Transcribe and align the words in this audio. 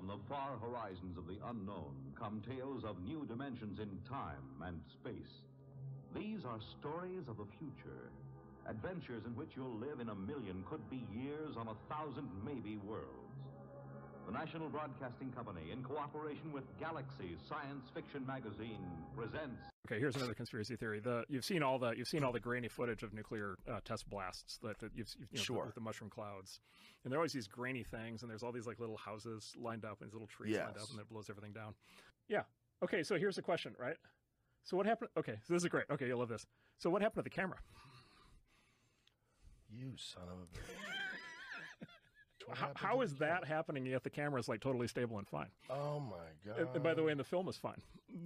From 0.00 0.08
the 0.08 0.24
far 0.30 0.56
horizons 0.56 1.18
of 1.18 1.26
the 1.26 1.36
unknown 1.44 1.92
come 2.18 2.40
tales 2.48 2.84
of 2.84 2.96
new 3.04 3.26
dimensions 3.26 3.78
in 3.80 3.90
time 4.08 4.48
and 4.64 4.80
space. 4.96 5.44
These 6.16 6.40
are 6.46 6.58
stories 6.80 7.28
of 7.28 7.36
the 7.36 7.44
future, 7.58 8.08
adventures 8.66 9.24
in 9.26 9.36
which 9.36 9.50
you'll 9.54 9.76
live 9.76 10.00
in 10.00 10.08
a 10.08 10.14
million, 10.14 10.64
could 10.64 10.88
be 10.88 11.04
years 11.12 11.54
on 11.58 11.68
a 11.68 11.76
thousand, 11.92 12.30
maybe 12.42 12.78
worlds. 12.78 13.29
The 14.30 14.38
National 14.38 14.68
Broadcasting 14.68 15.32
Company, 15.32 15.72
in 15.72 15.82
cooperation 15.82 16.52
with 16.52 16.62
Galaxy 16.78 17.36
Science 17.48 17.90
Fiction 17.92 18.24
Magazine, 18.24 18.78
presents. 19.16 19.60
Okay, 19.88 19.98
here's 19.98 20.14
another 20.14 20.34
conspiracy 20.34 20.76
theory. 20.76 21.00
The 21.00 21.24
you've 21.28 21.44
seen 21.44 21.64
all 21.64 21.80
the 21.80 21.90
you've 21.96 22.06
seen 22.06 22.22
all 22.22 22.30
the 22.30 22.38
grainy 22.38 22.68
footage 22.68 23.02
of 23.02 23.12
nuclear 23.12 23.56
uh, 23.68 23.80
test 23.84 24.08
blasts 24.08 24.60
that, 24.62 24.78
that 24.78 24.92
you've 24.94 25.08
you 25.18 25.38
know, 25.38 25.42
Sure. 25.42 25.64
with 25.66 25.74
the 25.74 25.80
mushroom 25.80 26.10
clouds, 26.10 26.60
and 27.02 27.10
there 27.10 27.18
are 27.18 27.22
always 27.22 27.32
these 27.32 27.48
grainy 27.48 27.82
things, 27.82 28.22
and 28.22 28.30
there's 28.30 28.44
all 28.44 28.52
these 28.52 28.68
like 28.68 28.78
little 28.78 28.96
houses 28.98 29.52
lined 29.58 29.84
up 29.84 30.00
and 30.00 30.08
these 30.08 30.14
little 30.14 30.28
trees 30.28 30.56
lined 30.56 30.76
up, 30.76 30.90
and 30.92 31.00
it 31.00 31.08
blows 31.08 31.28
everything 31.28 31.52
down. 31.52 31.74
Yeah. 32.28 32.42
Okay, 32.84 33.02
so 33.02 33.16
here's 33.18 33.34
the 33.34 33.42
question, 33.42 33.74
right? 33.80 33.96
So 34.62 34.76
what 34.76 34.86
happened? 34.86 35.10
Okay, 35.16 35.40
so 35.42 35.54
this 35.54 35.64
is 35.64 35.68
great. 35.68 35.86
Okay, 35.90 36.06
you'll 36.06 36.20
love 36.20 36.28
this. 36.28 36.46
So 36.78 36.88
what 36.88 37.02
happened 37.02 37.24
to 37.24 37.28
the 37.28 37.34
camera? 37.34 37.58
You 39.68 39.94
son 39.96 40.22
of 40.22 40.38
a 40.38 40.56
bitch. 40.56 40.68
What 40.86 40.99
How, 42.48 42.54
happened 42.54 42.78
how 42.78 43.00
to 43.00 43.14
that 43.18 43.44
happening 43.44 43.86
yet 43.86 44.02
the 44.02 44.10
camera 44.10 44.40
is 44.40 44.48
like 44.48 44.60
totally 44.60 44.88
stable 44.88 45.18
and 45.18 45.28
fine? 45.28 45.48
Oh 45.68 46.00
my 46.00 46.16
god. 46.44 46.58
And, 46.58 46.68
and 46.74 46.82
by 46.82 46.94
the 46.94 47.02
way, 47.02 47.12
and 47.12 47.20
the 47.20 47.24
film 47.24 47.48
is 47.48 47.56
fine. 47.56 47.80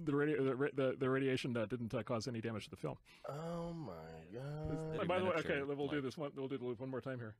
The 0.05 0.11
radi- 0.11 0.37
the, 0.37 0.71
the, 0.73 0.95
the 0.97 1.09
radiation 1.09 1.55
uh, 1.55 1.65
didn't 1.65 1.93
uh, 1.93 2.03
cause 2.03 2.27
any 2.27 2.41
damage 2.41 2.65
to 2.65 2.69
the 2.69 2.77
film. 2.77 2.97
Oh 3.29 3.73
my 3.73 3.93
god. 4.33 5.07
By 5.07 5.19
the 5.19 5.25
way, 5.25 5.31
okay, 5.37 5.61
we'll 5.63 5.87
do 5.87 6.01
this 6.01 6.17
one. 6.17 6.31
We'll 6.35 6.47
do 6.47 6.57
the 6.57 6.65
loop 6.65 6.79
one 6.79 6.89
more 6.89 7.01
time 7.01 7.19
here. 7.19 7.35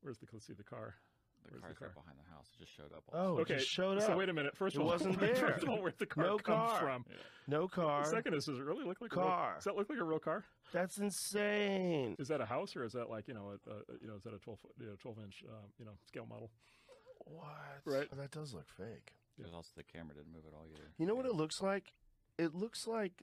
Where's 0.00 0.18
the? 0.18 0.26
Let's 0.32 0.46
see 0.46 0.54
the 0.54 0.64
car. 0.64 0.94
The 1.44 1.50
Where's 1.52 1.60
car 1.62 1.70
the 1.70 1.76
car? 1.76 1.88
right 1.88 1.94
behind 1.94 2.18
the 2.18 2.34
house. 2.34 2.46
It 2.54 2.58
just 2.64 2.76
showed 2.76 2.92
up. 2.92 3.02
Oh, 3.12 3.38
Okay, 3.40 3.54
it 3.54 3.58
just 3.58 3.70
showed 3.70 3.98
up. 3.98 4.04
So 4.04 4.16
wait 4.16 4.28
a 4.28 4.32
minute. 4.32 4.56
First 4.56 4.76
It 4.76 4.80
of 4.80 4.86
all, 4.86 4.92
it 4.92 4.94
wasn't 4.94 5.18
first 5.20 5.40
there. 5.40 5.48
of 5.54 5.68
all, 5.68 5.80
where'd 5.82 5.98
the 5.98 6.06
car 6.06 6.24
No 6.24 6.38
come 6.38 6.56
car. 6.56 6.78
from? 6.80 7.04
No 7.48 7.68
car. 7.68 8.04
The 8.04 8.10
second 8.10 8.34
is, 8.34 8.44
does 8.46 8.58
it 8.58 8.62
really 8.64 8.84
look 8.84 9.00
like 9.00 9.12
a 9.12 9.14
Car. 9.14 9.46
real? 9.48 9.54
Does 9.56 9.64
that 9.64 9.76
look 9.76 9.90
like 9.90 9.98
a 9.98 10.04
real 10.04 10.18
car? 10.20 10.44
That's 10.72 10.98
insane. 10.98 12.16
Is 12.18 12.28
that 12.28 12.40
a 12.40 12.46
house 12.46 12.76
or 12.76 12.84
is 12.84 12.92
that 12.92 13.10
like 13.10 13.28
you 13.28 13.34
know 13.34 13.52
a, 13.66 13.70
a 13.70 13.74
you 14.00 14.06
know 14.08 14.14
is 14.14 14.22
that 14.22 14.34
a 14.34 14.38
twelve 14.38 14.60
foot 14.60 14.72
you 14.78 14.86
know, 14.86 14.94
twelve 15.00 15.18
inch 15.18 15.42
um, 15.48 15.70
you 15.78 15.84
know 15.84 15.92
scale 16.06 16.26
model? 16.28 16.50
What? 17.24 17.46
Right. 17.84 18.08
Oh, 18.12 18.16
that 18.16 18.30
does 18.30 18.52
look 18.54 18.68
fake. 18.68 19.14
There's 19.38 19.52
also 19.54 19.70
the 19.76 19.82
camera 19.84 20.14
didn't 20.14 20.32
move 20.32 20.44
at 20.46 20.54
all 20.54 20.66
either. 20.70 20.90
You 20.98 21.06
know 21.06 21.14
what 21.14 21.26
it 21.26 21.34
looks 21.34 21.62
like? 21.62 21.92
It 22.38 22.54
looks 22.54 22.86
like 22.86 23.22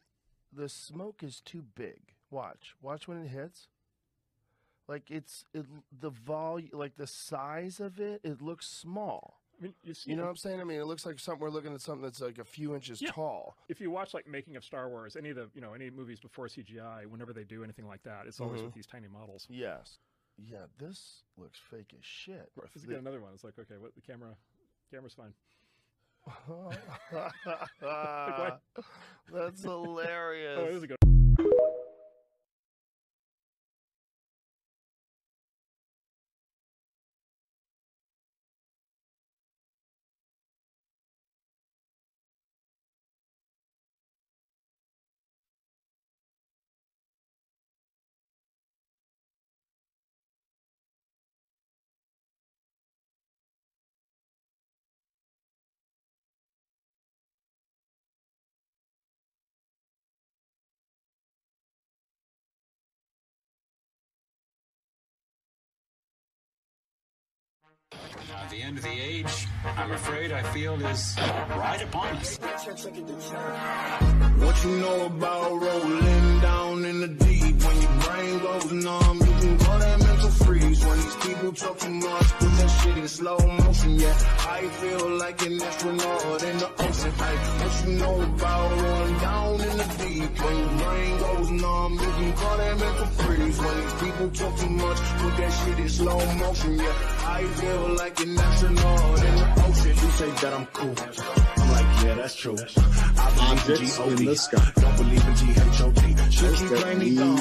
the 0.52 0.70
smoke 0.70 1.22
is 1.24 1.42
too 1.44 1.64
big. 1.76 2.14
Watch. 2.32 2.74
Watch 2.82 3.08
when 3.08 3.20
it 3.24 3.30
hits. 3.30 3.68
Like 4.90 5.12
it's 5.12 5.46
it 5.54 5.66
the 6.02 6.10
volume 6.10 6.72
like 6.74 6.98
the 6.98 7.06
size 7.08 7.80
of 7.80 8.00
it, 8.00 8.22
it 8.24 8.42
looks 8.42 8.68
small. 8.68 9.40
I 9.60 9.66
mean, 9.66 9.74
you 9.84 9.94
see, 9.94 10.10
You 10.10 10.16
know 10.18 10.24
what 10.24 10.30
I'm 10.30 10.36
saying? 10.38 10.60
I 10.60 10.64
mean, 10.64 10.80
it 10.80 10.86
looks 10.86 11.06
like 11.06 11.20
something 11.20 11.42
we're 11.42 11.52
looking 11.52 11.74
at 11.76 11.82
something 11.82 12.02
that's 12.02 12.22
like 12.22 12.40
a 12.40 12.44
few 12.44 12.74
inches 12.74 13.00
Yeah. 13.02 13.12
tall. 13.12 13.56
if 13.68 13.80
you 13.80 13.92
watch 13.92 14.16
like 14.16 14.28
making 14.28 14.56
of 14.56 14.64
Star 14.64 14.90
Wars, 14.90 15.16
any 15.16 15.30
of 15.30 15.36
the 15.36 15.48
you 15.54 15.62
know 15.62 15.74
any 15.74 15.92
movies 15.92 16.20
before 16.20 16.48
CGI, 16.48 17.06
whenever 17.06 17.34
they 17.34 17.44
do 17.44 17.64
anything 17.64 17.88
like 17.88 18.02
that, 18.04 18.26
it's 18.26 18.40
always 18.40 18.62
Mhm. 18.62 18.66
with 18.66 18.74
these 18.74 18.88
tiny 18.88 19.08
models. 19.08 19.46
Yes. 19.48 20.00
Yeah, 20.38 20.66
this 20.80 21.22
looks 21.38 21.60
fake 21.60 21.94
as 21.96 22.04
shit. 22.04 22.52
This 22.74 22.78
is 22.78 22.84
The- 22.88 22.98
another 22.98 23.22
one. 23.22 23.34
It's 23.36 23.44
like 23.44 23.60
okay, 23.60 23.78
what 23.78 23.94
the 23.94 24.02
camera, 24.02 24.36
camera's 24.90 25.14
fine. 25.14 25.36
That's 29.32 29.64
hilarious. 29.64 30.60
Oh, 30.60 30.66
the 68.50 68.62
end 68.62 68.78
of 68.78 68.84
the 68.84 68.90
age, 68.90 69.48
I'm 69.76 69.92
afraid 69.92 70.32
I 70.32 70.44
feel 70.54 70.74
is 70.86 71.16
right 71.18 71.82
upon 71.82 72.08
us. 72.18 72.38
What 74.40 74.64
you 74.64 74.72
know 74.78 75.06
about 75.08 75.62
rolling 75.62 76.40
down 76.42 76.86
in 76.86 77.02
the 77.02 77.08
deep? 77.08 77.56
When 77.64 77.82
your 77.82 77.92
brain 78.02 78.40
goes 78.40 78.72
numb, 78.72 78.99
people 81.40 81.54
talk 81.54 81.78
too 81.80 81.90
much, 81.90 82.28
put 82.40 82.52
that 82.58 82.68
shit 82.68 82.98
in 82.98 83.08
slow 83.08 83.38
motion. 83.38 84.00
Yeah, 84.00 84.14
I 84.58 84.62
feel 84.80 85.10
like 85.18 85.46
an 85.46 85.62
astronaut 85.62 86.44
in 86.44 86.58
the 86.58 86.70
ocean. 86.80 87.12
Hey, 87.12 87.36
what 87.60 87.86
you 87.86 87.94
know 88.00 88.22
about 88.22 88.82
rolling 88.82 89.18
down 89.20 89.54
in 89.62 89.78
the 89.78 89.88
deep? 90.00 90.44
When 90.44 90.58
your 90.58 90.70
brain 90.80 91.18
goes 91.20 91.52
numb, 91.52 91.94
you 91.94 92.00
can 92.00 92.34
call 92.34 92.58
that 92.58 92.80
mental 92.80 93.06
freeze. 93.06 93.60
When 93.60 93.78
these 93.82 93.94
people 93.94 94.30
talk 94.30 94.60
too 94.60 94.70
much, 94.70 94.98
put 94.98 95.38
that 95.38 95.52
shit 95.52 95.80
in 95.80 95.90
slow 95.90 96.36
motion. 96.36 96.80
Yeah, 96.80 96.94
I 97.26 97.44
feel 97.44 97.96
like 97.96 98.20
an 98.20 98.38
astronaut 98.38 99.20
in 99.24 99.36
the 99.36 99.64
ocean. 99.68 99.96
You 100.04 100.12
say 100.20 100.30
that 100.42 100.54
I'm 100.54 100.66
cool. 100.68 101.59
I'm 102.20 102.26
like, 102.26 102.38
yeah, 102.38 102.56
that's 102.56 102.76
true. 102.76 102.84
I 103.18 103.32
believe 103.36 103.60
Objects 103.60 103.98
G-O-D. 103.98 104.12
in 104.12 104.26
the 104.26 104.36
sky. 104.36 104.72
Don't 104.76 104.98
believe 104.98 105.28
in. 105.28 105.36
She 106.40 106.48
keep 106.48 106.70
that 106.70 106.98
me 106.98 107.10
we 107.10 107.16
don't 107.16 107.36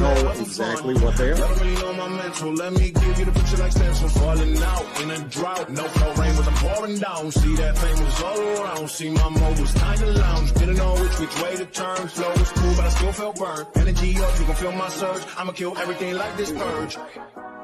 know 0.00 0.14
the 0.14 0.40
exactly 0.40 0.94
what 0.94 1.16
they 1.16 1.30
are. 1.30 1.34
Don't 1.36 1.60
really 1.60 1.74
know 1.74 1.92
my 1.94 2.08
mental. 2.08 2.52
Let 2.52 2.72
me 2.72 2.90
give 2.90 3.18
you 3.18 3.24
the 3.24 3.32
picture 3.32 3.56
like 3.58 3.72
stencil. 3.72 4.08
Falling 4.08 4.56
out 4.62 5.02
in 5.02 5.10
a 5.10 5.18
drought. 5.28 5.70
No 5.70 5.84
flow 5.84 6.14
rain 6.14 6.36
was 6.36 6.48
I'm 6.48 6.54
pouring 6.54 6.98
down. 6.98 7.30
See 7.30 7.54
that 7.56 7.78
fame 7.78 8.04
was 8.04 8.22
all 8.22 8.40
around. 8.40 8.90
See 8.90 9.10
my 9.10 9.28
mode 9.28 9.60
was 9.60 9.72
kinda 9.72 10.06
lounge. 10.06 10.52
Didn't 10.54 10.76
know 10.76 10.94
which 10.94 11.18
which 11.20 11.42
way 11.42 11.56
to 11.56 11.66
turn. 11.66 12.08
Flow 12.08 12.30
was 12.30 12.50
cool, 12.52 12.74
but 12.76 12.84
I 12.84 12.88
still 12.88 13.12
felt 13.12 13.36
burned. 13.38 13.66
Energy 13.76 14.16
up, 14.22 14.38
you 14.38 14.44
can 14.46 14.54
feel 14.54 14.72
my 14.72 14.88
surge. 14.88 15.22
I'ma 15.36 15.52
kill 15.52 15.78
everything 15.78 16.14
like 16.16 16.36
this 16.36 16.50
purge. 16.52 16.98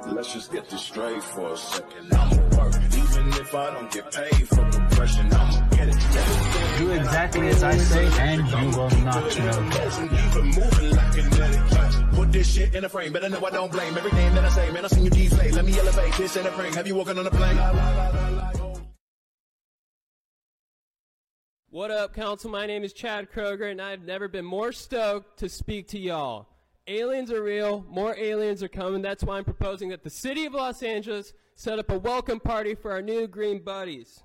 Let's 0.06 0.32
just 0.32 0.52
get 0.52 0.68
this 0.68 0.82
straight 0.82 1.22
for 1.22 1.52
a 1.52 1.56
second. 1.56 2.12
I'ma 2.12 2.36
work, 2.56 2.74
even 2.74 3.28
if 3.28 3.54
I 3.54 3.70
don't 3.72 3.90
get 3.90 4.12
paid 4.12 4.48
for 4.48 4.83
compression. 5.04 5.32
I'ma 5.32 5.68
get 5.68 5.88
it. 5.88 6.78
Do 6.78 6.90
exactly 6.92 7.48
as 7.48 7.62
I 7.62 7.76
say, 7.76 8.06
and 8.20 8.48
you 8.48 8.78
will 8.78 8.90
not 9.04 9.38
know. 9.38 9.62
Even 10.04 10.46
moving 10.46 10.96
like 10.96 11.12
kinetic. 11.12 12.12
Put 12.12 12.32
this 12.32 12.52
shit 12.52 12.74
in 12.74 12.84
a 12.84 12.88
frame, 12.88 13.12
better 13.12 13.28
know 13.28 13.44
I 13.44 13.50
don't 13.50 13.72
blame 13.72 13.96
everything 13.96 14.34
that 14.34 14.44
I 14.44 14.48
say. 14.50 14.70
Man, 14.70 14.84
I 14.84 14.88
seen 14.88 15.04
you 15.04 15.10
deflate. 15.10 15.52
Let 15.52 15.64
me 15.64 15.78
elevate 15.78 16.14
this 16.14 16.36
in 16.36 16.46
a 16.46 16.50
frame. 16.50 16.72
Have 16.72 16.86
you 16.86 16.94
walking 16.94 17.18
on 17.18 17.26
a 17.26 17.30
plane? 17.30 17.58
What 21.70 21.90
up, 21.90 22.14
Council? 22.14 22.50
My 22.50 22.66
name 22.66 22.84
is 22.84 22.92
Chad 22.92 23.32
Kroger, 23.32 23.70
and 23.70 23.82
I've 23.82 24.02
never 24.02 24.28
been 24.28 24.44
more 24.44 24.72
stoked 24.72 25.40
to 25.40 25.48
speak 25.48 25.88
to 25.88 25.98
y'all. 25.98 26.46
Aliens 26.86 27.32
are 27.32 27.42
real, 27.42 27.84
more 27.88 28.14
aliens 28.16 28.62
are 28.62 28.68
coming. 28.68 29.02
That's 29.02 29.24
why 29.24 29.38
I'm 29.38 29.44
proposing 29.44 29.88
that 29.88 30.04
the 30.04 30.10
city 30.10 30.44
of 30.44 30.54
Los 30.54 30.82
Angeles 30.82 31.32
set 31.56 31.78
up 31.78 31.90
a 31.90 31.98
welcome 31.98 32.38
party 32.38 32.74
for 32.74 32.92
our 32.92 33.02
new 33.02 33.26
green 33.26 33.58
buddies. 33.64 34.23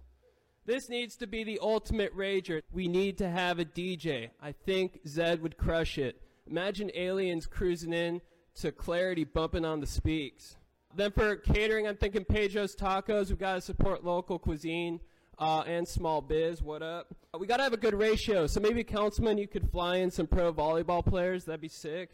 This 0.69 0.87
needs 0.87 1.15
to 1.15 1.25
be 1.25 1.43
the 1.43 1.57
ultimate 1.63 2.15
rager. 2.15 2.61
We 2.71 2.87
need 2.87 3.17
to 3.17 3.27
have 3.27 3.57
a 3.57 3.65
DJ. 3.65 4.29
I 4.39 4.51
think 4.51 5.03
Zedd 5.03 5.41
would 5.41 5.57
crush 5.57 5.97
it. 5.97 6.21
Imagine 6.45 6.91
aliens 6.93 7.47
cruising 7.47 7.91
in 7.91 8.21
to 8.61 8.71
Clarity 8.71 9.23
bumping 9.23 9.65
on 9.65 9.79
the 9.79 9.87
speaks. 9.87 10.57
Then 10.95 11.11
for 11.11 11.37
catering, 11.37 11.87
I'm 11.87 11.97
thinking 11.97 12.23
Pedro's 12.23 12.75
Tacos. 12.75 13.31
We 13.31 13.37
gotta 13.37 13.61
support 13.61 14.05
local 14.05 14.37
cuisine 14.37 14.99
uh, 15.39 15.63
and 15.65 15.87
small 15.87 16.21
biz. 16.21 16.61
What 16.61 16.83
up? 16.83 17.15
We 17.39 17.47
gotta 17.47 17.63
have 17.63 17.73
a 17.73 17.77
good 17.77 17.95
ratio. 17.95 18.45
So 18.45 18.59
maybe 18.59 18.83
councilman, 18.83 19.39
you 19.39 19.47
could 19.47 19.71
fly 19.71 19.95
in 19.95 20.11
some 20.11 20.27
pro 20.27 20.53
volleyball 20.53 21.03
players. 21.03 21.45
That'd 21.45 21.61
be 21.61 21.67
sick. 21.67 22.11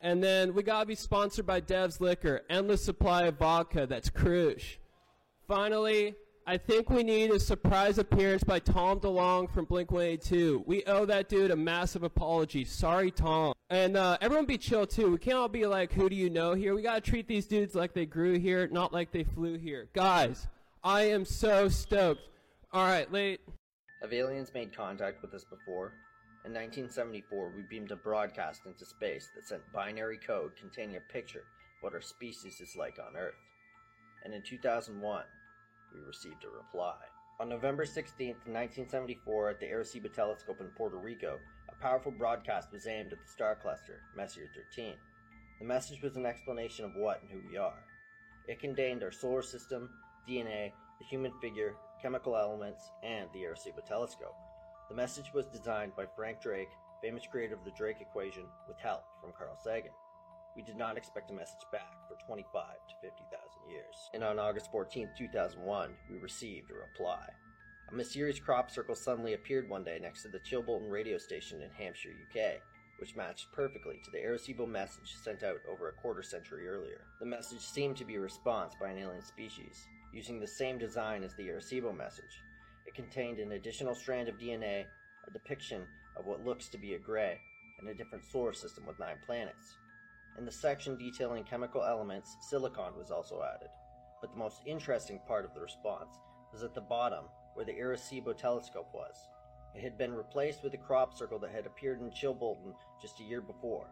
And 0.00 0.22
then 0.22 0.54
we 0.54 0.62
gotta 0.62 0.86
be 0.86 0.94
sponsored 0.94 1.46
by 1.46 1.58
Dev's 1.58 2.00
Liquor. 2.00 2.42
Endless 2.48 2.84
supply 2.84 3.24
of 3.24 3.38
vodka. 3.38 3.88
That's 3.88 4.08
Crush. 4.08 4.78
Finally, 5.48 6.14
I 6.48 6.56
think 6.56 6.88
we 6.88 7.02
need 7.02 7.30
a 7.30 7.38
surprise 7.38 7.98
appearance 7.98 8.42
by 8.42 8.58
Tom 8.58 9.00
DeLonge 9.00 9.52
from 9.52 9.66
Blink 9.66 9.90
182. 9.90 10.64
We 10.66 10.82
owe 10.84 11.04
that 11.04 11.28
dude 11.28 11.50
a 11.50 11.56
massive 11.56 12.04
apology. 12.04 12.64
Sorry, 12.64 13.10
Tom. 13.10 13.52
And 13.68 13.98
uh, 13.98 14.16
everyone 14.22 14.46
be 14.46 14.56
chill 14.56 14.86
too. 14.86 15.12
We 15.12 15.18
can't 15.18 15.36
all 15.36 15.50
be 15.50 15.66
like, 15.66 15.92
who 15.92 16.08
do 16.08 16.16
you 16.16 16.30
know 16.30 16.54
here? 16.54 16.74
We 16.74 16.80
gotta 16.80 17.02
treat 17.02 17.28
these 17.28 17.46
dudes 17.46 17.74
like 17.74 17.92
they 17.92 18.06
grew 18.06 18.38
here, 18.38 18.66
not 18.66 18.94
like 18.94 19.12
they 19.12 19.24
flew 19.24 19.58
here. 19.58 19.90
Guys, 19.92 20.46
I 20.82 21.02
am 21.10 21.26
so 21.26 21.68
stoked. 21.68 22.22
All 22.72 22.86
right, 22.86 23.12
late. 23.12 23.40
Have 24.00 24.14
aliens 24.14 24.50
made 24.54 24.74
contact 24.74 25.20
with 25.20 25.34
us 25.34 25.44
before? 25.44 25.92
In 26.46 26.54
1974, 26.54 27.52
we 27.54 27.62
beamed 27.68 27.90
a 27.90 27.96
broadcast 27.96 28.62
into 28.64 28.86
space 28.86 29.28
that 29.34 29.46
sent 29.46 29.60
binary 29.74 30.16
code 30.16 30.52
containing 30.58 30.96
a 30.96 31.12
picture 31.12 31.40
of 31.40 31.82
what 31.82 31.92
our 31.92 32.00
species 32.00 32.58
is 32.62 32.74
like 32.74 32.96
on 32.98 33.18
Earth. 33.18 33.34
And 34.24 34.32
in 34.32 34.40
2001, 34.42 35.24
we 35.94 36.00
received 36.00 36.44
a 36.44 36.48
reply. 36.48 36.96
On 37.40 37.48
November 37.48 37.86
16, 37.86 38.28
1974, 38.46 39.50
at 39.50 39.60
the 39.60 39.66
Arecibo 39.66 40.12
Telescope 40.12 40.60
in 40.60 40.66
Puerto 40.76 40.96
Rico, 40.96 41.38
a 41.68 41.82
powerful 41.82 42.10
broadcast 42.10 42.72
was 42.72 42.86
aimed 42.86 43.12
at 43.12 43.18
the 43.18 43.30
star 43.30 43.54
cluster, 43.54 44.00
Messier 44.16 44.48
13. 44.74 44.94
The 45.60 45.64
message 45.64 46.02
was 46.02 46.16
an 46.16 46.26
explanation 46.26 46.84
of 46.84 46.96
what 46.96 47.22
and 47.22 47.30
who 47.30 47.48
we 47.48 47.56
are. 47.56 47.84
It 48.48 48.60
contained 48.60 49.02
our 49.02 49.12
solar 49.12 49.42
system, 49.42 49.88
DNA, 50.28 50.72
the 50.98 51.06
human 51.08 51.32
figure, 51.40 51.74
chemical 52.02 52.36
elements, 52.36 52.90
and 53.02 53.28
the 53.32 53.44
Arecibo 53.44 53.84
telescope. 53.86 54.36
The 54.88 54.96
message 54.96 55.32
was 55.34 55.46
designed 55.46 55.94
by 55.94 56.06
Frank 56.16 56.40
Drake, 56.40 56.70
famous 57.02 57.26
creator 57.30 57.54
of 57.54 57.64
the 57.64 57.76
Drake 57.76 58.00
equation, 58.00 58.44
with 58.66 58.78
help 58.78 59.04
from 59.20 59.32
Carl 59.36 59.56
Sagan. 59.62 59.92
We 60.56 60.62
did 60.62 60.76
not 60.76 60.96
expect 60.96 61.30
a 61.30 61.34
message 61.34 61.66
back 61.70 61.92
for 62.08 62.16
25 62.26 62.50
to 62.52 62.94
50,000 63.00 63.47
years. 63.70 64.10
And 64.14 64.24
on 64.24 64.38
August 64.38 64.70
14, 64.70 65.10
2001, 65.16 65.90
we 66.10 66.18
received 66.18 66.70
a 66.70 66.74
reply. 66.74 67.26
A 67.90 67.94
mysterious 67.94 68.38
crop 68.38 68.70
circle 68.70 68.94
suddenly 68.94 69.34
appeared 69.34 69.68
one 69.68 69.84
day 69.84 69.98
next 70.00 70.22
to 70.22 70.28
the 70.28 70.40
Chilbolton 70.40 70.90
radio 70.90 71.16
station 71.16 71.62
in 71.62 71.70
Hampshire, 71.70 72.10
UK, 72.10 72.60
which 72.98 73.16
matched 73.16 73.50
perfectly 73.52 74.00
to 74.04 74.10
the 74.10 74.18
Arecibo 74.18 74.68
message 74.68 75.14
sent 75.22 75.42
out 75.42 75.60
over 75.70 75.88
a 75.88 75.92
quarter 75.92 76.22
century 76.22 76.68
earlier. 76.68 77.00
The 77.20 77.26
message 77.26 77.60
seemed 77.60 77.96
to 77.96 78.04
be 78.04 78.16
a 78.16 78.20
response 78.20 78.74
by 78.78 78.90
an 78.90 78.98
alien 78.98 79.22
species, 79.22 79.86
using 80.12 80.38
the 80.38 80.46
same 80.46 80.78
design 80.78 81.22
as 81.22 81.34
the 81.34 81.48
Arecibo 81.48 81.96
message. 81.96 82.42
It 82.86 82.94
contained 82.94 83.38
an 83.38 83.52
additional 83.52 83.94
strand 83.94 84.28
of 84.28 84.38
DNA, 84.38 84.84
a 85.26 85.30
depiction 85.30 85.82
of 86.16 86.26
what 86.26 86.44
looks 86.44 86.68
to 86.68 86.78
be 86.78 86.94
a 86.94 86.98
gray, 86.98 87.38
and 87.78 87.88
a 87.88 87.94
different 87.94 88.24
solar 88.24 88.52
system 88.52 88.84
with 88.86 88.98
nine 88.98 89.16
planets. 89.24 89.76
In 90.38 90.44
the 90.44 90.52
section 90.52 90.96
detailing 90.96 91.42
chemical 91.42 91.82
elements, 91.82 92.36
silicon 92.40 92.96
was 92.96 93.10
also 93.10 93.42
added. 93.42 93.70
But 94.20 94.30
the 94.30 94.38
most 94.38 94.60
interesting 94.64 95.18
part 95.26 95.44
of 95.44 95.52
the 95.52 95.60
response 95.60 96.16
was 96.52 96.62
at 96.62 96.74
the 96.74 96.80
bottom, 96.80 97.24
where 97.54 97.66
the 97.66 97.72
Arecibo 97.72 98.36
telescope 98.38 98.88
was. 98.94 99.16
It 99.74 99.82
had 99.82 99.98
been 99.98 100.14
replaced 100.14 100.62
with 100.62 100.74
a 100.74 100.78
crop 100.78 101.12
circle 101.18 101.40
that 101.40 101.50
had 101.50 101.66
appeared 101.66 102.00
in 102.00 102.10
Chilbolton 102.10 102.72
just 103.02 103.18
a 103.18 103.24
year 103.24 103.40
before. 103.40 103.88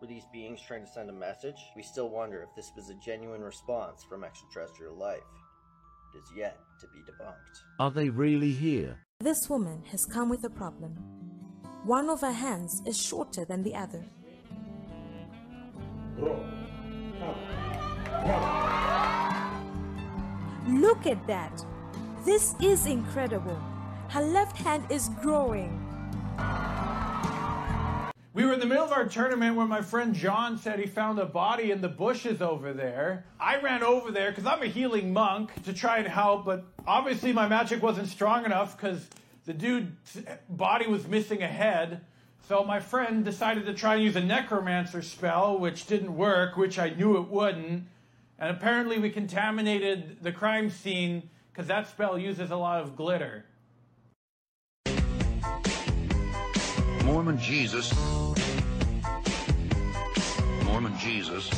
Were 0.00 0.06
these 0.06 0.24
beings 0.32 0.62
trying 0.66 0.84
to 0.84 0.90
send 0.90 1.10
a 1.10 1.12
message? 1.12 1.58
We 1.76 1.82
still 1.82 2.08
wonder 2.08 2.42
if 2.42 2.54
this 2.56 2.72
was 2.74 2.88
a 2.88 2.94
genuine 3.04 3.42
response 3.42 4.02
from 4.08 4.24
extraterrestrial 4.24 4.96
life. 4.96 5.20
It 6.14 6.18
is 6.18 6.38
yet 6.38 6.58
to 6.80 6.86
be 6.88 7.00
debunked. 7.00 7.60
Are 7.80 7.90
they 7.90 8.08
really 8.08 8.52
here? 8.52 8.96
This 9.20 9.50
woman 9.50 9.82
has 9.90 10.06
come 10.06 10.30
with 10.30 10.42
a 10.44 10.50
problem. 10.50 10.94
One 11.84 12.08
of 12.08 12.22
her 12.22 12.32
hands 12.32 12.82
is 12.86 13.00
shorter 13.00 13.44
than 13.44 13.62
the 13.62 13.74
other. 13.74 14.04
Look 20.68 21.06
at 21.06 21.26
that! 21.26 21.64
This 22.24 22.54
is 22.60 22.86
incredible. 22.86 23.58
Her 24.08 24.22
left 24.22 24.56
hand 24.56 24.84
is 24.90 25.10
growing. 25.20 25.82
We 28.36 28.44
were 28.44 28.52
in 28.52 28.60
the 28.60 28.66
middle 28.66 28.84
of 28.84 28.92
our 28.92 29.06
tournament 29.06 29.56
where 29.56 29.66
my 29.66 29.80
friend 29.80 30.14
John 30.14 30.58
said 30.58 30.78
he 30.78 30.86
found 30.86 31.18
a 31.18 31.24
body 31.24 31.70
in 31.70 31.80
the 31.80 31.88
bushes 31.88 32.42
over 32.42 32.72
there. 32.72 33.24
I 33.40 33.58
ran 33.60 33.82
over 33.82 34.10
there 34.10 34.30
because 34.30 34.44
I'm 34.44 34.62
a 34.62 34.66
healing 34.66 35.12
monk 35.12 35.50
to 35.64 35.72
try 35.72 35.98
and 35.98 36.06
help, 36.06 36.44
but 36.44 36.64
obviously 36.86 37.32
my 37.32 37.48
magic 37.48 37.82
wasn't 37.82 38.08
strong 38.08 38.44
enough 38.44 38.76
because 38.76 39.06
the 39.46 39.54
dude's 39.54 40.18
body 40.50 40.86
was 40.86 41.06
missing 41.08 41.42
a 41.42 41.48
head. 41.48 42.02
So 42.48 42.62
my 42.62 42.78
friend 42.78 43.24
decided 43.24 43.66
to 43.66 43.74
try 43.74 43.94
and 43.94 44.04
use 44.04 44.14
a 44.14 44.20
necromancer 44.20 45.02
spell, 45.02 45.58
which 45.58 45.88
didn't 45.88 46.16
work, 46.16 46.56
which 46.56 46.78
I 46.78 46.90
knew 46.90 47.16
it 47.16 47.28
wouldn't. 47.28 47.88
And 48.38 48.56
apparently 48.56 49.00
we 49.00 49.10
contaminated 49.10 50.18
the 50.22 50.30
crime 50.30 50.70
scene 50.70 51.28
because 51.50 51.66
that 51.66 51.88
spell 51.88 52.16
uses 52.16 52.52
a 52.52 52.56
lot 52.56 52.82
of 52.82 52.94
glitter. 52.94 53.46
Mormon 57.04 57.36
Jesus. 57.38 57.92
Mormon 60.62 60.96
Jesus. 60.98 61.50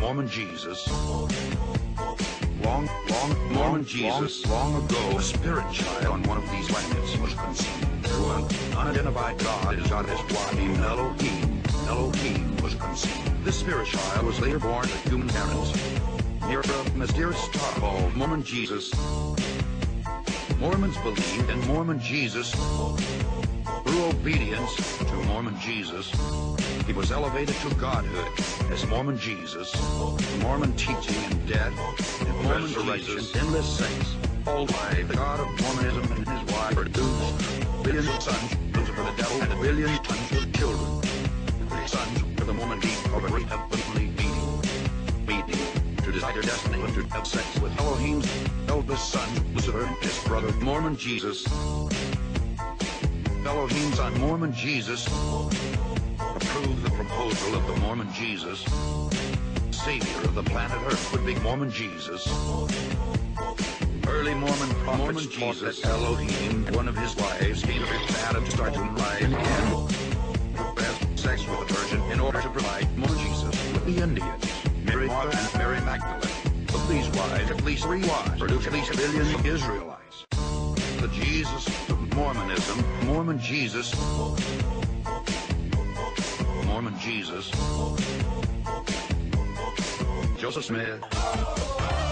Mormon 0.00 0.28
Jesus. 0.28 0.88
Long, 2.64 2.88
long, 3.08 3.52
Mormon 3.52 3.84
Jesus. 3.84 4.44
Long, 4.48 4.72
long 4.72 4.84
ago, 4.84 5.18
a 5.18 5.22
spirit 5.22 5.72
child 5.72 6.06
on 6.06 6.22
one 6.24 6.38
of 6.38 6.50
these 6.50 6.66
planets 6.66 7.16
was 7.18 7.32
conceived 7.34 7.97
an 8.10 8.76
unidentified 8.76 9.38
God. 9.38 9.76
His 9.76 9.86
God 9.88 10.08
is 10.08 10.18
Wadim 10.20 10.78
Elohim. 10.78 11.62
Elohim 11.88 12.56
was 12.58 12.74
conceived. 12.74 13.44
This 13.44 13.58
spirit 13.58 13.86
child 13.86 14.26
was 14.26 14.40
later 14.40 14.58
born 14.58 14.86
to 14.86 14.96
human 15.08 15.28
parents 15.28 15.72
near 16.46 16.60
a 16.60 16.90
mysterious 16.96 17.40
star 17.40 17.72
called 17.80 18.14
Mormon 18.16 18.42
Jesus. 18.42 18.92
Mormons 20.58 20.96
believed 20.98 21.50
in 21.50 21.60
Mormon 21.66 22.00
Jesus. 22.00 22.52
Through 23.84 24.04
obedience 24.06 24.98
to 24.98 25.14
Mormon 25.26 25.58
Jesus, 25.60 26.10
he 26.86 26.92
was 26.92 27.12
elevated 27.12 27.54
to 27.56 27.74
godhood 27.74 28.26
as 28.72 28.86
Mormon 28.86 29.18
Jesus. 29.18 29.74
Mormon 30.40 30.74
teaching 30.76 31.16
and 31.30 31.48
death 31.48 32.20
and 32.22 32.44
Mormon 32.44 32.96
Jesus, 32.96 33.36
endless 33.36 33.78
saints, 33.78 34.16
all 34.46 34.66
by 34.66 35.04
the 35.06 35.14
God 35.14 35.40
of 35.40 35.46
Mormonism 35.62 36.12
and 36.12 36.28
his 36.28 36.54
wife 36.54 36.74
produced 36.74 37.57
billions 37.82 38.08
of 38.08 38.22
sons, 38.22 38.54
for 38.72 39.02
the 39.02 39.12
devil, 39.16 39.42
and 39.42 39.52
a 39.52 39.56
billion 39.56 39.96
tons 40.02 40.32
of 40.32 40.52
children. 40.52 41.00
The 41.68 41.86
sons 41.86 42.18
for 42.36 42.44
the 42.44 42.78
deep 42.80 43.12
of 43.14 43.24
a 43.24 43.28
great 43.28 43.46
heavenly 43.46 44.08
meeting. 44.08 45.26
Meeting 45.26 45.96
to 46.02 46.12
decide 46.12 46.34
their 46.34 46.42
destiny 46.42 46.82
and 46.82 46.94
to 46.94 47.02
have 47.08 47.26
sex 47.26 47.58
with 47.60 47.78
Elohim's 47.78 48.26
eldest 48.68 49.10
son, 49.10 49.28
Lucifer, 49.54 49.84
and 49.84 49.96
his 49.96 50.18
brother, 50.24 50.52
Mormon 50.60 50.96
Jesus. 50.96 51.46
Elohim's 53.46 53.98
on 53.98 54.18
Mormon 54.20 54.52
Jesus 54.52 55.06
approved 55.06 56.82
the 56.84 56.90
proposal 56.90 57.54
of 57.54 57.66
the 57.66 57.76
Mormon 57.80 58.12
Jesus. 58.12 58.64
Savior 59.70 60.20
of 60.24 60.34
the 60.34 60.42
planet 60.42 60.78
Earth 60.86 61.12
would 61.12 61.24
be 61.24 61.34
Mormon 61.36 61.70
Jesus. 61.70 62.26
Early 64.08 64.34
Mormon 64.34 64.68
prophets 64.84 64.98
Mormon 64.98 65.28
Jesus. 65.28 65.82
that 65.82 65.90
Elohim, 65.90 66.66
one 66.72 66.88
of 66.88 66.96
his 66.96 67.14
wives, 67.16 67.62
gave 67.62 67.82
Adam 68.24 68.44
to 68.44 68.50
start 68.50 68.74
to 68.74 68.80
lie 68.80 69.16
again. 69.16 69.88
With 71.48 71.70
a 71.70 71.74
virgin 71.74 72.02
in 72.10 72.20
order 72.20 72.40
to 72.40 72.48
provide 72.48 72.88
Mormon 72.96 73.18
Jesus 73.18 73.54
with 73.72 73.84
the 73.84 74.02
Indians. 74.02 74.44
Mary 74.84 75.06
Martha 75.06 75.38
and 75.38 75.54
Mary 75.58 75.80
Magdalene. 75.82 76.66
Of 76.74 76.88
these 76.88 77.08
wives, 77.10 77.50
at 77.50 77.62
least 77.64 77.84
three 77.84 78.02
wives 78.02 78.38
produced 78.38 78.66
at 78.66 78.72
least 78.72 78.92
a 78.92 78.96
billion 78.96 79.46
Israelites. 79.46 80.26
The 80.30 81.08
Jesus 81.12 81.68
of 81.90 82.14
Mormonism, 82.14 82.84
Mormon 83.06 83.38
Jesus, 83.38 83.94
Mormon 86.66 86.98
Jesus, 86.98 87.50
Joseph 90.38 90.64
Smith. 90.64 92.07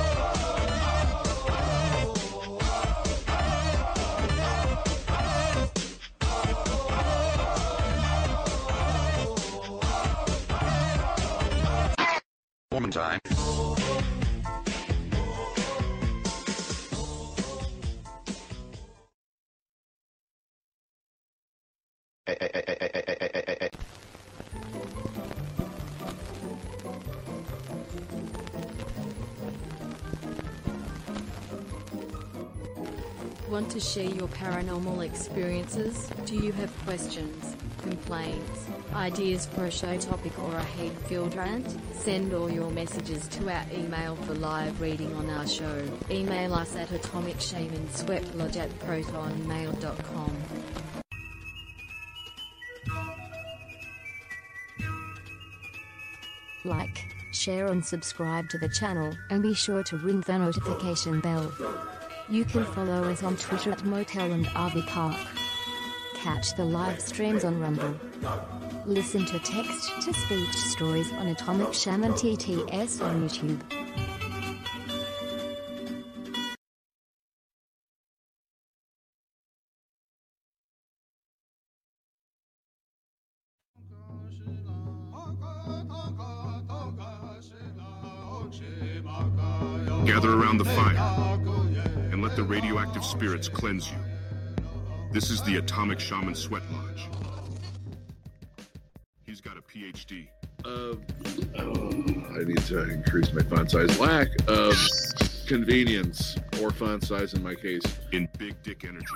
Hey, 22.27 23.57
hey. 23.61 23.71
Want 33.49 33.71
to 33.71 33.81
share 33.81 34.05
your 34.05 34.29
paranormal 34.29 35.03
experiences? 35.03 36.11
Do 36.27 36.35
you 36.35 36.53
have 36.53 36.71
questions, 36.85 37.57
complaints, 37.81 38.66
ideas 38.97 39.47
for 39.47 39.67
a 39.67 39.71
show 39.71 39.97
topic 39.99 40.37
or 40.39 40.55
a 40.57 40.63
hate-filled 40.63 41.35
rant? 41.37 41.77
Send 41.93 42.33
all 42.33 42.51
your 42.51 42.71
messages 42.71 43.29
to 43.29 43.49
our 43.53 43.65
email 43.73 44.17
for 44.17 44.35
live 44.35 44.81
reading 44.81 45.15
on 45.15 45.31
our 45.31 45.47
show. 45.47 45.85
Email 46.11 46.55
us 46.55 46.75
at 46.75 46.89
atomicshamansweatlodge 46.89 48.57
at 48.57 48.71
protonmail.com. 48.81 50.37
Like, 56.65 57.05
share 57.33 57.67
and 57.67 57.85
subscribe 57.85 58.49
to 58.49 58.59
the 58.59 58.69
channel, 58.69 59.17
and 59.31 59.43
be 59.43 59.55
sure 59.55 59.85
to 59.85 59.97
ring 59.99 60.23
the 60.23 60.39
notification 60.39 61.21
bell. 61.21 61.53
You 62.29 62.45
can 62.45 62.65
follow 62.65 63.05
us 63.05 63.23
on 63.23 63.37
Twitter 63.37 63.71
at 63.71 63.85
Motel 63.85 64.33
and 64.33 64.47
RV 64.47 64.87
Park. 64.89 65.17
Catch 66.15 66.57
the 66.57 66.65
live 66.65 67.01
streams 67.01 67.45
on 67.45 67.61
Rumble. 67.61 67.95
Listen 68.87 69.27
to 69.27 69.39
text 69.41 70.01
to 70.03 70.15
speech 70.15 70.55
stories 70.55 71.13
on 71.15 71.29
Atomic 71.29 71.75
Shaman 71.75 72.13
TTS 72.13 73.03
on 73.05 73.29
YouTube. 73.29 73.61
Gather 90.07 90.33
around 90.33 90.59
the 90.59 90.65
fire 90.65 90.97
and 92.13 92.23
let 92.23 92.37
the 92.37 92.43
radioactive 92.43 93.05
spirits 93.05 93.49
cleanse 93.49 93.91
you. 93.91 93.99
This 95.13 95.31
is 95.31 95.43
the 95.43 95.57
Atomic 95.57 95.99
Shaman 95.99 96.35
Sweat 96.35 96.63
Lodge. 96.71 97.36
He's 99.77 99.93
got 99.93 100.17
a 100.17 100.17
PhD. 100.17 100.29
Uh, 100.65 100.97
oh, 101.59 102.39
I 102.41 102.45
need 102.45 102.59
to 102.67 102.91
increase 102.91 103.33
my 103.33 103.43
font 103.43 103.71
size. 103.71 103.99
Lack 104.01 104.29
of 104.49 104.75
convenience 105.47 106.37
or 106.61 106.71
font 106.71 107.05
size 107.05 107.35
in 107.35 107.43
my 107.43 107.55
case. 107.55 107.83
In 108.13 108.29
big 108.39 108.61
dick 108.63 108.85
energy. 108.85 109.07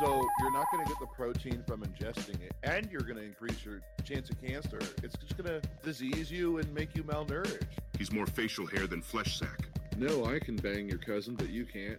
So 0.00 0.26
you're 0.40 0.52
not 0.52 0.66
going 0.72 0.84
to 0.84 0.88
get 0.88 0.98
the 1.00 1.06
protein 1.06 1.62
from 1.66 1.82
ingesting 1.82 2.40
it, 2.42 2.52
and 2.62 2.90
you're 2.90 3.02
going 3.02 3.16
to 3.16 3.24
increase 3.24 3.64
your 3.64 3.80
chance 4.04 4.30
of 4.30 4.40
cancer. 4.40 4.78
It's 5.02 5.16
just 5.16 5.36
going 5.36 5.60
to 5.60 5.68
disease 5.82 6.30
you 6.30 6.58
and 6.58 6.72
make 6.74 6.96
you 6.96 7.04
malnourished. 7.04 7.62
He's 7.98 8.12
more 8.12 8.26
facial 8.26 8.66
hair 8.66 8.86
than 8.86 9.02
flesh 9.02 9.38
sack. 9.38 9.68
No, 9.96 10.26
I 10.26 10.38
can 10.38 10.56
bang 10.56 10.88
your 10.88 10.98
cousin, 10.98 11.34
but 11.34 11.48
you 11.50 11.64
can't. 11.64 11.98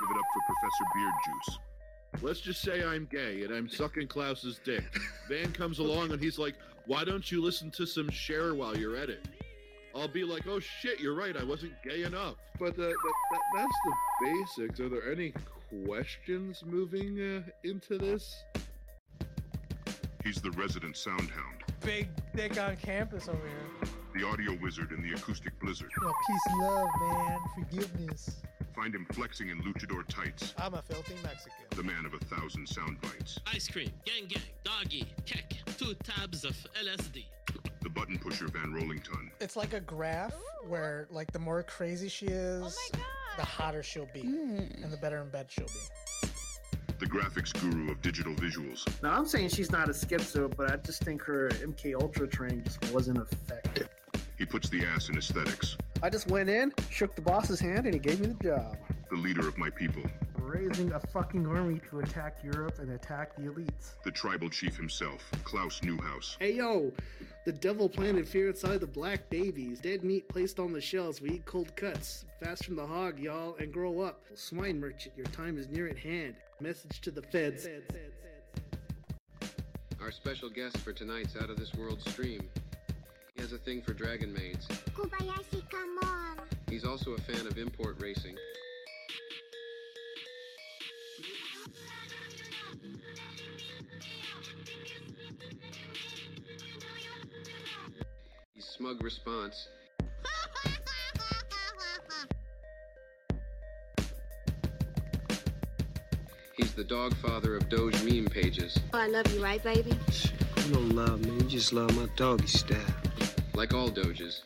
Give 0.00 0.10
it 0.10 0.16
up 0.16 0.24
for 0.32 0.54
Professor 0.54 0.84
Beard 0.94 1.14
Juice. 1.26 1.58
Let's 2.22 2.40
just 2.40 2.60
say 2.60 2.84
I'm 2.84 3.06
gay 3.10 3.44
and 3.44 3.54
I'm 3.54 3.68
sucking 3.68 4.08
Klaus's 4.08 4.60
dick. 4.64 4.84
Van 5.28 5.52
comes 5.52 5.78
along 5.78 6.12
and 6.12 6.20
he's 6.20 6.38
like, 6.38 6.54
"Why 6.86 7.04
don't 7.04 7.30
you 7.30 7.42
listen 7.42 7.70
to 7.72 7.86
some 7.86 8.10
Cher 8.10 8.54
while 8.54 8.76
you're 8.76 8.96
at 8.96 9.10
it?" 9.10 9.26
I'll 9.94 10.06
be 10.06 10.22
like, 10.22 10.46
oh 10.46 10.60
shit, 10.60 11.00
you're 11.00 11.14
right, 11.14 11.36
I 11.36 11.42
wasn't 11.42 11.72
gay 11.82 12.04
enough. 12.04 12.36
But 12.60 12.74
uh, 12.78 12.82
that, 12.82 12.94
that, 13.32 13.40
that's 13.56 13.76
the 13.84 13.94
basics. 14.22 14.78
Are 14.78 14.88
there 14.88 15.10
any 15.10 15.34
questions 15.84 16.62
moving 16.64 17.18
uh, 17.20 17.68
into 17.68 17.98
this? 17.98 18.44
He's 20.22 20.40
the 20.40 20.52
resident 20.52 20.96
sound 20.96 21.28
hound, 21.30 21.64
Big 21.84 22.08
dick 22.36 22.56
on 22.60 22.76
campus 22.76 23.26
over 23.28 23.38
here. 23.38 23.90
the 24.14 24.24
audio 24.26 24.56
wizard 24.62 24.92
in 24.92 25.02
the 25.02 25.12
acoustic 25.14 25.58
blizzard. 25.58 25.90
Yo, 26.00 26.12
peace 26.28 26.40
and 26.50 26.62
love, 26.62 26.88
man. 27.00 27.38
Forgiveness. 27.58 28.36
Find 28.74 28.94
him 28.94 29.06
flexing 29.12 29.48
in 29.48 29.60
luchador 29.62 30.06
tights, 30.08 30.54
I'm 30.58 30.74
a 30.74 30.82
filthy 30.82 31.14
Mexican. 31.22 31.64
the 31.76 31.82
man 31.82 32.06
of 32.06 32.14
a 32.14 32.18
thousand 32.26 32.66
sound 32.68 33.00
bites. 33.00 33.38
Ice 33.52 33.68
cream, 33.68 33.90
gang 34.04 34.26
gang, 34.28 34.42
doggy, 34.64 35.06
kek, 35.26 35.56
two 35.76 35.94
tabs 36.04 36.44
of 36.44 36.56
LSD. 36.82 37.24
The 37.82 37.88
button 37.90 38.18
pusher 38.18 38.46
Van 38.48 38.72
Rollington, 38.72 39.30
It's 39.40 39.56
like 39.56 39.72
a 39.72 39.80
graph 39.80 40.34
where, 40.68 41.08
like, 41.10 41.32
the 41.32 41.38
more 41.38 41.62
crazy 41.62 42.08
she 42.08 42.26
is, 42.26 42.76
oh 42.94 42.98
the 43.36 43.44
hotter 43.44 43.82
she'll 43.82 44.08
be, 44.12 44.22
mm. 44.22 44.82
and 44.84 44.92
the 44.92 44.96
better 44.98 45.20
in 45.22 45.30
bed 45.30 45.46
she'll 45.48 45.66
be. 45.66 46.28
the 46.98 47.06
graphics 47.06 47.52
guru 47.60 47.90
of 47.90 48.00
digital 48.02 48.34
visuals, 48.34 48.86
Now 49.02 49.12
I'm 49.12 49.26
saying 49.26 49.48
she's 49.48 49.72
not 49.72 49.88
a 49.88 49.92
schizo, 49.92 50.54
but 50.56 50.70
I 50.70 50.76
just 50.76 51.02
think 51.02 51.22
her 51.22 51.48
MK 51.50 51.94
Ultra 52.00 52.28
training 52.28 52.64
just 52.64 52.92
wasn't 52.92 53.18
effective. 53.18 53.88
He 54.40 54.46
puts 54.46 54.70
the 54.70 54.82
ass 54.86 55.10
in 55.10 55.18
aesthetics, 55.18 55.76
I 56.02 56.08
just 56.08 56.28
went 56.28 56.48
in, 56.48 56.72
shook 56.88 57.14
the 57.14 57.20
boss's 57.20 57.60
hand, 57.60 57.84
and 57.84 57.92
he 57.92 58.00
gave 58.00 58.20
me 58.20 58.28
the 58.28 58.42
job. 58.42 58.74
the 59.10 59.16
leader 59.16 59.46
of 59.46 59.56
my 59.58 59.68
people, 59.70 60.02
Raising 60.38 60.90
a 60.92 60.98
fucking 60.98 61.46
army 61.46 61.80
to 61.90 62.00
attack 62.00 62.38
Europe 62.42 62.78
and 62.80 62.90
attack 62.92 63.36
the 63.36 63.42
elites. 63.42 64.02
the 64.02 64.10
tribal 64.10 64.48
chief 64.48 64.76
himself, 64.76 65.22
Klaus 65.44 65.80
Newhouse, 65.84 66.36
Hey 66.40 66.54
yo, 66.54 66.90
the 67.44 67.52
devil 67.52 67.88
planted 67.88 68.26
fear 68.26 68.48
inside 68.48 68.80
the 68.80 68.86
black 68.86 69.28
babies. 69.30 69.78
Dead 69.78 70.02
meat 70.02 70.26
placed 70.28 70.58
on 70.58 70.72
the 70.72 70.80
shelves. 70.80 71.20
We 71.20 71.32
eat 71.32 71.44
cold 71.44 71.76
cuts. 71.76 72.24
Fast 72.42 72.64
from 72.64 72.74
the 72.76 72.86
hog, 72.86 73.18
y'all, 73.20 73.54
and 73.60 73.72
grow 73.72 74.00
up. 74.00 74.24
Swine 74.34 74.80
merchant, 74.80 75.14
your 75.16 75.26
time 75.26 75.56
is 75.58 75.68
near 75.68 75.86
at 75.86 75.98
hand. 75.98 76.34
Message 76.60 77.00
to 77.02 77.10
the 77.12 77.22
feds. 77.22 77.68
Our 80.02 80.10
special 80.10 80.48
guest 80.50 80.78
for 80.78 80.92
tonight's 80.92 81.36
Out 81.36 81.50
of 81.50 81.58
This 81.58 81.72
World 81.74 82.00
stream. 82.00 82.48
He 83.40 83.44
has 83.44 83.54
a 83.54 83.58
thing 83.58 83.80
for 83.80 83.94
dragon 83.94 84.34
maids. 84.34 84.66
Kobayashi, 84.94 85.62
come 85.70 85.98
on. 86.02 86.36
He's 86.68 86.84
also 86.84 87.12
a 87.12 87.20
fan 87.22 87.46
of 87.46 87.56
import 87.56 87.96
racing. 87.98 88.36
He's 98.54 98.66
smug 98.66 99.02
response. 99.02 99.68
He's 106.58 106.74
the 106.74 106.84
dog 106.84 107.14
father 107.14 107.56
of 107.56 107.70
Doge 107.70 108.02
meme 108.04 108.26
pages. 108.26 108.78
Oh, 108.92 108.98
I 108.98 109.06
love 109.06 109.32
you, 109.32 109.42
right, 109.42 109.64
baby? 109.64 109.94
You 110.66 110.74
don't 110.74 110.90
love 110.90 111.24
me, 111.24 111.32
you 111.36 111.48
just 111.48 111.72
love 111.72 111.96
my 111.96 112.06
doggy 112.16 112.46
style. 112.46 112.99
Like 113.60 113.74
all 113.74 113.90
Doges, 113.90 114.40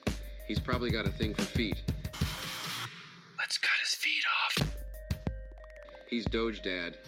he's 0.48 0.58
probably 0.58 0.90
got 0.90 1.06
a 1.06 1.08
thing 1.08 1.34
for 1.34 1.42
feet. 1.42 1.80
Let's 3.38 3.58
cut 3.58 3.70
his 3.80 3.94
feet 3.94 4.24
off. 4.42 4.74
He's 6.10 6.24
Doge 6.24 6.60
Dad. 6.64 6.98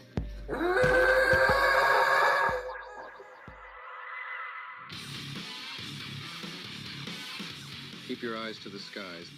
Keep 8.06 8.22
your 8.22 8.38
eyes 8.38 8.60
to 8.60 8.68
the 8.68 8.78
skies. 8.78 9.28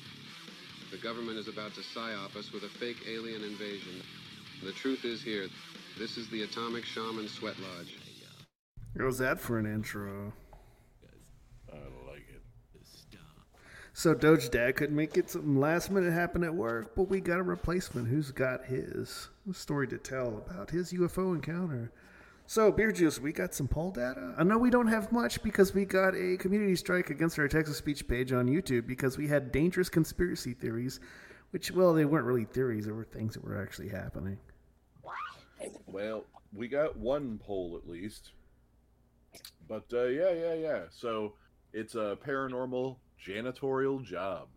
The 0.91 0.99
government 0.99 1.39
is 1.39 1.49
about 1.49 1.73
to 1.73 1.81
psyop 1.81 2.37
us 2.37 2.53
with 2.53 2.65
a 2.65 2.69
fake 2.69 2.99
alien 3.09 3.45
invasion. 3.45 4.03
The 4.63 4.73
truth 4.73 5.07
is 5.07 5.23
here. 5.23 5.47
This 5.99 6.19
is 6.19 6.29
the 6.29 6.43
Atomic 6.43 6.85
Shaman 6.85 7.29
Sweat 7.29 7.55
Lodge. 7.61 7.97
How's 8.99 9.17
that 9.17 9.41
for 9.41 9.59
an 9.59 9.65
intro? 9.65 10.35
I 11.73 11.77
like 12.07 12.29
it. 12.29 12.43
So 13.99 14.15
Doge 14.15 14.49
Dad 14.51 14.77
couldn't 14.77 14.95
make 14.95 15.17
it. 15.17 15.29
Something 15.29 15.59
last 15.59 15.91
minute 15.91 16.13
happened 16.13 16.45
at 16.45 16.55
work, 16.55 16.95
but 16.95 17.09
we 17.09 17.19
got 17.19 17.41
a 17.41 17.43
replacement 17.43 18.07
who's 18.07 18.31
got 18.31 18.65
his 18.65 19.29
story 19.53 19.89
to 19.89 19.99
tell 19.99 20.37
about 20.37 20.71
his 20.71 20.93
UFO 20.93 21.35
encounter. 21.35 21.91
So 22.47 22.71
Beard 22.71 22.95
Juice, 22.95 23.19
we 23.19 23.33
got 23.33 23.55
some 23.55 23.67
poll 23.67 23.91
data. 23.91 24.37
I 24.39 24.45
know 24.45 24.57
we 24.57 24.71
don't 24.71 24.87
have 24.87 25.11
much 25.11 25.43
because 25.43 25.75
we 25.75 25.85
got 25.85 26.15
a 26.15 26.37
community 26.37 26.77
strike 26.77 27.11
against 27.11 27.41
our 27.41 27.49
Texas 27.49 27.77
speech 27.77 28.07
page 28.07 28.33
on 28.33 28.47
YouTube 28.47 28.87
because 28.87 29.19
we 29.19 29.27
had 29.27 29.51
dangerous 29.51 29.89
conspiracy 29.89 30.55
theories, 30.55 31.01
which 31.51 31.73
well 31.73 31.93
they 31.93 32.05
weren't 32.05 32.25
really 32.25 32.45
theories; 32.45 32.87
they 32.87 32.93
were 32.93 33.03
things 33.03 33.35
that 33.35 33.43
were 33.43 33.61
actually 33.61 33.89
happening. 33.89 34.39
Well, 35.89 36.25
we 36.53 36.69
got 36.69 36.97
one 36.97 37.41
poll 37.45 37.77
at 37.83 37.91
least. 37.91 38.31
But 39.67 39.87
uh, 39.93 40.05
yeah, 40.05 40.31
yeah, 40.31 40.55
yeah. 40.55 40.83
So 40.89 41.33
it's 41.73 41.97
a 41.97 42.17
paranormal 42.25 42.95
janitorial 43.25 44.03
job. 44.03 44.49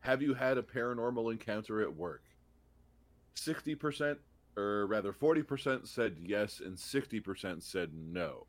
Have 0.00 0.22
you 0.22 0.34
had 0.34 0.58
a 0.58 0.62
paranormal 0.62 1.30
encounter 1.32 1.82
at 1.82 1.94
work? 1.94 2.22
60%, 3.36 4.16
or 4.56 4.86
rather 4.86 5.12
40% 5.12 5.86
said 5.86 6.16
yes, 6.20 6.60
and 6.64 6.76
60% 6.76 7.62
said 7.62 7.90
no. 7.94 8.46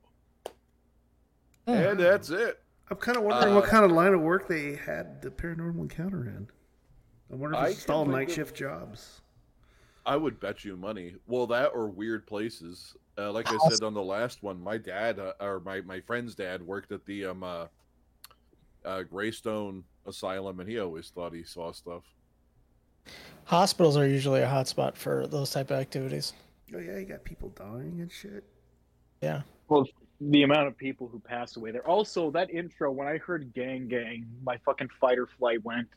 And 1.67 1.99
that's 1.99 2.29
it. 2.29 2.59
I'm 2.89 2.97
kind 2.97 3.17
of 3.17 3.23
wondering 3.23 3.53
what 3.53 3.65
kind 3.65 3.85
of 3.85 3.91
line 3.91 4.13
of 4.13 4.21
work 4.21 4.47
they 4.47 4.75
had 4.75 5.21
the 5.21 5.29
paranormal 5.29 5.81
encounter 5.81 6.25
in. 6.25 6.47
I 7.31 7.35
wonder 7.35 7.57
if 7.57 7.63
I 7.63 7.67
it's 7.69 7.89
all 7.89 8.05
night 8.05 8.31
shift 8.31 8.55
jobs. 8.55 9.21
I 10.05 10.15
would 10.15 10.39
bet 10.39 10.65
you 10.65 10.75
money. 10.75 11.15
Well, 11.27 11.45
that 11.47 11.67
or 11.67 11.87
weird 11.87 12.25
places. 12.25 12.95
Uh, 13.17 13.31
like 13.31 13.51
I 13.51 13.57
said 13.69 13.83
on 13.83 13.93
the 13.93 14.01
last 14.01 14.41
one, 14.41 14.59
my 14.59 14.77
dad 14.77 15.19
uh, 15.19 15.33
or 15.39 15.59
my, 15.59 15.81
my 15.81 15.99
friend's 15.99 16.33
dad 16.33 16.63
worked 16.63 16.91
at 16.91 17.05
the 17.05 17.25
um 17.25 17.43
uh, 18.85 19.03
Greystone 19.03 19.83
Asylum, 20.05 20.59
and 20.59 20.69
he 20.69 20.79
always 20.79 21.09
thought 21.09 21.33
he 21.33 21.43
saw 21.43 21.71
stuff. 21.71 22.03
Hospitals 23.45 23.97
are 23.97 24.07
usually 24.07 24.41
a 24.41 24.47
hotspot 24.47 24.95
for 24.95 25.25
those 25.27 25.51
type 25.51 25.71
of 25.71 25.79
activities. 25.79 26.33
Oh 26.73 26.77
yeah, 26.79 26.97
you 26.99 27.05
got 27.05 27.23
people 27.23 27.49
dying 27.49 27.97
and 27.99 28.11
shit. 28.11 28.43
Yeah. 29.21 29.41
Well, 29.67 29.87
the 30.21 30.43
amount 30.43 30.67
of 30.67 30.77
people 30.77 31.07
who 31.07 31.19
pass 31.19 31.55
away 31.57 31.71
there. 31.71 31.87
Also, 31.87 32.29
that 32.31 32.49
intro 32.51 32.91
when 32.91 33.07
I 33.07 33.17
heard 33.17 33.53
"gang 33.53 33.87
gang," 33.87 34.27
my 34.43 34.57
fucking 34.65 34.89
fight 34.99 35.17
or 35.17 35.27
flight 35.27 35.63
went 35.63 35.87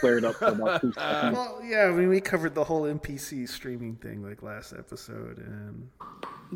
flared 0.00 0.24
up 0.24 0.36
for 0.36 0.46
about 0.46 0.80
two 0.80 0.92
seconds. 0.94 1.36
well, 1.36 1.60
yeah, 1.64 1.84
I 1.86 1.90
mean, 1.90 2.08
we 2.08 2.20
covered 2.20 2.54
the 2.54 2.64
whole 2.64 2.82
NPC 2.82 3.48
streaming 3.48 3.96
thing 3.96 4.22
like 4.22 4.42
last 4.42 4.72
episode, 4.72 5.38
and 5.38 5.88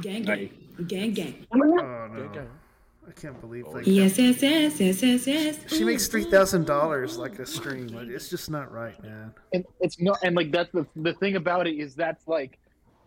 Gang, 0.00 0.22
gang, 0.22 0.50
gang, 0.86 1.12
gang. 1.12 1.46
oh 1.52 1.58
no, 1.58 2.46
I 3.08 3.12
can't 3.12 3.40
believe 3.40 3.64
oh, 3.66 3.72
like 3.72 3.86
Yes, 3.86 4.18
yes, 4.18 4.42
yes, 4.42 4.80
yes, 4.80 5.02
yes, 5.02 5.26
yes. 5.26 5.58
she 5.68 5.84
makes 5.84 6.06
three 6.06 6.24
thousand 6.24 6.66
dollars 6.66 7.18
like 7.18 7.38
a 7.38 7.46
stream. 7.46 7.88
Like, 7.88 8.08
it's 8.08 8.28
just 8.28 8.50
not 8.50 8.70
right, 8.72 9.00
man. 9.02 9.32
and 9.52 9.64
it's 9.80 10.00
not 10.00 10.18
and 10.22 10.36
like 10.36 10.52
that's 10.52 10.70
the 10.72 10.86
the 10.96 11.14
thing 11.14 11.36
about 11.36 11.66
it 11.66 11.76
is 11.76 11.94
that's 11.94 12.28
like 12.28 12.58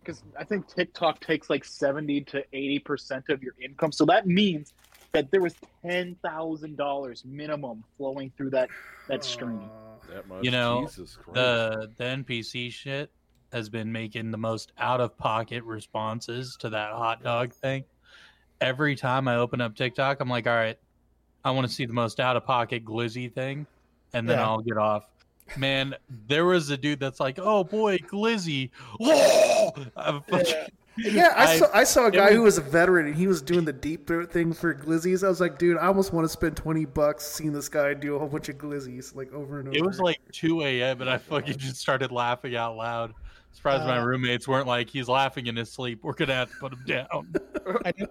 because 0.03 0.23
I 0.37 0.43
think 0.43 0.67
TikTok 0.67 1.19
takes 1.21 1.49
like 1.49 1.63
seventy 1.63 2.21
to 2.21 2.43
eighty 2.53 2.79
percent 2.79 3.25
of 3.29 3.41
your 3.41 3.53
income, 3.61 3.91
so 3.91 4.05
that 4.05 4.27
means 4.27 4.73
that 5.13 5.31
there 5.31 5.41
was 5.41 5.53
ten 5.85 6.15
thousand 6.23 6.75
dollars 6.75 7.23
minimum 7.25 7.83
flowing 7.97 8.31
through 8.35 8.49
that 8.51 8.69
that 9.07 9.23
stream. 9.23 9.69
That 10.09 10.27
much. 10.27 10.43
You 10.43 10.51
know, 10.51 10.85
Jesus 10.87 11.17
the 11.33 11.89
the 11.97 12.03
NPC 12.03 12.71
shit 12.71 13.11
has 13.53 13.69
been 13.69 13.91
making 13.91 14.31
the 14.31 14.37
most 14.37 14.73
out 14.79 14.99
of 14.99 15.15
pocket 15.17 15.63
responses 15.63 16.57
to 16.59 16.69
that 16.69 16.91
hot 16.91 17.23
dog 17.23 17.53
thing. 17.53 17.85
Every 18.61 18.95
time 18.95 19.27
I 19.27 19.35
open 19.37 19.61
up 19.61 19.75
TikTok, 19.75 20.19
I'm 20.19 20.29
like, 20.29 20.47
all 20.47 20.55
right, 20.55 20.77
I 21.43 21.51
want 21.51 21.67
to 21.67 21.73
see 21.73 21.85
the 21.85 21.93
most 21.93 22.19
out 22.19 22.37
of 22.37 22.45
pocket 22.45 22.85
glizzy 22.85 23.31
thing, 23.31 23.65
and 24.13 24.27
then 24.27 24.37
Yeah. 24.37 24.45
I'll 24.45 24.61
get 24.61 24.77
off. 24.77 25.09
Man, 25.57 25.93
there 26.27 26.45
was 26.45 26.69
a 26.69 26.77
dude 26.77 26.99
that's 26.99 27.19
like, 27.19 27.37
oh 27.37 27.63
boy, 27.63 27.97
glizzy. 27.97 28.69
Whoa! 28.99 29.71
I'm 29.97 30.23
Yeah, 30.95 31.33
I, 31.35 31.57
saw 31.57 31.69
I 31.73 31.83
saw 31.83 32.05
a 32.05 32.07
it 32.07 32.13
guy 32.13 32.33
who 32.33 32.43
was 32.43 32.57
a 32.57 32.61
veteran 32.61 33.07
and 33.07 33.15
he 33.15 33.27
was 33.27 33.41
doing 33.41 33.65
the 33.65 33.73
deep 33.73 34.07
throat 34.07 34.31
thing 34.31 34.53
for 34.53 34.73
glizzies. 34.73 35.23
I 35.23 35.27
was 35.27 35.41
like, 35.41 35.57
dude, 35.57 35.77
I 35.77 35.87
almost 35.87 36.13
want 36.13 36.23
to 36.23 36.29
spend 36.29 36.55
twenty 36.55 36.85
bucks 36.85 37.25
seeing 37.25 37.51
this 37.51 37.67
guy 37.67 37.93
do 37.93 38.15
a 38.15 38.19
whole 38.19 38.29
bunch 38.29 38.47
of 38.47 38.57
glizzies 38.57 39.13
like 39.13 39.33
over 39.33 39.59
and 39.59 39.67
over. 39.67 39.77
It 39.77 39.85
was 39.85 39.99
like 39.99 40.19
2 40.31 40.61
a.m. 40.61 41.01
and 41.01 41.09
I 41.09 41.17
fucking 41.17 41.57
just 41.57 41.77
started 41.77 42.11
laughing 42.11 42.55
out 42.55 42.77
loud. 42.77 43.13
Surprised 43.51 43.85
my 43.85 43.97
Uh, 43.97 44.05
roommates 44.05 44.47
weren't 44.47 44.67
like, 44.67 44.89
he's 44.89 45.09
laughing 45.09 45.47
in 45.47 45.55
his 45.55 45.71
sleep. 45.71 45.99
We're 46.03 46.13
gonna 46.13 46.33
have 46.35 46.51
to 46.51 46.57
put 46.57 46.73
him 46.73 46.83
down. 46.87 47.33
I 47.85 47.91
did, 47.91 48.09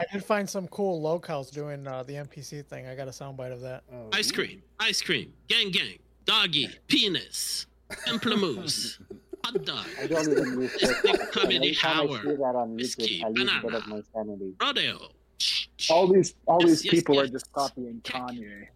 I 0.00 0.04
did 0.10 0.24
find 0.24 0.48
some 0.48 0.66
cool 0.68 1.00
locals 1.00 1.50
doing 1.50 1.86
uh, 1.86 2.02
the 2.02 2.14
NPC 2.14 2.64
thing. 2.64 2.86
I 2.88 2.94
got 2.94 3.06
a 3.06 3.10
soundbite 3.10 3.52
of 3.52 3.60
that. 3.60 3.84
Ice 4.12 4.32
cream, 4.32 4.62
ice 4.78 5.02
cream, 5.02 5.32
gang 5.46 5.70
gang, 5.70 5.98
doggy, 6.24 6.70
penis, 6.88 7.66
pamplemousse, 7.90 8.98
hot 9.44 9.62
dog, 9.64 9.84
I 10.02 10.06
don't 10.06 10.30
even 10.30 10.60
use 10.62 10.74
ethnic 10.82 11.02
TikTok. 11.20 11.32
comedy 11.32 11.56
Every 11.56 11.74
time 11.74 11.96
I 11.96 12.00
hour, 12.14 12.22
see 12.22 12.28
that 12.36 12.42
on 12.56 12.76
whiskey, 12.76 13.22
I 13.24 13.28
lose 13.28 13.40
a 13.42 13.44
bit 13.44 13.62
banana, 13.62 13.76
of 13.78 13.86
my 13.88 14.02
sanity. 14.14 14.54
rodeo. 14.60 15.08
All 15.90 16.06
these 16.06 16.34
all 16.46 16.60
Yes, 16.60 16.68
these 16.70 16.84
yes, 16.86 16.94
people 16.94 17.20
are 17.20 17.26
just 17.26 17.52
copying 17.52 18.00
Kanye. 18.02 18.68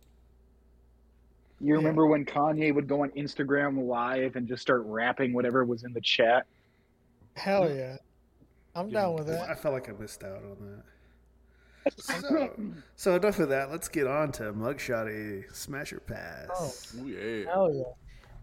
You 1.60 1.74
remember 1.76 2.06
when 2.06 2.26
Kanye 2.26 2.74
would 2.74 2.86
go 2.88 3.02
on 3.02 3.10
Instagram 3.10 3.86
live 3.86 4.36
and 4.36 4.46
just 4.46 4.60
start 4.60 4.82
rapping 4.84 5.32
whatever 5.32 5.64
was 5.64 5.84
in 5.84 5.92
the 5.94 6.00
chat? 6.02 6.44
Hell 7.34 7.74
yeah. 7.74 7.96
I'm 8.74 8.90
down 8.90 9.14
with 9.14 9.30
it. 9.30 9.40
I 9.40 9.54
felt 9.54 9.72
like 9.72 9.88
I 9.88 9.92
missed 9.92 10.22
out 10.24 10.36
on 10.42 10.56
that. 10.60 10.82
So, 11.98 12.50
so 12.96 13.16
enough 13.16 13.38
of 13.38 13.48
that. 13.50 13.70
Let's 13.70 13.88
get 13.88 14.06
on 14.06 14.32
to 14.32 14.52
Mugshawty 14.52 15.54
Smasher 15.54 16.00
Pass. 16.00 16.94
Oh. 16.98 17.04
yeah. 17.06 17.44
Hell 17.52 17.74
yeah. 17.74 17.82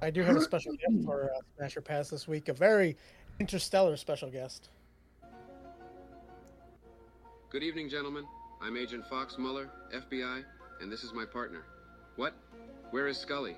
I 0.02 0.10
do 0.10 0.24
have 0.24 0.36
a 0.36 0.42
special 0.42 0.74
guest 0.74 1.06
for 1.06 1.32
uh, 1.32 1.40
Smasher 1.58 1.82
Pass 1.82 2.10
this 2.10 2.28
week. 2.28 2.50
A 2.50 2.54
very 2.54 2.98
interstellar 3.40 3.98
special 3.98 4.30
guest. 4.30 4.70
Good 7.50 7.64
evening, 7.64 7.90
gentlemen. 7.90 8.26
I'm 8.62 8.78
Agent 8.78 9.06
Fox 9.08 9.38
Mulder, 9.38 9.70
FBI, 9.94 10.44
and 10.80 10.92
this 10.92 11.04
is 11.04 11.14
my 11.14 11.26
partner. 11.26 11.64
What? 12.16 12.34
Where 12.92 13.08
is 13.08 13.18
Scully? 13.18 13.56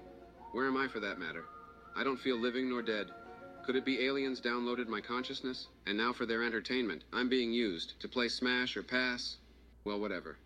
Where 0.53 0.67
am 0.67 0.77
I 0.77 0.87
for 0.87 0.99
that 0.99 1.19
matter? 1.19 1.45
I 1.95 2.03
don't 2.03 2.19
feel 2.19 2.37
living 2.37 2.69
nor 2.69 2.81
dead. 2.81 3.07
Could 3.65 3.75
it 3.75 3.85
be 3.85 4.05
aliens 4.05 4.41
downloaded 4.41 4.87
my 4.87 4.99
consciousness? 4.99 5.67
And 5.85 5.97
now 5.97 6.11
for 6.11 6.25
their 6.25 6.43
entertainment, 6.43 7.03
I'm 7.13 7.29
being 7.29 7.53
used 7.53 7.99
to 8.01 8.07
play 8.07 8.27
smash 8.27 8.75
or 8.75 8.83
pass? 8.83 9.37
Well, 9.85 9.99
whatever. 9.99 10.37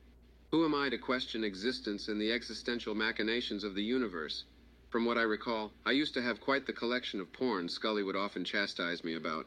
Who 0.52 0.66
am 0.66 0.74
I 0.74 0.90
to 0.90 0.98
question 0.98 1.44
existence 1.44 2.08
and 2.08 2.20
the 2.20 2.32
existential 2.32 2.96
machinations 2.96 3.64
of 3.64 3.76
the 3.76 3.84
universe? 3.84 4.46
From 4.90 5.06
what 5.06 5.18
I 5.18 5.24
recall, 5.24 5.72
I 5.86 5.92
used 5.92 6.14
to 6.14 6.22
have 6.22 6.40
quite 6.40 6.66
the 6.66 6.74
collection 6.74 7.20
of 7.20 7.32
porn 7.34 7.68
Scully 7.68 8.04
would 8.04 8.16
often 8.16 8.46
chastise 8.46 9.04
me 9.04 9.16
about. 9.16 9.46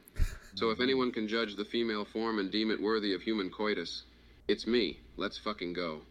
So 0.55 0.71
if 0.71 0.81
anyone 0.81 1.13
can 1.13 1.29
judge 1.29 1.57
the 1.57 1.65
female 1.65 2.05
form 2.05 2.39
and 2.39 2.51
deem 2.51 2.71
it 2.71 2.81
worthy 2.81 3.15
of 3.15 3.23
human 3.23 3.51
coitus, 3.51 4.03
it's 4.49 4.67
me. 4.67 5.01
Let's 5.17 5.39
fucking 5.39 5.73
go. 5.73 6.03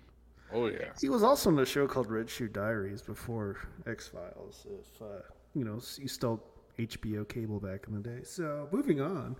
Oh 0.51 0.67
yeah. 0.67 0.93
He 0.99 1.09
was 1.09 1.23
also 1.23 1.49
in 1.49 1.59
a 1.59 1.65
show 1.65 1.87
called 1.87 2.09
Red 2.09 2.29
Shoe 2.29 2.47
Diaries 2.47 3.01
before 3.01 3.57
X 3.85 4.07
Files. 4.07 4.65
If 4.65 5.01
uh, 5.01 5.21
you 5.53 5.63
know, 5.63 5.79
you 5.97 6.07
still 6.07 6.41
HBO 6.79 7.27
cable 7.27 7.59
back 7.59 7.85
in 7.87 7.93
the 7.93 8.01
day. 8.01 8.23
So 8.23 8.67
moving 8.71 9.01
on, 9.01 9.35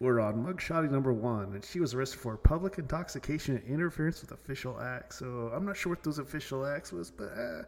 we're 0.00 0.20
on 0.20 0.44
Mugshawty 0.44 0.90
number 0.90 1.12
one, 1.12 1.54
and 1.54 1.64
she 1.64 1.80
was 1.80 1.94
arrested 1.94 2.20
for 2.20 2.36
public 2.36 2.78
intoxication 2.78 3.56
and 3.56 3.64
interference 3.66 4.20
with 4.20 4.32
official 4.32 4.78
acts. 4.80 5.18
So 5.18 5.50
I'm 5.54 5.64
not 5.64 5.76
sure 5.76 5.90
what 5.90 6.02
those 6.02 6.18
official 6.18 6.66
acts 6.66 6.92
was, 6.92 7.10
but 7.10 7.32
uh, 7.36 7.62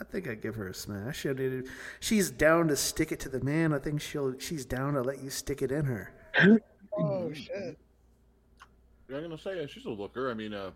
I 0.00 0.04
think 0.04 0.28
I'd 0.28 0.40
give 0.40 0.54
her 0.54 0.68
a 0.68 0.74
smash. 0.74 1.26
I 1.26 1.32
mean, 1.32 1.64
she's 2.00 2.30
down 2.30 2.68
to 2.68 2.76
stick 2.76 3.12
it 3.12 3.20
to 3.20 3.28
the 3.28 3.42
man. 3.42 3.74
I 3.74 3.78
think 3.78 4.00
she'll. 4.00 4.38
She's 4.38 4.64
down 4.64 4.94
to 4.94 5.02
let 5.02 5.22
you 5.22 5.30
stick 5.30 5.62
it 5.62 5.70
in 5.70 5.84
her. 5.84 6.12
Oh 6.98 7.30
shit. 7.30 7.76
I'm 9.14 9.22
gonna 9.22 9.36
say 9.36 9.62
uh, 9.62 9.66
she's 9.66 9.84
a 9.84 9.90
looker. 9.90 10.30
I 10.30 10.34
mean, 10.34 10.54
uh, 10.54 10.70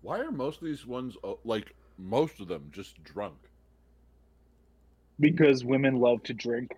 why 0.00 0.18
are 0.20 0.30
most 0.30 0.62
of 0.62 0.66
these 0.66 0.86
ones 0.86 1.14
uh, 1.22 1.34
like 1.44 1.74
most 1.98 2.40
of 2.40 2.48
them 2.48 2.70
just 2.72 3.04
drunk? 3.04 3.36
Because 5.20 5.62
women 5.62 5.96
love 5.96 6.22
to 6.22 6.32
drink. 6.32 6.74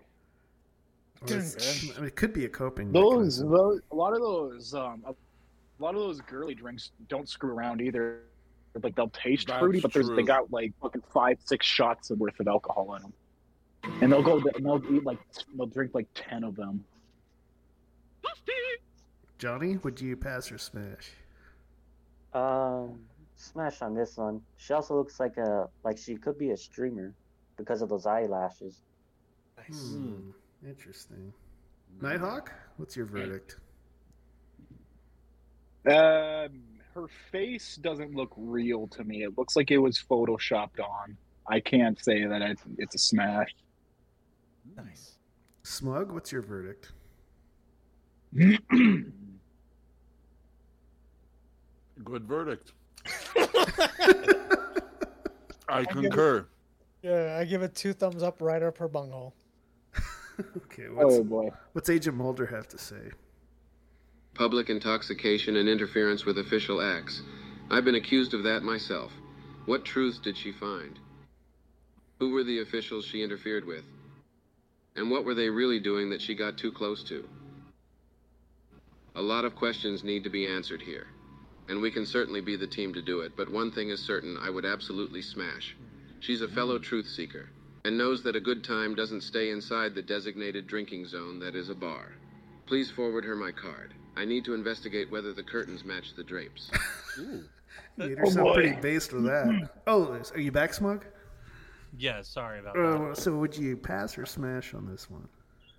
Or 1.22 1.36
I 1.36 1.98
mean, 1.98 2.06
it 2.06 2.16
could 2.16 2.32
be 2.32 2.46
a 2.46 2.48
coping. 2.48 2.92
Those, 2.92 3.40
those, 3.40 3.80
a 3.90 3.94
lot 3.94 4.14
of 4.14 4.20
those, 4.20 4.72
um, 4.74 5.02
a 5.06 5.14
lot 5.82 5.94
of 5.94 6.00
those 6.00 6.20
girly 6.22 6.54
drinks 6.54 6.92
don't 7.08 7.28
screw 7.28 7.50
around 7.50 7.80
either. 7.82 8.22
Like 8.82 8.94
they'll 8.94 9.08
taste 9.08 9.48
That's 9.48 9.58
fruity, 9.58 9.80
but 9.80 9.92
there's 9.92 10.08
they 10.08 10.14
true. 10.14 10.24
got 10.24 10.52
like 10.52 10.72
fucking 10.80 11.02
five, 11.12 11.38
six 11.44 11.66
shots 11.66 12.10
worth 12.10 12.38
of 12.38 12.46
alcohol 12.46 12.94
in 12.94 13.02
them, 13.02 13.12
and 14.00 14.12
they'll 14.12 14.22
go 14.22 14.40
and 14.54 14.64
they'll 14.64 14.82
eat 14.94 15.04
like 15.04 15.18
they'll 15.56 15.66
drink 15.66 15.90
like 15.92 16.06
ten 16.14 16.44
of 16.44 16.54
them. 16.56 16.84
Johnny, 19.38 19.78
would 19.78 20.00
you 20.00 20.16
pass 20.16 20.52
or 20.52 20.58
smash? 20.58 21.10
Um, 22.32 23.00
smash 23.36 23.82
on 23.82 23.94
this 23.94 24.16
one. 24.16 24.40
She 24.56 24.72
also 24.72 24.94
looks 24.96 25.18
like 25.18 25.36
a 25.36 25.68
like 25.82 25.98
she 25.98 26.14
could 26.16 26.38
be 26.38 26.50
a 26.50 26.56
streamer 26.56 27.12
because 27.56 27.82
of 27.82 27.88
those 27.88 28.06
eyelashes. 28.06 28.82
Hmm, 29.66 30.30
interesting. 30.66 31.32
Nighthawk, 32.00 32.52
what's 32.76 32.96
your 32.96 33.06
verdict? 33.06 33.56
Um, 35.86 36.62
her 36.94 37.08
face 37.30 37.76
doesn't 37.76 38.14
look 38.14 38.32
real 38.36 38.86
to 38.88 39.04
me. 39.04 39.22
It 39.22 39.36
looks 39.38 39.56
like 39.56 39.70
it 39.70 39.78
was 39.78 39.98
photoshopped 39.98 40.80
on. 40.80 41.16
I 41.48 41.60
can't 41.60 42.02
say 42.02 42.26
that 42.26 42.42
it's, 42.42 42.62
it's 42.78 42.94
a 42.94 42.98
smash. 42.98 43.54
Nice. 44.76 45.16
Smug, 45.62 46.12
what's 46.12 46.32
your 46.32 46.42
verdict? 46.42 46.92
Good 52.04 52.24
verdict. 52.24 52.72
I 55.68 55.84
concur. 55.84 56.46
Yeah, 57.02 57.38
I 57.40 57.44
give 57.44 57.62
it 57.62 57.74
two 57.74 57.92
thumbs 57.92 58.22
up 58.22 58.40
right 58.40 58.62
up 58.62 58.78
her 58.78 58.88
bunghole. 58.88 59.34
Okay, 60.56 60.86
oh, 60.88 60.94
what's, 60.94 61.16
Oh 61.16 61.24
boy. 61.24 61.50
what's 61.72 61.88
Agent 61.90 62.16
Mulder 62.16 62.46
have 62.46 62.68
to 62.68 62.78
say? 62.78 63.10
Public 64.34 64.70
intoxication 64.70 65.56
and 65.56 65.68
interference 65.68 66.24
with 66.24 66.38
official 66.38 66.80
acts. 66.80 67.22
I've 67.70 67.84
been 67.84 67.94
accused 67.96 68.34
of 68.34 68.42
that 68.44 68.62
myself. 68.62 69.12
What 69.66 69.84
truths 69.84 70.18
did 70.18 70.36
she 70.36 70.52
find? 70.52 70.98
Who 72.18 72.30
were 72.30 72.44
the 72.44 72.60
officials 72.60 73.04
she 73.04 73.22
interfered 73.22 73.64
with? 73.64 73.84
And 74.96 75.10
what 75.10 75.24
were 75.24 75.34
they 75.34 75.48
really 75.48 75.80
doing 75.80 76.10
that 76.10 76.20
she 76.22 76.34
got 76.34 76.56
too 76.58 76.72
close 76.72 77.02
to? 77.04 77.28
A 79.14 79.22
lot 79.22 79.44
of 79.44 79.56
questions 79.56 80.04
need 80.04 80.24
to 80.24 80.30
be 80.30 80.46
answered 80.46 80.82
here. 80.82 81.06
And 81.68 81.80
we 81.80 81.90
can 81.90 82.04
certainly 82.06 82.40
be 82.40 82.56
the 82.56 82.66
team 82.66 82.92
to 82.94 83.02
do 83.02 83.20
it, 83.20 83.32
but 83.36 83.50
one 83.50 83.70
thing 83.70 83.90
is 83.90 84.00
certain 84.00 84.36
I 84.40 84.50
would 84.50 84.64
absolutely 84.64 85.22
smash. 85.22 85.76
She's 86.20 86.42
a 86.42 86.48
fellow 86.48 86.78
truth 86.78 87.06
seeker, 87.08 87.48
and 87.84 87.96
knows 87.96 88.22
that 88.22 88.36
a 88.36 88.40
good 88.40 88.62
time 88.62 88.94
doesn't 88.94 89.22
stay 89.22 89.50
inside 89.50 89.94
the 89.94 90.02
designated 90.02 90.66
drinking 90.66 91.06
zone 91.06 91.38
that 91.40 91.54
is 91.54 91.68
a 91.70 91.74
bar. 91.74 92.12
Please 92.66 92.90
forward 92.90 93.24
her 93.24 93.34
my 93.36 93.50
card. 93.52 93.94
I 94.16 94.24
need 94.24 94.44
to 94.44 94.54
investigate 94.54 95.10
whether 95.10 95.32
the 95.32 95.42
curtains 95.42 95.84
match 95.84 96.14
the 96.14 96.24
drapes. 96.24 96.70
You 97.16 97.44
made 97.96 98.18
her 98.18 98.24
Oh, 98.26 98.52
pretty 98.54 98.72
based 98.80 99.12
with 99.12 99.24
that. 99.24 99.70
Oh, 99.86 100.20
are 100.34 100.40
you 100.40 100.52
back, 100.52 100.74
Smug? 100.74 101.04
Yeah, 101.98 102.22
sorry 102.22 102.60
about 102.60 102.74
that. 102.74 102.80
Uh, 102.80 103.14
so 103.14 103.36
would 103.36 103.56
you 103.56 103.76
pass 103.76 104.16
or 104.16 104.26
smash 104.26 104.74
on 104.74 104.86
this 104.86 105.10
one? 105.10 105.26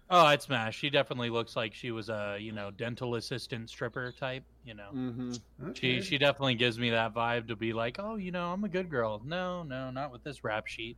Oh, 0.10 0.26
I'd 0.26 0.42
smash. 0.42 0.78
She 0.78 0.90
definitely 0.90 1.30
looks 1.30 1.56
like 1.56 1.74
she 1.74 1.92
was 1.92 2.10
a 2.10 2.38
you 2.40 2.52
know 2.52 2.70
dental 2.72 3.16
assistant 3.16 3.70
stripper 3.70 4.12
type. 4.20 4.44
You 4.66 4.74
know, 4.74 4.90
Mm-hmm. 4.94 5.72
she 5.74 6.02
she 6.02 6.18
definitely 6.18 6.56
gives 6.56 6.78
me 6.78 6.90
that 6.90 7.14
vibe 7.14 7.48
to 7.48 7.56
be 7.56 7.72
like, 7.72 7.98
oh, 8.00 8.16
you 8.16 8.32
know, 8.32 8.52
I'm 8.52 8.64
a 8.66 8.70
good 8.70 8.90
girl. 8.90 9.22
No, 9.24 9.64
no, 9.64 9.90
not 9.92 10.12
with 10.12 10.24
this 10.26 10.44
rap 10.44 10.68
sheet. 10.68 10.98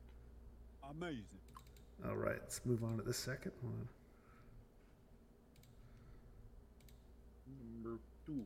Amazing. 0.98 1.24
All 2.08 2.16
right, 2.16 2.38
let's 2.42 2.62
move 2.66 2.84
on 2.84 2.98
to 2.98 3.04
the 3.04 3.14
second 3.14 3.54
one. 3.62 3.88
Number 7.84 8.00
two. 8.26 8.46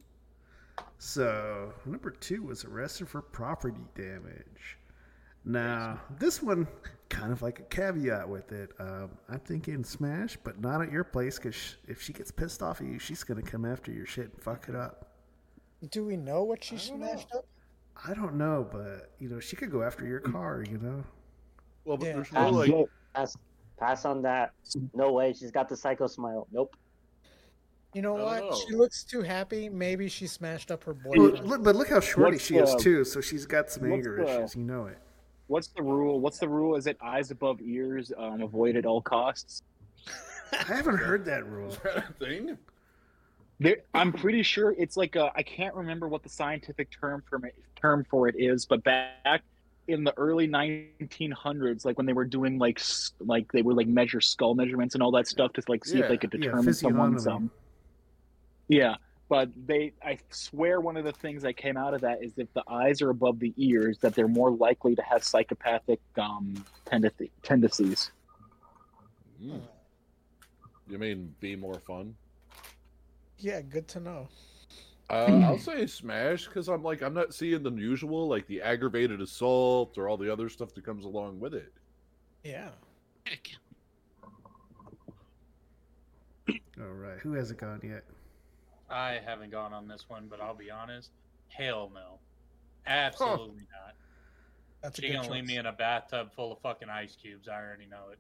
So 1.00 1.74
number 1.86 2.12
two 2.12 2.44
was 2.44 2.66
arrested 2.66 3.10
for 3.10 3.22
property 3.22 3.82
damage. 3.96 4.78
Now 5.46 6.00
this 6.20 6.42
one, 6.42 6.68
kind 7.10 7.32
of 7.32 7.42
like 7.42 7.60
a 7.60 7.64
caveat 7.64 8.28
with 8.28 8.52
it. 8.52 8.72
Um, 8.80 9.12
I'm 9.30 9.40
thinking 9.40 9.84
smash, 9.84 10.38
but 10.44 10.60
not 10.62 10.82
at 10.82 10.92
your 10.92 11.04
place 11.04 11.38
because 11.38 11.78
if 11.88 12.02
she 12.02 12.14
gets 12.14 12.32
pissed 12.32 12.62
off 12.62 12.82
at 12.82 12.88
you, 12.88 13.00
she's 13.00 13.24
gonna 13.24 13.42
come 13.42 13.66
after 13.66 13.92
your 13.92 14.06
shit 14.06 14.32
and 14.34 14.42
fuck 14.42 14.70
it 14.70 14.76
up. 14.76 15.12
Do 15.90 16.06
we 16.06 16.18
know 16.18 16.44
what 16.44 16.64
she 16.64 16.78
smashed 16.78 17.34
up? 17.34 17.46
I 18.06 18.14
don't 18.14 18.36
know, 18.36 18.68
but 18.72 19.12
you 19.20 19.30
know 19.30 19.40
she 19.40 19.56
could 19.56 19.72
go 19.72 19.84
after 19.84 20.06
your 20.06 20.20
car. 20.20 20.64
You 20.70 20.78
know. 20.78 21.04
Well, 21.88 21.96
but 21.98 22.08
Yeah. 22.08 22.14
there's 22.16 22.30
Pass, 22.30 22.52
no 22.52 22.58
like. 22.58 22.90
pass, 23.16 23.38
pass 23.80 24.04
on 24.06 24.22
that. 24.24 24.52
No 24.94 25.14
way. 25.14 25.32
She's 25.32 25.52
got 25.52 25.70
the 25.70 25.78
psycho 25.78 26.06
smile. 26.08 26.46
Nope. 26.52 26.76
You 27.94 28.02
know 28.02 28.14
what? 28.16 28.42
know. 28.44 28.56
She 28.68 28.76
looks 28.76 29.04
too 29.06 29.22
happy. 29.22 29.70
Maybe 29.70 30.10
she 30.10 30.28
smashed 30.28 30.70
up 30.70 30.84
her 30.84 30.94
boyfriend. 30.94 31.48
look, 31.48 31.64
but 31.64 31.76
look 31.78 31.88
how 31.90 32.02
shorty 32.02 32.34
What's 32.34 32.44
she 32.46 32.58
is 32.58 32.76
too. 32.76 33.06
So 33.06 33.22
she's 33.22 33.46
got 33.46 33.72
some 33.72 33.84
what's 33.84 33.94
anger 33.94 34.18
the- 34.26 34.40
issues. 34.40 34.56
You 34.58 34.64
know 34.64 34.88
it. 34.88 34.98
What's 35.48 35.68
the 35.70 35.82
rule? 35.82 36.20
What's 36.20 36.40
the 36.40 36.50
rule? 36.50 36.76
Is 36.76 36.88
it 36.88 36.98
eyes 37.02 37.32
above 37.32 37.62
ears, 37.62 38.12
um, 38.18 38.42
avoid 38.42 38.76
at 38.76 38.86
all 38.86 39.02
costs? 39.02 39.64
I 40.52 40.58
haven't 40.64 40.98
heard 40.98 41.24
that 41.26 41.48
rule. 41.48 41.70
Is 41.70 41.78
that 41.86 41.98
a 42.10 42.14
thing? 42.20 42.58
There, 43.60 43.78
I'm 43.94 44.12
pretty 44.12 44.44
sure 44.44 44.76
it's 44.78 44.98
like 44.98 45.16
a, 45.16 45.32
I 45.36 45.44
can't 45.44 45.74
remember 45.74 46.10
what 46.10 46.22
the 46.22 46.30
scientific 46.30 46.90
term 46.92 47.24
for 47.30 47.44
it, 47.46 47.56
term 47.82 48.06
for 48.10 48.28
it 48.28 48.36
is, 48.38 48.66
but 48.66 48.84
back 48.84 49.42
in 49.88 50.04
the 50.04 50.14
early 50.18 50.48
1900s, 50.48 51.86
like 51.86 51.98
when 51.98 52.06
they 52.06 52.14
were 52.14 52.26
doing 52.26 52.58
like 52.58 52.82
like 53.20 53.52
they 53.52 53.62
would 53.62 53.78
like 53.78 53.88
measure 53.88 54.22
skull 54.22 54.54
measurements 54.56 54.96
and 54.96 55.04
all 55.04 55.12
that 55.12 55.28
stuff 55.28 55.54
to 55.54 55.64
like 55.68 55.86
see 55.86 56.00
if 56.00 56.08
they 56.08 56.18
could 56.18 56.34
yeah, 56.34 56.42
determine 56.42 56.74
someone's 56.74 57.28
um. 57.28 57.50
Yeah, 58.68 58.96
but 59.30 59.50
they, 59.66 59.94
I 60.04 60.20
swear, 60.30 60.82
one 60.82 60.98
of 60.98 61.06
the 61.06 61.14
things 61.14 61.42
that 61.44 61.56
came 61.56 61.78
out 61.78 61.94
of 61.94 62.02
that 62.02 62.24
is 62.24 62.34
if 62.38 62.54
the 62.54 62.64
eyes 62.70 63.02
are 63.02 63.10
above 63.10 63.40
the 63.40 63.54
ears, 63.58 63.98
that 64.00 64.14
they're 64.14 64.28
more 64.28 64.52
likely 64.52 64.96
to 64.96 65.02
have 65.02 65.24
psychopathic 65.24 66.00
um 66.18 66.66
tendency, 66.86 67.32
tendencies. 67.44 68.12
Mm. 69.42 69.62
You 70.90 70.98
mean 70.98 71.36
be 71.40 71.56
more 71.56 71.80
fun? 71.80 72.16
Yeah, 73.40 73.62
good 73.62 73.88
to 73.90 74.00
know. 74.00 74.28
Uh, 75.10 75.42
I'll 75.44 75.58
say 75.58 75.88
smash 75.88 76.48
because 76.48 76.68
I'm 76.68 76.84
like 76.84 77.02
I'm 77.02 77.14
not 77.14 77.34
seeing 77.34 77.64
the 77.64 77.72
usual 77.72 78.28
like 78.28 78.48
the 78.48 78.62
aggravated 78.62 79.22
assault 79.22 79.98
or 79.98 80.10
all 80.10 80.18
the 80.18 80.32
other 80.32 80.50
stuff 80.50 80.74
that 80.74 80.86
comes 80.86 81.06
along 81.06 81.40
with 81.40 81.54
it. 81.54 81.74
Yeah. 82.44 82.70
All 86.80 86.94
right. 86.94 87.18
Who 87.20 87.34
hasn't 87.34 87.60
gone 87.60 87.82
yet? 87.84 88.04
I 88.90 89.20
haven't 89.26 89.52
gone 89.52 89.74
on 89.74 89.88
this 89.88 90.06
one, 90.08 90.28
but 90.30 90.40
I'll 90.40 90.56
be 90.56 90.72
honest. 90.72 91.12
Hell 91.50 91.92
no. 91.94 92.20
Absolutely 92.86 93.64
not. 93.72 93.96
That's 94.82 95.00
a 95.00 95.02
she 95.02 95.08
good 95.10 95.16
gonna 95.16 95.32
leave 95.32 95.46
me 95.46 95.58
in 95.58 95.66
a 95.66 95.74
bathtub 95.74 96.34
full 96.34 96.52
of 96.52 96.60
fucking 96.60 96.90
ice 96.90 97.18
cubes. 97.22 97.48
I 97.48 97.56
already 97.56 97.86
know 97.86 98.12
it. 98.12 98.20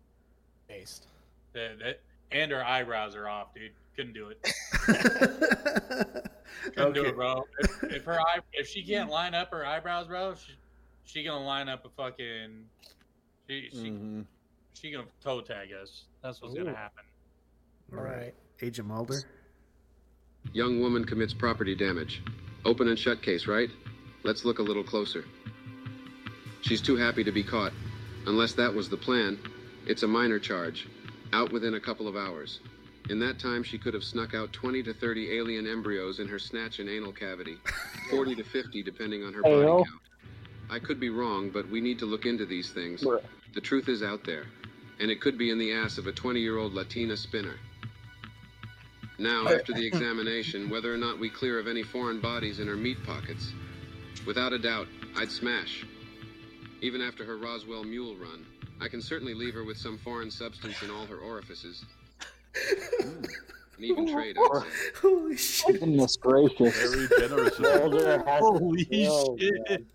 Based. 0.67 1.07
That, 1.53 1.79
that, 1.79 2.01
and 2.31 2.51
her 2.51 2.65
eyebrows 2.65 3.15
are 3.15 3.29
off, 3.29 3.53
dude. 3.53 3.71
Couldn't 3.97 4.13
do 4.13 4.29
it. 4.29 4.37
Couldn't 6.75 6.93
do 6.93 7.05
it, 7.05 7.15
bro. 7.15 7.43
If, 7.59 7.83
if 7.83 8.03
her 8.05 8.19
eye, 8.19 8.39
if 8.53 8.67
she 8.67 8.83
can't 8.83 9.09
line 9.09 9.33
up 9.33 9.49
her 9.51 9.65
eyebrows, 9.65 10.07
bro, 10.07 10.35
she, 10.35 10.53
she 11.03 11.23
gonna 11.23 11.43
line 11.45 11.67
up 11.67 11.83
a 11.85 11.89
fucking. 11.89 12.65
She 13.49 13.69
she, 13.71 13.77
Mm-hmm. 13.89 14.21
she 14.73 14.91
gonna 14.91 15.07
toe 15.23 15.41
tag 15.41 15.69
us. 15.81 16.03
That's 16.21 16.41
what's 16.41 16.53
gonna 16.53 16.75
happen. 16.75 17.03
All 17.97 18.03
right. 18.03 18.33
Agent 18.61 18.87
Mulder. 18.87 19.23
Young 20.53 20.79
woman 20.81 21.03
commits 21.05 21.33
property 21.33 21.73
damage. 21.75 22.21
Open 22.65 22.87
and 22.89 22.97
shut 22.99 23.21
case, 23.21 23.47
right? 23.47 23.69
Let's 24.23 24.45
look 24.45 24.59
a 24.59 24.63
little 24.63 24.83
closer. 24.83 25.25
She's 26.61 26.81
too 26.81 26.97
happy 26.97 27.23
to 27.23 27.31
be 27.31 27.43
caught. 27.43 27.71
Unless 28.25 28.53
that 28.53 28.73
was 28.73 28.89
the 28.89 28.97
plan, 28.97 29.39
it's 29.85 30.03
a 30.03 30.07
minor 30.07 30.37
charge. 30.39 30.87
Out 31.33 31.51
within 31.51 31.75
a 31.75 31.79
couple 31.79 32.07
of 32.07 32.15
hours. 32.15 32.59
In 33.09 33.19
that 33.19 33.39
time, 33.39 33.63
she 33.63 33.77
could 33.77 33.93
have 33.93 34.03
snuck 34.03 34.33
out 34.33 34.51
20 34.51 34.83
to 34.83 34.93
30 34.93 35.37
alien 35.37 35.65
embryos 35.65 36.19
in 36.19 36.27
her 36.27 36.39
snatch 36.39 36.79
and 36.79 36.89
anal 36.89 37.13
cavity. 37.13 37.57
40 38.09 38.35
to 38.35 38.43
50, 38.43 38.83
depending 38.83 39.23
on 39.23 39.33
her 39.33 39.41
body 39.41 39.65
count. 39.85 40.01
I 40.69 40.79
could 40.79 40.99
be 40.99 41.09
wrong, 41.09 41.49
but 41.49 41.69
we 41.69 41.79
need 41.79 41.99
to 41.99 42.05
look 42.05 42.25
into 42.25 42.45
these 42.45 42.71
things. 42.71 43.01
The 43.53 43.61
truth 43.61 43.87
is 43.87 44.03
out 44.03 44.25
there, 44.25 44.45
and 44.99 45.09
it 45.09 45.21
could 45.21 45.37
be 45.37 45.49
in 45.51 45.57
the 45.57 45.71
ass 45.71 45.97
of 45.97 46.07
a 46.07 46.11
20 46.11 46.41
year 46.41 46.57
old 46.57 46.73
Latina 46.73 47.15
spinner. 47.15 47.55
Now, 49.19 49.47
after 49.47 49.73
the 49.73 49.85
examination, 49.85 50.69
whether 50.69 50.93
or 50.93 50.97
not 50.97 51.17
we 51.17 51.29
clear 51.29 51.57
of 51.57 51.67
any 51.67 51.83
foreign 51.83 52.19
bodies 52.19 52.59
in 52.59 52.67
her 52.67 52.75
meat 52.75 53.01
pockets. 53.03 53.51
Without 54.27 54.53
a 54.53 54.59
doubt, 54.59 54.87
I'd 55.15 55.31
smash. 55.31 55.85
Even 56.81 57.01
after 57.01 57.23
her 57.25 57.37
Roswell 57.37 57.83
mule 57.83 58.15
run, 58.17 58.45
I 58.79 58.87
can 58.89 59.01
certainly 59.01 59.33
leave 59.33 59.55
her 59.55 59.63
with 59.63 59.77
some 59.77 59.97
foreign 59.97 60.29
substance 60.29 60.83
in 60.83 60.91
all 60.91 61.07
her 61.07 61.17
orifices. 61.17 61.83
And 62.99 63.85
even 63.85 64.11
trade, 64.11 64.35
I'd. 64.39 64.63
Holy 65.01 65.37
shit. 65.37 65.79
Goodness 65.79 66.17
gracious. 66.17 66.93
Very 66.93 67.07
generous. 67.19 67.53
of 67.59 67.59
Mulder 67.59 68.23
has 68.25 68.39
Holy 68.39 68.83
shit. 68.85 69.69
man. 69.69 69.85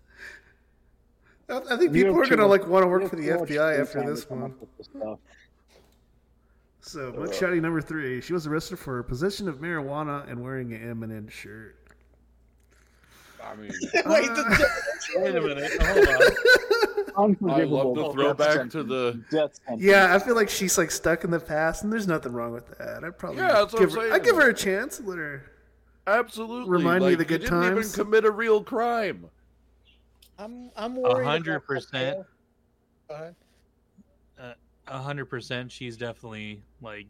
I, 1.49 1.57
I 1.57 1.77
think 1.77 1.81
You 1.81 1.89
people 2.05 2.13
have 2.15 2.23
are 2.31 2.35
gonna 2.35 2.47
much- 2.47 2.61
like 2.61 2.69
want 2.69 2.83
to 2.83 2.87
work 2.87 3.01
have 3.01 3.09
for 3.09 3.17
the 3.17 3.23
too 3.27 3.53
FBI 3.53 3.79
after 3.81 4.03
this 4.09 4.29
one. 4.29 4.53
this. 4.77 4.89
So, 6.81 7.11
mugshawty 7.13 7.61
number 7.61 7.81
three. 7.81 8.19
She 8.21 8.33
was 8.33 8.45
arrested 8.47 8.77
for 8.79 9.01
possession 9.03 9.47
of 9.47 9.59
marijuana 9.59 10.29
and 10.29 10.41
wearing 10.43 10.73
an 10.73 10.89
M&M 11.03 11.27
shirt. 11.29 11.77
I 13.45 13.55
mean, 13.55 13.71
Wait, 13.93 14.29
Uh, 14.29 14.33
the, 14.35 14.67
Wait 15.17 15.35
a 15.35 15.41
minute. 15.41 15.71
Hold 15.81 16.07
on. 16.07 16.13
I 16.15 16.15
love 16.15 16.25
the 17.05 17.21
Unforgivable. 17.21 18.13
throwback 18.13 18.69
to 18.71 18.83
the. 18.83 19.23
Death 19.29 19.59
sentence. 19.65 19.83
yeah, 19.83 20.15
I 20.15 20.19
feel 20.19 20.35
like 20.35 20.49
she's 20.49 20.77
like 20.77 20.89
stuck 20.91 21.23
in 21.23 21.31
the 21.31 21.39
past, 21.39 21.83
and 21.83 21.91
there's 21.93 22.07
nothing 22.07 22.31
wrong 22.33 22.51
with 22.53 22.67
that. 22.77 23.03
I'd 23.03 23.17
probably 23.17 23.41
Yeah, 23.41 23.53
that's 23.53 23.73
what 23.73 23.79
give 23.79 23.91
I'm 23.97 24.07
her, 24.09 24.13
I 24.13 24.19
give 24.19 24.35
her 24.35 24.49
a 24.49 24.53
chance. 24.53 24.99
Let 25.01 25.17
her. 25.19 25.43
Absolutely. 26.07 26.69
Remind 26.69 26.99
me 27.01 27.05
like, 27.05 27.13
of 27.13 27.19
the 27.19 27.25
good 27.25 27.41
you 27.43 27.49
didn't 27.49 27.61
times. 27.75 27.93
even 27.95 28.05
commit 28.05 28.25
a 28.25 28.31
real 28.31 28.63
crime. 28.63 29.25
I'm 30.39 30.71
I'm 30.75 30.97
A 30.97 31.01
worried. 31.01 31.25
hundred 31.25 31.55
about 31.57 31.67
percent. 31.67 31.93
Mateo. 31.93 32.25
Go 33.09 33.15
ahead. 33.15 33.35
A 34.87 34.97
hundred 34.97 35.25
percent. 35.27 35.71
She's 35.71 35.95
definitely 35.95 36.61
like, 36.81 37.05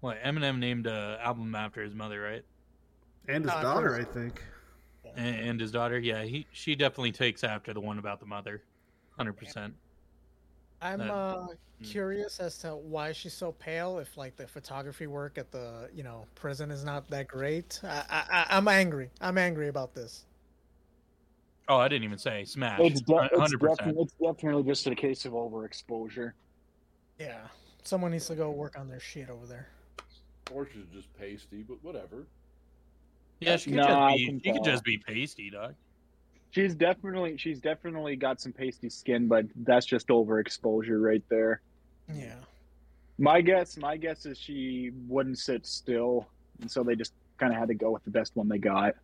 what 0.00 0.22
Eminem 0.22 0.58
named 0.58 0.86
a 0.86 1.18
album 1.22 1.54
after 1.54 1.82
his 1.82 1.94
mother, 1.94 2.20
right? 2.22 2.42
And 3.28 3.44
his 3.44 3.52
Uh, 3.52 3.60
daughter, 3.60 3.94
I 3.96 4.04
think. 4.04 4.42
And, 5.16 5.36
and 5.50 5.60
his 5.60 5.70
daughter. 5.70 5.98
Yeah, 5.98 6.24
he 6.24 6.46
she 6.52 6.74
definitely 6.74 7.12
takes 7.12 7.44
after 7.44 7.72
the 7.72 7.80
one 7.80 7.98
about 7.98 8.20
the 8.20 8.26
mother. 8.26 8.62
Hundred 9.16 9.34
percent. 9.34 9.74
I'm 10.80 10.98
That- 10.98 11.10
uh, 11.12 11.46
curious 11.84 12.40
as 12.40 12.58
to 12.58 12.76
why 12.76 13.12
she's 13.12 13.34
so 13.34 13.52
pale. 13.52 13.98
If 13.98 14.16
like 14.16 14.36
the 14.36 14.46
photography 14.46 15.06
work 15.06 15.38
at 15.38 15.50
the 15.50 15.88
you 15.94 16.02
know 16.02 16.26
prison 16.34 16.70
is 16.70 16.84
not 16.84 17.08
that 17.10 17.28
great, 17.28 17.80
I, 17.82 18.04
I 18.08 18.24
I- 18.30 18.46
I'm 18.56 18.68
angry. 18.68 19.10
I'm 19.20 19.38
angry 19.38 19.68
about 19.68 19.94
this. 19.94 20.24
Oh, 21.68 21.76
I 21.76 21.88
didn't 21.88 22.04
even 22.04 22.18
say 22.18 22.44
smash. 22.44 22.80
It's, 22.82 23.00
de- 23.00 23.14
it's, 23.16 23.38
Hundred 23.38 23.60
percent. 23.60 23.78
definitely, 23.78 24.02
it's 24.02 24.14
definitely 24.14 24.62
just 24.64 24.86
a 24.88 24.94
case 24.94 25.24
of 25.24 25.32
overexposure. 25.32 26.32
Yeah, 27.20 27.46
someone 27.84 28.10
needs 28.10 28.26
to 28.26 28.34
go 28.34 28.50
work 28.50 28.76
on 28.78 28.88
their 28.88 28.98
shit 29.00 29.30
over 29.30 29.46
there. 29.46 29.68
Or 30.50 30.66
she's 30.66 30.86
just 30.92 31.12
pasty, 31.16 31.62
but 31.62 31.82
whatever. 31.82 32.26
Yeah, 33.42 33.56
she 33.56 33.70
could 33.70 33.76
Nah, 33.78 34.10
just 34.10 34.18
be. 34.18 34.40
She 34.44 34.52
could 34.52 34.64
just 34.64 34.84
be 34.84 34.98
pasty, 34.98 35.50
dog. 35.50 35.74
She's 36.50 36.74
definitely 36.74 37.36
she's 37.38 37.60
definitely 37.60 38.14
got 38.16 38.40
some 38.40 38.52
pasty 38.52 38.90
skin, 38.90 39.26
but 39.26 39.46
that's 39.64 39.86
just 39.86 40.08
overexposure 40.08 41.02
right 41.02 41.22
there. 41.28 41.60
Yeah. 42.12 42.34
My 43.18 43.40
guess, 43.40 43.76
my 43.76 43.96
guess 43.96 44.26
is 44.26 44.38
she 44.38 44.90
wouldn't 45.08 45.38
sit 45.38 45.66
still, 45.66 46.28
and 46.60 46.70
so 46.70 46.82
they 46.82 46.94
just 46.94 47.12
kind 47.38 47.52
of 47.52 47.58
had 47.58 47.68
to 47.68 47.74
go 47.74 47.90
with 47.90 48.04
the 48.04 48.10
best 48.10 48.36
one 48.36 48.48
they 48.48 48.58
got. 48.58 48.94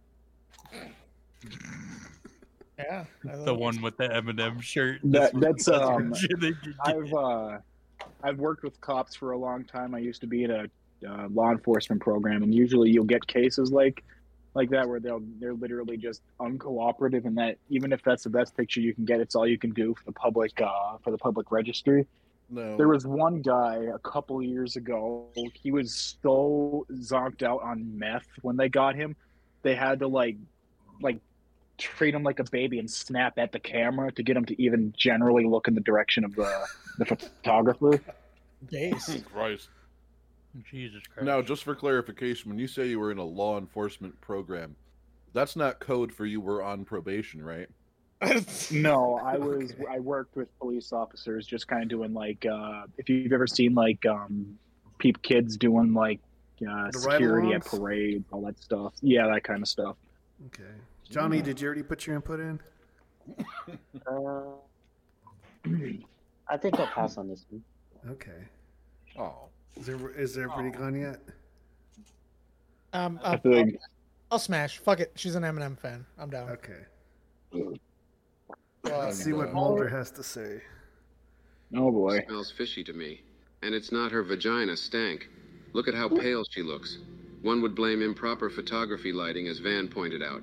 Yeah. 2.79 3.05
The 3.24 3.55
one 3.55 3.81
with 3.83 3.96
the 3.96 4.09
Eminem 4.09 4.62
shirt. 4.62 5.01
That, 5.05 5.33
That's- 5.35 5.64
that's 5.64 5.68
um. 5.68 6.11
what 6.11 6.20
they 6.20 6.53
could 6.53 6.64
get. 6.64 6.74
I've 6.85 7.12
uh, 7.12 7.59
I've 8.22 8.38
worked 8.38 8.62
with 8.62 8.81
cops 8.81 9.16
for 9.16 9.33
a 9.33 9.38
long 9.38 9.64
time. 9.64 9.94
I 9.94 9.98
used 9.98 10.20
to 10.20 10.27
be 10.27 10.44
in 10.44 10.51
a 10.51 10.66
uh, 11.07 11.29
law 11.29 11.51
enforcement 11.51 12.01
program, 12.03 12.42
and 12.42 12.55
usually 12.55 12.90
you'll 12.90 13.05
get 13.05 13.27
cases 13.27 13.72
like 13.72 14.05
like 14.55 14.71
that 14.71 14.89
where 14.89 15.01
they'll 15.01 15.23
they're 15.39 15.55
literally 15.55 15.97
just 15.97 16.23
uncooperative, 16.41 17.25
and 17.25 17.37
that 17.39 17.59
even 17.69 17.93
if 17.93 18.03
that's 18.03 18.25
the 18.25 18.31
best 18.31 18.57
picture 18.57 18.81
you 18.81 18.95
can 18.95 19.05
get, 19.05 19.21
it's 19.21 19.35
all 19.35 19.47
you 19.47 19.59
can 19.59 19.71
do 19.71 19.95
for 19.95 20.05
the 20.05 20.13
public 20.13 20.61
uh, 20.61 20.99
for 21.03 21.11
the 21.11 21.19
public 21.19 21.51
registry. 21.51 22.07
No. 22.51 22.77
There 22.77 22.89
was 22.89 23.07
one 23.07 23.43
guy 23.43 23.77
a 23.95 23.99
couple 23.99 24.43
years 24.43 24.77
ago. 24.77 25.27
He 25.53 25.71
was 25.71 26.17
so 26.23 26.87
zonked 26.93 27.43
out 27.43 27.63
on 27.63 27.99
meth 27.99 28.27
when 28.41 28.57
they 28.57 28.71
got 28.71 28.97
him, 28.97 29.17
they 29.63 29.75
had 29.75 29.99
to 30.01 30.09
like 30.09 30.37
like 31.01 31.19
treat 31.77 32.15
him 32.15 32.23
like 32.23 32.41
a 32.41 32.45
baby 32.45 32.79
and 32.79 32.91
snap 32.91 33.39
at 33.39 33.53
the 33.53 33.61
camera 33.61 34.11
to 34.13 34.23
get 34.23 34.37
him 34.37 34.45
to 34.47 34.61
even 34.61 34.93
generally 34.97 35.45
look 35.45 35.69
in 35.69 35.75
the 35.75 35.81
direction 35.81 36.25
of 36.25 36.35
the 36.35 36.67
the 36.99 37.05
photographer. 37.05 38.01
Base. 38.71 39.23
Christ. 39.33 39.69
Jesus 40.64 41.03
Christ. 41.07 41.27
Now, 41.27 41.42
just 41.42 41.64
for 41.64 41.75
clarification, 41.75 42.51
when 42.51 42.59
you 42.59 42.66
say 42.66 42.87
you 42.88 43.01
were 43.01 43.11
in 43.11 43.18
a 43.18 43.25
law 43.25 43.59
enforcement 43.59 44.21
program, 44.21 44.77
that's 45.33 45.57
not 45.57 45.81
code 45.81 46.12
for 46.12 46.27
you 46.27 46.40
were 46.40 46.62
on 46.62 46.85
probation, 46.85 47.42
right? 47.42 47.68
No, 48.73 49.21
I 49.25 49.38
was 49.38 49.73
I 49.88 50.01
worked 50.01 50.35
with 50.37 50.49
police 50.59 50.92
officers, 50.92 51.47
just 51.47 51.68
kind 51.68 51.83
of 51.85 51.88
doing 51.88 52.12
like 52.12 52.44
uh, 52.44 52.83
if 52.97 53.09
you've 53.09 53.33
ever 53.33 53.47
seen 53.47 53.75
like 53.75 54.05
um, 54.07 54.59
peep 54.99 55.23
kids 55.23 55.57
doing 55.57 55.94
like 55.94 56.21
uh, 56.68 56.90
security 56.90 57.53
at 57.53 57.64
ride-alongs? 57.64 57.79
parades, 57.81 58.25
all 58.33 58.42
that 58.42 58.61
stuff. 58.61 58.92
Yeah, 59.03 59.29
that 59.29 59.44
kind 59.44 59.62
of 59.62 59.68
stuff. 59.68 59.97
Okay. 60.47 60.71
Johnny, 61.09 61.40
did 61.40 61.61
you 61.61 61.66
already 61.66 61.83
put 61.83 62.07
your 62.07 62.16
input 62.16 62.40
in? 62.40 62.61
Uh, 64.07 64.42
I 66.49 66.57
think 66.57 66.79
I'll 66.81 66.87
pass 66.87 67.16
on 67.18 67.29
this 67.29 67.44
one. 67.51 67.62
Okay. 68.11 68.44
Oh. 69.18 69.48
Is 69.76 69.87
there 69.87 70.11
is 70.11 70.35
there 70.35 70.44
everybody 70.50 70.70
gone 70.76 70.94
yet? 71.00 71.20
Um, 72.92 73.20
I 73.22 73.33
I'll, 73.33 73.38
feel 73.38 73.52
I'll, 73.54 73.64
like- 73.64 73.81
I'll 74.31 74.38
smash. 74.38 74.78
Fuck 74.78 75.00
it. 75.00 75.12
She's 75.14 75.35
an 75.35 75.42
Eminem 75.42 75.78
fan. 75.78 76.04
I'm 76.18 76.31
down. 76.31 76.50
Okay. 76.50 76.81
Well, 77.52 77.74
Let's 78.85 79.22
see 79.22 79.33
what 79.33 79.52
Mulder 79.52 79.88
has 79.88 80.11
to 80.12 80.22
say. 80.22 80.62
Oh 81.76 81.90
boy. 81.90 82.22
Smells 82.26 82.50
fishy 82.50 82.83
to 82.85 82.92
me. 82.92 83.22
And 83.62 83.74
it's 83.74 83.92
not 83.92 84.12
her 84.12 84.22
vagina 84.22 84.76
stank. 84.76 85.28
Look 85.72 85.88
at 85.88 85.94
how 85.94 86.09
pale 86.09 86.44
she 86.50 86.62
looks. 86.62 86.98
One 87.42 87.61
would 87.62 87.74
blame 87.74 88.02
improper 88.02 88.50
photography 88.50 89.12
lighting, 89.12 89.48
as 89.48 89.59
Van 89.59 89.88
pointed 89.88 90.22
out. 90.22 90.42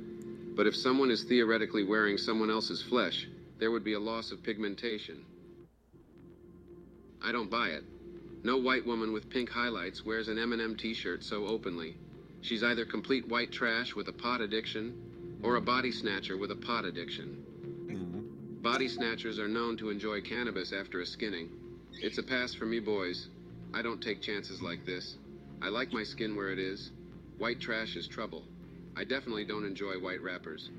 But 0.55 0.67
if 0.67 0.75
someone 0.75 1.11
is 1.11 1.23
theoretically 1.23 1.83
wearing 1.83 2.17
someone 2.17 2.49
else's 2.49 2.81
flesh, 2.81 3.27
there 3.59 3.71
would 3.71 3.83
be 3.83 3.93
a 3.93 3.99
loss 3.99 4.31
of 4.31 4.43
pigmentation. 4.43 5.23
I 7.23 7.31
don't 7.31 7.49
buy 7.49 7.69
it. 7.69 7.83
No 8.45 8.57
white 8.57 8.85
woman 8.85 9.11
with 9.11 9.31
pink 9.31 9.49
highlights 9.49 10.05
wears 10.05 10.27
an 10.27 10.37
M&M 10.37 10.75
t-shirt 10.75 11.23
so 11.23 11.47
openly. 11.47 11.97
She's 12.41 12.63
either 12.63 12.85
complete 12.85 13.27
white 13.27 13.51
trash 13.51 13.95
with 13.95 14.07
a 14.07 14.13
pot 14.13 14.39
addiction, 14.39 15.39
or 15.41 15.55
a 15.55 15.61
body 15.61 15.91
snatcher 15.91 16.37
with 16.37 16.51
a 16.51 16.55
pot 16.55 16.85
addiction. 16.85 17.43
Body 18.61 18.87
snatchers 18.87 19.39
are 19.39 19.47
known 19.47 19.77
to 19.77 19.89
enjoy 19.89 20.21
cannabis 20.21 20.73
after 20.73 21.01
a 21.01 21.07
skinning. 21.07 21.49
It's 22.03 22.19
a 22.19 22.23
pass 22.23 22.53
for 22.53 22.67
me, 22.67 22.79
boys. 22.79 23.29
I 23.73 23.81
don't 23.81 23.99
take 23.99 24.21
chances 24.21 24.61
like 24.61 24.85
this. 24.85 25.15
I 25.63 25.69
like 25.69 25.91
my 25.91 26.03
skin 26.03 26.35
where 26.35 26.51
it 26.51 26.59
is. 26.59 26.91
White 27.39 27.59
trash 27.59 27.95
is 27.95 28.07
trouble. 28.07 28.43
I 28.95 29.05
definitely 29.05 29.45
don't 29.45 29.65
enjoy 29.65 29.93
white 29.93 30.21
wrappers. 30.21 30.69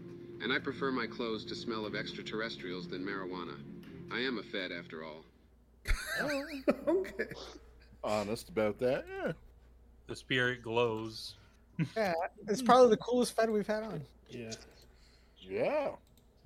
And 0.40 0.52
I 0.52 0.60
prefer 0.60 0.92
my 0.92 1.08
clothes 1.08 1.44
to 1.46 1.56
smell 1.56 1.84
of 1.84 1.96
extraterrestrials 1.96 2.86
than 2.86 3.04
marijuana. 3.04 3.56
I 4.12 4.20
am 4.20 4.38
a 4.38 4.44
Fed 4.44 4.70
after 4.70 5.02
all. 5.02 5.24
okay. 6.88 7.28
Honest 8.04 8.48
about 8.48 8.78
that. 8.80 9.04
Yeah. 9.08 9.32
The 10.06 10.16
spirit 10.16 10.62
glows. 10.62 11.34
Yeah, 11.96 12.12
it's 12.48 12.62
probably 12.62 12.90
the 12.90 12.96
coolest 12.96 13.34
Fed 13.34 13.50
we've 13.50 13.66
had 13.66 13.82
on. 13.82 14.02
Yeah. 14.30 14.52
Yeah. 15.40 15.88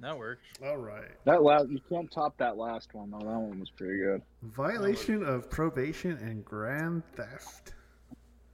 That 0.00 0.16
works. 0.16 0.42
All 0.64 0.78
right. 0.78 1.10
That 1.24 1.42
last 1.42 1.68
you 1.68 1.80
can't 1.88 2.10
top 2.10 2.36
that 2.38 2.56
last 2.56 2.94
one 2.94 3.10
though. 3.10 3.18
That 3.18 3.26
one 3.26 3.60
was 3.60 3.70
pretty 3.70 3.98
good. 3.98 4.22
Violation 4.42 5.22
of 5.22 5.50
probation 5.50 6.12
and 6.12 6.44
grand 6.44 7.02
theft. 7.16 7.74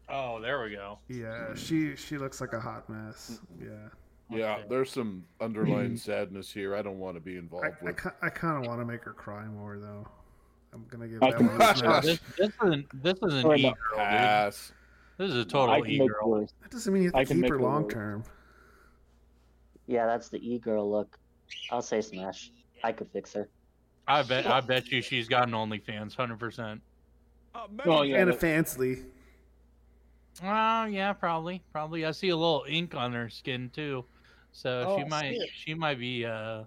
Oh, 0.08 0.40
there 0.40 0.62
we 0.62 0.70
go. 0.70 0.98
Yeah, 1.08 1.54
she 1.54 1.94
she 1.96 2.18
looks 2.18 2.40
like 2.40 2.52
a 2.52 2.60
hot 2.60 2.88
mess. 2.88 3.40
Yeah. 3.60 3.88
Yeah, 4.28 4.62
there's 4.68 4.90
some 4.90 5.24
underlying 5.40 5.96
sadness 5.96 6.52
here. 6.52 6.74
I 6.74 6.82
don't 6.82 6.98
want 6.98 7.14
to 7.16 7.20
be 7.20 7.36
I, 7.36 7.38
involved 7.38 7.66
I, 7.66 7.84
with. 7.84 8.02
ki- 8.02 8.08
I 8.22 8.28
kind 8.28 8.56
of 8.60 8.68
want 8.68 8.80
to 8.80 8.84
make 8.84 9.04
her 9.04 9.12
cry 9.12 9.46
more 9.46 9.78
though. 9.78 10.08
I'm 10.76 10.86
gonna 10.88 11.08
give 11.08 11.22
I 11.22 11.30
that 11.30 11.36
can- 11.38 11.46
one 11.46 11.60
a 11.60 11.96
Oh, 11.96 12.00
this, 12.00 12.20
this 12.38 12.50
isn't 12.62 13.02
this 13.02 13.14
is 13.22 13.34
an 13.34 13.42
Sorry, 13.42 13.60
e 13.60 13.62
no. 13.62 13.70
girl, 13.70 13.76
dude. 13.90 13.96
Pass. 13.98 14.72
This 15.18 15.30
is 15.30 15.36
a 15.36 15.44
total 15.44 15.86
e 15.86 15.98
girl. 16.06 16.40
That 16.62 16.70
doesn't 16.70 16.92
mean 16.92 17.04
you 17.04 17.10
I 17.14 17.20
have 17.20 17.28
to 17.28 17.34
keep 17.34 17.48
her 17.48 17.54
her 17.56 17.60
long 17.62 17.88
term. 17.88 18.24
Yeah, 19.86 20.06
that's 20.06 20.28
the 20.28 20.38
e 20.38 20.58
girl 20.58 20.90
look. 20.90 21.18
I'll 21.70 21.80
say 21.82 22.00
smash. 22.00 22.50
I 22.84 22.92
could 22.92 23.08
fix 23.12 23.32
her. 23.32 23.48
I 24.08 24.22
bet 24.22 24.46
I 24.46 24.60
bet 24.60 24.88
you 24.88 25.00
she's 25.02 25.28
got 25.28 25.48
an 25.48 25.54
OnlyFans, 25.54 26.14
hundred 26.14 26.38
percent. 26.38 26.82
Oh 27.86 28.02
yeah. 28.02 28.18
and 28.20 28.30
a 28.30 28.32
that- 28.36 28.40
fansly. 28.40 29.04
Well, 30.42 30.86
yeah, 30.90 31.14
probably, 31.14 31.62
probably. 31.72 32.04
I 32.04 32.10
see 32.10 32.28
a 32.28 32.36
little 32.36 32.66
ink 32.68 32.94
on 32.94 33.14
her 33.14 33.30
skin 33.30 33.70
too, 33.70 34.04
so 34.52 34.84
Oh, 34.86 34.98
she 34.98 35.04
might 35.04 35.30
see 35.30 35.50
she 35.54 35.74
might 35.74 35.98
be. 35.98 36.26
uh 36.26 36.64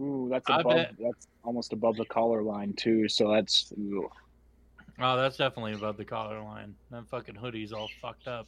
Ooh, 0.00 0.28
that's 0.30 0.48
I 0.50 0.60
above. 0.60 0.74
bet- 0.74 0.94
That's 0.98 1.28
almost 1.42 1.72
above 1.72 1.96
the 1.96 2.04
collar 2.04 2.42
line 2.42 2.74
too. 2.74 3.08
So 3.08 3.30
that's. 3.32 3.72
ooh. 3.78 4.08
Oh, 4.98 5.16
that's 5.16 5.36
definitely 5.36 5.74
above 5.74 5.96
the 5.96 6.04
collar 6.04 6.40
line. 6.42 6.74
That 6.90 7.06
fucking 7.08 7.34
hoodie's 7.34 7.72
all 7.72 7.88
fucked 8.00 8.26
up. 8.28 8.46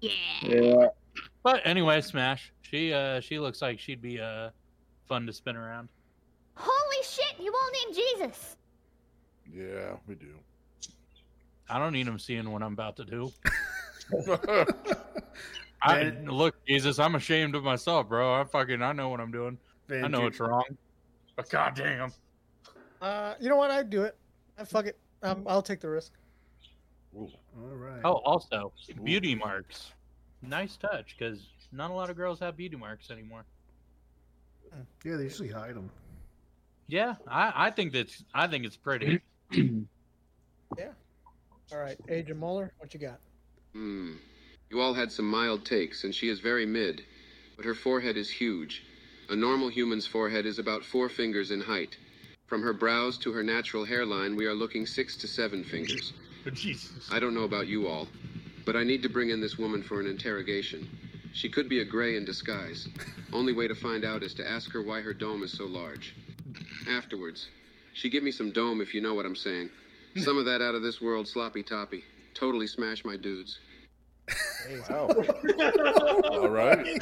Yeah. 0.00 0.86
But 1.42 1.62
anyway, 1.64 2.00
Smash. 2.00 2.52
She 2.62 2.92
uh 2.92 3.20
she 3.20 3.38
looks 3.38 3.60
like 3.60 3.80
she'd 3.80 4.00
be 4.00 4.20
uh 4.20 4.50
fun 5.08 5.26
to 5.26 5.32
spin 5.32 5.56
around. 5.56 5.88
Holy 6.54 7.02
shit, 7.04 7.34
you 7.44 7.52
all 7.52 7.70
need 7.88 7.94
Jesus. 7.96 8.56
Yeah, 9.52 9.96
we 10.06 10.14
do. 10.14 10.34
I 11.68 11.78
don't 11.78 11.92
need 11.92 12.06
him 12.06 12.18
seeing 12.18 12.50
what 12.50 12.62
I'm 12.62 12.72
about 12.72 12.96
to 12.96 13.04
do. 13.04 13.32
I 15.82 16.12
look, 16.26 16.54
Jesus, 16.66 16.98
I'm 16.98 17.14
ashamed 17.14 17.54
of 17.54 17.64
myself, 17.64 18.08
bro. 18.08 18.40
I 18.40 18.44
fucking 18.44 18.82
I 18.82 18.92
know 18.92 19.08
what 19.08 19.20
I'm 19.20 19.32
doing. 19.32 19.58
I 19.90 20.08
know 20.08 20.26
it's 20.26 20.40
wrong. 20.40 20.64
But 21.36 21.50
goddamn. 21.50 22.12
Uh, 23.00 23.34
you 23.40 23.48
know 23.48 23.56
what? 23.56 23.70
I'd 23.70 23.90
do 23.90 24.02
it. 24.02 24.16
I 24.58 24.64
fuck 24.64 24.86
it. 24.86 24.98
Um, 25.22 25.44
I'll 25.46 25.62
take 25.62 25.80
the 25.80 25.88
risk. 25.88 26.12
All 27.14 27.30
right. 27.56 28.00
Oh, 28.04 28.14
also 28.24 28.72
beauty 29.02 29.34
marks. 29.34 29.92
Nice 30.42 30.76
touch, 30.76 31.16
because 31.18 31.48
not 31.72 31.90
a 31.90 31.94
lot 31.94 32.10
of 32.10 32.16
girls 32.16 32.38
have 32.40 32.56
beauty 32.56 32.76
marks 32.76 33.10
anymore. 33.10 33.44
Yeah, 35.04 35.16
they 35.16 35.24
usually 35.24 35.48
hide 35.48 35.74
them. 35.74 35.90
Yeah, 36.86 37.16
I, 37.26 37.52
I 37.54 37.70
think 37.70 37.92
that's 37.92 38.24
I 38.34 38.46
think 38.46 38.64
it's 38.64 38.76
pretty. 38.76 39.20
Yeah. 40.78 40.92
All 41.72 41.78
right, 41.78 41.96
Agent 42.08 42.38
Mueller, 42.38 42.72
what 42.78 42.94
you 42.94 43.00
got? 43.00 43.18
Hmm. 43.72 44.12
You 44.70 44.80
all 44.80 44.94
had 44.94 45.10
some 45.10 45.28
mild 45.28 45.64
takes, 45.64 46.04
and 46.04 46.14
she 46.14 46.28
is 46.28 46.40
very 46.40 46.64
mid, 46.64 47.02
but 47.56 47.64
her 47.64 47.74
forehead 47.74 48.16
is 48.16 48.30
huge. 48.30 48.84
A 49.30 49.36
normal 49.36 49.68
human's 49.68 50.08
forehead 50.08 50.44
is 50.44 50.58
about 50.58 50.84
four 50.84 51.08
fingers 51.08 51.52
in 51.52 51.60
height. 51.60 51.96
From 52.48 52.62
her 52.62 52.72
brows 52.72 53.16
to 53.18 53.30
her 53.30 53.44
natural 53.44 53.84
hairline, 53.84 54.34
we 54.34 54.44
are 54.44 54.54
looking 54.54 54.86
six 54.86 55.16
to 55.18 55.28
seven 55.28 55.62
fingers. 55.62 56.14
Jesus. 56.52 57.08
I 57.12 57.20
don't 57.20 57.34
know 57.34 57.44
about 57.44 57.68
you 57.68 57.86
all, 57.86 58.08
but 58.66 58.74
I 58.74 58.82
need 58.82 59.04
to 59.04 59.08
bring 59.08 59.30
in 59.30 59.40
this 59.40 59.56
woman 59.56 59.84
for 59.84 60.00
an 60.00 60.08
interrogation. 60.08 60.88
She 61.32 61.48
could 61.48 61.68
be 61.68 61.78
a 61.78 61.84
gray 61.84 62.16
in 62.16 62.24
disguise. 62.24 62.88
Only 63.32 63.52
way 63.52 63.68
to 63.68 63.74
find 63.76 64.04
out 64.04 64.24
is 64.24 64.34
to 64.34 64.50
ask 64.50 64.72
her 64.72 64.82
why 64.82 65.00
her 65.00 65.14
dome 65.14 65.44
is 65.44 65.56
so 65.56 65.64
large. 65.64 66.16
Afterwards, 66.88 67.50
she 67.92 68.10
give 68.10 68.24
me 68.24 68.32
some 68.32 68.50
dome 68.50 68.80
if 68.80 68.94
you 68.94 69.00
know 69.00 69.14
what 69.14 69.26
I'm 69.26 69.36
saying. 69.36 69.70
Some 70.16 70.38
of 70.38 70.44
that 70.46 70.60
out 70.60 70.74
of 70.74 70.82
this 70.82 71.00
world 71.00 71.28
sloppy 71.28 71.62
toppy. 71.62 72.02
Totally 72.34 72.66
smash 72.66 73.04
my 73.04 73.16
dudes. 73.16 73.60
Wow. 74.88 75.08
All 76.30 76.48
right. 76.48 77.00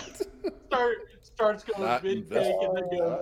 Start 0.67 0.97
starts 1.38 1.62
going 1.62 1.81
Not 1.88 2.03
mid 2.03 2.18
invest- 2.18 2.51
take 2.51 2.62
and 2.62 2.77
then 2.77 2.98
goes 2.98 3.20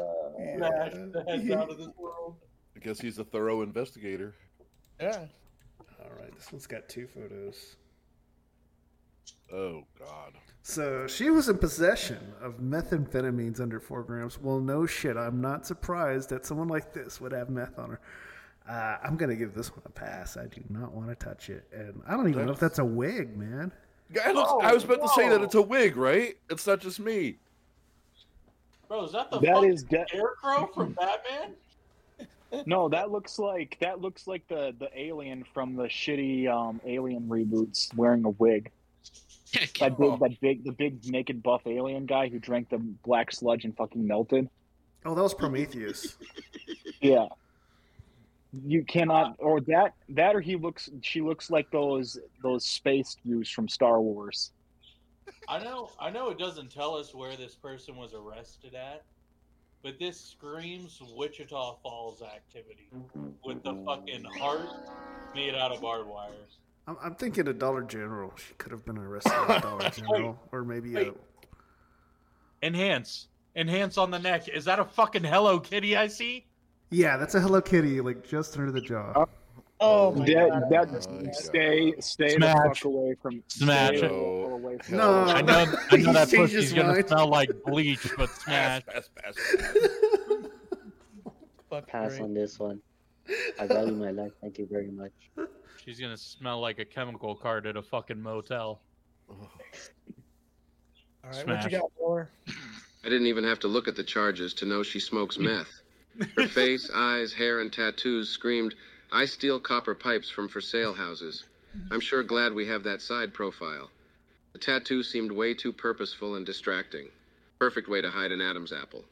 smash 0.56 0.92
the 1.12 1.24
heads 1.28 1.50
out 1.50 1.70
of 1.70 1.76
this 1.76 1.88
world. 1.98 2.36
I 2.74 2.78
guess 2.78 2.98
he's 2.98 3.18
a 3.18 3.24
thorough 3.24 3.60
investigator. 3.60 4.34
Yeah. 4.98 5.26
All 6.00 6.10
right, 6.18 6.34
this 6.34 6.50
one's 6.50 6.66
got 6.66 6.88
two 6.88 7.06
photos. 7.08 7.76
Oh 9.52 9.84
God. 9.98 10.32
So 10.62 11.06
she 11.06 11.28
was 11.30 11.48
in 11.50 11.58
possession 11.58 12.32
of 12.40 12.58
methamphetamines 12.58 13.60
under 13.60 13.78
four 13.78 14.02
grams. 14.02 14.40
Well, 14.40 14.60
no 14.60 14.86
shit. 14.86 15.16
I'm 15.18 15.40
not 15.42 15.66
surprised 15.66 16.30
that 16.30 16.46
someone 16.46 16.68
like 16.68 16.92
this 16.94 17.20
would 17.20 17.32
have 17.32 17.50
meth 17.50 17.78
on 17.78 17.90
her. 17.90 18.00
Uh, 18.68 18.96
I'm 19.04 19.16
gonna 19.16 19.36
give 19.36 19.54
this 19.54 19.70
one 19.70 19.82
a 19.84 19.90
pass. 19.90 20.36
I 20.38 20.46
do 20.46 20.62
not 20.70 20.92
want 20.92 21.08
to 21.10 21.14
touch 21.14 21.50
it, 21.50 21.68
and 21.72 22.00
I 22.08 22.12
don't 22.12 22.28
even 22.30 22.46
know 22.46 22.52
if 22.52 22.58
that's 22.58 22.78
a 22.80 22.84
wig, 22.84 23.36
man. 23.36 23.72
Yeah, 24.12 24.30
it 24.30 24.34
looks- 24.34 24.52
I 24.64 24.72
was 24.72 24.84
about 24.84 25.02
to 25.02 25.08
say 25.10 25.28
that 25.28 25.42
it's 25.42 25.54
a 25.54 25.62
wig, 25.62 25.96
right? 25.96 26.36
It's 26.50 26.66
not 26.66 26.80
just 26.80 26.98
me. 26.98 27.38
Bro, 28.88 29.04
is 29.04 29.12
that 29.12 29.30
the 29.30 29.40
That 29.40 29.54
fucking 29.54 29.72
is 29.72 29.82
de- 29.84 30.04
scarecrow 30.08 30.70
from 30.74 30.92
Batman? 30.98 31.54
No, 32.64 32.88
that 32.88 33.10
looks 33.10 33.38
like 33.38 33.76
that 33.80 34.00
looks 34.00 34.26
like 34.26 34.46
the 34.48 34.74
the 34.78 34.88
alien 34.98 35.44
from 35.52 35.74
the 35.74 35.84
shitty 35.84 36.48
um 36.48 36.80
alien 36.86 37.28
reboots 37.28 37.94
wearing 37.96 38.24
a 38.24 38.30
wig. 38.30 38.70
That 39.78 39.96
big, 39.96 40.18
that 40.18 40.40
big, 40.40 40.64
the 40.64 40.72
big 40.72 41.06
naked 41.08 41.42
buff 41.42 41.62
alien 41.66 42.04
guy 42.06 42.28
who 42.28 42.38
drank 42.40 42.68
the 42.68 42.78
black 42.78 43.32
sludge 43.32 43.64
and 43.64 43.74
fucking 43.76 44.04
melted. 44.06 44.50
Oh, 45.04 45.14
that 45.14 45.22
was 45.22 45.34
Prometheus. 45.34 46.16
Yeah. 47.00 47.26
You 48.64 48.84
cannot, 48.84 49.36
or 49.38 49.60
that, 49.62 49.92
that, 50.10 50.34
or 50.34 50.40
he 50.40 50.56
looks. 50.56 50.88
She 51.02 51.20
looks 51.20 51.50
like 51.50 51.70
those 51.70 52.18
those 52.42 52.64
space 52.64 53.16
views 53.24 53.50
from 53.50 53.68
Star 53.68 54.00
Wars. 54.00 54.50
I 55.48 55.62
know 55.62 55.90
I 56.00 56.10
know 56.10 56.30
it 56.30 56.38
doesn't 56.38 56.70
tell 56.70 56.94
us 56.94 57.14
where 57.14 57.36
this 57.36 57.54
person 57.54 57.96
was 57.96 58.14
arrested 58.14 58.74
at, 58.74 59.04
but 59.82 59.98
this 59.98 60.20
screams 60.20 61.00
Wichita 61.16 61.76
Falls 61.82 62.22
activity 62.22 62.88
with 63.44 63.62
the 63.62 63.74
fucking 63.86 64.24
heart 64.38 64.68
made 65.34 65.54
out 65.54 65.72
of 65.72 65.80
barbed 65.80 66.08
wire. 66.08 66.30
I'm, 66.88 66.96
I'm 67.02 67.14
thinking 67.14 67.48
a 67.48 67.52
Dollar 67.52 67.82
General. 67.82 68.32
She 68.36 68.54
could 68.54 68.72
have 68.72 68.84
been 68.84 68.98
arrested 68.98 69.32
at 69.32 69.62
Dollar 69.62 69.90
General, 69.94 70.38
or 70.52 70.64
maybe 70.64 70.96
a. 70.96 71.12
Enhance. 72.62 73.28
Enhance 73.54 73.98
on 73.98 74.10
the 74.10 74.18
neck. 74.18 74.48
Is 74.48 74.64
that 74.66 74.78
a 74.78 74.84
fucking 74.84 75.24
Hello 75.24 75.58
Kitty 75.58 75.96
I 75.96 76.08
see? 76.08 76.46
Yeah, 76.90 77.16
that's 77.16 77.34
a 77.34 77.40
Hello 77.40 77.60
Kitty, 77.60 78.00
like 78.00 78.26
just 78.26 78.56
under 78.58 78.70
the 78.70 78.80
jaw. 78.80 79.12
Oh. 79.16 79.28
Oh, 79.78 80.06
oh 80.06 80.12
my 80.12 80.24
that, 80.26 80.48
god. 80.70 80.90
that, 80.90 81.34
stay, 81.34 81.92
stay 82.00 82.34
the 82.38 82.46
fuck 82.46 82.84
away 82.84 83.14
from. 83.20 83.42
Smash. 83.48 83.98
stay 83.98 84.08
the 84.08 84.14
away 84.14 84.78
from- 84.78 84.96
No. 84.96 85.10
I 85.24 85.42
know 85.42 85.52
I 85.90 85.96
know 85.96 86.12
that 86.14 86.28
He's 86.28 86.38
changed 86.38 86.54
pussy's 86.54 86.72
gonna 86.72 86.92
mind. 86.94 87.08
smell 87.08 87.28
like 87.28 87.50
bleach, 87.66 88.08
but 88.16 88.30
smash. 88.40 88.86
Pass, 88.86 89.10
pass, 89.14 89.36
Fuck 91.68 91.88
Pass 91.88 92.10
great. 92.12 92.22
on 92.22 92.34
this 92.34 92.58
one. 92.58 92.80
I 93.60 93.66
value 93.66 93.92
my 93.92 94.10
life. 94.12 94.32
Thank 94.40 94.58
you 94.58 94.66
very 94.70 94.90
much. 94.90 95.12
She's 95.84 95.98
gonna 96.00 96.16
smell 96.16 96.60
like 96.60 96.78
a 96.78 96.84
chemical 96.84 97.34
cart 97.34 97.66
at 97.66 97.76
a 97.76 97.82
fucking 97.82 98.20
motel. 98.20 98.80
All 99.28 99.36
right, 101.24 101.34
what 101.34 101.34
Smash. 101.34 101.64
you 101.64 101.70
got, 101.70 101.90
Mueller? 101.98 102.30
I 103.04 103.08
didn't 103.08 103.26
even 103.26 103.44
have 103.44 103.58
to 103.60 103.68
look 103.68 103.88
at 103.88 103.96
the 103.96 104.04
charges 104.04 104.54
to 104.54 104.64
know 104.64 104.82
she 104.82 105.00
smokes 105.00 105.38
meth. 105.38 105.82
Her 106.36 106.46
face, 106.48 106.88
eyes, 106.94 107.32
hair, 107.32 107.60
and 107.60 107.72
tattoos 107.72 108.28
screamed, 108.30 108.74
I 109.12 109.24
steal 109.24 109.60
copper 109.60 109.94
pipes 109.94 110.28
from 110.30 110.48
for 110.48 110.60
sale 110.60 110.94
houses. 110.94 111.44
I'm 111.90 112.00
sure 112.00 112.22
glad 112.22 112.52
we 112.54 112.66
have 112.66 112.82
that 112.84 113.02
side 113.02 113.34
profile. 113.34 113.90
The 114.52 114.58
tattoo 114.58 115.02
seemed 115.02 115.30
way 115.30 115.54
too 115.54 115.72
purposeful 115.72 116.36
and 116.36 116.46
distracting. 116.46 117.08
Perfect 117.58 117.88
way 117.88 118.00
to 118.00 118.10
hide 118.10 118.32
an 118.32 118.40
Adam's 118.40 118.72
apple. 118.72 119.04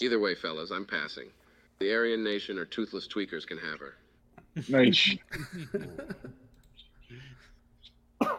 Either 0.00 0.18
way, 0.18 0.34
fellas, 0.34 0.70
I'm 0.70 0.84
passing. 0.84 1.28
The 1.80 1.92
Aryan 1.92 2.22
Nation 2.22 2.58
or 2.58 2.64
toothless 2.64 3.08
tweakers 3.08 3.46
can 3.46 3.58
have 3.58 3.80
her. 3.80 3.94
Nice. 4.68 5.16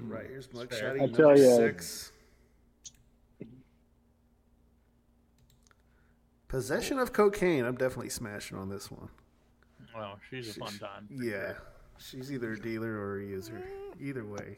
Right 0.00 0.26
here's 0.28 0.48
I 0.54 0.58
mugshot 0.58 1.14
tell 1.14 1.28
number 1.28 1.42
ya. 1.42 1.56
six. 1.56 2.12
Possession 6.46 6.98
of 6.98 7.12
cocaine. 7.12 7.64
I'm 7.64 7.76
definitely 7.76 8.08
smashing 8.10 8.56
on 8.56 8.68
this 8.70 8.90
one. 8.90 9.08
Well, 9.94 10.18
she's 10.28 10.56
a 10.56 10.60
fun 10.60 10.78
time. 10.78 11.08
Yeah, 11.10 11.54
she's 11.98 12.32
either 12.32 12.52
a 12.52 12.60
dealer 12.60 12.92
or 12.92 13.20
a 13.20 13.24
user. 13.24 13.62
Either 14.00 14.24
way, 14.24 14.56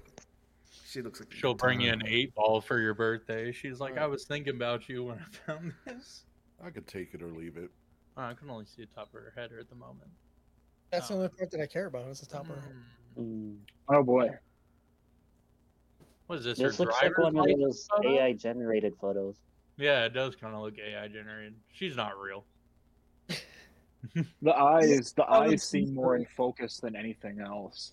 she 0.86 1.02
looks 1.02 1.20
like 1.20 1.32
She'll 1.32 1.54
bring 1.54 1.80
you 1.80 1.92
an 1.92 2.02
eight 2.06 2.34
ball 2.34 2.60
for 2.60 2.80
your 2.80 2.94
birthday. 2.94 3.52
She's 3.52 3.80
like, 3.80 3.96
I 3.96 4.06
was 4.06 4.24
thinking 4.24 4.56
about 4.56 4.88
you 4.88 5.04
when 5.04 5.18
I 5.18 5.46
found 5.46 5.72
this. 5.86 6.24
I 6.64 6.70
could 6.70 6.86
take 6.86 7.14
it 7.14 7.22
or 7.22 7.28
leave 7.28 7.56
it. 7.56 7.70
Oh, 8.16 8.22
I 8.22 8.34
can 8.34 8.50
only 8.50 8.66
see 8.66 8.82
the 8.82 8.94
top 8.94 9.08
of 9.14 9.20
her 9.20 9.32
head 9.36 9.50
at 9.58 9.68
the 9.68 9.76
moment. 9.76 10.10
That's 10.90 11.08
the 11.08 11.14
only 11.14 11.28
part 11.28 11.50
that 11.52 11.60
I 11.60 11.66
care 11.66 11.86
about. 11.86 12.08
Is 12.08 12.20
the 12.20 12.26
top 12.26 12.48
right. 12.48 12.58
Mm. 13.18 13.58
Oh 13.88 14.02
boy. 14.02 14.30
What 16.26 16.38
is 16.40 16.44
this? 16.44 16.58
This 16.58 16.78
looks 16.78 16.96
like 17.02 17.16
one 17.18 17.36
of 17.36 17.46
those 17.58 17.86
photo? 17.90 18.18
AI 18.18 18.32
generated 18.32 18.94
photos. 19.00 19.36
Yeah, 19.78 20.04
it 20.04 20.12
does 20.12 20.36
kind 20.36 20.54
of 20.54 20.60
look 20.62 20.74
AI 20.78 21.08
generated. 21.08 21.54
She's 21.72 21.96
not 21.96 22.18
real. 22.20 22.44
The 24.42 24.54
eyes, 24.56 25.12
the 25.12 25.24
I 25.24 25.44
eyes 25.46 25.62
seem 25.62 25.86
see 25.88 25.92
more 25.92 26.16
in 26.16 26.24
focus 26.36 26.78
than 26.80 26.96
anything 26.96 27.40
else. 27.40 27.92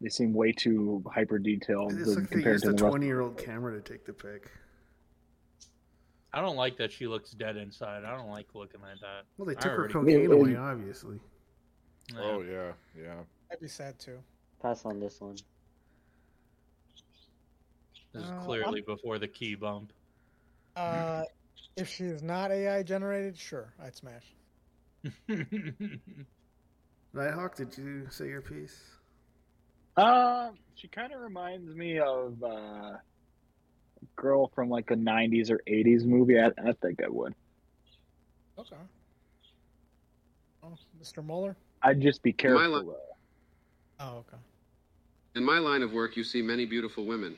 They 0.00 0.08
seem 0.08 0.32
way 0.32 0.52
too 0.52 1.02
hyper 1.12 1.38
detailed 1.38 1.92
It 1.92 1.98
looks 1.98 2.08
like 2.16 2.28
they 2.30 2.34
compared 2.36 2.54
used 2.54 2.64
to 2.64 2.70
a 2.70 2.72
the 2.74 2.84
rest. 2.84 2.90
20 2.92 3.06
year 3.06 3.20
old 3.20 3.36
camera 3.36 3.80
to 3.80 3.92
take 3.92 4.06
the 4.06 4.12
pic. 4.12 4.50
I 6.32 6.40
don't 6.40 6.56
like 6.56 6.76
that 6.78 6.92
she 6.92 7.06
looks 7.08 7.32
dead 7.32 7.56
inside. 7.56 8.04
I 8.04 8.16
don't 8.16 8.30
like 8.30 8.46
looking 8.54 8.80
like 8.80 9.00
that. 9.00 9.24
Well, 9.36 9.46
they 9.46 9.56
I 9.56 9.60
took 9.60 9.72
her 9.72 9.78
already- 9.90 9.92
cocaine 9.92 10.32
away, 10.32 10.56
obviously. 10.56 11.18
Oh 12.16 12.40
yeah, 12.42 12.72
yeah. 12.96 13.16
I'd 13.52 13.60
be 13.60 13.68
sad 13.68 13.98
too. 13.98 14.18
Pass 14.62 14.84
on 14.84 15.00
this 15.00 15.20
one. 15.20 15.36
This 18.12 18.22
is 18.24 18.30
Uh, 18.30 18.44
clearly 18.44 18.80
before 18.80 19.18
the 19.18 19.28
key 19.28 19.54
bump. 19.54 19.92
Uh, 20.76 21.24
if 21.76 21.88
she's 21.88 22.22
not 22.22 22.50
AI 22.52 22.82
generated, 22.82 23.36
sure, 23.36 23.72
I'd 23.82 23.96
smash. 23.96 24.34
Nighthawk, 27.12 27.56
did 27.56 27.76
you 27.76 28.06
say 28.10 28.28
your 28.28 28.40
piece? 28.42 28.78
Uh, 29.96 30.50
she 30.74 30.88
kind 30.88 31.12
of 31.12 31.20
reminds 31.20 31.74
me 31.74 31.98
of 31.98 32.34
uh, 32.42 32.46
a 32.46 33.00
girl 34.16 34.50
from 34.54 34.68
like 34.68 34.90
a 34.90 34.94
'90s 34.94 35.50
or 35.50 35.60
'80s 35.68 36.04
movie. 36.04 36.38
I, 36.38 36.46
I 36.46 36.72
think 36.82 37.02
I 37.04 37.08
would. 37.08 37.34
Okay. 38.58 38.76
Oh, 40.62 40.76
Mr. 41.02 41.24
Mueller. 41.24 41.56
I'd 41.82 42.00
just 42.00 42.22
be 42.22 42.32
careful. 42.32 42.70
li- 42.70 42.84
though. 42.86 42.96
Oh, 44.00 44.16
okay. 44.18 44.36
In 45.34 45.44
my 45.44 45.58
line 45.58 45.82
of 45.82 45.92
work, 45.92 46.16
you 46.16 46.24
see 46.24 46.42
many 46.42 46.66
beautiful 46.66 47.06
women, 47.06 47.36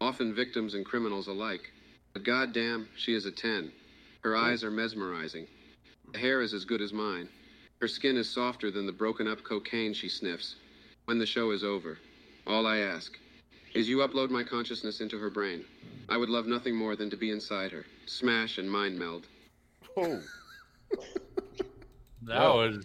often 0.00 0.34
victims 0.34 0.74
and 0.74 0.84
criminals 0.84 1.28
alike. 1.28 1.70
But 2.12 2.24
goddamn, 2.24 2.88
she 2.96 3.14
is 3.14 3.26
a 3.26 3.30
10. 3.30 3.72
Her 4.22 4.36
eyes 4.36 4.64
are 4.64 4.70
mesmerizing. 4.70 5.46
The 6.14 6.20
hair 6.20 6.42
is 6.42 6.54
as 6.54 6.64
good 6.64 6.80
as 6.80 6.92
mine. 6.92 7.28
Her 7.80 7.88
skin 7.88 8.16
is 8.16 8.30
softer 8.32 8.70
than 8.70 8.86
the 8.86 8.92
broken 8.92 9.26
up 9.26 9.42
cocaine 9.42 9.92
she 9.92 10.08
sniffs. 10.08 10.54
When 11.06 11.18
the 11.18 11.26
show 11.26 11.50
is 11.50 11.64
over, 11.64 11.98
all 12.46 12.68
I 12.68 12.78
ask 12.78 13.18
is 13.74 13.88
you 13.88 13.96
upload 13.98 14.30
my 14.30 14.44
consciousness 14.44 15.00
into 15.00 15.18
her 15.18 15.28
brain. 15.28 15.64
I 16.08 16.16
would 16.16 16.28
love 16.28 16.46
nothing 16.46 16.76
more 16.76 16.94
than 16.94 17.10
to 17.10 17.16
be 17.16 17.30
inside 17.32 17.72
her, 17.72 17.84
smash 18.06 18.58
and 18.58 18.70
mind 18.70 18.96
meld. 18.96 19.26
Oh, 19.96 20.20
That 22.22 22.38
Wow. 22.38 22.54
was 22.58 22.78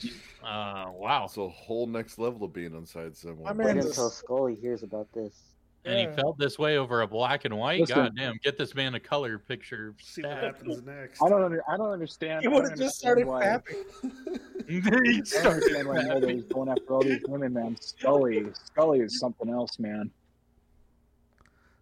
uh 0.43 0.91
wow. 0.91 1.25
it's 1.25 1.37
a 1.37 1.47
whole 1.47 1.85
next 1.85 2.17
level 2.17 2.45
of 2.45 2.51
being 2.53 2.73
inside 2.73 3.15
someone. 3.15 3.43
My 3.55 3.63
Wait 3.63 3.75
man 3.75 3.85
until 3.85 4.09
Scully 4.09 4.55
hears 4.55 4.81
about 4.81 5.07
this. 5.13 5.48
And 5.85 5.97
he 5.97 6.15
felt 6.15 6.37
this 6.37 6.59
way 6.59 6.77
over 6.77 7.01
a 7.01 7.07
black 7.07 7.45
and 7.45 7.57
white. 7.57 7.81
Listen. 7.81 7.95
God 7.95 8.15
damn, 8.15 8.37
get 8.43 8.57
this 8.57 8.75
man 8.75 8.95
a 8.95 8.99
color 8.99 9.39
picture 9.39 9.95
See 10.01 10.21
what 10.21 10.37
happens 10.37 10.81
next. 10.83 11.21
I 11.21 11.29
don't. 11.29 11.43
Under, 11.43 11.63
I 11.69 11.77
don't 11.77 11.91
understand. 11.91 12.41
He 12.41 12.47
would 12.47 12.69
have 12.69 12.77
just 12.77 12.99
started 12.99 13.25
why- 13.27 13.43
fapping. 13.45 14.39
he 14.67 14.77
I 14.77 14.81
don't 14.81 15.27
started 15.27 15.49
understand 15.53 15.87
why 15.87 16.01
nobody's 16.03 16.43
going 16.43 16.69
after 16.69 16.93
all 16.93 17.01
these 17.01 17.23
women, 17.27 17.53
man. 17.53 17.77
Scully, 17.79 18.45
Scully 18.65 18.99
is 18.99 19.19
something 19.19 19.49
else, 19.49 19.79
man. 19.79 20.11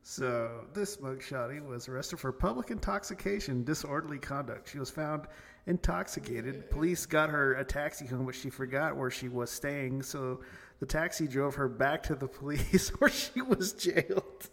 So, 0.09 0.63
this 0.73 0.95
mugshawty 0.97 1.61
was 1.61 1.89
arrested 1.89 2.17
for 2.19 2.31
public 2.31 2.71
intoxication, 2.71 3.65
disorderly 3.65 4.17
conduct. 4.17 4.69
She 4.69 4.79
was 4.79 4.89
found 4.89 5.27
intoxicated. 5.65 6.71
Police 6.71 7.05
got 7.05 7.29
her 7.29 7.55
a 7.55 7.65
taxi 7.65 8.07
home, 8.07 8.25
but 8.25 8.33
she 8.33 8.49
forgot 8.49 8.95
where 8.95 9.11
she 9.11 9.27
was 9.27 9.51
staying. 9.51 10.03
So, 10.03 10.39
the 10.79 10.85
taxi 10.85 11.27
drove 11.27 11.55
her 11.55 11.67
back 11.67 12.03
to 12.03 12.15
the 12.15 12.29
police 12.29 12.87
where 12.99 13.09
she 13.09 13.41
was 13.41 13.73
jailed. 13.73 14.49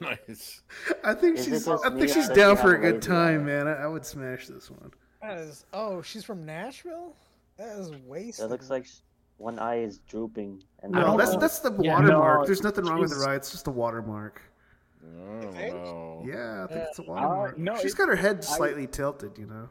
nice. 0.00 0.62
I 1.04 1.14
think 1.14 1.38
Is 1.38 1.46
she's. 1.46 1.66
I 1.66 1.90
think 1.90 2.08
she's 2.08 2.28
down 2.28 2.56
for 2.58 2.76
a 2.76 2.78
good 2.78 3.02
time, 3.02 3.44
man. 3.44 3.66
I, 3.66 3.72
I 3.72 3.86
would 3.88 4.06
smash 4.06 4.46
this 4.46 4.70
one. 4.70 4.92
That 5.20 5.38
is. 5.38 5.64
Oh, 5.72 6.00
she's 6.00 6.22
from 6.22 6.46
Nashville. 6.46 7.16
That 7.56 7.76
is 7.76 7.90
wasted. 8.06 8.44
It 8.44 8.48
looks 8.50 8.70
like 8.70 8.86
sh- 8.86 9.00
one 9.42 9.58
eye 9.58 9.80
is 9.82 9.98
drooping. 9.98 10.62
And 10.82 10.92
No, 10.92 11.16
that's 11.16 11.36
that's 11.36 11.58
the 11.58 11.72
Yeah, 11.80 11.94
watermark. 11.94 12.40
no, 12.40 12.46
There's 12.46 12.62
nothing 12.62 12.84
wrong 12.84 13.00
with 13.00 13.10
she's- 13.10 13.22
the 13.24 13.28
eye. 13.30 13.34
It's 13.34 13.50
just 13.50 13.66
a 13.66 13.70
watermark. 13.70 14.40
Oh 15.04 15.40
no. 15.50 16.22
Yeah, 16.24 16.64
I 16.64 16.66
think 16.68 16.78
Yeah. 16.80 16.86
it's 16.88 16.98
a 17.00 17.02
uh, 17.02 17.06
watermark. 17.06 17.58
no, 17.58 17.76
she's 17.76 17.92
it- 17.94 17.98
got 17.98 18.08
her 18.08 18.16
head 18.16 18.38
I- 18.38 18.40
slightly 18.42 18.86
tilted, 18.86 19.36
you 19.36 19.46
know. 19.46 19.68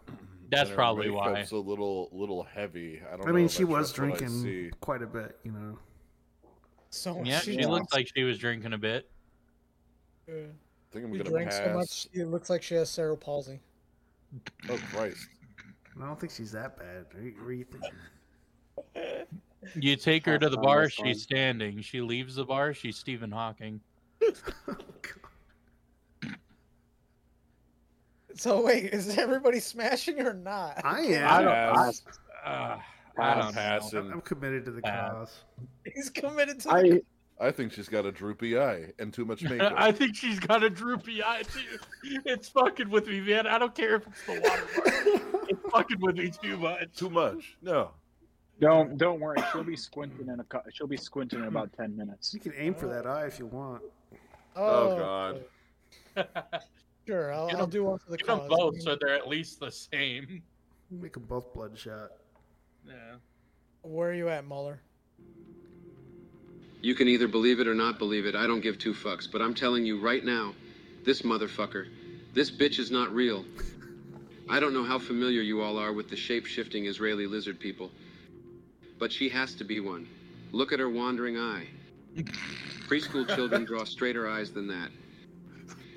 That's 0.50 0.70
her 0.70 0.76
probably 0.76 1.10
why. 1.10 1.32
makeup's 1.32 1.52
a 1.52 1.58
little 1.58 2.10
little 2.12 2.44
heavy. 2.44 3.02
I 3.12 3.16
don't. 3.16 3.30
I 3.30 3.32
mean, 3.32 3.46
if 3.46 3.52
she 3.52 3.64
was 3.64 3.94
trust 3.94 4.00
what 4.12 4.22
I 4.22 4.28
drinking 4.28 4.72
quite 4.82 5.02
a 5.02 5.08
bit, 5.08 5.40
you 5.44 5.54
know. 5.54 5.80
So 6.90 7.22
Yeah, 7.24 7.40
she, 7.40 7.54
she 7.58 7.66
looked 7.66 7.94
like 7.94 8.10
she 8.14 8.24
was 8.24 8.38
drinking 8.38 8.74
a 8.74 8.78
bit. 8.78 9.10
Yeah. 10.28 10.34
I 10.36 10.94
think 10.94 11.06
I'm 11.06 11.14
She 11.14 11.18
gonna 11.20 11.30
drank 11.30 11.50
pass. 11.52 11.64
so 11.64 11.74
much, 11.74 12.08
it 12.12 12.26
looks 12.26 12.50
like 12.50 12.62
she 12.62 12.76
has 12.76 12.90
cerebral 12.90 13.16
palsy. 13.16 13.62
Oh 14.70 14.78
Christ! 14.92 15.26
I 16.02 16.06
don't 16.06 16.20
think 16.20 16.34
she's 16.34 16.52
that 16.52 16.76
bad. 16.78 17.06
What 17.14 17.16
are 17.16 17.24
you, 17.24 17.34
what 17.40 17.48
are 17.48 17.54
you 17.54 17.66
thinking? 17.66 19.28
You 19.76 19.96
take 19.96 20.26
her 20.26 20.38
to 20.40 20.50
the 20.50 20.58
bar, 20.58 20.84
this 20.86 20.98
one. 20.98 21.08
she's 21.10 21.22
standing. 21.24 21.82
She 21.82 22.02
leaves 22.02 22.36
the 22.36 22.46
bar, 22.46 22.74
she's 22.74 22.98
Stephen 22.98 23.32
Hawking. 23.32 23.80
So 28.36 28.62
wait, 28.66 28.86
is 28.86 29.18
everybody 29.18 29.60
smashing 29.60 30.20
or 30.22 30.34
not? 30.34 30.84
I 30.86 31.02
am. 31.02 31.28
I 31.28 31.38
I 31.38 31.42
don't. 31.42 32.02
Uh, 32.44 32.78
I 33.18 33.32
I 33.32 33.34
don't 33.36 33.44
don't 33.44 33.54
pass 33.54 33.94
know. 33.94 34.00
and 34.00 34.14
I'm 34.14 34.22
committed 34.22 34.66
to 34.66 34.72
the 34.72 34.82
Bad. 34.82 35.12
cause. 35.12 35.44
He's 35.94 36.10
committed 36.10 36.60
to. 36.62 36.72
I 36.72 36.82
the... 36.82 37.02
I 37.40 37.52
think 37.52 37.72
she's 37.74 37.90
got 37.90 38.06
a 38.06 38.12
droopy 38.12 38.58
eye 38.58 38.94
and 39.00 39.14
too 39.14 39.26
much 39.26 39.44
makeup. 39.50 39.74
I 39.76 39.92
think 39.92 40.16
she's 40.16 40.40
got 40.40 40.64
a 40.64 40.70
droopy 40.70 41.24
eye 41.24 41.44
too. 41.44 41.78
It's 42.26 42.50
fucking 42.50 42.90
with 42.90 43.08
me, 43.08 43.20
man. 43.22 43.48
I 43.48 43.58
don't 43.58 43.76
care 43.76 43.96
if 43.96 44.08
it's 44.08 44.26
the 44.26 44.34
watermark. 44.34 45.50
it's 45.50 45.72
fucking 45.72 46.00
with 46.00 46.16
me 46.18 46.32
too 46.42 46.58
much. 46.58 46.96
Too 46.96 47.10
much. 47.10 47.58
No. 47.62 47.92
Don't 48.62 48.98
don't 49.04 49.20
worry. 49.20 49.38
She'll 49.52 49.64
be 49.64 49.76
squinting 49.76 50.30
in 50.30 50.40
a. 50.40 50.44
cou- 50.44 50.62
She'll 50.72 50.88
be 50.88 50.98
squinting 50.98 51.40
in 51.40 51.46
about 51.46 51.70
hmm. 51.76 51.82
ten 51.82 51.98
minutes. 51.98 52.34
You 52.34 52.40
can 52.40 52.54
aim 52.58 52.74
for 52.74 52.88
that 52.88 53.06
eye 53.06 53.26
if 53.26 53.40
you 53.40 53.48
want. 53.48 53.82
Oh, 54.56 54.64
oh 54.90 55.44
God. 56.16 56.26
Sure, 57.08 57.34
I'll, 57.34 57.48
Get 57.48 57.56
I'll 57.58 57.64
'em- 57.64 57.70
do 57.72 57.84
one 57.84 57.98
for 57.98 58.12
the 58.12 58.18
Get 58.18 58.28
them 58.28 58.40
cause. 58.40 58.50
both 58.50 58.82
so 58.82 58.96
they're 58.96 59.16
at 59.16 59.28
least 59.28 59.60
the 59.60 59.72
same. 59.72 60.44
Make 60.92 61.14
them 61.14 61.24
both 61.24 61.52
bloodshot. 61.54 62.12
Yeah. 62.88 63.16
Where 63.82 64.12
are 64.12 64.14
you 64.14 64.30
at, 64.30 64.46
Muller? 64.46 64.82
You 66.82 66.96
can 66.96 67.08
either 67.08 67.28
believe 67.28 67.60
it 67.60 67.68
or 67.68 67.74
not 67.74 67.98
believe 67.98 68.26
it. 68.26 68.36
I 68.36 68.46
don't 68.48 68.62
give 68.62 68.78
two 68.78 68.94
fucks. 68.94 69.30
But 69.32 69.42
I'm 69.42 69.54
telling 69.54 69.86
you 69.86 70.00
right 70.00 70.24
now, 70.24 70.54
this 71.04 71.22
motherfucker, 71.24 71.88
this 72.34 72.52
bitch 72.52 72.80
is 72.80 72.92
not 72.92 73.14
real. 73.14 73.46
I 74.50 74.60
don't 74.60 74.74
know 74.74 74.84
how 74.84 75.00
familiar 75.00 75.42
you 75.42 75.62
all 75.62 75.78
are 75.78 75.94
with 75.94 76.10
the 76.10 76.16
shape 76.16 76.46
shifting 76.46 76.86
Israeli 76.86 77.26
lizard 77.26 77.60
people, 77.60 77.90
but 79.02 79.12
she 79.12 79.28
has 79.28 79.56
to 79.56 79.64
be 79.64 79.80
one. 79.80 80.08
Look 80.52 80.72
at 80.72 80.80
her 80.80 80.90
wandering 80.90 81.36
eye. 81.36 81.66
Preschool 82.88 83.28
children 83.36 83.66
draw 83.66 83.84
straighter 83.84 84.30
eyes 84.30 84.52
than 84.52 84.68
that. 84.68 84.90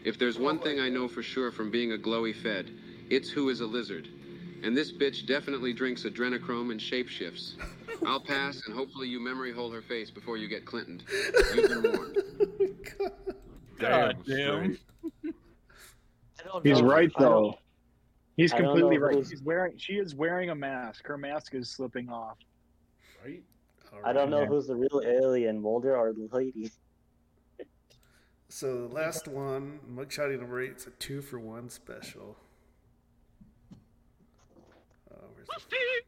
If 0.07 0.19
there's 0.19 0.39
one 0.39 0.59
thing 0.59 0.81
I 0.81 0.89
know 0.89 1.07
for 1.07 1.23
sure 1.23 1.53
from 1.53 1.71
being 1.71 1.93
a 1.93 1.99
glowy 1.99 2.35
fed, 2.35 2.71
it's 3.11 3.29
who 3.29 3.51
is 3.51 3.61
a 3.61 3.67
lizard. 3.67 4.09
And 4.63 4.75
this 4.75 4.91
bitch 4.91 5.27
definitely 5.27 5.75
drinks 5.75 6.05
adrenochrome 6.05 6.71
and 6.71 6.81
shapeshifts. 6.81 7.57
I'll 8.07 8.21
pass, 8.21 8.63
and 8.67 8.75
hopefully 8.75 9.09
you 9.09 9.21
memory 9.21 9.53
hole 9.53 9.71
her 9.71 9.83
face 9.83 10.11
before 10.11 10.39
you 10.39 10.49
get 10.49 10.65
Clintoned. 10.65 11.05
You've 11.55 11.69
been 11.69 11.93
warned. 11.93 12.17
God 13.79 14.17
Damn 14.27 14.37
damn. 14.37 14.79
I 16.41 16.43
don't 16.47 16.67
He's 16.67 16.81
right 16.81 17.13
though. 17.19 17.59
He's 18.39 18.53
completely 18.55 18.97
right. 18.97 19.15
who's- 19.17 19.29
She's 19.29 19.43
wearing. 19.43 19.77
She 19.77 19.95
is 19.95 20.15
wearing 20.15 20.49
a 20.49 20.55
mask. 20.55 21.07
Her 21.07 21.19
mask 21.19 21.55
is 21.55 21.69
slipping 21.71 22.09
off. 22.09 22.39
Right? 23.25 23.43
I 24.05 24.13
don't 24.13 24.29
know 24.31 24.41
Yeah. 24.41 24.47
who's 24.47 24.67
the 24.67 24.75
real 24.77 25.01
alien, 25.05 25.61
Mulder 25.61 25.97
or 25.97 26.13
the 26.13 26.29
lady. 26.33 26.71
So 28.49 28.87
the 28.87 28.95
last 28.95 29.27
one, 29.29 29.81
mugshawty 29.91 30.39
number 30.39 30.61
eight, 30.61 30.73
it's 30.73 30.87
a 30.87 30.91
two 30.91 31.23
for 31.23 31.39
one 31.41 31.69
special. 31.69 32.37
Oh, 35.11 35.17
where's 35.35 35.49
the- 35.49 36.03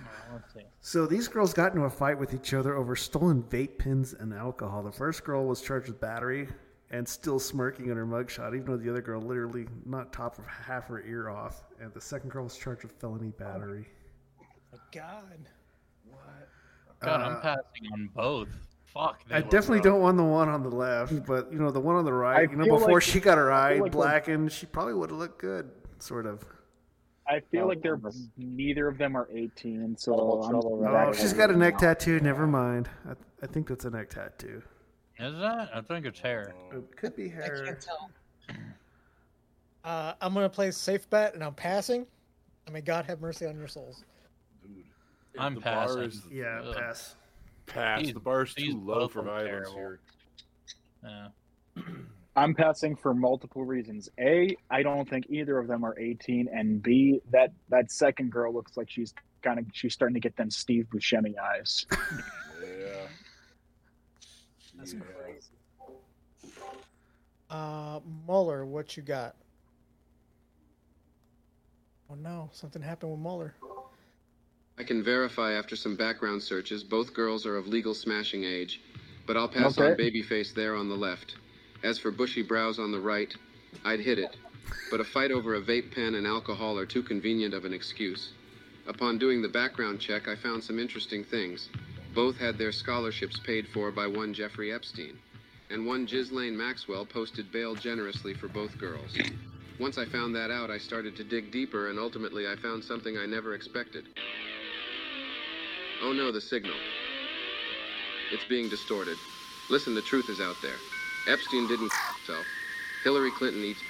Well, 0.00 0.32
let's 0.34 0.52
see. 0.52 0.66
So 0.80 1.06
these 1.06 1.28
girls 1.28 1.54
got 1.54 1.72
into 1.72 1.84
a 1.86 1.90
fight 1.90 2.18
with 2.18 2.34
each 2.34 2.52
other 2.52 2.74
over 2.74 2.96
stolen 2.96 3.42
vape 3.44 3.78
pens 3.78 4.12
and 4.12 4.34
alcohol. 4.34 4.82
The 4.82 4.92
first 4.92 5.24
girl 5.24 5.46
was 5.46 5.60
charged 5.62 5.88
with 5.88 6.00
battery 6.00 6.48
and 6.90 7.08
still 7.08 7.38
smirking 7.38 7.88
in 7.88 7.96
her 7.96 8.06
mugshot, 8.06 8.54
even 8.54 8.66
though 8.66 8.76
the 8.76 8.90
other 8.90 9.00
girl 9.02 9.20
literally 9.20 9.68
not 9.86 10.12
top 10.12 10.38
of 10.38 10.46
half 10.46 10.88
her 10.88 11.00
ear 11.02 11.28
off. 11.28 11.64
And 11.80 11.92
the 11.94 12.00
second 12.00 12.30
girl 12.30 12.44
was 12.44 12.56
charged 12.58 12.82
with 12.82 12.92
felony 12.92 13.30
battery. 13.30 13.86
Oh, 13.88 14.03
God. 14.94 15.48
What? 16.08 16.20
God, 17.00 17.20
Uh, 17.20 17.24
I'm 17.24 17.40
passing 17.40 17.92
on 17.92 18.10
both. 18.14 18.48
Fuck. 18.86 19.22
I 19.30 19.40
definitely 19.40 19.78
rough. 19.78 19.84
don't 19.84 20.00
want 20.00 20.16
the 20.16 20.22
one 20.24 20.48
on 20.48 20.62
the 20.62 20.70
left, 20.70 21.26
but 21.26 21.52
you 21.52 21.58
know 21.58 21.70
the 21.72 21.80
one 21.80 21.96
on 21.96 22.04
the 22.04 22.12
right. 22.12 22.48
I 22.48 22.50
you 22.52 22.56
know, 22.56 22.64
before 22.78 22.94
like- 22.94 23.02
she 23.02 23.18
got 23.20 23.36
her 23.38 23.50
I 23.50 23.70
eye 23.70 23.74
feel 23.74 23.82
like 23.84 23.92
blackened, 23.92 24.52
she 24.52 24.66
probably 24.66 24.94
would 24.94 25.10
have 25.10 25.18
looked 25.18 25.40
good, 25.40 25.68
sort 25.98 26.26
of. 26.26 26.44
I 27.26 27.40
feel 27.40 27.64
Oh, 27.64 27.68
like 27.68 27.82
they're 27.82 27.98
neither 28.36 28.86
of 28.86 28.98
them 28.98 29.16
are 29.16 29.26
18, 29.32 29.96
so 29.96 30.12
Double 30.12 30.44
I'm 30.44 30.50
trouble, 30.50 30.80
that 30.82 30.90
right? 30.90 31.06
Oh, 31.08 31.10
is 31.10 31.18
she's 31.20 31.32
a 31.32 31.36
got 31.36 31.50
a 31.50 31.56
neck 31.56 31.78
tattoo. 31.78 32.20
Never 32.20 32.46
mind. 32.46 32.88
I, 33.08 33.14
I 33.42 33.46
think 33.46 33.66
that's 33.66 33.86
a 33.86 33.90
neck 33.90 34.10
tattoo. 34.10 34.62
Is 35.18 35.34
that? 35.38 35.70
I 35.74 35.80
think 35.80 36.04
it's 36.06 36.20
hair. 36.20 36.54
It 36.72 36.96
could 36.96 37.16
be 37.16 37.28
hair. 37.28 37.42
I 37.42 37.46
hair. 37.46 37.64
can't 37.64 37.80
tell. 37.80 38.10
Uh, 39.84 40.12
I'm 40.20 40.34
gonna 40.34 40.48
play 40.48 40.70
safe 40.70 41.08
bet, 41.10 41.34
and 41.34 41.42
I'm 41.42 41.54
passing. 41.54 42.06
I 42.66 42.70
may 42.70 42.80
God 42.80 43.04
have 43.06 43.20
mercy 43.20 43.46
on 43.46 43.56
your 43.58 43.68
souls. 43.68 44.04
I'm 45.38 45.54
the 45.54 45.60
bar 45.60 45.86
passing. 45.86 46.02
is- 46.02 46.26
Yeah, 46.30 46.60
Ugh. 46.64 46.76
pass. 46.76 47.16
Pass. 47.66 48.02
These- 48.02 48.14
the 48.14 48.20
bar's 48.20 48.54
these 48.54 48.72
too 48.74 48.80
low 48.80 49.08
for 49.08 49.20
look 49.20 49.26
violence 49.32 49.68
terrible. 49.70 49.74
here. 49.74 50.00
Yeah. 51.02 51.28
I'm 52.36 52.54
passing 52.54 52.96
for 52.96 53.14
multiple 53.14 53.64
reasons. 53.64 54.08
A, 54.18 54.56
I 54.70 54.82
don't 54.82 55.08
think 55.08 55.26
either 55.28 55.56
of 55.58 55.68
them 55.68 55.84
are 55.84 55.96
18, 55.98 56.48
and 56.52 56.82
B, 56.82 57.20
that 57.30 57.52
that 57.68 57.90
second 57.92 58.32
girl 58.32 58.52
looks 58.52 58.76
like 58.76 58.90
she's 58.90 59.14
kind 59.42 59.58
of 59.60 59.66
she's 59.72 59.92
starting 59.94 60.14
to 60.14 60.20
get 60.20 60.36
them 60.36 60.50
Steve 60.50 60.86
Buscemi 60.92 61.38
eyes. 61.38 61.86
Yeah. 62.64 63.06
That's 64.76 64.94
Yeah. 64.94 65.00
crazy. 65.00 65.50
Uh, 67.50 68.00
Mueller, 68.26 68.64
what 68.66 68.96
you 68.96 69.02
got? 69.02 69.36
Oh 72.10 72.14
no, 72.14 72.50
something 72.52 72.82
happened 72.82 73.12
with 73.12 73.20
Mueller. 73.20 73.54
I 74.76 74.82
can 74.82 75.04
verify 75.04 75.52
after 75.52 75.76
some 75.76 75.94
background 75.94 76.42
searches 76.42 76.82
both 76.82 77.14
girls 77.14 77.46
are 77.46 77.56
of 77.56 77.68
legal 77.68 77.94
smashing 77.94 78.42
age, 78.42 78.80
but 79.24 79.36
I'll 79.36 79.48
pass 79.48 79.78
on 79.78 79.92
Okay. 79.92 80.10
babyface 80.10 80.52
there 80.52 80.74
on 80.74 80.88
the 80.88 80.96
left. 80.96 81.36
As 81.84 81.98
for 81.98 82.10
bushy 82.10 82.42
brows 82.42 82.80
on 82.80 82.90
the 82.90 82.98
right, 82.98 83.32
I'd 83.84 84.00
hit 84.00 84.18
it, 84.18 84.36
but 84.90 85.00
a 85.00 85.04
fight 85.04 85.30
over 85.30 85.54
a 85.54 85.60
vape 85.60 85.94
pen 85.94 86.16
and 86.16 86.26
alcohol 86.26 86.76
are 86.76 86.86
too 86.86 87.02
convenient 87.02 87.54
of 87.54 87.64
an 87.64 87.72
excuse. 87.72 88.32
Upon 88.88 89.16
doing 89.16 89.42
the 89.42 89.48
background 89.48 90.00
check, 90.00 90.26
I 90.26 90.34
found 90.34 90.64
some 90.64 90.80
interesting 90.80 91.22
things. 91.22 91.68
Both 92.12 92.38
had 92.38 92.58
their 92.58 92.72
scholarships 92.72 93.38
paid 93.38 93.68
for 93.68 93.92
by 93.92 94.08
one 94.08 94.34
Jeffrey 94.34 94.72
Epstein, 94.72 95.16
and 95.70 95.86
one 95.86 96.04
Ghislaine 96.04 96.56
Maxwell 96.56 97.06
posted 97.06 97.52
bail 97.52 97.76
generously 97.76 98.34
for 98.34 98.48
both 98.48 98.76
girls. 98.78 99.16
Once 99.78 99.98
I 99.98 100.04
found 100.04 100.34
that 100.34 100.50
out, 100.50 100.70
I 100.70 100.78
started 100.78 101.14
to 101.16 101.24
dig 101.24 101.52
deeper, 101.52 101.90
and 101.90 101.98
ultimately 101.98 102.48
I 102.48 102.56
found 102.56 102.82
something 102.82 103.16
I 103.16 103.26
never 103.26 103.54
expected. 103.54 104.08
Oh 106.04 106.12
no, 106.12 106.30
the 106.30 106.40
signal. 106.40 106.76
It's 108.30 108.44
being 108.44 108.68
distorted. 108.68 109.16
Listen, 109.70 109.94
the 109.94 110.02
truth 110.02 110.28
is 110.28 110.38
out 110.38 110.56
there. 110.60 110.76
Epstein 111.26 111.66
didn't 111.66 111.90
himself. 112.18 112.44
Hillary 113.02 113.30
Clinton 113.30 113.64
eats. 113.64 113.80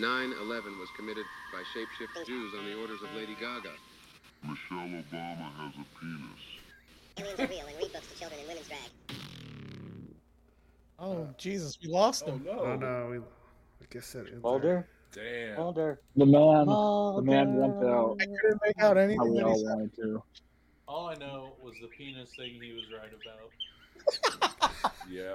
9 0.00 0.32
11 0.42 0.78
was 0.80 0.88
committed 0.96 1.24
by 1.52 1.62
shapeshift 1.72 2.26
Jews 2.26 2.52
on 2.58 2.64
the 2.64 2.74
orders 2.76 3.00
of 3.02 3.14
Lady 3.14 3.36
Gaga. 3.40 3.70
Michelle 4.42 4.78
Obama 4.78 5.52
has 5.58 5.74
a 5.74 5.86
penis. 6.00 6.42
Aliens 7.18 7.38
are 7.38 7.46
real 7.46 7.66
and 7.68 7.78
read 7.78 7.92
books 7.92 8.06
to 8.08 8.18
children 8.18 8.40
in 8.40 8.48
women's 8.48 8.66
drag. 8.66 8.80
Oh 10.98 11.28
Jesus, 11.38 11.78
we 11.80 11.88
lost 11.88 12.26
him. 12.26 12.44
Oh 12.50 12.74
no, 12.74 12.86
Oh 12.86 13.08
we, 13.12 13.18
I 13.18 13.86
guess 13.90 14.10
that 14.14 14.26
ends 14.26 14.42
Mulder? 14.42 14.88
Damn. 15.12 15.56
Mulder. 15.56 16.00
The 16.16 16.26
man, 16.26 16.66
the 16.66 17.22
man 17.22 17.54
went 17.54 17.84
out. 17.84 18.16
I 18.20 18.24
couldn't 18.24 18.60
make 18.66 18.82
out 18.82 18.98
anything 18.98 19.34
we 19.34 19.38
that 19.38 19.48
he 19.50 19.58
said. 19.58 19.68
wanted 19.68 19.96
to. 19.96 20.22
All 20.92 21.08
I 21.08 21.14
know 21.14 21.54
was 21.62 21.74
the 21.80 21.86
penis 21.88 22.28
thing 22.36 22.60
he 22.60 22.74
was 22.74 22.84
right 22.92 23.08
about. 23.08 24.72
Yeah. 25.10 25.34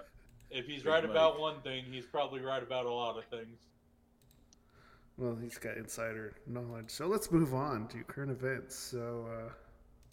If 0.51 0.65
he's 0.65 0.83
Big 0.83 0.91
right 0.91 1.03
Mike. 1.03 1.11
about 1.11 1.39
one 1.39 1.61
thing, 1.61 1.85
he's 1.91 2.05
probably 2.05 2.41
right 2.41 2.61
about 2.61 2.85
a 2.85 2.91
lot 2.91 3.17
of 3.17 3.25
things. 3.25 3.57
Well, 5.17 5.35
he's 5.35 5.57
got 5.57 5.77
insider 5.77 6.35
knowledge. 6.45 6.89
So 6.89 7.07
let's 7.07 7.31
move 7.31 7.55
on 7.55 7.87
to 7.87 8.03
current 8.03 8.31
events. 8.31 8.75
So 8.75 9.25
uh, 9.31 9.49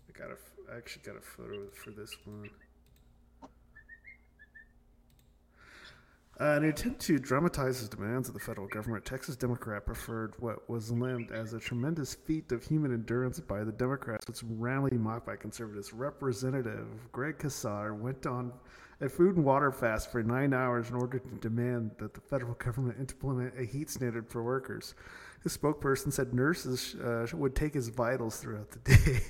I 0.08 0.18
got 0.18 0.30
a, 0.30 0.72
I 0.72 0.78
actually 0.78 1.02
got 1.02 1.16
a 1.16 1.20
photo 1.20 1.66
for 1.72 1.90
this 1.90 2.16
one. 2.24 2.48
Uh, 6.40 6.56
in 6.56 6.64
an 6.64 6.70
attempt 6.70 7.00
to 7.00 7.16
dramatize 7.18 7.78
his 7.78 7.88
demands 7.88 8.26
of 8.26 8.34
the 8.34 8.40
federal 8.40 8.66
government, 8.66 9.04
Texas 9.04 9.36
Democrat 9.36 9.86
preferred 9.86 10.34
what 10.40 10.68
was 10.68 10.90
limbed 10.90 11.30
as 11.30 11.52
a 11.52 11.60
tremendous 11.60 12.14
feat 12.14 12.50
of 12.50 12.64
human 12.64 12.92
endurance 12.92 13.38
by 13.38 13.62
the 13.62 13.70
Democrats, 13.70 14.26
which 14.26 14.42
roundly 14.58 14.98
mocked 14.98 15.26
by 15.26 15.36
conservatives. 15.36 15.92
Representative 15.92 16.88
Greg 17.12 17.38
Casar 17.38 17.94
went 17.94 18.26
on 18.26 18.52
a 19.00 19.08
food 19.08 19.36
and 19.36 19.44
water 19.44 19.70
fast 19.70 20.10
for 20.10 20.24
nine 20.24 20.52
hours 20.52 20.90
in 20.90 20.96
order 20.96 21.20
to 21.20 21.34
demand 21.36 21.92
that 21.98 22.14
the 22.14 22.20
federal 22.20 22.54
government 22.54 22.98
implement 22.98 23.52
a 23.56 23.64
heat 23.64 23.88
standard 23.88 24.28
for 24.28 24.42
workers. 24.42 24.94
His 25.44 25.56
spokesperson 25.56 26.12
said 26.12 26.34
nurses 26.34 26.96
uh, 26.96 27.26
would 27.34 27.54
take 27.54 27.74
his 27.74 27.90
vitals 27.90 28.38
throughout 28.38 28.70
the 28.72 28.78
day. 28.96 29.20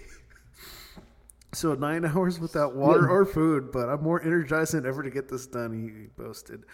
So 1.54 1.74
nine 1.74 2.04
hours 2.16 2.40
without 2.40 2.74
water 2.74 3.08
or 3.08 3.24
food, 3.24 3.70
but 3.72 3.88
I'm 3.88 4.02
more 4.02 4.22
energized 4.22 4.74
than 4.74 4.86
ever 4.86 5.02
to 5.02 5.10
get 5.10 5.28
this 5.28 5.46
done. 5.46 5.72
He 5.72 6.08
boasted. 6.20 6.64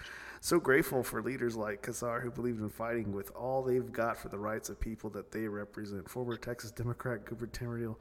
So 0.41 0.59
grateful 0.59 1.03
for 1.03 1.23
leaders 1.23 1.55
like 1.55 1.83
Casar 1.83 2.23
who 2.23 2.31
believed 2.31 2.61
in 2.61 2.71
fighting 2.71 3.13
with 3.13 3.31
all 3.33 3.63
they've 3.63 3.93
got 3.93 4.17
for 4.17 4.31
the 4.31 4.39
rights 4.39 4.71
of 4.71 4.81
people 4.81 5.11
that 5.11 5.31
they 5.33 5.47
represent. 5.47 6.09
Former 6.09 6.37
Texas 6.37 6.71
Democrat 6.71 7.27
gubernatorial 7.27 8.01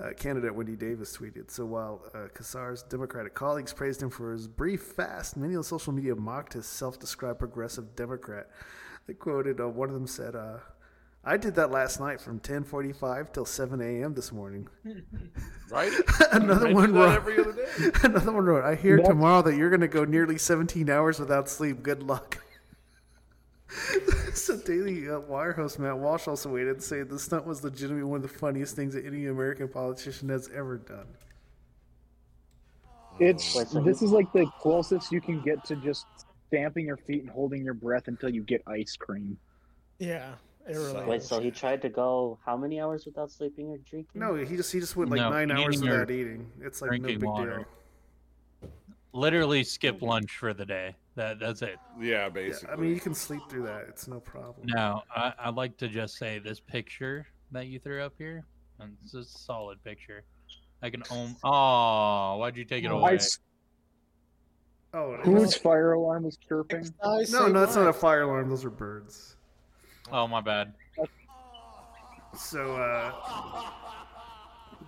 uh, 0.00 0.12
candidate 0.12 0.54
Wendy 0.54 0.76
Davis 0.76 1.16
tweeted. 1.16 1.50
So 1.50 1.66
while 1.66 2.00
uh, 2.14 2.28
Casar's 2.32 2.84
Democratic 2.84 3.34
colleagues 3.34 3.72
praised 3.72 4.00
him 4.00 4.08
for 4.08 4.32
his 4.32 4.46
brief 4.46 4.82
fast, 4.82 5.36
many 5.36 5.56
on 5.56 5.64
social 5.64 5.92
media 5.92 6.14
mocked 6.14 6.52
his 6.52 6.66
self-described 6.66 7.40
progressive 7.40 7.96
Democrat. 7.96 8.48
They 9.08 9.14
quoted 9.14 9.60
uh, 9.60 9.68
one 9.68 9.88
of 9.88 9.94
them 9.94 10.06
said, 10.06 10.36
uh, 10.36 10.58
"I 11.24 11.36
did 11.36 11.54
that 11.56 11.70
last 11.70 12.00
night 12.00 12.20
from 12.20 12.40
10:45 12.40 13.32
till 13.32 13.44
7 13.44 13.80
a.m. 13.80 14.14
this 14.14 14.32
morning." 14.32 14.68
Right? 15.70 15.92
Another 16.32 16.66
I 16.66 16.72
one 16.72 16.92
wrote. 16.92 17.14
every 17.14 17.38
other 17.38 17.52
day. 17.52 17.90
Another 18.02 18.32
one 18.32 18.44
wrote. 18.44 18.64
I 18.64 18.74
hear 18.74 18.96
That's- 18.96 19.08
tomorrow 19.08 19.40
that 19.42 19.54
you're 19.54 19.70
going 19.70 19.82
to 19.82 19.86
go 19.86 20.04
nearly 20.04 20.36
17 20.36 20.90
hours 20.90 21.20
without 21.20 21.48
sleep. 21.48 21.84
Good 21.84 22.02
luck. 22.02 22.38
so 24.34 24.56
Daily 24.56 25.08
uh, 25.08 25.20
Wire 25.20 25.52
host 25.52 25.78
Matt 25.78 25.96
Walsh 25.96 26.26
also 26.26 26.48
waited 26.50 26.70
and 26.74 26.82
said 26.82 27.08
the 27.08 27.20
stunt 27.20 27.46
was 27.46 27.62
legitimately 27.62 28.02
one 28.02 28.16
of 28.16 28.22
the 28.22 28.36
funniest 28.36 28.74
things 28.74 28.94
that 28.94 29.06
any 29.06 29.26
American 29.26 29.68
politician 29.68 30.28
has 30.30 30.48
ever 30.52 30.78
done. 30.78 31.06
It's 33.20 33.52
this 33.84 34.02
is 34.02 34.10
like 34.10 34.32
the 34.32 34.46
closest 34.60 35.12
you 35.12 35.20
can 35.20 35.40
get 35.42 35.62
to 35.66 35.76
just 35.76 36.06
stamping 36.48 36.86
your 36.86 36.96
feet 36.96 37.20
and 37.22 37.30
holding 37.30 37.62
your 37.64 37.74
breath 37.74 38.08
until 38.08 38.30
you 38.30 38.42
get 38.42 38.60
ice 38.66 38.96
cream. 38.98 39.38
Yeah, 40.00 40.32
it 40.76 41.06
Wait, 41.06 41.22
so 41.22 41.40
he 41.40 41.50
tried 41.50 41.82
to 41.82 41.88
go 41.88 42.38
how 42.44 42.56
many 42.56 42.80
hours 42.80 43.04
without 43.06 43.30
sleeping 43.30 43.68
or 43.70 43.78
drinking? 43.78 44.20
No, 44.20 44.34
he 44.34 44.56
just 44.56 44.72
he 44.72 44.80
just 44.80 44.96
went 44.96 45.10
like 45.10 45.20
No, 45.20 45.30
nine 45.30 45.50
hours 45.50 45.76
eating 45.76 45.88
or 45.88 45.92
without 46.00 46.10
eating. 46.10 46.50
It's 46.60 46.80
like 46.82 46.90
no 46.92 46.96
drinking 46.98 47.18
big 47.20 47.28
water. 47.28 47.66
deal. 48.62 48.70
Literally 49.12 49.64
skip 49.64 50.02
lunch 50.02 50.36
for 50.36 50.54
the 50.54 50.64
day. 50.64 50.94
That 51.16 51.40
that's 51.40 51.62
it. 51.62 51.76
Yeah, 51.98 52.06
Yeah, 52.24 52.28
basically. 52.28 52.72
I 52.72 52.76
mean, 52.76 52.90
you 52.94 53.00
can 53.00 53.14
sleep 53.14 53.42
through 53.48 53.64
that. 53.64 53.86
It's 53.88 54.06
no 54.06 54.20
problem. 54.20 54.66
Now, 54.66 55.02
I, 55.14 55.32
I'd 55.38 55.54
like 55.56 55.76
to 55.78 55.88
just 55.88 56.16
say 56.16 56.38
this 56.38 56.60
picture 56.60 57.26
that 57.50 57.66
you 57.66 57.80
threw 57.80 58.02
up 58.02 58.14
here, 58.16 58.44
and 58.78 58.96
it's 59.02 59.14
a 59.14 59.24
solid 59.24 59.82
picture. 59.82 60.22
I 60.82 60.90
can 60.90 61.02
own. 61.10 61.34
Oh, 61.42 62.36
why'd 62.38 62.56
you 62.56 62.64
take 62.64 62.84
it 62.84 62.90
away? 62.92 63.18
Oh, 64.94 65.14
it 65.14 65.20
Whose 65.20 65.40
was- 65.42 65.56
fire 65.56 65.92
alarm 65.92 66.24
is 66.26 66.36
chirping? 66.36 66.88
no, 67.02 67.48
no, 67.48 67.60
that's 67.60 67.76
not 67.76 67.88
a 67.88 67.92
fire 67.92 68.22
alarm. 68.22 68.48
Those 68.48 68.64
are 68.64 68.70
birds. 68.70 69.36
Oh, 70.12 70.26
my 70.26 70.40
bad. 70.40 70.74
So, 72.36 72.76
uh, 72.76 73.12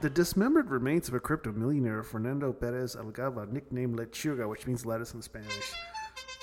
the 0.01 0.11
dismembered 0.11 0.71
remains 0.71 1.09
of 1.09 1.15
a 1.15 1.21
crypto 1.21 1.53
millionaire, 1.53 2.03
Fernando 2.03 2.53
Perez 2.53 2.97
Algaba, 2.97 3.51
nicknamed 3.51 3.99
Lechuga, 3.99 4.49
which 4.49 4.67
means 4.67 4.85
lettuce 4.85 5.15
in 5.15 5.23
Spanish, 5.23 5.73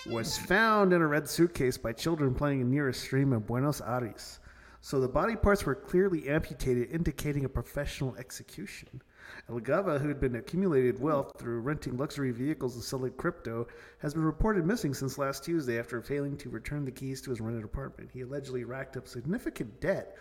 was 0.07 0.37
found 0.37 0.93
in 0.93 1.01
a 1.01 1.07
red 1.07 1.27
suitcase 1.27 1.77
by 1.77 1.91
children 1.91 2.33
playing 2.33 2.69
near 2.69 2.89
a 2.89 2.93
stream 2.93 3.33
in 3.33 3.39
Buenos 3.39 3.81
Aires. 3.81 4.39
So 4.81 4.99
the 5.01 5.09
body 5.09 5.35
parts 5.35 5.65
were 5.65 5.75
clearly 5.75 6.29
amputated, 6.29 6.89
indicating 6.91 7.43
a 7.43 7.49
professional 7.49 8.15
execution. 8.15 9.01
Algaba, 9.49 9.99
who 9.99 10.07
had 10.07 10.19
been 10.19 10.35
accumulated 10.35 10.99
wealth 10.99 11.39
through 11.39 11.61
renting 11.61 11.97
luxury 11.97 12.31
vehicles 12.31 12.75
and 12.75 12.83
selling 12.83 13.13
crypto, 13.13 13.67
has 13.99 14.13
been 14.13 14.23
reported 14.23 14.65
missing 14.65 14.93
since 14.93 15.17
last 15.17 15.43
Tuesday 15.43 15.79
after 15.79 16.01
failing 16.01 16.37
to 16.37 16.49
return 16.49 16.85
the 16.85 16.91
keys 16.91 17.21
to 17.21 17.29
his 17.29 17.41
rented 17.41 17.63
apartment. 17.63 18.09
He 18.13 18.21
allegedly 18.21 18.63
racked 18.63 18.97
up 18.97 19.07
significant 19.07 19.79
debt 19.81 20.17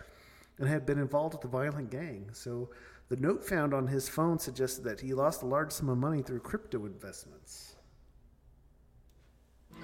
and 0.57 0.67
had 0.67 0.85
been 0.85 0.99
involved 0.99 1.35
with 1.35 1.45
a 1.45 1.47
violent 1.47 1.89
gang. 1.89 2.29
So 2.33 2.69
the 3.09 3.17
note 3.17 3.43
found 3.43 3.73
on 3.73 3.87
his 3.87 4.07
phone 4.07 4.37
suggested 4.37 4.83
that 4.83 4.99
he 4.99 5.13
lost 5.13 5.41
a 5.41 5.45
large 5.45 5.71
sum 5.71 5.89
of 5.89 5.97
money 5.97 6.21
through 6.21 6.41
crypto 6.41 6.85
investments. 6.85 7.75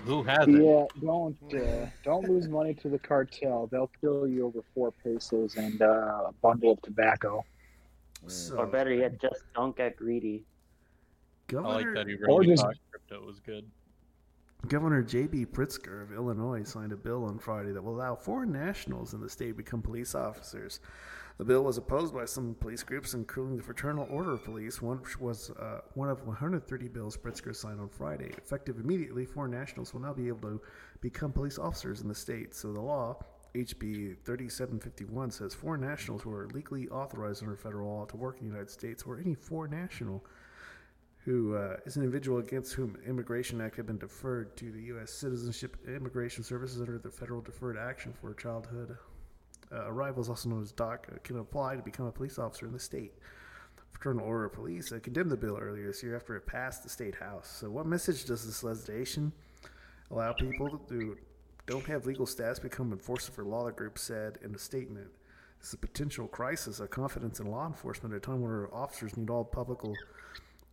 Who 0.05 0.21
has 0.23 0.47
it? 0.47 0.61
Yeah, 0.61 0.85
don't 1.01 1.37
uh, 1.53 1.87
don't 2.03 2.29
lose 2.29 2.47
money 2.47 2.73
to 2.75 2.89
the 2.89 2.99
cartel. 2.99 3.67
They'll 3.71 3.89
kill 4.01 4.27
you 4.27 4.45
over 4.45 4.59
four 4.73 4.91
pesos 4.91 5.55
and 5.55 5.81
uh, 5.81 6.27
a 6.27 6.33
bundle 6.41 6.73
of 6.73 6.81
tobacco. 6.81 7.43
So, 8.27 8.57
Or 8.57 8.65
better 8.67 8.93
yet, 8.93 9.19
just 9.21 9.43
don't 9.53 9.75
get 9.75 9.95
greedy. 9.97 10.45
I 11.51 11.55
like 11.57 11.85
that 11.93 12.07
he 12.07 12.15
Or 12.27 12.39
really 12.39 12.47
just- 12.47 12.63
thought 12.63 12.75
crypto 12.91 13.25
was 13.25 13.39
good. 13.39 13.69
Governor 14.67 15.03
J.B. 15.03 15.45
Pritzker 15.45 16.01
of 16.01 16.11
Illinois 16.11 16.63
signed 16.63 16.91
a 16.91 16.97
bill 16.97 17.23
on 17.23 17.37
Friday 17.37 17.71
that 17.71 17.83
will 17.83 17.95
allow 17.95 18.15
foreign 18.15 18.51
nationals 18.51 19.13
in 19.13 19.21
the 19.21 19.29
state 19.29 19.49
to 19.49 19.53
become 19.53 19.83
police 19.83 20.15
officers. 20.15 20.79
The 21.37 21.45
bill 21.45 21.63
was 21.63 21.77
opposed 21.77 22.15
by 22.15 22.25
some 22.25 22.55
police 22.55 22.81
groups, 22.81 23.13
including 23.13 23.57
the 23.57 23.61
Fraternal 23.63 24.07
Order 24.09 24.31
of 24.31 24.43
Police, 24.43 24.81
which 24.81 25.19
was 25.19 25.51
uh, 25.51 25.81
one 25.93 26.09
of 26.09 26.25
130 26.25 26.87
bills 26.87 27.15
Pritzker 27.15 27.55
signed 27.55 27.79
on 27.79 27.89
Friday. 27.89 28.33
Effective 28.37 28.79
immediately, 28.79 29.25
foreign 29.25 29.51
nationals 29.51 29.93
will 29.93 30.01
now 30.01 30.13
be 30.13 30.29
able 30.29 30.39
to 30.49 30.61
become 31.01 31.31
police 31.31 31.59
officers 31.59 32.01
in 32.01 32.07
the 32.07 32.15
state. 32.15 32.55
So 32.55 32.71
the 32.73 32.81
law, 32.81 33.19
HB 33.55 34.17
3751, 34.25 35.31
says 35.31 35.53
foreign 35.53 35.81
nationals 35.81 36.21
who 36.21 36.31
are 36.33 36.47
legally 36.53 36.89
authorized 36.89 37.41
under 37.41 37.55
federal 37.55 37.89
law 37.89 38.05
to 38.05 38.17
work 38.17 38.37
in 38.39 38.47
the 38.47 38.53
United 38.53 38.69
States, 38.69 39.03
or 39.03 39.17
any 39.17 39.33
foreign 39.33 39.71
national 39.71 40.23
who 41.23 41.55
uh, 41.55 41.77
is 41.85 41.95
an 41.95 42.03
individual 42.03 42.37
against 42.37 42.73
whom 42.73 42.97
Immigration 43.07 43.59
Act 43.59 43.77
had 43.77 43.87
been 43.87 43.97
deferred 43.97 44.55
to 44.57 44.71
the 44.71 44.81
U.S. 44.83 45.11
Citizenship 45.11 45.77
and 45.85 45.95
Immigration 45.95 46.43
Services 46.43 46.79
under 46.79 46.99
the 46.99 47.09
Federal 47.09 47.41
Deferred 47.41 47.77
Action 47.77 48.13
for 48.13 48.33
Childhood 48.35 48.95
uh, 49.71 49.87
Arrivals, 49.87 50.29
also 50.29 50.49
known 50.49 50.61
as 50.61 50.71
DACA, 50.73 51.23
can 51.23 51.39
apply 51.39 51.77
to 51.77 51.81
become 51.81 52.05
a 52.05 52.11
police 52.11 52.37
officer 52.37 52.67
in 52.67 52.73
the 52.73 52.79
state. 52.79 53.13
The 53.77 53.83
fraternal 53.91 54.25
Order 54.25 54.45
of 54.45 54.53
Police 54.53 54.91
uh, 54.91 54.99
condemned 55.01 55.31
the 55.31 55.37
bill 55.37 55.57
earlier 55.59 55.87
this 55.87 56.03
year 56.03 56.15
after 56.15 56.35
it 56.35 56.45
passed 56.45 56.83
the 56.83 56.89
state 56.89 57.15
house. 57.15 57.47
So, 57.47 57.71
what 57.71 57.87
message 57.87 58.25
does 58.25 58.45
this 58.45 58.63
legislation 58.63 59.31
allow 60.11 60.33
people 60.33 60.79
who 60.89 61.17
don't 61.65 61.85
have 61.85 62.05
legal 62.05 62.25
status 62.25 62.59
become 62.59 62.91
enforcers 62.91 63.33
for 63.33 63.43
law? 63.43 63.65
The 63.65 63.71
group 63.71 63.97
said 63.97 64.37
in 64.43 64.53
a 64.53 64.59
statement. 64.59 65.07
Is 65.61 65.73
a 65.73 65.77
potential 65.77 66.27
crisis 66.27 66.79
of 66.79 66.91
confidence 66.91 67.39
in 67.39 67.47
law 67.49 67.65
enforcement 67.65 68.13
at 68.13 68.17
a 68.17 68.19
time 68.19 68.41
when 68.41 68.51
our 68.51 68.71
officers 68.71 69.17
need 69.17 69.29
all 69.29 69.43
public 69.43 69.79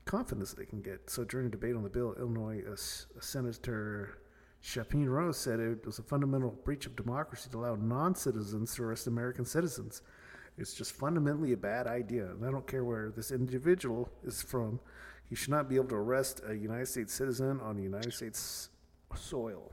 confidence 0.04 0.52
they 0.52 0.66
can 0.66 0.82
get. 0.82 1.08
So 1.08 1.24
during 1.24 1.46
a 1.46 1.50
debate 1.50 1.76
on 1.76 1.82
the 1.82 1.88
bill, 1.88 2.14
Illinois 2.18 2.62
uh, 2.68 2.72
S- 2.72 3.06
Senator 3.20 4.18
Chapin 4.60 5.08
Rose 5.08 5.38
said 5.38 5.60
it 5.60 5.86
was 5.86 5.98
a 5.98 6.02
fundamental 6.02 6.50
breach 6.50 6.84
of 6.86 6.96
democracy 6.96 7.48
to 7.50 7.58
allow 7.58 7.74
non-citizens 7.76 8.74
to 8.74 8.84
arrest 8.84 9.06
American 9.06 9.44
citizens. 9.44 10.02
It's 10.58 10.74
just 10.74 10.92
fundamentally 10.92 11.52
a 11.52 11.56
bad 11.56 11.86
idea, 11.86 12.26
and 12.26 12.44
I 12.44 12.50
don't 12.50 12.66
care 12.66 12.84
where 12.84 13.10
this 13.10 13.30
individual 13.30 14.10
is 14.24 14.42
from. 14.42 14.78
He 15.28 15.34
should 15.34 15.50
not 15.50 15.68
be 15.68 15.76
able 15.76 15.88
to 15.88 15.94
arrest 15.94 16.42
a 16.46 16.54
United 16.54 16.88
States 16.88 17.14
citizen 17.14 17.60
on 17.60 17.82
United 17.82 18.12
States 18.12 18.68
soil. 19.14 19.72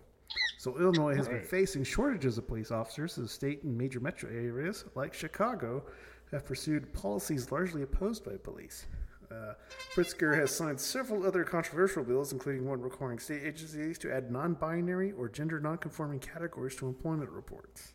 So 0.59 0.77
Illinois 0.77 1.15
has 1.15 1.29
been 1.29 1.41
facing 1.41 1.85
shortages 1.85 2.37
of 2.37 2.45
police 2.45 2.69
officers. 2.69 3.17
As 3.17 3.23
the 3.23 3.29
state 3.29 3.63
and 3.63 3.77
major 3.77 4.01
metro 4.01 4.29
areas, 4.29 4.83
like 4.93 5.13
Chicago, 5.13 5.85
have 6.31 6.45
pursued 6.45 6.93
policies 6.93 7.49
largely 7.49 7.83
opposed 7.83 8.25
by 8.25 8.33
police. 8.35 8.85
Uh, 9.31 9.53
Pritzker 9.95 10.37
has 10.37 10.53
signed 10.53 10.77
several 10.77 11.25
other 11.25 11.45
controversial 11.45 12.03
bills, 12.03 12.33
including 12.33 12.67
one 12.67 12.81
requiring 12.81 13.19
state 13.19 13.41
agencies 13.45 13.97
to 13.99 14.13
add 14.13 14.31
non 14.31 14.53
binary 14.53 15.13
or 15.13 15.29
gender 15.29 15.61
non 15.61 15.77
conforming 15.77 16.19
categories 16.19 16.75
to 16.75 16.87
employment 16.87 17.29
reports. 17.29 17.93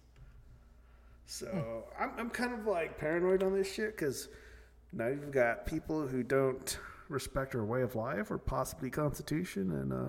So 1.27 1.85
I'm, 2.01 2.13
I'm 2.17 2.31
kind 2.31 2.55
of 2.55 2.67
like 2.67 2.97
paranoid 2.97 3.43
on 3.43 3.53
this 3.53 3.71
shit 3.71 3.95
because 3.95 4.31
now 4.91 5.09
you've 5.09 5.33
got 5.33 5.67
people 5.67 6.07
who 6.07 6.23
don't 6.23 6.79
respect 7.11 7.55
our 7.55 7.65
way 7.67 7.83
of 7.83 7.95
life 7.95 8.31
or 8.31 8.39
possibly 8.39 8.89
Constitution. 8.89 9.71
And 9.73 9.93
uh, 9.93 10.09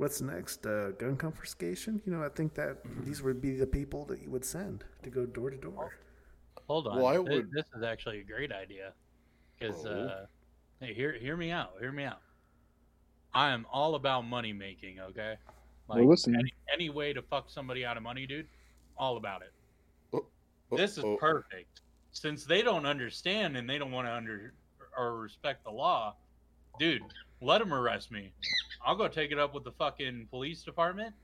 what's 0.00 0.20
next? 0.22 0.66
Uh, 0.66 0.92
gun 0.92 1.16
confiscation? 1.16 2.00
You 2.06 2.12
know, 2.12 2.24
I 2.24 2.30
think 2.30 2.54
that 2.54 2.78
these 3.04 3.22
would 3.22 3.40
be 3.40 3.54
the 3.54 3.66
people 3.66 4.06
that 4.06 4.22
you 4.22 4.30
would 4.30 4.44
send 4.44 4.84
to 5.02 5.10
go 5.10 5.26
door 5.26 5.50
to 5.50 5.56
door. 5.56 5.92
Hold 6.66 6.86
on. 6.86 6.96
Well, 6.96 7.06
I 7.06 7.12
Thi- 7.14 7.18
would- 7.18 7.52
This 7.52 7.66
is 7.76 7.82
actually 7.82 8.20
a 8.20 8.24
great 8.24 8.50
idea. 8.50 8.94
Because, 9.58 9.84
Oh. 9.84 9.90
uh, 9.90 10.26
hey, 10.80 10.94
hear, 10.94 11.12
hear 11.12 11.36
me 11.36 11.50
out. 11.50 11.74
Hear 11.78 11.92
me 11.92 12.04
out. 12.04 12.22
I 13.34 13.50
am 13.50 13.66
all 13.70 13.94
about 13.94 14.22
money 14.22 14.54
making, 14.54 15.00
okay? 15.00 15.36
Well, 15.86 16.04
listen. 16.04 16.34
Any, 16.34 16.52
any 16.72 16.88
way 16.88 17.12
to 17.12 17.20
fuck 17.20 17.50
somebody 17.50 17.84
out 17.84 17.96
of 17.96 18.02
money, 18.02 18.26
dude, 18.26 18.48
all 18.96 19.18
about 19.18 19.42
it. 19.42 19.52
oh, 20.14 20.26
this 20.76 20.96
is 20.96 21.04
oh. 21.04 21.16
perfect. 21.16 21.82
Since 22.12 22.44
they 22.44 22.62
don't 22.62 22.86
understand 22.86 23.56
and 23.56 23.68
they 23.68 23.78
don't 23.78 23.92
want 23.92 24.08
to 24.08 24.12
under 24.12 24.54
or 24.96 25.18
respect 25.20 25.64
the 25.64 25.70
law, 25.70 26.16
dude, 26.78 27.02
let 27.40 27.58
them 27.58 27.72
arrest 27.72 28.10
me. 28.10 28.32
I'll 28.84 28.96
go 28.96 29.08
take 29.08 29.30
it 29.30 29.38
up 29.38 29.54
with 29.54 29.64
the 29.64 29.72
fucking 29.72 30.28
police 30.30 30.62
department. 30.62 31.14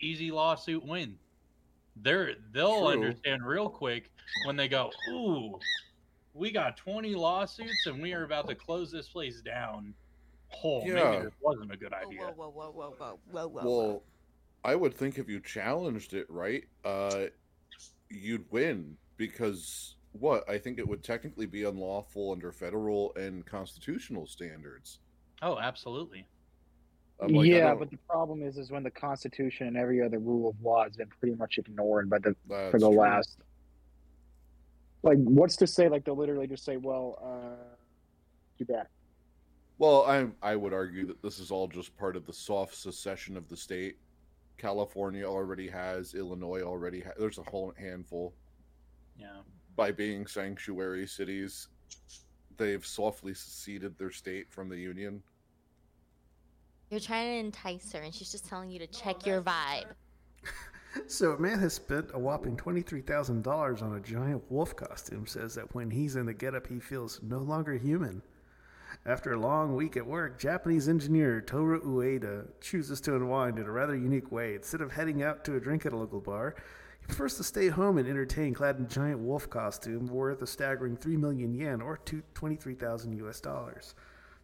Easy 0.00 0.30
lawsuit 0.30 0.84
win. 0.84 1.16
They're 1.96 2.34
they'll 2.52 2.80
True. 2.80 2.88
understand 2.88 3.46
real 3.46 3.68
quick 3.68 4.10
when 4.46 4.56
they 4.56 4.66
go, 4.68 4.90
ooh, 5.08 5.58
we 6.34 6.50
got 6.50 6.76
20 6.76 7.14
lawsuits 7.14 7.86
and 7.86 8.02
we 8.02 8.12
are 8.12 8.24
about 8.24 8.48
to 8.48 8.54
close 8.54 8.90
this 8.90 9.08
place 9.08 9.40
down. 9.40 9.94
Oh, 10.64 10.84
Yeah. 10.84 10.94
maybe 10.94 11.24
this 11.24 11.34
wasn't 11.40 11.72
a 11.72 11.76
good 11.76 11.92
idea. 11.92 12.26
Whoa, 12.34 12.50
whoa, 12.50 12.70
whoa, 12.70 12.94
whoa, 12.98 13.18
whoa, 13.30 13.46
whoa. 13.48 13.64
Well, 13.64 14.02
I 14.64 14.74
would 14.74 14.94
think 14.94 15.18
if 15.18 15.28
you 15.28 15.40
challenged 15.40 16.14
it, 16.14 16.28
right, 16.28 16.64
uh, 16.84 17.26
you'd 18.10 18.50
win 18.50 18.96
because 19.16 19.96
what? 20.12 20.48
I 20.48 20.58
think 20.58 20.78
it 20.78 20.86
would 20.86 21.02
technically 21.04 21.46
be 21.46 21.64
unlawful 21.64 22.32
under 22.32 22.50
federal 22.50 23.14
and 23.14 23.44
constitutional 23.44 24.26
standards. 24.26 25.00
Oh, 25.44 25.58
absolutely. 25.58 26.26
Like, 27.20 27.46
yeah, 27.46 27.74
but 27.74 27.90
the 27.90 27.98
problem 28.08 28.42
is, 28.42 28.56
is 28.56 28.70
when 28.70 28.82
the 28.82 28.90
Constitution 28.90 29.66
and 29.66 29.76
every 29.76 30.02
other 30.02 30.18
rule 30.18 30.48
of 30.48 30.56
law 30.62 30.84
has 30.84 30.96
been 30.96 31.08
pretty 31.20 31.36
much 31.36 31.58
ignored 31.58 32.08
by 32.08 32.18
the 32.18 32.34
for 32.70 32.78
the 32.78 32.88
true. 32.88 32.98
last. 32.98 33.36
Like, 35.02 35.18
what's 35.18 35.56
to 35.56 35.66
say? 35.66 35.88
Like, 35.88 36.04
they'll 36.04 36.16
literally 36.16 36.46
just 36.46 36.64
say, 36.64 36.78
"Well, 36.78 37.18
uh, 37.22 37.76
too 38.58 38.64
bad." 38.64 38.88
Well, 39.78 40.04
I 40.06 40.28
I 40.42 40.56
would 40.56 40.72
argue 40.72 41.06
that 41.06 41.22
this 41.22 41.38
is 41.38 41.50
all 41.50 41.68
just 41.68 41.96
part 41.96 42.16
of 42.16 42.26
the 42.26 42.32
soft 42.32 42.74
secession 42.74 43.36
of 43.36 43.48
the 43.48 43.56
state. 43.56 43.98
California 44.56 45.24
already 45.24 45.68
has, 45.68 46.14
Illinois 46.14 46.62
already 46.62 47.00
has. 47.00 47.12
There's 47.18 47.38
a 47.38 47.42
whole 47.42 47.74
handful. 47.78 48.34
Yeah. 49.18 49.40
By 49.76 49.92
being 49.92 50.26
sanctuary 50.26 51.06
cities, 51.06 51.68
they've 52.56 52.84
softly 52.84 53.34
seceded 53.34 53.98
their 53.98 54.10
state 54.10 54.50
from 54.50 54.68
the 54.68 54.76
union. 54.76 55.22
You're 56.94 57.00
trying 57.00 57.32
to 57.32 57.46
entice 57.46 57.90
her, 57.90 58.02
and 58.02 58.14
she's 58.14 58.30
just 58.30 58.46
telling 58.46 58.70
you 58.70 58.78
to 58.78 58.86
check 58.86 59.26
your 59.26 59.42
vibe. 59.42 59.86
So, 61.08 61.32
a 61.32 61.40
man 61.40 61.58
has 61.58 61.74
spent 61.74 62.10
a 62.14 62.18
whopping 62.20 62.56
$23,000 62.56 63.82
on 63.82 63.96
a 63.96 64.00
giant 64.00 64.48
wolf 64.48 64.76
costume, 64.76 65.26
says 65.26 65.56
that 65.56 65.74
when 65.74 65.90
he's 65.90 66.14
in 66.14 66.24
the 66.24 66.32
getup, 66.32 66.68
he 66.68 66.78
feels 66.78 67.20
no 67.20 67.38
longer 67.38 67.72
human. 67.76 68.22
After 69.04 69.32
a 69.32 69.40
long 69.40 69.74
week 69.74 69.96
at 69.96 70.06
work, 70.06 70.38
Japanese 70.38 70.88
engineer 70.88 71.40
Toru 71.40 71.82
Ueda 71.82 72.46
chooses 72.60 73.00
to 73.00 73.16
unwind 73.16 73.58
in 73.58 73.66
a 73.66 73.72
rather 73.72 73.96
unique 73.96 74.30
way. 74.30 74.54
Instead 74.54 74.82
of 74.82 74.92
heading 74.92 75.24
out 75.24 75.44
to 75.46 75.56
a 75.56 75.60
drink 75.60 75.84
at 75.84 75.92
a 75.92 75.96
local 75.96 76.20
bar, 76.20 76.54
he 77.00 77.06
prefers 77.08 77.34
to 77.38 77.42
stay 77.42 77.66
home 77.66 77.98
and 77.98 78.08
entertain 78.08 78.54
clad 78.54 78.78
in 78.78 78.86
giant 78.86 79.18
wolf 79.18 79.50
costume 79.50 80.06
worth 80.06 80.42
a 80.42 80.46
staggering 80.46 80.96
3 80.96 81.16
million 81.16 81.54
yen 81.54 81.82
or 81.82 81.98
23,000 82.34 83.18
US 83.26 83.40
dollars. 83.40 83.96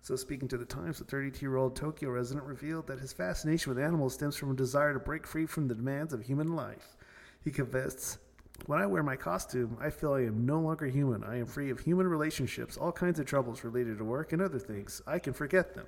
So, 0.03 0.17
speaking 0.17 0.49
to 0.49 0.57
the 0.57 0.65
Times, 0.65 0.99
the 0.99 1.05
32 1.05 1.45
year 1.45 1.57
old 1.57 1.77
Tokyo 1.77 2.11
resident 2.11 2.47
revealed 2.47 2.87
that 2.87 3.01
his 3.01 3.13
fascination 3.13 3.71
with 3.71 3.83
animals 3.83 4.15
stems 4.15 4.35
from 4.35 4.51
a 4.51 4.55
desire 4.57 4.95
to 4.95 4.99
break 4.99 5.27
free 5.27 5.45
from 5.45 5.69
the 5.69 5.75
demands 5.75 6.15
of 6.15 6.23
human 6.23 6.57
life. 6.57 6.97
He 7.45 7.51
confessed, 7.51 8.19
When 8.65 8.81
I 8.81 8.87
wear 8.87 9.03
my 9.03 9.17
costume, 9.17 9.77
I 9.79 9.91
feel 9.91 10.15
I 10.15 10.23
am 10.23 10.47
no 10.47 10.59
longer 10.59 10.87
human. 10.87 11.23
I 11.23 11.39
am 11.39 11.47
free 11.47 11.71
of 11.71 11.81
human 11.81 12.07
relationships, 12.07 12.79
all 12.79 12.93
kinds 12.93 13.21
of 13.21 13.27
troubles 13.27 13.63
related 13.63 13.99
to 13.99 14.05
work 14.05 14.33
and 14.33 14.41
other 14.41 14.59
things. 14.59 15.03
I 15.07 15.19
can 15.19 15.35
forget 15.35 15.75
them. 15.75 15.87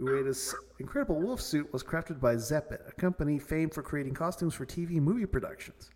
Ueda's 0.00 0.54
incredible 0.80 1.20
wolf 1.20 1.40
suit 1.40 1.72
was 1.72 1.84
crafted 1.84 2.18
by 2.18 2.34
Zeppet, 2.34 2.88
a 2.88 2.92
company 2.92 3.38
famed 3.38 3.72
for 3.72 3.82
creating 3.82 4.14
costumes 4.14 4.54
for 4.54 4.66
TV 4.66 5.00
movie 5.00 5.26
productions. 5.26 5.90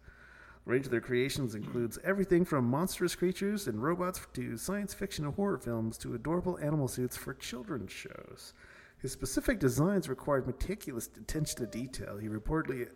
Range 0.67 0.87
of 0.87 0.91
their 0.91 1.01
creations 1.01 1.55
includes 1.55 1.97
everything 2.03 2.45
from 2.45 2.69
monstrous 2.69 3.15
creatures 3.15 3.69
and 3.69 3.81
robots 3.81 4.21
to 4.35 4.57
science 4.57 4.93
fiction 4.93 5.25
and 5.25 5.33
horror 5.33 5.59
films 5.59 5.97
to 5.99 6.15
adorable 6.15 6.59
animal 6.59 6.89
suits 6.89 7.17
for 7.17 7.35
children's 7.35 7.93
shows. 7.93 8.53
His 8.99 9.13
specific 9.13 9.61
designs 9.61 10.09
required 10.09 10.45
meticulous 10.45 11.09
attention 11.17 11.59
to 11.59 11.67
detail. 11.67 12.17
He 12.19 12.27
reportedly 12.27 12.89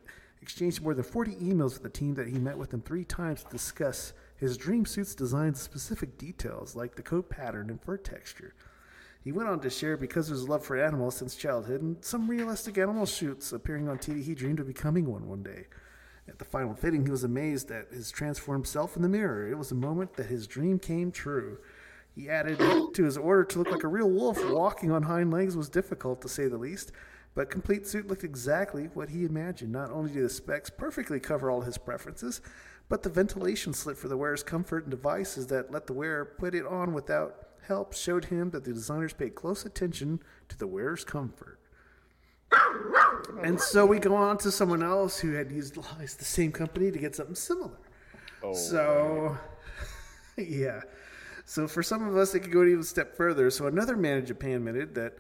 exchanged 0.43 0.83
more 0.83 0.95
than 0.95 1.05
40 1.05 1.37
emails 1.37 1.75
with 1.75 1.85
the 1.85 1.91
team 1.91 2.15
that 2.15 2.27
he 2.27 2.41
met 2.41 2.59
with 2.59 2.71
them 2.71 2.83
three 2.83 3.05
times 3.05 3.45
to 3.45 3.51
discuss 3.51 4.15
his 4.35 4.57
dream 4.57 4.85
suit's 4.85 5.15
design 5.15 5.55
specific 5.55 6.19
details 6.19 6.75
like 6.75 6.97
the 6.97 7.03
coat 7.03 7.31
pattern 7.31 7.71
and 7.71 7.81
fur 7.81 7.99
texture. 7.99 8.53
He 9.23 9.31
went 9.31 9.49
on 9.49 9.61
to 9.61 9.71
share 9.71 9.97
because 9.97 10.29
of 10.29 10.37
his 10.37 10.49
love 10.49 10.65
for 10.65 10.77
animals 10.77 11.15
since 11.15 11.37
childhood 11.37 11.83
and 11.83 12.05
some 12.05 12.29
realistic 12.29 12.79
animal 12.79 13.07
shoots 13.07 13.53
appearing 13.53 13.89
on 13.89 13.99
TV, 13.99 14.25
he 14.25 14.35
dreamed 14.35 14.59
of 14.59 14.67
becoming 14.67 15.07
one 15.07 15.29
one 15.29 15.45
day. 15.45 15.67
At 16.31 16.39
the 16.39 16.45
final 16.45 16.75
fitting, 16.75 17.05
he 17.05 17.11
was 17.11 17.25
amazed 17.25 17.73
at 17.73 17.91
his 17.91 18.13
transformed 18.13 18.67
self 18.69 18.95
in 18.95 19.03
the 19.03 19.09
mirror. 19.09 19.51
It 19.51 19.59
was 19.59 19.73
a 19.73 19.75
moment 19.75 20.15
that 20.15 20.27
his 20.27 20.47
dream 20.47 20.79
came 20.79 21.11
true. 21.11 21.59
He 22.15 22.31
added 22.31 22.59
to 22.95 23.05
his 23.05 23.17
order 23.17 23.45
to 23.45 23.59
look 23.59 23.71
like 23.71 23.83
a 23.83 23.89
real 23.89 24.09
wolf 24.09 24.39
walking 24.49 24.93
on 24.93 25.03
hind 25.03 25.33
legs 25.33 25.57
was 25.57 25.69
difficult 25.69 26.23
to 26.23 26.29
say 26.29 26.47
the 26.47 26.57
least, 26.57 26.93
but 27.35 27.51
complete 27.51 27.87
suit 27.87 28.07
looked 28.07 28.23
exactly 28.23 28.85
what 28.95 29.11
he 29.11 29.25
imagined. 29.25 29.73
Not 29.73 29.91
only 29.91 30.13
did 30.13 30.25
the 30.25 30.31
specs 30.31 30.71
perfectly 30.71 31.19
cover 31.19 31.51
all 31.51 31.63
his 31.63 31.79
preferences, 31.79 32.41
but 32.89 33.03
the 33.03 33.09
ventilation 33.09 33.73
slit 33.73 33.97
for 33.97 34.09
the 34.09 34.17
wearer's 34.17 34.43
comfort 34.43 34.85
and 34.85 34.91
devices 34.91 35.49
that 35.49 35.73
let 35.73 35.87
the 35.87 35.93
wearer 35.93 36.25
put 36.25 36.55
it 36.55 36.67
on 36.67 36.93
without 36.93 37.49
help 37.67 37.93
showed 37.93 38.27
him 38.27 38.51
that 38.51 38.65
the 38.65 38.73
designers 38.73 39.13
paid 39.13 39.35
close 39.35 39.65
attention 39.65 40.21
to 40.49 40.59
the 40.59 40.67
wearer's 40.67 41.05
comfort. 41.05 41.60
And 43.43 43.61
so 43.61 43.87
we 43.87 43.99
go 43.99 44.15
on 44.15 44.39
to 44.39 44.51
someone 44.51 44.83
else 44.83 45.19
who 45.19 45.33
had 45.33 45.51
used 45.51 45.77
lies 45.77 46.17
the 46.17 46.25
same 46.25 46.53
company 46.53 46.91
to 46.91 46.99
get 46.99 47.17
something 47.17 47.35
similar. 47.35 47.79
Oh, 48.43 48.55
so, 48.55 49.39
yeah. 50.37 50.83
So 51.45 51.67
for 51.67 51.83
some 51.83 52.07
of 52.07 52.17
us, 52.17 52.35
it 52.35 52.41
could 52.41 52.53
go 52.53 52.65
even 52.65 52.81
a 52.81 52.85
step 52.85 53.17
further. 53.17 53.51
So 53.51 53.67
another 53.67 53.97
man 53.97 54.19
in 54.19 54.27
Japan 54.27 54.53
admitted 54.53 54.95
that 54.95 55.15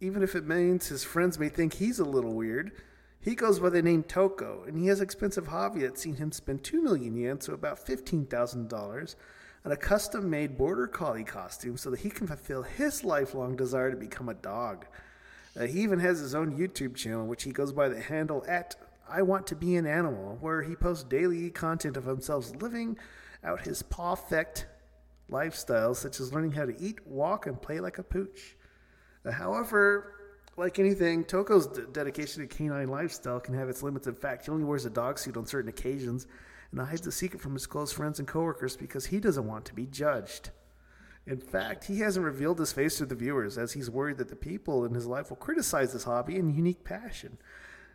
even 0.00 0.22
if 0.22 0.34
it 0.34 0.46
means 0.46 0.88
his 0.88 1.04
friends 1.04 1.38
may 1.38 1.48
think 1.48 1.74
he's 1.74 1.98
a 1.98 2.04
little 2.04 2.34
weird, 2.34 2.72
he 3.20 3.34
goes 3.34 3.58
by 3.58 3.70
the 3.70 3.82
name 3.82 4.04
Toco, 4.04 4.66
and 4.66 4.78
he 4.78 4.86
has 4.86 5.00
an 5.00 5.04
expensive 5.04 5.48
hobby 5.48 5.80
that's 5.80 6.00
seen 6.00 6.14
him 6.16 6.30
spend 6.30 6.62
2 6.62 6.80
million 6.82 7.16
yen, 7.16 7.40
so 7.40 7.52
about 7.52 7.84
$15,000, 7.84 9.14
on 9.64 9.72
a 9.72 9.76
custom 9.76 10.30
made 10.30 10.56
border 10.56 10.86
collie 10.86 11.24
costume 11.24 11.76
so 11.76 11.90
that 11.90 12.00
he 12.00 12.10
can 12.10 12.28
fulfill 12.28 12.62
his 12.62 13.02
lifelong 13.02 13.56
desire 13.56 13.90
to 13.90 13.96
become 13.96 14.28
a 14.28 14.34
dog. 14.34 14.86
Uh, 15.58 15.66
he 15.66 15.80
even 15.80 15.98
has 15.98 16.20
his 16.20 16.34
own 16.34 16.56
YouTube 16.56 16.94
channel, 16.94 17.26
which 17.26 17.42
he 17.42 17.50
goes 17.50 17.72
by 17.72 17.88
the 17.88 18.00
handle 18.00 18.44
at 18.46 18.76
I 19.10 19.22
Want 19.22 19.46
to 19.48 19.56
Be 19.56 19.76
an 19.76 19.86
Animal, 19.86 20.38
where 20.40 20.62
he 20.62 20.76
posts 20.76 21.04
daily 21.04 21.50
content 21.50 21.96
of 21.96 22.04
himself 22.04 22.52
living 22.60 22.98
out 23.42 23.62
his 23.62 23.82
perfect 23.82 24.66
lifestyle, 25.28 25.94
such 25.94 26.20
as 26.20 26.32
learning 26.32 26.52
how 26.52 26.66
to 26.66 26.80
eat, 26.80 27.04
walk, 27.06 27.46
and 27.46 27.60
play 27.60 27.80
like 27.80 27.98
a 27.98 28.02
pooch. 28.02 28.56
Uh, 29.24 29.32
however, 29.32 30.14
like 30.56 30.78
anything, 30.78 31.24
Toco's 31.24 31.66
d- 31.66 31.82
dedication 31.92 32.46
to 32.46 32.54
canine 32.54 32.88
lifestyle 32.88 33.40
can 33.40 33.54
have 33.54 33.68
its 33.68 33.82
limits. 33.82 34.06
In 34.06 34.14
fact, 34.14 34.44
he 34.44 34.50
only 34.50 34.64
wears 34.64 34.84
a 34.84 34.90
dog 34.90 35.18
suit 35.18 35.36
on 35.36 35.46
certain 35.46 35.70
occasions 35.70 36.26
and 36.70 36.80
hides 36.80 37.00
the 37.00 37.12
secret 37.12 37.40
from 37.40 37.54
his 37.54 37.66
close 37.66 37.92
friends 37.92 38.18
and 38.18 38.28
coworkers 38.28 38.76
because 38.76 39.06
he 39.06 39.20
doesn't 39.20 39.46
want 39.46 39.64
to 39.64 39.74
be 39.74 39.86
judged. 39.86 40.50
In 41.28 41.38
fact, 41.40 41.84
he 41.84 41.98
hasn't 41.98 42.24
revealed 42.24 42.58
his 42.58 42.72
face 42.72 42.96
to 42.98 43.06
the 43.06 43.14
viewers 43.14 43.58
as 43.58 43.72
he's 43.72 43.90
worried 43.90 44.16
that 44.16 44.28
the 44.28 44.36
people 44.36 44.86
in 44.86 44.94
his 44.94 45.06
life 45.06 45.28
will 45.28 45.36
criticize 45.36 45.92
his 45.92 46.04
hobby 46.04 46.36
and 46.36 46.56
unique 46.56 46.84
passion. 46.84 47.36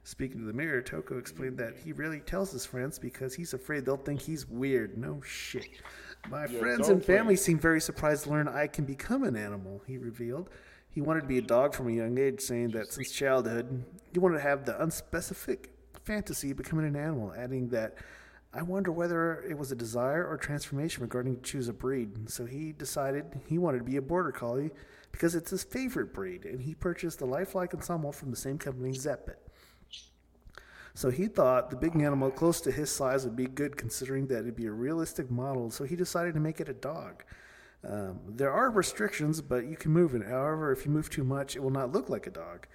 Speaking 0.04 0.42
to 0.42 0.46
the 0.46 0.54
mirror, 0.54 0.84
Toco 0.84 1.18
explained 1.18 1.58
that 1.58 1.78
he 1.84 1.94
rarely 1.94 2.20
tells 2.20 2.52
his 2.52 2.66
friends 2.66 3.00
because 3.00 3.34
he's 3.34 3.54
afraid 3.54 3.86
they'll 3.86 3.98
think 3.98 4.22
he's 4.22 4.48
weird. 4.48 4.98
No 4.98 5.20
shit. 5.22 5.68
My 6.30 6.46
Yeah, 6.46 6.60
friends 6.60 6.90
and 6.90 7.04
family 7.04 7.36
seem 7.36 7.58
very 7.58 7.82
surprised 7.82 8.26
to 8.26 8.30
learn 8.30 8.48
I 8.48 8.68
can 8.68 8.86
become 8.86 9.24
an 9.24 9.36
animal, 9.36 9.82
he 9.88 9.98
revealed. 9.98 10.50
He 10.92 11.02
wanted 11.02 11.22
to 11.22 11.28
be 11.28 11.40
a 11.40 11.42
dog 11.42 11.74
from 11.74 11.88
a 11.88 11.92
young 11.92 12.20
age, 12.20 12.40
saying 12.40 12.70
that 12.72 12.88
since 12.88 13.12
childhood, 13.12 13.84
he 14.12 14.20
wanted 14.20 14.36
to 14.36 14.44
have 14.44 14.66
the 14.66 14.74
unspecific 14.74 15.70
fantasy 16.04 16.52
of 16.52 16.58
becoming 16.58 16.86
an 16.86 16.96
animal, 16.96 17.34
adding 17.36 17.70
that 17.70 17.96
I 18.56 18.62
wonder 18.62 18.92
whether 18.92 19.42
it 19.50 19.58
was 19.58 19.72
a 19.72 19.76
desire 19.76 20.28
or 20.28 20.38
transformation 20.38 21.02
regarding 21.02 21.38
to 21.38 21.42
choose 21.42 21.68
a 21.68 21.74
breed. 21.74 22.30
So 22.30 22.46
he 22.46 22.72
decided 22.72 23.26
he 23.48 23.58
wanted 23.58 23.80
to 23.80 23.84
be 23.84 23.98
a 23.98 24.02
border 24.02 24.32
collie 24.32 24.72
because 25.12 25.34
it's 25.34 25.50
his 25.50 25.64
favorite 25.64 26.14
breed, 26.14 26.46
and 26.46 26.62
he 26.62 26.76
purchased 26.76 27.20
the 27.20 27.26
lifelike 27.26 27.74
ensemble 27.74 28.12
from 28.12 28.32
the 28.32 28.38
same 28.38 28.58
company, 28.58 28.92
Zeppet. 28.92 29.38
So 30.96 31.10
he 31.10 31.28
thought 31.28 31.72
the 31.72 31.76
big 31.76 31.96
animal 31.96 32.30
close 32.30 32.62
to 32.62 32.72
his 32.72 32.92
size 32.92 33.24
would 33.26 33.36
be 33.36 33.48
good, 33.48 33.76
considering 33.76 34.28
that 34.28 34.40
it'd 34.40 34.56
be 34.56 34.68
a 34.68 34.72
realistic 34.72 35.32
model. 35.32 35.72
So 35.72 35.84
he 35.84 35.96
decided 35.96 36.36
to 36.36 36.40
make 36.40 36.60
it 36.60 36.70
a 36.70 36.74
dog. 36.74 37.24
Um, 37.88 38.20
there 38.28 38.52
are 38.52 38.70
restrictions, 38.70 39.42
but 39.42 39.66
you 39.66 39.76
can 39.76 39.92
move 39.92 40.14
it. 40.14 40.24
However, 40.24 40.72
if 40.72 40.86
you 40.86 40.92
move 40.92 41.10
too 41.10 41.24
much, 41.24 41.56
it 41.56 41.64
will 41.64 41.72
not 41.72 41.92
look 41.92 42.10
like 42.10 42.28
a 42.28 42.32
dog. 42.32 42.68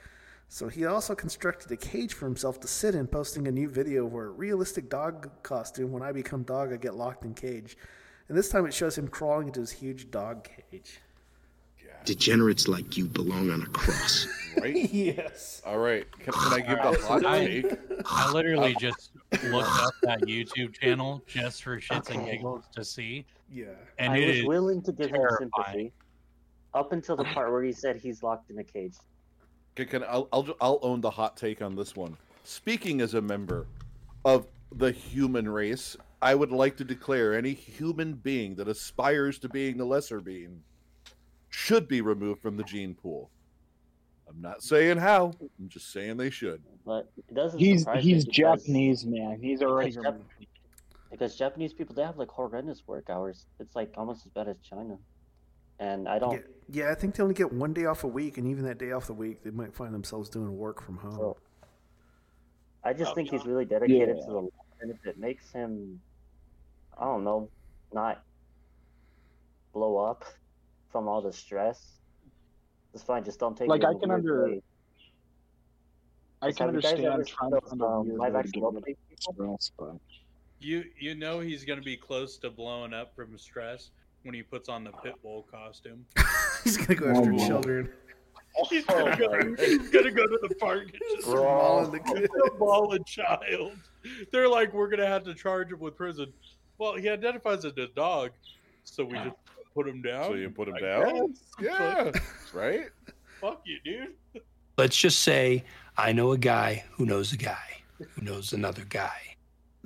So 0.48 0.68
he 0.68 0.86
also 0.86 1.14
constructed 1.14 1.70
a 1.72 1.76
cage 1.76 2.14
for 2.14 2.24
himself 2.24 2.58
to 2.60 2.68
sit 2.68 2.94
in, 2.94 3.06
posting 3.06 3.46
a 3.48 3.50
new 3.50 3.68
video 3.68 4.06
where 4.06 4.26
a 4.26 4.30
realistic 4.30 4.88
dog 4.88 5.30
costume. 5.42 5.92
When 5.92 6.02
I 6.02 6.10
become 6.12 6.42
dog, 6.42 6.72
I 6.72 6.76
get 6.76 6.94
locked 6.94 7.24
in 7.24 7.34
cage. 7.34 7.76
And 8.28 8.36
this 8.36 8.48
time 8.48 8.66
it 8.66 8.72
shows 8.74 8.96
him 8.96 9.08
crawling 9.08 9.48
into 9.48 9.60
his 9.60 9.70
huge 9.70 10.10
dog 10.10 10.48
cage. 10.70 11.00
Degenerates 12.04 12.68
like 12.68 12.96
you 12.96 13.06
belong 13.06 13.50
on 13.50 13.62
a 13.62 13.66
cross. 13.66 14.26
Right? 14.58 14.74
yes. 14.92 15.62
All 15.64 15.78
right. 15.78 16.04
Can, 16.18 16.32
can 16.32 16.52
I 16.52 16.58
give 16.60 16.78
the 16.82 16.98
hot 17.06 17.24
I- 17.24 17.46
take? 17.46 17.78
I 18.06 18.32
literally 18.32 18.74
Uh, 18.74 18.80
just 18.80 19.10
looked 19.44 19.68
up 19.70 19.92
that 20.02 20.22
YouTube 20.22 20.72
channel 20.72 21.22
just 21.28 21.62
for 21.62 21.78
shits 21.80 22.10
and 22.10 22.24
giggles 22.26 22.64
to 22.74 22.82
see. 22.84 23.24
Yeah. 23.52 23.66
And 24.00 24.14
I 24.14 24.16
it 24.16 24.26
was 24.26 24.36
is 24.38 24.44
willing 24.46 24.82
to 24.82 24.90
give 24.92 25.10
him 25.10 25.20
sympathy 25.38 25.92
up 26.74 26.90
until 26.92 27.14
the 27.14 27.22
part 27.24 27.52
where 27.52 27.62
he 27.62 27.70
said 27.70 27.98
he's 28.00 28.24
locked 28.24 28.50
in 28.50 28.58
a 28.58 28.64
cage. 28.64 28.94
Can, 29.78 29.86
can 29.86 30.04
I'll, 30.08 30.28
I'll 30.32 30.48
I'll 30.60 30.78
own 30.82 31.00
the 31.00 31.10
hot 31.10 31.36
take 31.36 31.62
on 31.62 31.76
this 31.76 31.94
one. 31.94 32.16
Speaking 32.42 33.00
as 33.00 33.14
a 33.14 33.22
member 33.22 33.68
of 34.24 34.48
the 34.72 34.90
human 34.90 35.48
race, 35.48 35.96
I 36.20 36.34
would 36.34 36.50
like 36.50 36.76
to 36.78 36.84
declare 36.84 37.32
any 37.36 37.52
human 37.52 38.14
being 38.14 38.56
that 38.56 38.66
aspires 38.66 39.38
to 39.38 39.48
being 39.48 39.76
the 39.76 39.84
lesser 39.84 40.20
being 40.20 40.64
should 41.50 41.86
be 41.86 42.00
removed 42.00 42.42
from 42.42 42.56
the 42.56 42.64
gene 42.64 42.92
pool. 42.92 43.30
I'm 44.28 44.40
not 44.40 44.64
saying 44.64 44.98
how. 44.98 45.32
I'm 45.60 45.68
just 45.68 45.92
saying 45.92 46.16
they 46.16 46.30
should. 46.30 46.60
But 46.84 47.08
it 47.28 47.34
doesn't. 47.34 47.60
He's 47.60 47.82
surprise 47.82 48.04
me 48.04 48.12
he's 48.14 48.24
Japanese, 48.24 49.06
man. 49.06 49.38
He's 49.40 49.62
already 49.62 49.90
because, 49.90 50.04
Jap- 50.04 50.46
because 51.08 51.36
Japanese 51.36 51.72
people 51.72 51.94
they 51.94 52.02
have 52.02 52.18
like 52.18 52.30
horrendous 52.30 52.82
work 52.88 53.10
hours. 53.10 53.46
It's 53.60 53.76
like 53.76 53.92
almost 53.96 54.26
as 54.26 54.32
bad 54.32 54.48
as 54.48 54.56
China, 54.58 54.98
and 55.78 56.08
I 56.08 56.18
don't. 56.18 56.32
Yeah, 56.34 56.84
yeah, 56.86 56.90
I 56.90 56.94
think 56.94 57.14
they 57.14 57.22
only 57.22 57.34
get 57.34 57.52
one 57.52 57.72
day 57.72 57.84
off 57.86 58.04
a 58.04 58.08
week, 58.08 58.38
and 58.38 58.46
even 58.46 58.64
that 58.64 58.78
day 58.78 58.92
off 58.92 59.06
the 59.06 59.14
week, 59.14 59.42
they 59.42 59.50
might 59.50 59.74
find 59.74 59.94
themselves 59.94 60.28
doing 60.28 60.56
work 60.56 60.82
from 60.82 60.96
home. 60.98 61.34
I 62.84 62.90
Oh, 62.90 62.92
just 62.94 63.14
think 63.14 63.30
he's 63.30 63.44
really 63.46 63.64
dedicated 63.64 64.16
Yeah. 64.18 64.26
to 64.26 64.32
the. 64.32 64.48
And 64.80 64.90
if 64.92 65.04
it 65.06 65.18
makes 65.18 65.50
him, 65.50 66.00
I 66.96 67.04
don't 67.04 67.24
know, 67.24 67.48
not 67.92 68.22
blow 69.72 69.96
up 69.96 70.24
from 70.90 71.08
all 71.08 71.20
the 71.20 71.32
stress, 71.32 71.98
it's 72.94 73.02
fine. 73.02 73.24
Just 73.24 73.40
don't 73.40 73.56
take 73.56 73.68
Like, 73.68 73.82
it 73.82 73.90
in 73.90 73.98
can 74.00 74.10
under- 74.12 74.44
way. 74.44 74.62
I 76.40 76.52
can 76.52 76.66
have 76.66 76.74
you 76.76 76.80
guys 76.80 76.92
ever 76.92 77.10
understand 77.10 77.26
trying 77.26 77.50
to 77.50 77.60
find 77.68 77.80
a 77.80 77.84
um, 77.84 78.06
weird 78.06 78.18
live 78.18 78.32
way 78.34 78.42
to 78.42 78.48
action 78.48 78.60
get 78.62 78.72
rid 78.72 78.84
roleplay 78.84 78.96
of 79.12 79.20
stress, 79.60 79.72
but 79.76 79.96
You 80.60 80.84
you 80.96 81.14
know 81.16 81.40
he's 81.40 81.64
gonna 81.64 81.82
be 81.82 81.96
close 81.96 82.36
to 82.38 82.50
blowing 82.50 82.94
up 82.94 83.14
from 83.16 83.36
stress 83.38 83.90
when 84.24 84.34
he 84.34 84.42
puts 84.42 84.68
on 84.68 84.84
the 84.84 84.90
pit 85.02 85.14
bull 85.22 85.46
costume. 85.50 86.04
He's 86.64 86.76
gonna 86.76 86.94
go 86.98 87.08
after 87.10 87.32
Oh, 87.32 87.46
children. 87.46 87.90
He's 88.70 88.84
gonna, 88.86 89.12
oh, 89.12 89.16
go, 89.16 89.54
he's 89.64 89.88
gonna 89.90 90.10
go 90.10 90.26
to 90.26 90.38
the 90.48 90.54
park 90.56 90.84
and 90.84 90.92
just 91.16 91.28
Maul 91.28 91.86
the 91.86 92.00
kid. 92.00 92.28
maul 92.58 92.92
a 92.92 92.98
child. 93.04 93.72
They're 94.32 94.48
like, 94.48 94.72
we're 94.72 94.88
gonna 94.88 95.06
have 95.06 95.22
to 95.24 95.34
charge 95.34 95.70
him 95.70 95.78
with 95.78 95.96
prison. 95.96 96.32
Well, 96.78 96.94
he 96.96 97.08
identifies 97.08 97.64
as 97.64 97.76
a 97.76 97.86
dog, 97.88 98.30
so 98.84 99.04
we 99.04 99.14
just 99.14 99.36
put 99.74 99.86
him 99.86 100.02
down. 100.02 100.24
So 100.24 100.34
you 100.34 100.50
put 100.50 100.66
him 100.68 100.74
I 100.76 100.80
down? 100.80 101.26
guess. 101.28 101.38
Yeah, 101.60 102.10
right. 102.52 102.86
Fuck 103.40 103.62
you, 103.64 103.78
dude. 103.84 104.42
Let's 104.76 104.96
just 104.96 105.20
say 105.20 105.62
I 105.96 106.12
know 106.12 106.32
a 106.32 106.38
guy 106.38 106.84
who 106.92 107.06
knows 107.06 107.32
a 107.32 107.36
guy 107.36 107.82
who 107.98 108.22
knows 108.22 108.52
another 108.52 108.84
guy. 108.88 109.36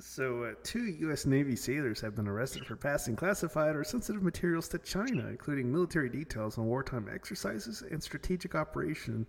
So, 0.05 0.43
uh, 0.43 0.53
two 0.63 0.83
U.S. 0.83 1.25
Navy 1.25 1.55
sailors 1.55 2.01
have 2.01 2.13
been 2.13 2.27
arrested 2.27 2.65
for 2.65 2.75
passing 2.75 3.15
classified 3.15 3.75
or 3.75 3.85
sensitive 3.85 4.21
materials 4.21 4.67
to 4.67 4.77
China, 4.77 5.27
including 5.27 5.71
military 5.71 6.09
details 6.09 6.57
on 6.57 6.65
wartime 6.65 7.09
exercises 7.11 7.83
and 7.89 8.03
strategic 8.03 8.53
operation. 8.53 9.25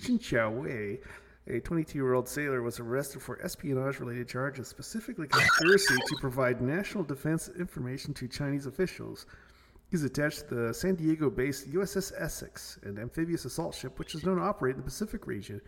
Xin 0.00 0.56
Wei. 0.56 1.00
a 1.46 1.60
22-year-old 1.60 2.28
sailor, 2.28 2.62
was 2.62 2.80
arrested 2.80 3.20
for 3.20 3.40
espionage-related 3.42 4.26
charges, 4.26 4.68
specifically 4.68 5.28
conspiracy 5.28 5.94
to 6.06 6.16
provide 6.18 6.62
national 6.62 7.04
defense 7.04 7.50
information 7.58 8.14
to 8.14 8.26
Chinese 8.26 8.66
officials. 8.66 9.26
He's 9.90 10.02
attached 10.02 10.48
to 10.48 10.54
the 10.54 10.74
San 10.74 10.94
Diego-based 10.94 11.70
USS 11.70 12.12
Essex, 12.18 12.78
an 12.82 12.98
amphibious 12.98 13.44
assault 13.44 13.74
ship 13.74 13.98
which 13.98 14.14
is 14.14 14.24
known 14.24 14.38
to 14.38 14.42
operate 14.42 14.76
in 14.76 14.80
the 14.80 14.84
Pacific 14.84 15.26
region 15.26 15.60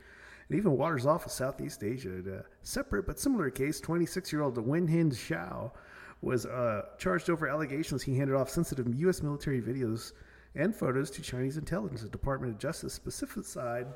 and 0.48 0.58
even 0.58 0.76
waters 0.76 1.06
off 1.06 1.26
of 1.26 1.32
Southeast 1.32 1.82
Asia. 1.82 2.10
A 2.10 2.44
separate 2.62 3.06
but 3.06 3.18
similar 3.18 3.50
case, 3.50 3.80
26-year-old 3.80 4.58
Wen 4.58 4.86
Hin 4.86 5.10
Xiao 5.10 5.72
was 6.20 6.46
uh, 6.46 6.82
charged 6.98 7.30
over 7.30 7.48
allegations 7.48 8.02
he 8.02 8.16
handed 8.16 8.34
off 8.34 8.50
sensitive 8.50 8.92
U.S. 9.00 9.22
military 9.22 9.60
videos 9.60 10.12
and 10.54 10.74
photos 10.74 11.10
to 11.12 11.22
Chinese 11.22 11.56
intelligence. 11.56 12.02
The 12.02 12.08
Department 12.08 12.52
of 12.52 12.58
Justice 12.58 12.94
specified 12.94 13.86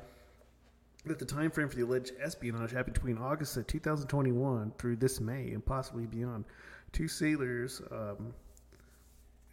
that 1.05 1.19
the 1.19 1.25
time 1.25 1.51
frame 1.51 1.67
for 1.67 1.75
the 1.75 1.83
alleged 1.83 2.13
espionage 2.21 2.71
happened 2.71 2.93
between 2.93 3.17
August 3.17 3.57
of 3.57 3.67
2021 3.67 4.71
through 4.77 4.95
this 4.95 5.19
May 5.19 5.51
and 5.51 5.65
possibly 5.65 6.05
beyond. 6.05 6.45
Two 6.93 7.09
sailors, 7.09 7.81
um, 7.91 8.33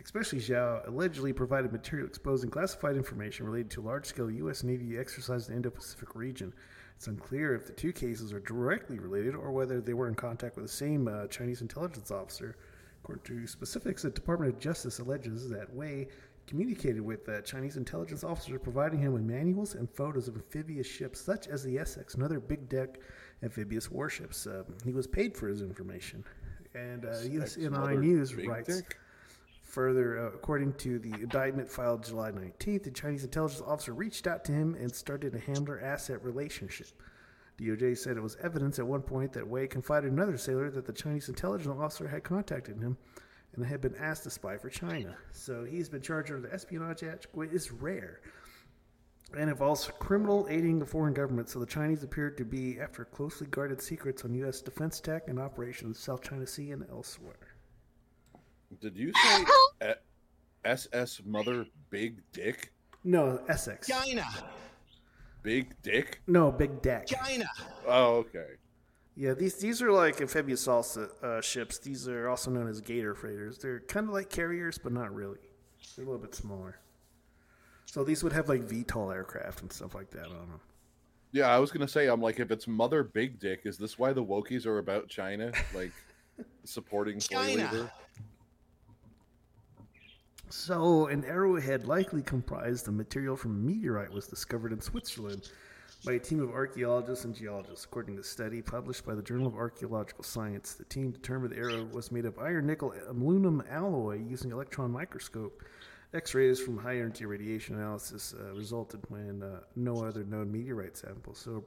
especially 0.04 0.38
Zhao, 0.38 0.86
allegedly 0.86 1.32
provided 1.32 1.72
material 1.72 2.06
exposing 2.06 2.50
classified 2.50 2.96
information 2.96 3.46
related 3.46 3.70
to 3.72 3.80
large-scale 3.80 4.30
U.S. 4.30 4.62
Navy 4.62 4.96
exercises 4.96 5.48
in 5.48 5.54
the 5.54 5.56
Indo-Pacific 5.56 6.14
region. 6.14 6.52
It's 7.00 7.06
unclear 7.06 7.54
if 7.54 7.66
the 7.66 7.72
two 7.72 7.94
cases 7.94 8.30
are 8.30 8.40
directly 8.40 8.98
related 8.98 9.34
or 9.34 9.52
whether 9.52 9.80
they 9.80 9.94
were 9.94 10.06
in 10.06 10.14
contact 10.14 10.56
with 10.56 10.66
the 10.66 10.70
same 10.70 11.08
uh, 11.08 11.28
Chinese 11.28 11.62
intelligence 11.62 12.10
officer. 12.10 12.58
According 13.02 13.24
to 13.24 13.46
specifics, 13.46 14.02
the 14.02 14.10
Department 14.10 14.52
of 14.52 14.60
Justice 14.60 14.98
alleges 14.98 15.48
that 15.48 15.72
Wei 15.72 16.08
communicated 16.46 17.00
with 17.00 17.26
uh, 17.26 17.40
Chinese 17.40 17.78
intelligence 17.78 18.22
officer, 18.22 18.58
providing 18.58 19.00
him 19.00 19.14
with 19.14 19.22
manuals 19.22 19.76
and 19.76 19.88
photos 19.88 20.28
of 20.28 20.34
amphibious 20.34 20.86
ships 20.86 21.18
such 21.18 21.48
as 21.48 21.64
the 21.64 21.78
Essex 21.78 22.16
and 22.16 22.22
other 22.22 22.38
big 22.38 22.68
deck 22.68 22.98
amphibious 23.42 23.90
warships. 23.90 24.46
Uh, 24.46 24.64
he 24.84 24.92
was 24.92 25.06
paid 25.06 25.34
for 25.34 25.48
his 25.48 25.62
information. 25.62 26.22
And 26.74 27.06
uh, 27.06 27.12
USNI 27.12 27.98
News 27.98 28.34
writes. 28.34 28.76
dick? 28.76 28.98
Further, 29.70 30.18
uh, 30.18 30.26
according 30.34 30.72
to 30.74 30.98
the 30.98 31.12
indictment 31.12 31.70
filed 31.70 32.02
July 32.02 32.32
19th, 32.32 32.82
the 32.82 32.90
Chinese 32.90 33.22
intelligence 33.22 33.62
officer 33.64 33.94
reached 33.94 34.26
out 34.26 34.44
to 34.46 34.52
him 34.52 34.74
and 34.74 34.92
started 34.92 35.32
a 35.32 35.38
handler 35.38 35.80
asset 35.80 36.24
relationship. 36.24 36.88
DOJ 37.56 37.96
said 37.96 38.16
it 38.16 38.22
was 38.22 38.36
evidence 38.42 38.80
at 38.80 38.86
one 38.86 39.02
point 39.02 39.32
that 39.32 39.46
Wei 39.46 39.68
confided 39.68 40.10
another 40.10 40.36
sailor 40.36 40.70
that 40.70 40.86
the 40.86 40.92
Chinese 40.92 41.28
intelligence 41.28 41.72
officer 41.78 42.08
had 42.08 42.24
contacted 42.24 42.80
him 42.80 42.98
and 43.54 43.64
had 43.64 43.80
been 43.80 43.94
asked 43.94 44.24
to 44.24 44.30
spy 44.30 44.56
for 44.56 44.70
China. 44.70 45.16
So 45.30 45.62
he's 45.62 45.88
been 45.88 46.02
charged 46.02 46.32
under 46.32 46.48
the 46.48 46.52
Espionage 46.52 47.04
Act, 47.04 47.28
which 47.32 47.52
is 47.52 47.70
rare 47.70 48.22
and 49.38 49.48
involves 49.48 49.88
criminal 50.00 50.48
aiding 50.50 50.80
the 50.80 50.86
foreign 50.86 51.14
government. 51.14 51.48
So 51.48 51.60
the 51.60 51.66
Chinese 51.66 52.02
appeared 52.02 52.36
to 52.38 52.44
be 52.44 52.80
after 52.80 53.04
closely 53.04 53.46
guarded 53.46 53.80
secrets 53.80 54.24
on 54.24 54.34
U.S. 54.34 54.62
defense 54.62 54.98
tech 54.98 55.28
and 55.28 55.38
operations 55.38 55.96
in 55.96 56.02
South 56.02 56.22
China 56.22 56.44
Sea 56.44 56.72
and 56.72 56.84
elsewhere. 56.90 57.49
Did 58.80 58.96
you 58.96 59.12
say 59.14 59.44
SS 60.64 61.22
Mother 61.24 61.66
Big 61.90 62.20
Dick? 62.32 62.72
No, 63.04 63.40
Essex. 63.48 63.88
China. 63.88 64.26
Big 65.42 65.74
Dick? 65.82 66.20
No, 66.26 66.52
Big 66.52 66.82
Deck. 66.82 67.06
China. 67.06 67.46
Oh, 67.86 68.16
okay. 68.16 68.46
Yeah, 69.16 69.34
these 69.34 69.56
these 69.56 69.82
are 69.82 69.90
like 69.90 70.20
amphibious 70.20 70.66
salsa 70.66 71.08
uh, 71.22 71.40
ships. 71.40 71.78
These 71.78 72.08
are 72.08 72.28
also 72.28 72.50
known 72.50 72.68
as 72.68 72.80
gator 72.80 73.14
freighters. 73.14 73.58
They're 73.58 73.80
kind 73.80 74.06
of 74.06 74.14
like 74.14 74.30
carriers, 74.30 74.78
but 74.78 74.92
not 74.92 75.14
really. 75.14 75.38
They're 75.96 76.04
a 76.04 76.08
little 76.08 76.22
bit 76.22 76.34
smaller. 76.34 76.78
So 77.86 78.04
these 78.04 78.22
would 78.22 78.32
have 78.32 78.48
like 78.48 78.62
VTOL 78.62 79.12
aircraft 79.12 79.62
and 79.62 79.72
stuff 79.72 79.94
like 79.94 80.10
that 80.10 80.26
on 80.26 80.48
them. 80.48 80.60
Yeah, 81.32 81.48
I 81.48 81.58
was 81.58 81.70
gonna 81.70 81.88
say, 81.88 82.06
I'm 82.06 82.20
like, 82.20 82.40
if 82.40 82.50
it's 82.50 82.66
Mother 82.68 83.02
Big 83.02 83.38
Dick, 83.40 83.62
is 83.64 83.76
this 83.76 83.98
why 83.98 84.12
the 84.12 84.24
Wokies 84.24 84.66
are 84.66 84.78
about 84.78 85.08
China, 85.08 85.52
like 85.74 85.92
supporting 86.64 87.20
soy 87.20 87.56
China. 87.56 87.90
So, 90.52 91.06
an 91.06 91.24
arrowhead 91.26 91.86
likely 91.86 92.22
comprised 92.22 92.88
of 92.88 92.94
material 92.94 93.36
from 93.36 93.52
a 93.52 93.72
meteorite 93.72 94.12
was 94.12 94.26
discovered 94.26 94.72
in 94.72 94.80
Switzerland 94.80 95.48
by 96.04 96.14
a 96.14 96.18
team 96.18 96.40
of 96.40 96.50
archaeologists 96.50 97.24
and 97.24 97.32
geologists. 97.32 97.84
According 97.84 98.16
to 98.16 98.22
a 98.22 98.24
study 98.24 98.60
published 98.60 99.06
by 99.06 99.14
the 99.14 99.22
Journal 99.22 99.46
of 99.46 99.54
Archaeological 99.54 100.24
Science, 100.24 100.74
the 100.74 100.82
team 100.84 101.12
determined 101.12 101.52
the 101.52 101.58
arrow 101.58 101.84
was 101.92 102.10
made 102.10 102.24
of 102.24 102.36
iron 102.40 102.66
nickel 102.66 102.92
aluminum 103.08 103.62
alloy 103.70 104.18
using 104.18 104.50
electron 104.50 104.90
microscope. 104.90 105.62
X-rays 106.14 106.58
from 106.58 106.78
high 106.78 106.96
energy 106.96 107.26
radiation 107.26 107.76
analysis 107.76 108.34
uh, 108.36 108.52
resulted 108.52 109.00
when 109.08 109.44
uh, 109.44 109.60
no 109.76 110.04
other 110.04 110.24
known 110.24 110.50
meteorite 110.50 110.96
samples. 110.96 111.38
So, 111.38 111.64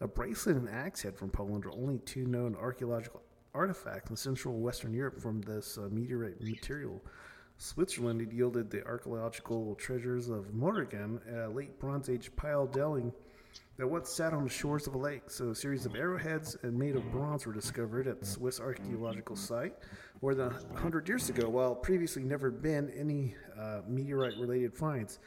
a 0.00 0.08
bracelet 0.08 0.56
and 0.56 0.68
axe 0.68 1.00
head 1.00 1.16
from 1.16 1.30
Poland 1.30 1.64
are 1.64 1.70
only 1.70 1.98
two 1.98 2.26
known 2.26 2.56
archaeological 2.56 3.22
artifacts 3.54 4.10
in 4.10 4.16
Central 4.16 4.58
Western 4.58 4.92
Europe 4.92 5.20
from 5.20 5.42
this 5.42 5.78
uh, 5.78 5.88
meteorite 5.92 6.40
material. 6.40 7.00
Switzerland 7.58 8.20
had 8.20 8.32
yielded 8.32 8.70
the 8.70 8.84
archaeological 8.84 9.74
treasures 9.76 10.28
of 10.28 10.52
Mörigen, 10.52 11.20
a 11.44 11.48
late 11.48 11.78
Bronze 11.78 12.08
Age 12.08 12.30
pile 12.36 12.66
dwelling 12.66 13.12
that 13.78 13.86
once 13.86 14.10
sat 14.10 14.32
on 14.32 14.44
the 14.44 14.50
shores 14.50 14.86
of 14.86 14.94
a 14.94 14.98
lake. 14.98 15.28
So, 15.28 15.50
a 15.50 15.54
series 15.54 15.86
of 15.86 15.94
arrowheads 15.94 16.56
and 16.62 16.78
made 16.78 16.96
of 16.96 17.10
bronze 17.10 17.46
were 17.46 17.52
discovered 17.52 18.06
at 18.06 18.20
the 18.20 18.26
Swiss 18.26 18.60
archaeological 18.60 19.36
site 19.36 19.74
more 20.22 20.34
than 20.34 20.50
100 20.50 21.08
years 21.08 21.28
ago, 21.28 21.48
while 21.48 21.74
previously 21.74 22.24
never 22.24 22.50
been 22.50 22.90
any 22.90 23.34
uh, 23.58 23.80
meteorite 23.86 24.36
related 24.38 24.74
finds. 24.74 25.18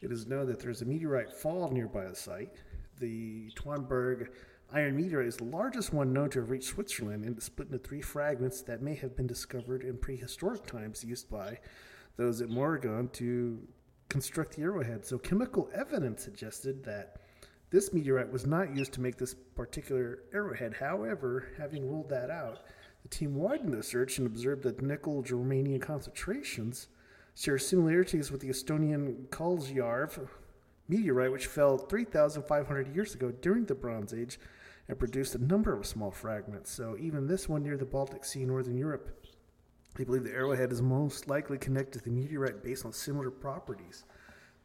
It 0.00 0.12
is 0.12 0.26
known 0.26 0.46
that 0.46 0.60
there's 0.60 0.82
a 0.82 0.84
meteorite 0.84 1.32
fall 1.32 1.70
nearby 1.70 2.06
the 2.06 2.14
site. 2.14 2.54
The 3.00 3.50
Twannberg 3.56 4.28
iron 4.72 4.96
meteorite 4.96 5.26
is 5.26 5.36
the 5.36 5.44
largest 5.44 5.92
one 5.92 6.12
known 6.12 6.30
to 6.30 6.40
have 6.40 6.50
reached 6.50 6.68
Switzerland 6.68 7.24
and 7.24 7.38
is 7.38 7.44
split 7.44 7.68
into 7.68 7.78
three 7.78 8.02
fragments 8.02 8.60
that 8.62 8.82
may 8.82 8.94
have 8.94 9.16
been 9.16 9.26
discovered 9.26 9.82
in 9.82 9.96
prehistoric 9.96 10.66
times 10.66 11.04
used 11.04 11.30
by 11.30 11.58
those 12.16 12.40
at 12.42 12.48
Mörigen 12.48 13.10
to 13.12 13.58
construct 14.08 14.56
the 14.56 14.62
arrowhead. 14.62 15.06
So, 15.06 15.18
chemical 15.18 15.70
evidence 15.74 16.22
suggested 16.22 16.84
that 16.84 17.20
this 17.70 17.92
meteorite 17.92 18.32
was 18.32 18.46
not 18.46 18.74
used 18.74 18.92
to 18.94 19.00
make 19.00 19.16
this 19.16 19.34
particular 19.34 20.20
arrowhead. 20.32 20.74
However, 20.74 21.48
having 21.58 21.88
ruled 21.88 22.08
that 22.10 22.30
out, 22.30 22.60
the 23.02 23.08
team 23.08 23.34
widened 23.34 23.72
the 23.72 23.82
search 23.82 24.18
and 24.18 24.26
observed 24.26 24.62
that 24.64 24.82
nickel 24.82 25.22
germanium 25.22 25.80
concentrations 25.80 26.88
share 27.34 27.58
similarities 27.58 28.32
with 28.32 28.40
the 28.40 28.48
Estonian 28.48 29.28
Kaalijärv 29.28 30.28
meteorite, 30.88 31.30
which 31.30 31.46
fell 31.46 31.78
3,500 31.78 32.94
years 32.94 33.14
ago 33.14 33.30
during 33.30 33.66
the 33.66 33.74
Bronze 33.74 34.12
Age 34.12 34.40
and 34.88 34.98
produced 34.98 35.34
a 35.34 35.44
number 35.44 35.74
of 35.74 35.86
small 35.86 36.10
fragments. 36.10 36.70
So, 36.70 36.96
even 36.98 37.26
this 37.26 37.48
one 37.48 37.62
near 37.62 37.76
the 37.76 37.84
Baltic 37.84 38.24
Sea, 38.24 38.44
Northern 38.44 38.76
Europe, 38.76 39.26
they 39.96 40.04
believe 40.04 40.24
the 40.24 40.32
arrowhead 40.32 40.72
is 40.72 40.80
most 40.80 41.28
likely 41.28 41.58
connected 41.58 41.98
to 41.98 42.04
the 42.04 42.10
meteorite 42.10 42.62
based 42.62 42.86
on 42.86 42.92
similar 42.92 43.30
properties. 43.30 44.04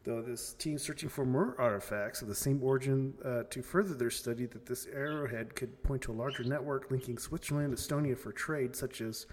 Though 0.04 0.22
this 0.22 0.54
team 0.54 0.78
searching 0.78 1.08
for 1.08 1.26
more 1.26 1.56
artifacts 1.58 2.22
of 2.22 2.28
the 2.28 2.36
same 2.36 2.62
origin 2.62 3.14
uh, 3.24 3.44
to 3.50 3.62
further 3.62 3.94
their 3.94 4.10
study 4.10 4.46
that 4.48 4.66
this 4.66 4.86
arrowhead 4.94 5.56
could 5.56 5.82
point 5.82 6.02
to 6.04 6.12
a 6.12 6.14
larger 6.14 6.44
network 6.44 6.92
linking 6.92 7.18
Switzerland 7.18 7.70
and 7.70 7.78
Estonia 7.78 8.18
for 8.18 8.34
trade, 8.34 8.76
such 8.76 9.00
as 9.00 9.26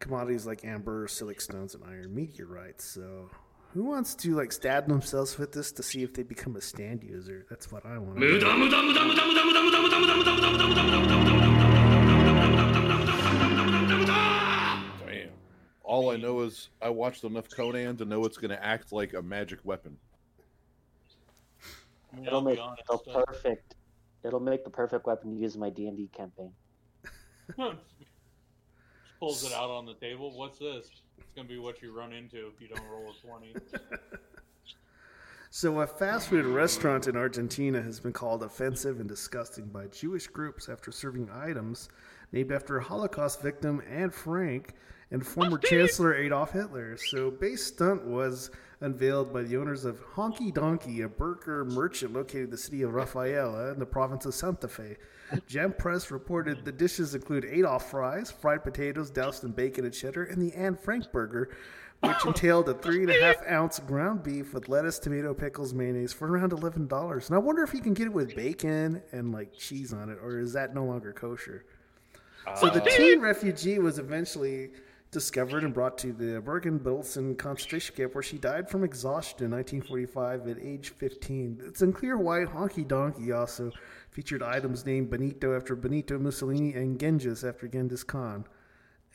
commodities 0.00 0.46
like 0.46 0.64
amber, 0.64 1.06
silic 1.06 1.40
stones, 1.40 1.74
and 1.74 1.84
iron 1.84 2.14
meteorites. 2.14 2.84
So, 2.84 3.30
who 3.74 3.84
wants 3.84 4.14
to 4.16 4.34
like 4.34 4.52
stab 4.52 4.88
themselves 4.88 5.38
with 5.38 5.52
this 5.52 5.72
to 5.72 5.82
see 5.82 6.02
if 6.02 6.14
they 6.14 6.22
become 6.22 6.56
a 6.56 6.60
stand 6.60 7.02
user? 7.02 7.46
That's 7.50 7.70
what 7.70 7.84
I 7.84 7.98
want. 7.98 8.18
Damn. 15.06 15.30
All 15.82 16.10
I 16.10 16.16
know 16.16 16.40
is 16.40 16.68
I 16.82 16.88
watched 16.90 17.24
enough 17.24 17.48
Conan 17.48 17.96
to 17.98 18.04
know 18.04 18.24
it's 18.24 18.38
gonna 18.38 18.58
act 18.60 18.92
like 18.92 19.14
a 19.14 19.22
magic 19.22 19.60
weapon. 19.64 19.96
It'll 22.24 22.40
make 22.40 22.58
the 22.58 22.98
perfect. 22.98 23.74
It'll 24.24 24.40
make 24.40 24.64
the 24.64 24.70
perfect 24.70 25.06
weapon 25.06 25.34
to 25.34 25.36
use 25.36 25.54
in 25.54 25.60
my 25.60 25.70
D 25.70 25.86
and 25.86 25.96
D 25.96 26.08
campaign. 26.16 26.52
Just 29.16 29.20
pulls 29.20 29.50
it 29.50 29.56
out 29.56 29.70
on 29.70 29.86
the 29.86 29.94
table. 29.94 30.30
What's 30.36 30.58
this? 30.58 30.88
It's 31.18 31.32
gonna 31.34 31.48
be 31.48 31.58
what 31.58 31.80
you 31.82 31.96
run 31.96 32.12
into 32.12 32.48
if 32.48 32.60
you 32.60 32.68
don't 32.68 32.86
roll 32.90 33.10
a 33.10 33.26
twenty. 33.26 33.54
So, 35.50 35.80
a 35.80 35.86
fast 35.86 36.28
food 36.28 36.44
restaurant 36.44 37.06
in 37.06 37.16
Argentina 37.16 37.80
has 37.80 37.98
been 37.98 38.12
called 38.12 38.42
offensive 38.42 39.00
and 39.00 39.08
disgusting 39.08 39.66
by 39.66 39.86
Jewish 39.86 40.26
groups 40.26 40.68
after 40.68 40.92
serving 40.92 41.30
items 41.32 41.88
named 42.30 42.52
after 42.52 42.76
a 42.76 42.82
Holocaust 42.82 43.40
victim 43.40 43.80
Anne 43.88 44.10
Frank 44.10 44.74
and 45.10 45.26
former 45.26 45.56
Chancellor 45.56 46.14
Adolf 46.14 46.52
Hitler. 46.52 46.98
So, 46.98 47.30
base 47.30 47.64
stunt 47.64 48.04
was 48.04 48.50
unveiled 48.80 49.32
by 49.32 49.44
the 49.44 49.56
owners 49.56 49.86
of 49.86 50.04
Honky 50.04 50.52
Donkey, 50.52 51.00
a 51.00 51.08
burger 51.08 51.64
merchant 51.64 52.12
located 52.12 52.44
in 52.44 52.50
the 52.50 52.58
city 52.58 52.82
of 52.82 52.92
Rafaela 52.92 53.72
in 53.72 53.78
the 53.78 53.86
province 53.86 54.26
of 54.26 54.34
Santa 54.34 54.68
Fe. 54.68 54.98
Jam 55.46 55.72
Press 55.72 56.10
reported 56.10 56.64
the 56.64 56.72
dishes 56.72 57.14
include 57.14 57.44
Adolf 57.44 57.90
fries, 57.90 58.30
fried 58.30 58.62
potatoes 58.62 59.10
doused 59.10 59.44
in 59.44 59.52
bacon 59.52 59.84
and 59.84 59.94
cheddar, 59.94 60.24
and 60.24 60.40
the 60.40 60.54
Anne 60.54 60.76
Frank 60.76 61.10
burger, 61.12 61.50
which 62.00 62.16
oh, 62.24 62.28
entailed 62.28 62.68
a 62.68 62.74
three 62.82 63.02
and 63.02 63.10
a 63.10 63.20
half 63.20 63.36
ounce 63.48 63.78
ground 63.80 64.22
beef 64.22 64.54
with 64.54 64.68
lettuce, 64.68 64.98
tomato, 64.98 65.34
pickles, 65.34 65.74
mayonnaise 65.74 66.12
for 66.12 66.28
around 66.28 66.52
eleven 66.52 66.86
dollars. 66.86 67.28
And 67.28 67.36
I 67.36 67.38
wonder 67.38 67.62
if 67.62 67.74
you 67.74 67.80
can 67.80 67.94
get 67.94 68.06
it 68.06 68.12
with 68.12 68.34
bacon 68.36 69.02
and 69.12 69.32
like 69.32 69.52
cheese 69.52 69.92
on 69.92 70.10
it, 70.10 70.18
or 70.22 70.38
is 70.38 70.52
that 70.52 70.74
no 70.74 70.84
longer 70.84 71.12
kosher? 71.12 71.64
So 72.54 72.68
the 72.68 72.82
oh. 72.82 72.96
teen 72.96 73.20
refugee 73.20 73.80
was 73.80 73.98
eventually 73.98 74.70
discovered 75.10 75.64
and 75.64 75.72
brought 75.72 75.96
to 75.98 76.12
the 76.12 76.40
Bergen-Belsen 76.40 77.38
concentration 77.38 77.96
camp, 77.96 78.14
where 78.14 78.22
she 78.22 78.38
died 78.38 78.68
from 78.68 78.84
exhaustion 78.84 79.46
in 79.46 79.50
1945 79.50 80.48
at 80.48 80.58
age 80.60 80.90
15. 80.90 81.62
It's 81.64 81.82
unclear 81.82 82.18
why 82.18 82.44
Honky 82.44 82.86
Donkey 82.86 83.32
also 83.32 83.72
featured 84.16 84.42
items 84.42 84.86
named 84.86 85.10
Benito 85.10 85.54
after 85.54 85.76
Benito 85.76 86.18
Mussolini 86.18 86.72
and 86.72 86.98
Genghis 86.98 87.44
after 87.44 87.68
Genghis 87.68 88.02
Khan, 88.02 88.46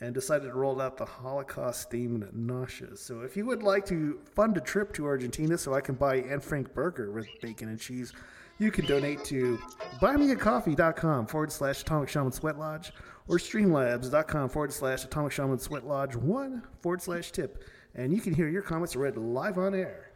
and 0.00 0.14
decided 0.14 0.46
to 0.46 0.54
roll 0.54 0.80
out 0.80 0.96
the 0.96 1.04
Holocaust-themed 1.04 2.32
nausea. 2.32 2.96
So 2.96 3.22
if 3.22 3.36
you 3.36 3.44
would 3.46 3.64
like 3.64 3.84
to 3.86 4.20
fund 4.36 4.56
a 4.56 4.60
trip 4.60 4.92
to 4.94 5.06
Argentina 5.06 5.58
so 5.58 5.74
I 5.74 5.80
can 5.80 5.96
buy 5.96 6.18
Anne 6.18 6.38
Frank 6.38 6.72
burger 6.72 7.10
with 7.10 7.26
bacon 7.40 7.68
and 7.68 7.80
cheese, 7.80 8.12
you 8.60 8.70
can 8.70 8.86
donate 8.86 9.24
to 9.24 9.58
buymeacoffee.com 10.00 11.26
forward 11.26 11.50
slash 11.50 11.82
Atomic 11.82 12.08
Shaman 12.08 12.30
Sweat 12.30 12.56
Lodge 12.56 12.92
or 13.26 13.38
streamlabs.com 13.38 14.50
forward 14.50 14.72
slash 14.72 15.02
Atomic 15.02 15.32
Shaman 15.32 15.58
Sweat 15.58 15.84
Lodge 15.84 16.14
1 16.14 16.62
forward 16.80 17.02
slash 17.02 17.32
tip. 17.32 17.64
And 17.96 18.14
you 18.14 18.20
can 18.20 18.34
hear 18.34 18.48
your 18.48 18.62
comments 18.62 18.94
read 18.94 19.16
live 19.16 19.58
on 19.58 19.74
air. 19.74 20.12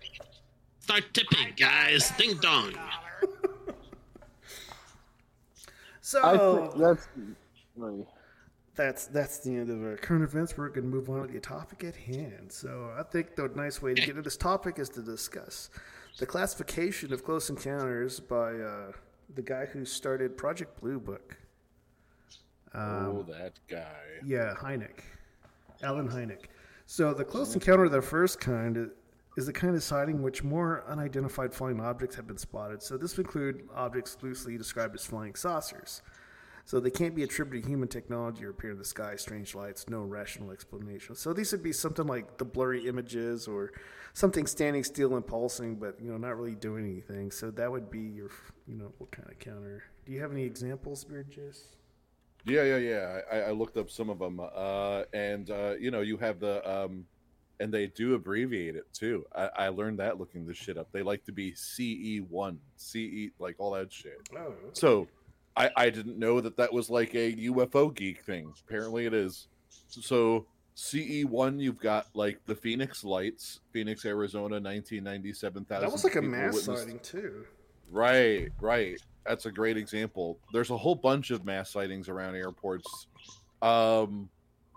Start 0.79 1.13
tipping, 1.13 1.55
guys. 1.57 2.13
Ding 2.17 2.37
dong. 2.37 2.73
So 6.07 6.23
I 6.23 6.79
that's 6.79 7.09
that's 8.77 9.07
that's 9.07 9.39
the 9.41 9.51
end 9.51 9.71
of 9.71 9.83
our 9.83 9.97
current 9.97 10.23
events. 10.23 10.57
We're 10.57 10.69
going 10.69 10.89
to 10.89 10.97
move 10.97 11.11
on 11.11 11.27
to 11.27 11.33
the 11.33 11.41
topic 11.41 11.83
at 11.83 11.97
hand. 11.97 12.53
So 12.53 12.93
I 12.97 13.03
think 13.03 13.35
the 13.35 13.49
nice 13.57 13.83
way 13.83 13.93
to 13.93 14.01
get 14.01 14.11
into 14.11 14.23
this 14.23 14.37
topic 14.37 14.79
is 14.79 14.89
to 14.91 15.03
discuss 15.03 15.69
the 16.19 16.25
classification 16.25 17.13
of 17.13 17.25
close 17.25 17.51
encounters 17.51 18.21
by 18.21 18.53
uh, 18.55 18.93
the 19.35 19.43
guy 19.43 19.67
who 19.67 19.85
started 19.85 20.39
Project 20.39 20.81
Blue 20.81 21.01
Book. 21.01 21.37
oh, 22.73 22.79
Um, 22.81 23.27
that 23.29 23.59
guy. 23.67 24.01
Yeah, 24.25 24.55
Hynek, 24.57 25.01
Allen 25.83 26.09
Hynek. 26.09 26.45
So 26.87 27.15
the 27.15 27.25
close 27.25 27.53
encounter 27.53 27.87
of 27.87 27.91
the 27.91 28.01
first 28.01 28.39
kind 28.39 28.93
is 29.37 29.47
the 29.47 29.53
kind 29.53 29.77
of 29.77 29.83
sighting 29.83 30.23
which 30.23 30.43
more 30.43 30.83
unidentified 30.89 31.53
flying 31.53 31.81
objects 31.81 32.17
have 32.17 32.27
been 32.27 32.39
spotted. 32.39 32.83
So 32.83 32.97
this 32.97 33.17
would 33.17 33.27
include 33.27 33.69
objects 33.75 34.17
loosely 34.23 34.57
described 34.57 34.95
as 34.95 35.05
flying 35.05 35.35
saucers. 35.35 36.03
So 36.65 36.81
they 36.81 36.91
can't 36.91 37.15
be 37.15 37.23
attributed 37.23 37.63
to 37.63 37.69
human 37.71 37.87
technology 37.87 38.45
or 38.45 38.51
appear 38.51 38.73
in 38.73 38.79
the 38.79 38.85
sky, 38.85 39.15
strange 39.15 39.55
lights, 39.55 39.89
no 39.89 40.01
rational 40.01 40.51
explanation. 40.51 41.15
So 41.15 41.33
these 41.33 41.53
would 41.53 41.63
be 41.63 41.73
something 41.73 42.09
like 42.09 42.39
the 42.39 42.45
blurry 42.45 42.89
images 42.89 43.47
or 43.47 43.71
something 44.15 44.49
standing 44.49 44.83
still 44.83 45.15
and 45.15 45.25
pulsing, 45.25 45.77
but 45.77 46.01
you 46.01 46.11
know, 46.11 46.17
not 46.17 46.37
really 46.37 46.57
doing 46.57 46.85
anything. 46.85 47.31
So 47.31 47.53
that 47.53 47.71
would 47.71 47.89
be 47.89 48.01
your, 48.01 48.31
you 48.67 48.75
know, 48.75 48.93
what 48.99 49.13
kind 49.13 49.31
of 49.31 49.39
counter? 49.39 49.85
Do 50.07 50.13
you 50.13 50.21
have 50.21 50.33
any 50.33 50.43
examples, 50.43 51.05
Beard 51.05 51.31
Juice? 51.31 51.77
Yeah, 52.45 52.65
yeah, 52.65 52.79
yeah. 52.79 53.21
I, 53.31 53.37
I 53.37 53.51
looked 53.51 53.77
up 53.77 53.89
some 53.91 54.09
of 54.11 54.19
them, 54.19 54.41
uh, 54.41 55.03
and 55.13 55.51
uh, 55.51 55.75
you 55.79 55.93
know, 55.93 56.01
you 56.01 56.17
have 56.17 56.41
the, 56.41 56.69
um, 56.69 57.05
and 57.61 57.73
they 57.73 57.87
do 57.87 58.15
abbreviate 58.15 58.77
it 58.77 58.85
too. 58.93 59.25
I, 59.35 59.51
I 59.57 59.69
learned 59.69 59.99
that 59.99 60.19
looking 60.19 60.47
this 60.47 60.57
shit 60.57 60.77
up. 60.77 60.89
They 60.93 61.03
like 61.03 61.25
to 61.25 61.33
be 61.33 61.55
CE 61.55 62.21
one, 62.29 62.59
CE, 62.77 63.31
like 63.39 63.57
all 63.59 63.73
that 63.73 63.93
shit. 63.93 64.19
Oh, 64.37 64.55
So, 64.73 65.09
I 65.57 65.71
I 65.77 65.91
didn't 65.91 66.19
know 66.19 66.41
that 66.41 66.57
that 66.59 66.73
was 66.73 66.91
like 66.91 67.15
a 67.15 67.33
UFO 67.33 67.95
geek 67.95 68.25
thing. 68.25 68.53
Apparently, 68.67 69.07
it 69.07 69.15
is. 69.15 69.49
So 69.89 70.47
CE 70.75 71.25
one, 71.25 71.59
you've 71.59 71.79
got 71.81 72.07
like 72.15 72.39
the 72.47 72.55
Phoenix 72.55 73.03
Lights, 73.05 73.61
Phoenix, 73.73 74.05
Arizona, 74.05 74.61
nineteen 74.61 75.05
ninety 75.05 75.33
seven 75.33 75.65
thousand. 75.65 75.87
That 75.87 75.93
was 75.93 76.05
like 76.05 76.17
a 76.17 76.23
mass 76.23 76.63
sighting 76.63 76.99
too. 77.01 77.47
Right, 77.91 78.49
right. 78.61 79.01
That's 79.25 79.47
a 79.47 79.51
great 79.51 79.77
example. 79.77 80.39
There's 80.53 80.71
a 80.71 80.77
whole 80.77 80.95
bunch 80.95 81.31
of 81.31 81.45
mass 81.45 81.71
sightings 81.71 82.09
around 82.09 82.37
airports. 82.37 83.07
Um, 83.63 84.29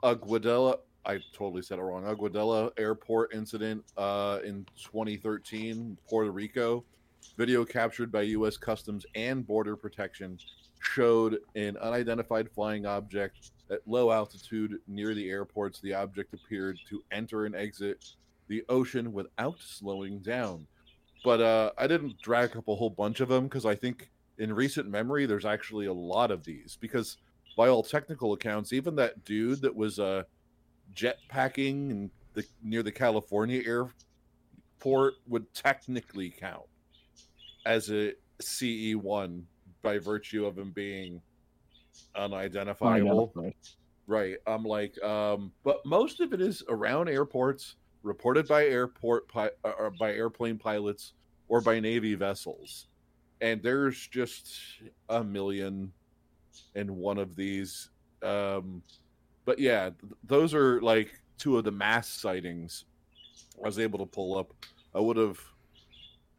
Aguadilla, 0.03 0.77
I 1.05 1.19
totally 1.33 1.61
said 1.61 1.79
it 1.79 1.81
wrong. 1.81 2.03
Aguadilla 2.03 2.71
Airport 2.77 3.33
incident 3.33 3.83
uh, 3.97 4.39
in 4.43 4.65
2013, 4.77 5.97
Puerto 6.09 6.31
Rico. 6.31 6.83
Video 7.37 7.65
captured 7.65 8.11
by 8.11 8.21
U.S. 8.21 8.57
Customs 8.57 9.05
and 9.15 9.45
Border 9.45 9.75
Protection 9.75 10.37
showed 10.81 11.37
an 11.55 11.77
unidentified 11.77 12.49
flying 12.49 12.85
object 12.85 13.51
at 13.71 13.79
low 13.85 14.11
altitude 14.11 14.79
near 14.87 15.13
the 15.13 15.29
airports. 15.29 15.79
The 15.79 15.93
object 15.93 16.33
appeared 16.33 16.79
to 16.89 17.01
enter 17.11 17.45
and 17.45 17.55
exit 17.55 18.05
the 18.47 18.63
ocean 18.69 19.13
without 19.13 19.59
slowing 19.59 20.19
down 20.19 20.65
but 21.23 21.41
uh, 21.41 21.71
I 21.77 21.87
didn't 21.87 22.21
drag 22.21 22.55
up 22.55 22.67
a 22.67 22.75
whole 22.75 22.89
bunch 22.89 23.19
of 23.19 23.29
them 23.29 23.45
because 23.45 23.65
I 23.65 23.75
think 23.75 24.09
in 24.37 24.53
recent 24.53 24.89
memory 24.89 25.25
there's 25.25 25.45
actually 25.45 25.87
a 25.87 25.93
lot 25.93 26.31
of 26.31 26.43
these 26.43 26.77
because 26.79 27.17
by 27.57 27.67
all 27.67 27.83
technical 27.83 28.33
accounts, 28.33 28.71
even 28.71 28.95
that 28.95 29.25
dude 29.25 29.61
that 29.61 29.75
was 29.75 29.99
uh, 29.99 30.23
jetpacking 30.95 31.91
in 31.91 32.11
the 32.33 32.45
near 32.63 32.83
the 32.83 32.91
California 32.91 33.61
airport 33.65 35.15
would 35.27 35.51
technically 35.53 36.29
count 36.29 36.65
as 37.65 37.89
a 37.91 38.13
CE 38.41 38.95
one 38.95 39.45
by 39.81 39.97
virtue 39.97 40.45
of 40.45 40.57
him 40.57 40.71
being 40.71 41.21
unidentifiable. 42.15 43.31
Right. 44.07 44.37
I'm 44.47 44.63
like, 44.63 45.01
um, 45.03 45.51
but 45.63 45.85
most 45.85 46.19
of 46.19 46.33
it 46.33 46.41
is 46.41 46.63
around 46.67 47.09
airports, 47.09 47.75
reported 48.01 48.47
by 48.47 48.65
airport 48.65 49.27
pi- 49.27 49.51
uh, 49.63 49.71
or 49.77 49.91
by 49.91 50.13
airplane 50.13 50.57
pilots 50.57 51.13
or 51.47 51.61
by 51.61 51.79
Navy 51.79 52.15
vessels, 52.15 52.87
and 53.41 53.61
there's 53.61 54.07
just 54.07 54.51
a 55.09 55.23
million 55.23 55.91
and 56.75 56.89
one 56.89 57.17
of 57.17 57.35
these. 57.35 57.89
Um, 58.23 58.81
but 59.49 59.57
yeah, 59.57 59.89
those 60.25 60.53
are 60.53 60.79
like 60.81 61.19
two 61.39 61.57
of 61.57 61.63
the 61.63 61.71
mass 61.71 62.07
sightings 62.07 62.85
I 63.57 63.65
was 63.65 63.79
able 63.79 63.97
to 63.97 64.05
pull 64.05 64.37
up. 64.37 64.53
I 64.93 64.99
would 64.99 65.17
have 65.17 65.39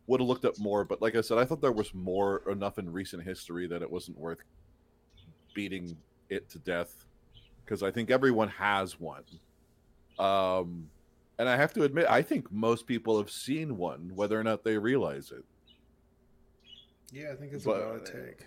would 0.07 0.21
have 0.21 0.29
looked 0.29 0.45
up 0.45 0.57
more, 0.61 0.85
but 0.85 1.03
like 1.03 1.17
I 1.17 1.21
said, 1.21 1.37
I 1.37 1.45
thought 1.45 1.61
there 1.61 1.73
was 1.73 1.93
more 1.93 2.49
enough 2.49 2.79
in 2.79 2.89
recent 2.93 3.25
history 3.25 3.67
that 3.67 3.83
it 3.83 3.91
wasn't 3.91 4.17
worth 4.17 4.39
beating 5.55 5.97
it 6.29 6.49
to 6.51 6.61
death 6.61 7.05
because 7.65 7.83
I 7.83 7.91
think 7.91 8.13
everyone 8.13 8.47
has 8.47 9.01
one. 9.01 9.25
Um, 10.21 10.89
and 11.41 11.49
I 11.49 11.57
have 11.57 11.73
to 11.75 11.83
admit, 11.83 12.07
I 12.09 12.23
think 12.23 12.53
most 12.53 12.87
people 12.87 13.19
have 13.19 13.31
seen 13.33 13.77
one, 13.77 14.13
whether 14.15 14.39
or 14.39 14.45
not 14.45 14.63
they 14.63 14.79
realize 14.79 15.33
it. 15.33 15.45
Yeah, 17.11 17.33
I 17.33 17.35
think 17.35 17.55
it's 17.55 17.65
But- 17.65 17.83
about 17.83 18.09
a 18.09 18.13
take. 18.13 18.47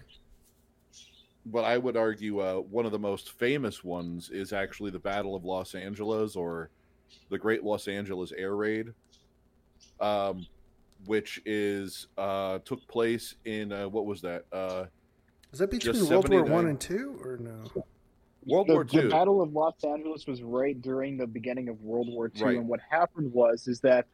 But 1.45 1.65
I 1.65 1.77
would 1.77 1.97
argue 1.97 2.39
uh, 2.39 2.55
one 2.55 2.85
of 2.85 2.91
the 2.91 2.99
most 2.99 3.31
famous 3.33 3.83
ones 3.83 4.29
is 4.29 4.53
actually 4.53 4.91
the 4.91 4.99
Battle 4.99 5.35
of 5.35 5.43
Los 5.43 5.75
Angeles 5.75 6.35
or 6.35 6.69
the 7.29 7.37
Great 7.37 7.63
Los 7.63 7.87
Angeles 7.87 8.31
Air 8.31 8.55
Raid, 8.55 8.93
um, 9.99 10.45
which 11.05 11.41
is 11.45 12.07
uh, 12.17 12.59
took 12.65 12.87
place 12.87 13.35
in 13.45 13.71
uh, 13.73 13.89
what 13.89 14.05
was 14.05 14.21
that? 14.21 14.45
Uh, 14.53 14.85
Is 15.51 15.59
that 15.59 15.69
between 15.69 15.95
just 15.95 16.09
World 16.09 16.29
War 16.29 16.43
One 16.43 16.67
and 16.67 16.79
Two, 16.79 17.19
or 17.23 17.37
no? 17.37 17.83
World 18.45 18.67
the, 18.67 18.73
War 18.73 18.83
the 18.85 19.09
Battle 19.09 19.41
of 19.41 19.53
Los 19.53 19.83
Angeles 19.83 20.25
was 20.27 20.41
right 20.43 20.81
during 20.81 21.17
the 21.17 21.27
beginning 21.27 21.67
of 21.69 21.81
World 21.81 22.07
War 22.09 22.31
II, 22.35 22.43
Right. 22.43 22.57
and 22.57 22.67
what 22.67 22.79
happened 22.89 23.31
was 23.33 23.67
is 23.67 23.79
that 23.81 24.05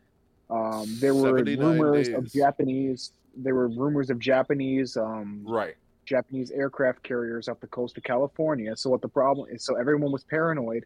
um, 0.49 0.85
there 0.99 1.13
were 1.13 1.37
79 1.37 1.79
rumors 1.79 2.07
of. 2.09 2.31
Japanese. 2.31 3.11
There 3.37 3.53
were 3.55 3.67
rumors 3.69 4.09
of 4.09 4.17
Japanese, 4.19 4.97
um, 4.97 5.43
right, 5.47 5.75
Japanese 6.13 6.49
aircraft 6.51 7.03
carriers 7.03 7.47
off 7.47 7.59
the 7.59 7.67
coast 7.67 7.97
of 7.97 8.03
California. 8.03 8.75
So 8.75 8.89
what 8.89 9.01
the 9.01 9.07
problem 9.07 9.47
is? 9.51 9.63
So 9.63 9.75
everyone 9.75 10.11
was 10.11 10.23
paranoid 10.23 10.83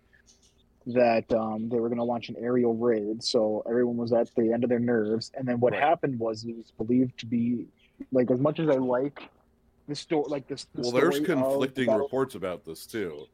that 0.88 1.32
um, 1.34 1.70
they 1.70 1.80
were 1.80 1.88
going 1.88 1.98
to 2.00 2.04
launch 2.04 2.28
an 2.28 2.36
aerial 2.38 2.76
raid. 2.76 3.24
So 3.24 3.64
everyone 3.68 3.96
was 3.96 4.12
at 4.12 4.28
the 4.36 4.52
end 4.52 4.66
of 4.66 4.70
their 4.70 4.80
nerves. 4.80 5.32
And 5.34 5.48
then 5.48 5.60
what 5.62 5.72
Right. 5.72 5.82
happened 5.82 6.20
was 6.20 6.44
it 6.44 6.56
was 6.58 6.72
believed 6.78 7.18
to 7.20 7.26
be 7.26 7.68
like 8.12 8.30
as 8.30 8.40
much 8.40 8.60
as 8.60 8.68
I 8.70 8.74
like 8.76 9.30
the 9.88 9.96
story, 9.96 10.26
like 10.28 10.48
this. 10.48 10.68
The 10.76 10.82
well, 10.82 10.92
there's 10.92 11.16
story 11.16 11.28
the 11.28 11.34
conflicting 11.36 11.88
Battle- 11.88 12.02
reports 12.04 12.36
about 12.36 12.66
this 12.66 12.86
too. 12.86 13.28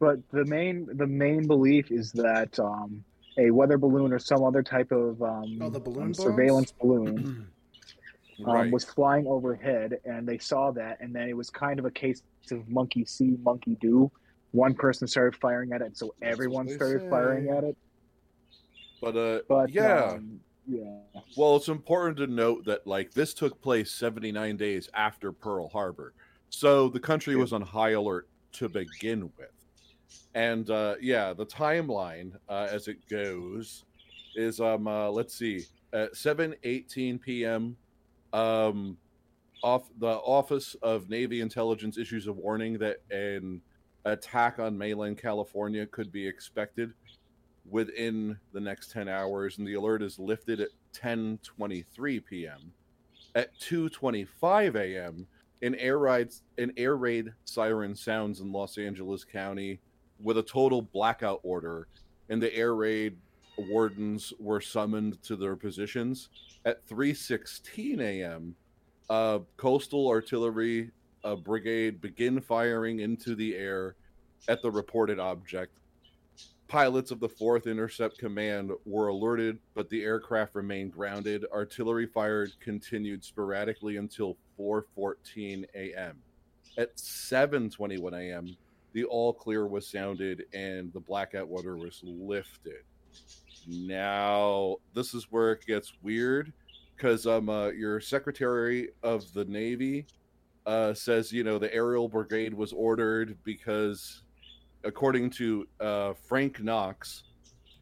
But 0.00 0.18
the 0.32 0.44
main 0.44 0.86
the 0.94 1.06
main 1.06 1.46
belief 1.48 1.90
is 1.90 2.12
that 2.12 2.58
um, 2.60 3.04
a 3.36 3.50
weather 3.50 3.76
balloon 3.78 4.12
or 4.12 4.18
some 4.20 4.44
other 4.44 4.62
type 4.62 4.92
of 4.92 5.20
um, 5.22 5.58
Oh, 5.60 5.68
the 5.70 5.80
balloon 5.80 6.06
um, 6.08 6.14
surveillance 6.14 6.72
balloon 6.80 7.46
um, 8.44 8.52
Right. 8.52 8.72
was 8.72 8.84
flying 8.84 9.26
overhead, 9.26 9.98
and 10.04 10.28
they 10.28 10.38
saw 10.38 10.70
that, 10.72 11.00
and 11.00 11.14
then 11.14 11.28
it 11.28 11.36
was 11.36 11.50
kind 11.50 11.78
of 11.78 11.84
a 11.84 11.90
case 11.90 12.22
of 12.50 12.68
monkey 12.68 13.04
see, 13.04 13.36
monkey 13.42 13.76
do. 13.80 14.10
One 14.52 14.74
person 14.74 15.06
started 15.06 15.38
firing 15.38 15.72
at 15.72 15.82
it, 15.82 15.96
so 15.96 16.14
everyone 16.22 16.68
started 16.68 17.02
firing 17.10 17.50
at 17.50 17.64
it. 17.64 17.76
But 19.00 19.16
uh, 19.16 19.40
But 19.48 19.70
yeah. 19.70 20.12
um, 20.14 20.40
yeah, 20.66 21.00
Well, 21.36 21.56
it's 21.56 21.68
important 21.68 22.18
to 22.18 22.26
note 22.26 22.64
that 22.66 22.86
like 22.86 23.12
this 23.12 23.34
took 23.34 23.60
place 23.60 23.92
79 23.92 24.56
days 24.56 24.88
after 24.94 25.32
Pearl 25.32 25.68
Harbor. 25.68 26.14
So 26.50 26.88
the 26.88 27.00
country 27.00 27.36
was 27.36 27.52
on 27.52 27.62
high 27.62 27.90
alert 27.90 28.28
to 28.54 28.68
begin 28.68 29.30
with. 29.36 29.50
And 30.34 30.68
uh 30.70 30.96
yeah, 31.00 31.32
the 31.32 31.46
timeline 31.46 32.32
uh 32.48 32.68
as 32.70 32.88
it 32.88 32.98
goes 33.08 33.84
is 34.34 34.60
um 34.60 34.86
uh 34.86 35.10
let's 35.10 35.34
see, 35.34 35.66
at 35.92 36.12
7:18 36.14 37.20
p.m. 37.20 37.76
um 38.32 38.96
off 39.62 39.90
the 39.98 40.06
Office 40.06 40.76
of 40.82 41.08
Navy 41.10 41.40
Intelligence 41.40 41.98
issues 41.98 42.26
a 42.28 42.32
warning 42.32 42.78
that 42.78 42.98
an 43.10 43.60
attack 44.04 44.58
on 44.58 44.78
mainland 44.78 45.18
California 45.18 45.86
could 45.86 46.12
be 46.12 46.26
expected 46.26 46.92
within 47.68 48.38
the 48.52 48.60
next 48.60 48.92
10 48.92 49.08
hours 49.08 49.58
and 49.58 49.66
the 49.66 49.74
alert 49.74 50.02
is 50.02 50.18
lifted 50.18 50.60
at 50.60 50.68
10:23 50.94 52.24
p.m. 52.24 52.72
At 53.34 53.58
2:25 53.60 54.76
a.m., 54.76 55.26
an 55.62 55.74
air 55.74 55.98
raid 55.98 56.32
an 56.56 56.72
air 56.76 56.96
raid 56.96 57.32
siren 57.44 57.94
sounds 57.94 58.40
in 58.40 58.52
Los 58.52 58.78
Angeles 58.78 59.24
County 59.24 59.80
with 60.22 60.38
a 60.38 60.42
total 60.42 60.82
blackout 60.82 61.40
order 61.42 61.88
and 62.28 62.42
the 62.42 62.54
air 62.54 62.74
raid 62.74 63.16
wardens 63.58 64.32
were 64.38 64.60
summoned 64.60 65.22
to 65.22 65.36
their 65.36 65.56
positions 65.56 66.28
at 66.64 66.86
3:16 66.88 68.00
a.m. 68.00 68.54
Uh, 69.10 69.40
coastal 69.56 70.08
artillery 70.08 70.90
uh, 71.24 71.34
brigade 71.34 72.00
begin 72.00 72.40
firing 72.40 73.00
into 73.00 73.34
the 73.34 73.56
air 73.56 73.96
at 74.48 74.62
the 74.62 74.70
reported 74.70 75.18
object 75.18 75.78
Pilots 76.68 77.10
of 77.10 77.18
the 77.18 77.28
4th 77.28 77.64
Intercept 77.64 78.18
Command 78.18 78.72
were 78.84 79.08
alerted, 79.08 79.58
but 79.74 79.88
the 79.88 80.02
aircraft 80.02 80.54
remained 80.54 80.92
grounded. 80.92 81.46
Artillery 81.50 82.06
fire 82.06 82.46
continued 82.60 83.24
sporadically 83.24 83.96
until 83.96 84.36
4:14 84.58 85.64
a.m. 85.74 86.18
At 86.76 86.94
7:21 86.96 88.12
a.m., 88.12 88.54
the 88.92 89.04
all 89.04 89.32
clear 89.32 89.66
was 89.66 89.88
sounded 89.88 90.44
and 90.52 90.92
the 90.92 91.00
blackout 91.00 91.48
order 91.50 91.78
was 91.78 92.02
lifted. 92.04 92.82
Now, 93.68 94.76
this 94.94 95.12
is 95.12 95.26
where 95.30 95.52
it 95.52 95.66
gets 95.66 95.92
weird 96.02 96.52
because 96.96 97.26
um, 97.26 97.50
uh, 97.50 97.68
your 97.68 98.00
Secretary 98.00 98.88
of 99.02 99.30
the 99.34 99.44
Navy 99.44 100.06
uh, 100.66 100.94
says, 100.94 101.32
you 101.32 101.44
know, 101.44 101.58
the 101.58 101.72
aerial 101.72 102.08
brigade 102.08 102.54
was 102.54 102.72
ordered 102.72 103.36
because 103.44 104.22
according 104.84 105.30
to 105.30 105.68
uh, 105.80 106.14
Frank 106.14 106.62
Knox, 106.62 107.24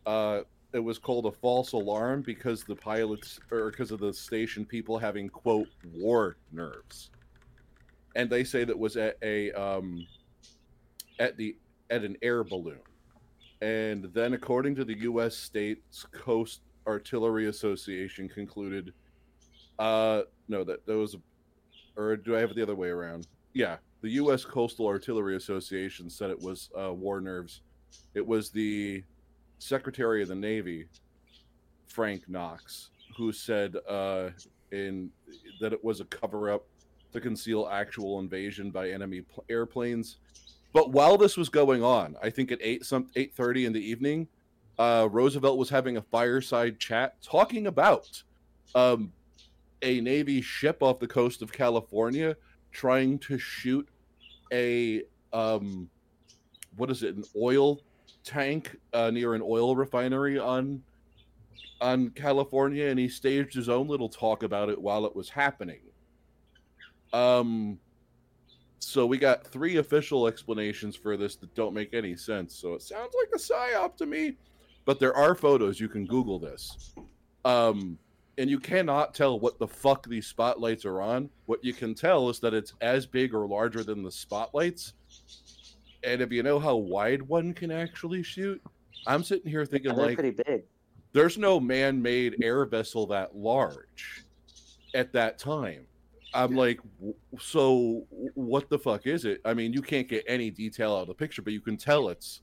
uh, 0.07 0.41
it 0.72 0.80
was 0.80 0.99
called 0.99 1.26
a 1.26 1.32
false 1.32 1.72
alarm 1.72 2.22
because 2.22 2.64
the 2.64 2.74
pilots 2.74 3.39
or 3.51 3.70
because 3.70 3.91
of 3.91 4.01
the 4.01 4.12
station 4.12 4.64
people 4.64 4.99
having 4.99 5.28
quote 5.28 5.68
war 5.95 6.37
nerves, 6.53 7.11
and 8.14 8.28
they 8.28 8.45
say 8.45 8.64
that 8.64 8.78
was 8.78 8.97
at 8.97 9.16
a 9.22 9.53
um, 9.53 10.07
at 11.18 11.37
the 11.37 11.57
at 11.91 12.05
an 12.05 12.16
air 12.22 12.45
balloon, 12.45 12.80
and 13.61 14.04
then 14.12 14.34
according 14.34 14.74
to 14.76 14.84
the 14.84 14.98
U.S. 15.00 15.36
States 15.36 16.04
Coast 16.12 16.61
Artillery 16.86 17.46
Association 17.46 18.28
concluded, 18.28 18.92
uh, 19.78 20.22
no, 20.48 20.64
that 20.64 20.86
that 20.86 20.96
was, 20.96 21.16
or 21.96 22.16
do 22.16 22.36
I 22.36 22.40
have 22.40 22.50
it 22.50 22.57
the 22.57 22.62
other 22.62 22.74
way 22.74 22.88
around? 22.88 23.26
Yeah, 23.52 23.76
the 24.02 24.11
U.S. 24.11 24.44
Coastal 24.44 24.86
Artillery 24.86 25.36
Association 25.36 26.11
said 26.11 26.30
it 26.30 26.40
was 26.40 26.70
uh, 26.78 26.92
war 26.92 27.20
nerves. 27.20 27.62
It 28.14 28.26
was 28.26 28.50
the 28.50 29.02
Secretary 29.59 30.22
of 30.22 30.28
the 30.28 30.34
Navy, 30.34 30.86
Frank 31.88 32.28
Knox, 32.28 32.90
who 33.16 33.32
said 33.32 33.76
uh, 33.88 34.30
in 34.72 35.11
that 35.61 35.72
it 35.72 35.82
was 35.82 36.00
a 36.00 36.04
cover 36.04 36.50
up 36.50 36.66
to 37.12 37.20
conceal 37.20 37.68
actual 37.70 38.18
invasion 38.18 38.70
by 38.70 38.90
enemy 38.90 39.22
pl- 39.22 39.44
airplanes. 39.48 40.18
But 40.77 40.93
while 40.93 41.16
this 41.16 41.39
was 41.39 41.49
going 41.49 41.83
on, 41.83 42.16
I 42.22 42.29
think 42.29 42.53
at 42.53 42.59
eight 42.61 42.85
some 42.85 43.09
eight 43.16 43.35
thirty 43.35 43.64
in 43.64 43.72
the 43.72 43.81
evening, 43.81 44.29
uh, 44.79 45.09
Roosevelt 45.11 45.57
was 45.57 45.70
having 45.70 45.97
a 45.97 46.03
fireside 46.03 46.79
chat 46.79 47.16
talking 47.22 47.66
about 47.66 48.22
um, 48.74 49.11
a 49.81 50.03
Navy 50.03 50.43
ship 50.43 50.83
off 50.83 50.99
the 50.99 51.07
coast 51.07 51.41
of 51.41 51.51
California 51.51 52.37
trying 52.72 53.18
to 53.20 53.39
shoot 53.39 53.89
a 54.53 55.05
um, 55.33 55.89
what 56.77 56.91
is 56.91 57.03
it? 57.03 57.16
An 57.16 57.24
oil 57.35 57.81
tank 58.22 58.77
uh, 58.93 59.11
near 59.11 59.33
an 59.33 59.41
oil 59.43 59.74
refinery 59.77 60.39
on 60.39 60.83
on 61.81 62.11
California, 62.11 62.89
and 62.89 62.99
he 62.99 63.09
staged 63.09 63.55
his 63.55 63.70
own 63.70 63.89
little 63.89 64.11
talk 64.11 64.43
about 64.43 64.68
it 64.68 64.79
while 64.79 65.07
it 65.07 65.16
was 65.16 65.31
happening. 65.31 65.81
Um, 67.14 67.79
so 68.79 69.07
we 69.07 69.18
got 69.18 69.47
three 69.47 69.77
official 69.77 70.27
explanations 70.27 70.97
for 70.97 71.16
this 71.16 71.37
that 71.37 71.55
don't 71.55 71.74
make 71.74 71.95
any 71.95 72.16
sense. 72.16 72.55
So 72.55 72.74
it 72.74 72.83
sounds 72.83 73.14
like 73.18 73.29
a 73.35 73.39
psyop 73.39 73.97
to 73.97 74.07
me, 74.07 74.37
but 74.85 75.01
there 75.01 75.14
are 75.16 75.35
photos. 75.35 75.81
You 75.81 75.89
can 75.89 76.07
Google 76.07 76.39
this. 76.39 76.95
Um, 77.45 77.99
and 78.39 78.51
you 78.51 78.61
cannot 78.61 79.14
tell 79.14 79.41
what 79.41 79.59
the 79.59 79.66
fuck 79.66 80.07
these 80.07 80.27
spotlights 80.27 80.85
are 80.85 81.01
on. 81.01 81.31
What 81.47 81.64
you 81.64 81.72
can 81.72 81.95
tell 81.95 82.29
is 82.29 82.39
that 82.41 82.53
it's 82.55 82.74
as 82.81 83.07
big 83.07 83.35
or 83.35 83.47
larger 83.47 83.83
than 83.83 84.03
the 84.03 84.11
spotlights. 84.11 84.93
And 86.05 86.20
if 86.20 86.31
you 86.31 86.43
know 86.43 86.59
how 86.59 86.77
wide 86.77 87.22
one 87.22 87.55
can 87.55 87.70
actually 87.70 88.22
shoot, 88.22 88.61
I'm 89.07 89.22
sitting 89.22 89.51
here 89.51 89.64
thinking 89.64 89.95
they're 89.95 90.07
like 90.07 90.18
pretty 90.18 90.43
big. 90.47 90.64
there's 91.12 91.39
no 91.39 91.59
man-made 91.59 92.37
air 92.43 92.64
vessel 92.66 93.07
that 93.07 93.35
large 93.35 94.24
at 94.95 95.12
that 95.12 95.39
time. 95.39 95.87
I'm 96.35 96.55
like, 96.55 96.81
so 97.39 98.05
what 98.35 98.68
the 98.68 98.79
fuck 98.79 99.07
is 99.07 99.24
it? 99.24 99.41
I 99.45 99.55
mean, 99.55 99.72
you 99.72 99.81
can't 99.81 100.09
get 100.09 100.24
any 100.29 100.51
detail 100.51 100.95
out 100.95 101.03
of 101.03 101.09
the 101.09 101.14
picture, 101.14 101.43
but 101.43 101.53
you 101.53 101.61
can 101.61 101.77
tell 101.77 102.09
it's 102.09 102.43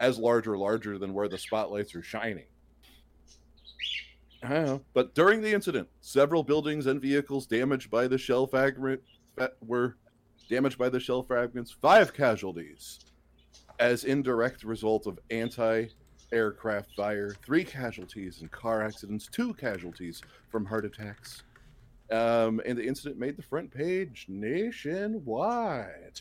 as 0.00 0.18
large 0.18 0.48
or 0.48 0.56
larger 0.56 0.98
than 0.98 1.14
where 1.14 1.28
the 1.28 1.38
spotlights 1.38 1.94
are 1.94 2.02
shining. 2.02 2.46
I 4.42 4.48
don't 4.48 4.66
know. 4.66 4.80
But 4.94 5.14
during 5.14 5.42
the 5.42 5.52
incident, 5.52 5.88
several 6.00 6.42
buildings 6.42 6.86
and 6.86 7.00
vehicles 7.00 7.46
damaged 7.46 7.90
by 7.90 8.08
the 8.08 8.16
shell 8.18 8.46
fragment 8.46 9.02
were 9.60 9.96
damaged 10.48 10.78
by 10.78 10.88
the 10.88 10.98
shell 10.98 11.22
fragments. 11.22 11.70
Five 11.70 12.14
casualties 12.14 13.00
as 13.78 14.04
indirect 14.04 14.64
result 14.64 15.06
of 15.06 15.18
anti-aircraft 15.30 16.94
fire. 16.96 17.36
Three 17.44 17.64
casualties 17.64 18.40
in 18.40 18.48
car 18.48 18.82
accidents. 18.82 19.28
Two 19.30 19.54
casualties 19.54 20.22
from 20.48 20.64
heart 20.64 20.86
attacks. 20.86 21.42
Um, 22.10 22.60
and 22.66 22.76
the 22.76 22.84
incident 22.84 23.18
made 23.18 23.36
the 23.36 23.42
front 23.42 23.70
page 23.70 24.26
nationwide. 24.28 26.20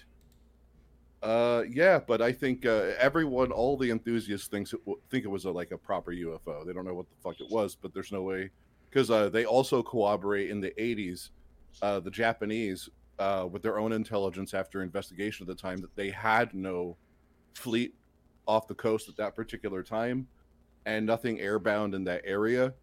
Uh, 1.21 1.63
yeah, 1.69 1.99
but 1.99 2.21
I 2.21 2.31
think 2.31 2.65
uh, 2.65 2.91
everyone, 2.97 3.51
all 3.51 3.75
the 3.75 3.91
enthusiasts, 3.91 4.47
thinks 4.47 4.71
it 4.71 4.79
w- 4.85 4.99
think 5.09 5.25
it 5.25 5.27
was 5.27 5.45
a, 5.45 5.51
like 5.51 5.71
a 5.71 5.77
proper 5.77 6.11
UFO. 6.11 6.65
They 6.65 6.71
don't 6.71 6.85
know 6.85 6.93
what 6.93 7.07
the 7.09 7.15
fuck 7.21 7.41
it 7.41 7.51
was, 7.51 7.75
but 7.75 7.93
there's 7.93 8.11
no 8.11 8.21
way 8.21 8.51
because 8.89 9.11
uh, 9.11 9.29
they 9.29 9.45
also 9.45 9.83
corroborate 9.83 10.49
in 10.49 10.61
the 10.61 10.71
80s, 10.79 11.29
uh, 11.81 11.99
the 11.99 12.09
Japanese, 12.09 12.89
uh, 13.19 13.47
with 13.51 13.61
their 13.61 13.77
own 13.77 13.91
intelligence 13.91 14.53
after 14.53 14.81
investigation 14.81 15.43
at 15.43 15.55
the 15.55 15.61
time, 15.61 15.77
that 15.81 15.95
they 15.95 16.09
had 16.09 16.53
no 16.53 16.95
fleet 17.53 17.93
off 18.47 18.67
the 18.67 18.73
coast 18.73 19.09
at 19.09 19.17
that 19.17 19.35
particular 19.35 19.83
time, 19.83 20.27
and 20.85 21.05
nothing 21.05 21.37
airbound 21.37 21.93
in 21.93 22.03
that 22.05 22.21
area. 22.23 22.73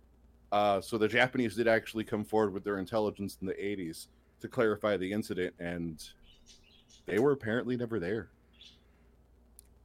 Uh, 0.52 0.80
so 0.80 0.96
the 0.96 1.08
Japanese 1.08 1.56
did 1.56 1.68
actually 1.68 2.04
come 2.04 2.24
forward 2.24 2.52
with 2.52 2.64
their 2.64 2.78
intelligence 2.78 3.38
in 3.40 3.46
the 3.46 3.54
80s 3.54 4.06
to 4.40 4.48
clarify 4.48 4.96
the 4.96 5.12
incident, 5.12 5.54
and 5.58 6.02
they 7.06 7.18
were 7.18 7.32
apparently 7.32 7.76
never 7.76 7.98
there. 7.98 8.28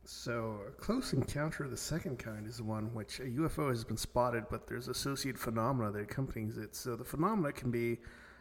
So, 0.04 0.60
a 0.68 0.72
close 0.72 1.14
encounter 1.14 1.64
of 1.64 1.72
the 1.72 1.78
second 1.78 2.20
kind 2.20 2.46
is 2.46 2.62
one 2.62 2.94
which 2.94 3.20
a 3.20 3.24
UFO 3.24 3.70
has 3.70 3.84
been 3.84 3.98
spotted, 3.98 4.46
but 4.50 4.68
there's 4.68 4.88
associated 4.88 5.40
phenomena 5.40 5.92
that 5.92 6.02
accompanies 6.02 6.58
it. 6.58 6.76
So, 6.76 6.96
the 6.96 7.06
phenomena 7.06 7.54
can 7.54 7.72
be 7.72 8.00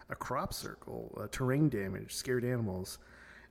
a 0.08 0.16
crop 0.16 0.52
circle, 0.52 1.16
uh, 1.20 1.28
terrain 1.30 1.68
damage, 1.68 2.14
scared 2.14 2.44
animals, 2.44 2.98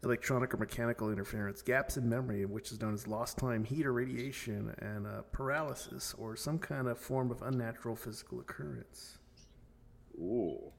electronic 0.03 0.53
or 0.53 0.57
mechanical 0.57 1.11
interference, 1.11 1.61
gaps 1.61 1.97
in 1.97 2.07
memory, 2.07 2.45
which 2.45 2.71
is 2.71 2.81
known 2.81 2.93
as 2.93 3.07
lost 3.07 3.37
time, 3.37 3.63
heat 3.63 3.85
or 3.85 3.93
radiation, 3.93 4.73
and 4.79 5.05
uh, 5.05 5.21
paralysis, 5.31 6.15
or 6.17 6.35
some 6.35 6.57
kind 6.57 6.87
of 6.87 6.97
form 6.97 7.31
of 7.31 7.41
unnatural 7.41 7.95
physical 7.95 8.39
occurrence. 8.39 9.17
Ooh, 10.17 10.71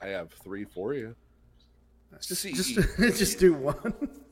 I 0.00 0.08
have 0.08 0.32
three 0.32 0.64
for 0.64 0.94
you. 0.94 1.14
Just, 2.20 2.42
just, 2.42 2.74
just 2.98 3.38
do 3.38 3.54
one. 3.54 3.94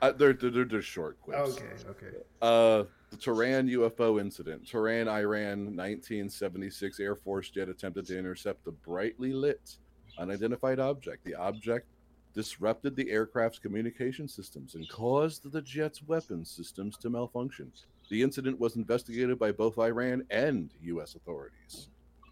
Uh, 0.00 0.12
they're, 0.12 0.32
they're 0.32 0.50
they're 0.50 0.64
just 0.64 0.86
short 0.86 1.20
quips. 1.20 1.56
Okay, 1.56 1.90
okay. 1.90 2.16
Uh, 2.40 2.84
the 3.10 3.16
Tehran 3.16 3.68
UFO 3.68 4.20
incident. 4.20 4.64
Tehran, 4.64 5.08
Iran, 5.08 5.76
1976 5.76 7.00
Air 7.00 7.16
Force 7.16 7.50
jet 7.50 7.68
attempted 7.68 8.06
to 8.06 8.16
intercept 8.16 8.66
a 8.68 8.70
brightly 8.70 9.32
lit, 9.32 9.76
unidentified 10.16 10.78
object. 10.78 11.24
The 11.24 11.34
object 11.34 11.88
disrupted 12.34 12.94
the 12.94 13.10
aircraft's 13.10 13.58
communication 13.58 14.28
systems 14.28 14.74
and 14.74 14.88
caused 14.88 15.50
the 15.50 15.62
jet's 15.62 16.02
weapon 16.02 16.44
systems 16.44 16.96
to 16.98 17.10
malfunction. 17.10 17.72
The 18.10 18.22
incident 18.22 18.58
was 18.58 18.76
investigated 18.76 19.38
by 19.38 19.52
both 19.52 19.78
Iran 19.78 20.24
and 20.30 20.70
U.S. 20.82 21.14
authorities. 21.14 21.88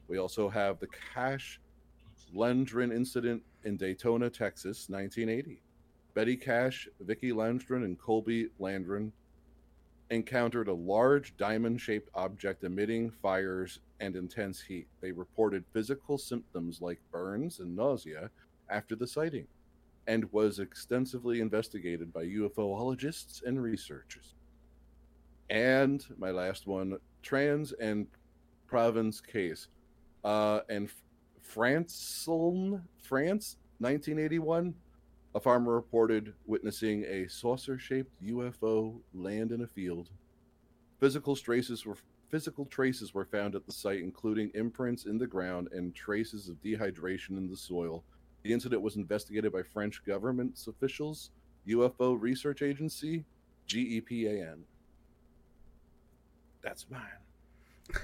We 0.08 0.18
also 0.18 0.48
have 0.48 0.78
the 0.78 0.88
Cash 1.14 1.60
Landrum 2.32 2.92
incident 2.92 3.42
in 3.64 3.76
Daytona, 3.76 4.30
Texas, 4.30 4.88
1980. 4.88 5.60
Betty 6.14 6.36
Cash, 6.36 6.88
Vicky 7.00 7.32
Landrum, 7.32 7.82
and 7.82 7.98
Colby 7.98 8.48
Landrum 8.58 9.12
encountered 10.10 10.68
a 10.68 10.74
large 10.74 11.36
diamond 11.36 11.80
shaped 11.80 12.08
object 12.14 12.64
emitting 12.64 13.10
fires 13.10 13.80
and 14.00 14.16
intense 14.16 14.60
heat. 14.60 14.86
They 15.00 15.12
reported 15.12 15.64
physical 15.72 16.16
symptoms 16.16 16.80
like 16.80 17.00
burns 17.10 17.58
and 17.60 17.76
nausea 17.76 18.30
after 18.70 18.96
the 18.96 19.06
sighting 19.06 19.46
and 20.06 20.30
was 20.32 20.58
extensively 20.58 21.40
investigated 21.40 22.12
by 22.12 22.24
UFOologists 22.24 23.42
and 23.44 23.62
researchers. 23.62 24.34
And 25.50 26.04
my 26.18 26.30
last 26.30 26.66
one 26.66 26.98
trans 27.22 27.72
and 27.72 28.06
province 28.66 29.20
case. 29.20 29.68
Uh, 30.24 30.60
and 30.68 30.90
France, 31.40 32.26
France, 33.02 33.56
1981, 33.78 34.74
a 35.34 35.40
farmer 35.40 35.74
reported 35.74 36.32
witnessing 36.46 37.04
a 37.04 37.28
saucer-shaped 37.28 38.10
UFO 38.24 38.98
land 39.14 39.52
in 39.52 39.62
a 39.62 39.66
field. 39.66 40.10
Physical 40.98 41.36
traces 41.36 41.84
were 41.84 41.96
physical 42.28 42.64
traces 42.66 43.14
were 43.14 43.24
found 43.24 43.54
at 43.54 43.64
the 43.66 43.72
site, 43.72 44.00
including 44.00 44.50
imprints 44.54 45.04
in 45.04 45.18
the 45.18 45.26
ground 45.26 45.68
and 45.72 45.94
traces 45.94 46.48
of 46.48 46.60
dehydration 46.62 47.36
in 47.36 47.48
the 47.48 47.56
soil. 47.56 48.02
The 48.46 48.52
incident 48.52 48.80
was 48.80 48.94
investigated 48.94 49.52
by 49.52 49.64
French 49.64 50.04
government 50.04 50.56
officials, 50.68 51.30
UFO 51.66 52.16
Research 52.16 52.62
Agency, 52.62 53.24
GEPAN. 53.66 54.58
That's 56.62 56.86
mine. 56.88 57.02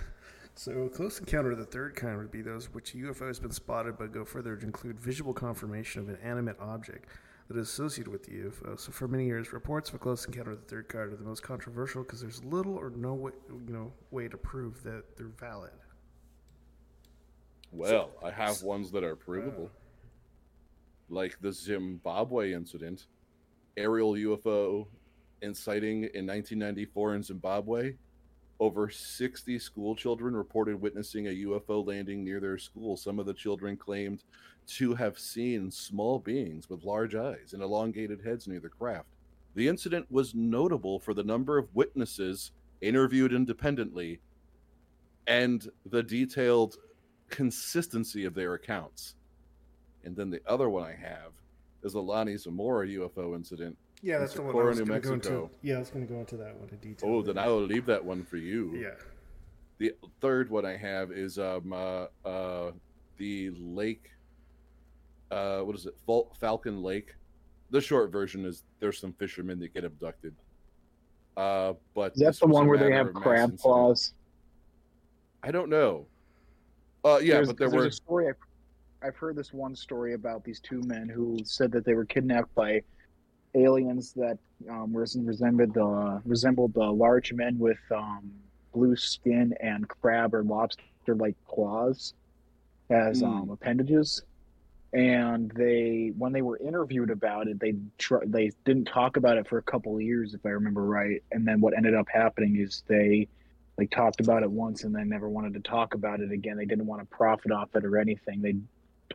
So, 0.54 0.82
a 0.82 0.90
close 0.90 1.18
encounter 1.18 1.52
of 1.52 1.58
the 1.58 1.64
third 1.64 1.96
kind 1.96 2.18
would 2.18 2.30
be 2.30 2.42
those 2.42 2.66
which 2.74 2.92
a 2.92 2.98
UFO 2.98 3.26
has 3.26 3.40
been 3.40 3.52
spotted 3.52 3.96
but 3.96 4.12
go 4.12 4.22
further 4.22 4.54
to 4.54 4.66
include 4.66 5.00
visual 5.00 5.32
confirmation 5.32 6.02
of 6.02 6.10
an 6.10 6.18
animate 6.22 6.60
object 6.60 7.08
that 7.48 7.56
is 7.56 7.70
associated 7.70 8.12
with 8.12 8.24
the 8.24 8.32
UFO. 8.32 8.78
So, 8.78 8.92
for 8.92 9.08
many 9.08 9.24
years, 9.24 9.54
reports 9.54 9.88
of 9.88 9.94
a 9.94 9.98
close 9.98 10.26
encounter 10.26 10.50
of 10.50 10.60
the 10.60 10.66
third 10.66 10.88
kind 10.90 11.10
are 11.10 11.16
the 11.16 11.24
most 11.24 11.42
controversial 11.42 12.02
because 12.02 12.20
there's 12.20 12.44
little 12.44 12.76
or 12.76 12.90
no 12.90 13.14
way, 13.14 13.32
you 13.48 13.72
know, 13.72 13.92
way 14.10 14.28
to 14.28 14.36
prove 14.36 14.82
that 14.82 15.16
they're 15.16 15.28
valid. 15.28 15.72
Well, 17.72 18.10
I 18.22 18.30
have 18.30 18.62
ones 18.62 18.90
that 18.90 19.04
are 19.04 19.16
provable. 19.16 19.70
Like 21.12 21.38
the 21.42 21.52
Zimbabwe 21.52 22.54
incident, 22.54 23.06
Ariel 23.76 24.14
UFO 24.14 24.86
inciting 25.42 26.04
in 26.14 26.26
1994 26.26 27.16
in 27.16 27.22
Zimbabwe. 27.22 27.94
over 28.60 28.88
60 28.88 29.58
school 29.58 29.96
children 29.96 30.36
reported 30.36 30.80
witnessing 30.80 31.26
a 31.26 31.44
UFO 31.46 31.84
landing 31.84 32.22
near 32.22 32.38
their 32.38 32.56
school. 32.56 32.96
Some 32.96 33.18
of 33.18 33.26
the 33.26 33.34
children 33.34 33.76
claimed 33.76 34.22
to 34.68 34.94
have 34.94 35.18
seen 35.18 35.68
small 35.68 36.20
beings 36.20 36.70
with 36.70 36.84
large 36.84 37.16
eyes 37.16 37.54
and 37.54 37.62
elongated 37.62 38.20
heads 38.24 38.46
near 38.46 38.60
the 38.60 38.68
craft. 38.68 39.08
The 39.56 39.66
incident 39.66 40.06
was 40.10 40.34
notable 40.34 41.00
for 41.00 41.12
the 41.12 41.24
number 41.24 41.58
of 41.58 41.74
witnesses 41.74 42.52
interviewed 42.80 43.32
independently 43.32 44.20
and 45.26 45.68
the 45.84 46.02
detailed 46.02 46.76
consistency 47.30 48.24
of 48.24 48.34
their 48.34 48.54
accounts. 48.54 49.16
And 50.04 50.16
then 50.16 50.30
the 50.30 50.40
other 50.46 50.68
one 50.68 50.82
I 50.84 50.94
have 50.94 51.32
is 51.82 51.92
the 51.92 52.02
Lonnie 52.02 52.36
Zamora 52.36 52.86
UFO 52.88 53.34
incident. 53.36 53.76
Yeah, 54.02 54.16
in 54.16 54.20
that's 54.22 54.34
the 54.34 54.42
one 54.42 54.50
I 54.50 54.52
Socorro, 54.52 54.68
was 54.68 54.78
New 54.80 54.84
going 54.86 55.00
to 55.02 55.08
go 55.08 55.14
Mexico. 55.14 55.42
into. 55.44 55.50
Yeah, 55.62 55.76
I 55.76 55.78
was 55.78 55.90
going 55.90 56.06
to 56.06 56.12
go 56.12 56.20
into 56.20 56.36
that 56.38 56.56
one 56.56 56.68
in 56.70 56.76
detail. 56.78 57.08
Oh, 57.10 57.22
then 57.22 57.38
I 57.38 57.46
will 57.46 57.62
leave 57.62 57.86
that 57.86 58.04
one 58.04 58.24
for 58.24 58.36
you. 58.36 58.74
Yeah. 58.74 58.90
The 59.78 59.92
third 60.20 60.50
one 60.50 60.64
I 60.66 60.76
have 60.76 61.10
is 61.12 61.38
um 61.38 61.72
uh, 61.72 62.06
uh 62.24 62.72
the 63.16 63.50
lake. 63.58 64.10
Uh, 65.30 65.60
what 65.60 65.74
is 65.76 65.86
it? 65.86 65.94
Fal- 66.06 66.30
Falcon 66.38 66.82
Lake. 66.82 67.14
The 67.70 67.80
short 67.80 68.12
version 68.12 68.44
is 68.44 68.64
there's 68.80 68.98
some 68.98 69.12
fishermen 69.14 69.58
that 69.60 69.72
get 69.72 69.84
abducted. 69.84 70.34
Uh, 71.36 71.72
but 71.94 72.12
that's 72.16 72.40
the 72.40 72.46
one 72.46 72.66
where 72.66 72.76
they 72.76 72.92
have 72.92 73.14
crab 73.14 73.58
claws? 73.58 74.12
I 75.42 75.50
don't 75.50 75.70
know. 75.70 76.06
Uh, 77.04 77.18
yeah, 77.22 77.34
There's- 77.34 77.46
but 77.48 77.56
there 77.58 77.70
there's 77.70 77.80
were 77.82 77.88
a 77.88 77.92
story. 77.92 78.28
I've, 78.28 78.36
I've 79.04 79.16
heard 79.16 79.36
this 79.36 79.52
one 79.52 79.74
story 79.74 80.14
about 80.14 80.44
these 80.44 80.60
two 80.60 80.80
men 80.82 81.08
who 81.08 81.38
said 81.44 81.72
that 81.72 81.84
they 81.84 81.94
were 81.94 82.04
kidnapped 82.04 82.54
by 82.54 82.82
aliens 83.54 84.12
that 84.14 84.38
um, 84.70 84.94
resembled 84.96 85.74
the 85.74 86.22
resembled 86.24 86.74
the 86.74 86.84
large 86.84 87.32
men 87.32 87.58
with 87.58 87.80
um, 87.94 88.30
blue 88.72 88.96
skin 88.96 89.54
and 89.60 89.88
crab 89.88 90.34
or 90.34 90.42
lobster-like 90.44 91.36
claws 91.46 92.14
as 92.90 93.20
Hmm. 93.20 93.26
um, 93.26 93.50
appendages. 93.50 94.22
And 94.94 95.50
they, 95.56 96.12
when 96.18 96.32
they 96.32 96.42
were 96.42 96.58
interviewed 96.58 97.10
about 97.10 97.48
it, 97.48 97.58
they 97.58 97.74
tr- 97.96 98.26
they 98.26 98.50
didn't 98.66 98.84
talk 98.84 99.16
about 99.16 99.38
it 99.38 99.48
for 99.48 99.56
a 99.56 99.62
couple 99.62 99.96
of 99.96 100.02
years, 100.02 100.34
if 100.34 100.44
I 100.44 100.50
remember 100.50 100.84
right. 100.84 101.22
And 101.32 101.48
then 101.48 101.60
what 101.62 101.74
ended 101.74 101.94
up 101.94 102.06
happening 102.12 102.56
is 102.56 102.82
they 102.88 103.26
like 103.78 103.90
talked 103.90 104.20
about 104.20 104.42
it 104.42 104.50
once 104.50 104.84
and 104.84 104.94
then 104.94 105.08
never 105.08 105.30
wanted 105.30 105.54
to 105.54 105.60
talk 105.60 105.94
about 105.94 106.20
it 106.20 106.30
again. 106.30 106.58
They 106.58 106.66
didn't 106.66 106.84
want 106.86 107.00
to 107.00 107.06
profit 107.06 107.52
off 107.52 107.74
it 107.74 107.86
or 107.86 107.96
anything. 107.96 108.42
They 108.42 108.54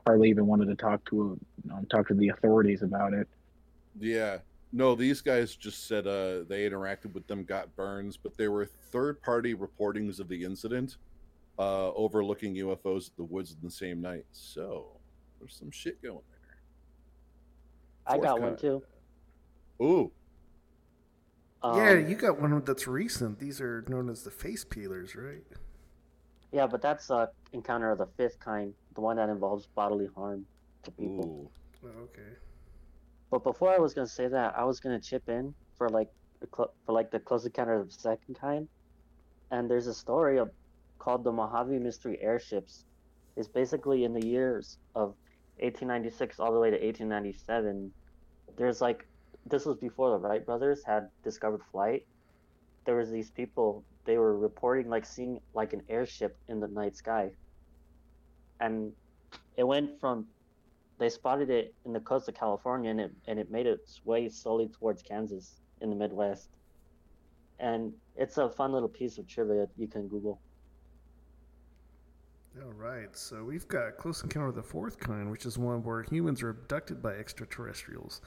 hardly 0.06 0.30
even 0.30 0.46
wanted 0.48 0.66
to 0.68 0.76
talk 0.76 1.04
to 1.10 1.40
um, 1.72 1.86
talk 1.86 2.08
to 2.08 2.14
the 2.14 2.30
authorities 2.30 2.82
about 2.82 3.14
it. 3.14 3.28
Yeah. 4.00 4.38
No, 4.74 4.96
these 4.96 5.22
guys 5.22 5.56
just 5.56 5.88
said 5.88 6.08
uh, 6.08 6.44
they 6.48 6.70
interacted 6.70 7.14
with 7.14 7.26
them, 7.28 7.46
got 7.46 7.74
burns, 7.76 8.18
but 8.18 8.38
there 8.38 8.52
were 8.52 8.66
third 8.66 9.22
party 9.22 9.56
reportings 9.56 10.20
of 10.20 10.28
the 10.28 10.44
incident 10.44 10.98
uh, 11.58 11.92
overlooking 11.94 12.54
UFOs 12.56 13.10
at 13.10 13.16
the 13.16 13.24
woods 13.24 13.52
in 13.52 13.58
the 13.64 13.72
same 13.72 14.02
night. 14.02 14.26
So 14.32 14.88
there's 15.40 15.56
some 15.56 15.72
shit 15.72 16.02
going 16.02 16.20
there. 16.32 16.58
I 18.06 18.18
got 18.18 18.40
Fourth 18.40 18.42
one 18.42 18.58
too. 18.58 18.84
Ooh. 19.82 20.12
yeah, 21.64 21.92
Um, 21.92 22.10
you 22.10 22.16
got 22.16 22.40
one 22.40 22.62
that's 22.66 22.88
recent. 22.88 23.40
These 23.40 23.62
are 23.62 23.84
known 23.88 24.10
as 24.10 24.24
the 24.24 24.32
face 24.32 24.66
peelers, 24.66 25.16
right? 25.16 25.44
Yeah, 26.52 26.68
but 26.68 26.82
that's 26.82 27.10
a 27.10 27.30
encounter 27.54 27.92
of 27.92 27.98
the 27.98 28.08
fifth 28.18 28.40
kind, 28.40 28.74
the 28.96 29.02
one 29.02 29.18
that 29.18 29.30
involves 29.30 29.68
bodily 29.76 30.08
harm 30.16 30.46
to 30.84 30.92
people. 30.92 31.52
Oh, 31.84 31.88
okay. 32.04 32.34
But 33.30 33.44
before 33.44 33.74
I 33.74 33.80
was 33.80 33.94
gonna 33.94 34.08
say 34.08 34.28
that, 34.28 34.58
I 34.58 34.64
was 34.64 34.80
gonna 34.80 35.00
chip 35.00 35.24
in 35.28 35.54
for 35.78 35.90
like 35.90 36.10
cl- 36.56 36.74
for 36.86 36.94
like 36.94 37.12
the 37.12 37.20
close 37.20 37.46
encounter 37.46 37.76
of 37.76 37.88
the 37.88 37.94
second 37.94 38.40
kind, 38.40 38.68
and 39.52 39.70
there's 39.70 39.88
a 39.88 39.94
story 39.94 40.38
of, 40.38 40.50
called 41.00 41.24
the 41.24 41.32
Mojave 41.32 41.78
Mystery 41.80 42.18
Airships. 42.22 42.86
It's 43.36 43.48
basically 43.48 44.04
in 44.04 44.14
the 44.14 44.26
years 44.26 44.78
of 44.96 45.16
1896 45.60 46.40
all 46.40 46.54
the 46.54 46.60
way 46.60 46.70
to 46.70 46.78
1897. 46.78 47.92
There's 48.58 48.82
like 48.82 49.06
this 49.46 49.66
was 49.66 49.78
before 49.78 50.12
the 50.12 50.18
Wright 50.18 50.46
brothers 50.46 50.84
had 50.86 51.10
discovered 51.24 51.62
flight. 51.72 52.04
There 52.86 52.96
was 52.96 53.10
these 53.12 53.32
people 53.32 53.84
they 54.08 54.18
were 54.18 54.36
reporting 54.36 54.90
like 54.90 55.06
seeing 55.06 55.40
like 55.54 55.74
an 55.74 55.84
airship 55.90 56.36
in 56.48 56.60
the 56.60 56.68
night 56.68 56.96
sky, 56.96 57.30
and 58.60 58.92
it 59.58 59.68
went 59.68 60.00
from 60.00 60.26
they 60.98 61.10
spotted 61.10 61.52
it 61.52 61.76
in 61.86 61.94
the 61.94 62.00
coast 62.00 62.28
of 62.28 62.34
California 62.34 62.90
and 62.90 63.00
it 63.00 63.12
and 63.28 63.38
it 63.38 63.52
made 63.52 63.68
its 63.68 64.02
way 64.06 64.30
slowly 64.30 64.70
towards 64.70 65.04
Kansas 65.04 65.62
in 65.82 65.92
the 65.92 65.96
Midwest. 65.96 66.50
And 67.60 67.94
it's 68.16 68.38
a 68.38 68.50
fun 68.50 68.72
little 68.72 68.90
piece 68.90 69.18
of 69.18 69.28
trivia 69.28 69.68
you 69.78 69.88
can 69.88 70.08
Google. 70.08 70.40
All 72.64 72.74
right, 72.74 73.16
so 73.16 73.44
we've 73.44 73.68
got 73.68 73.98
Close 73.98 74.24
Encounter 74.24 74.48
of 74.48 74.56
the 74.56 74.64
Fourth 74.64 75.00
Kind, 75.00 75.30
which 75.30 75.46
is 75.46 75.60
one 75.60 75.84
where 75.84 76.02
humans 76.02 76.42
are 76.42 76.50
abducted 76.50 77.04
by 77.04 77.14
extraterrestrials. 77.14 78.22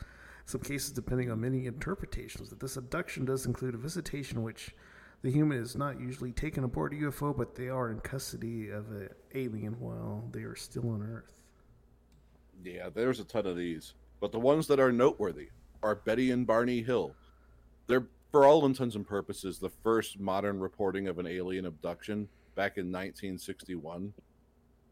Some 0.46 0.60
cases, 0.60 0.92
depending 0.92 1.32
on 1.32 1.40
many 1.40 1.66
interpretations, 1.66 2.48
that 2.50 2.60
this 2.60 2.76
abduction 2.76 3.24
does 3.24 3.44
include 3.44 3.74
a 3.74 3.78
visitation 3.78 4.44
which 4.44 4.72
the 5.22 5.30
human 5.30 5.58
is 5.58 5.76
not 5.76 6.00
usually 6.00 6.32
taken 6.32 6.64
aboard 6.64 6.92
a 6.92 6.96
UFO, 6.96 7.36
but 7.36 7.54
they 7.54 7.68
are 7.68 7.90
in 7.90 8.00
custody 8.00 8.70
of 8.70 8.90
an 8.90 9.10
alien 9.34 9.78
while 9.78 10.28
they 10.32 10.42
are 10.42 10.56
still 10.56 10.90
on 10.90 11.02
Earth. 11.02 11.34
Yeah, 12.64 12.88
there's 12.88 13.20
a 13.20 13.24
ton 13.24 13.46
of 13.46 13.56
these. 13.56 13.94
But 14.20 14.32
the 14.32 14.40
ones 14.40 14.66
that 14.66 14.80
are 14.80 14.92
noteworthy 14.92 15.48
are 15.82 15.94
Betty 15.94 16.30
and 16.30 16.46
Barney 16.46 16.82
Hill. 16.82 17.14
They're, 17.86 18.06
for 18.30 18.44
all 18.44 18.64
intents 18.66 18.96
and 18.96 19.06
purposes, 19.06 19.58
the 19.58 19.70
first 19.82 20.20
modern 20.20 20.60
reporting 20.60 21.08
of 21.08 21.18
an 21.18 21.26
alien 21.26 21.66
abduction 21.66 22.28
back 22.54 22.76
in 22.76 22.86
1961 22.86 24.12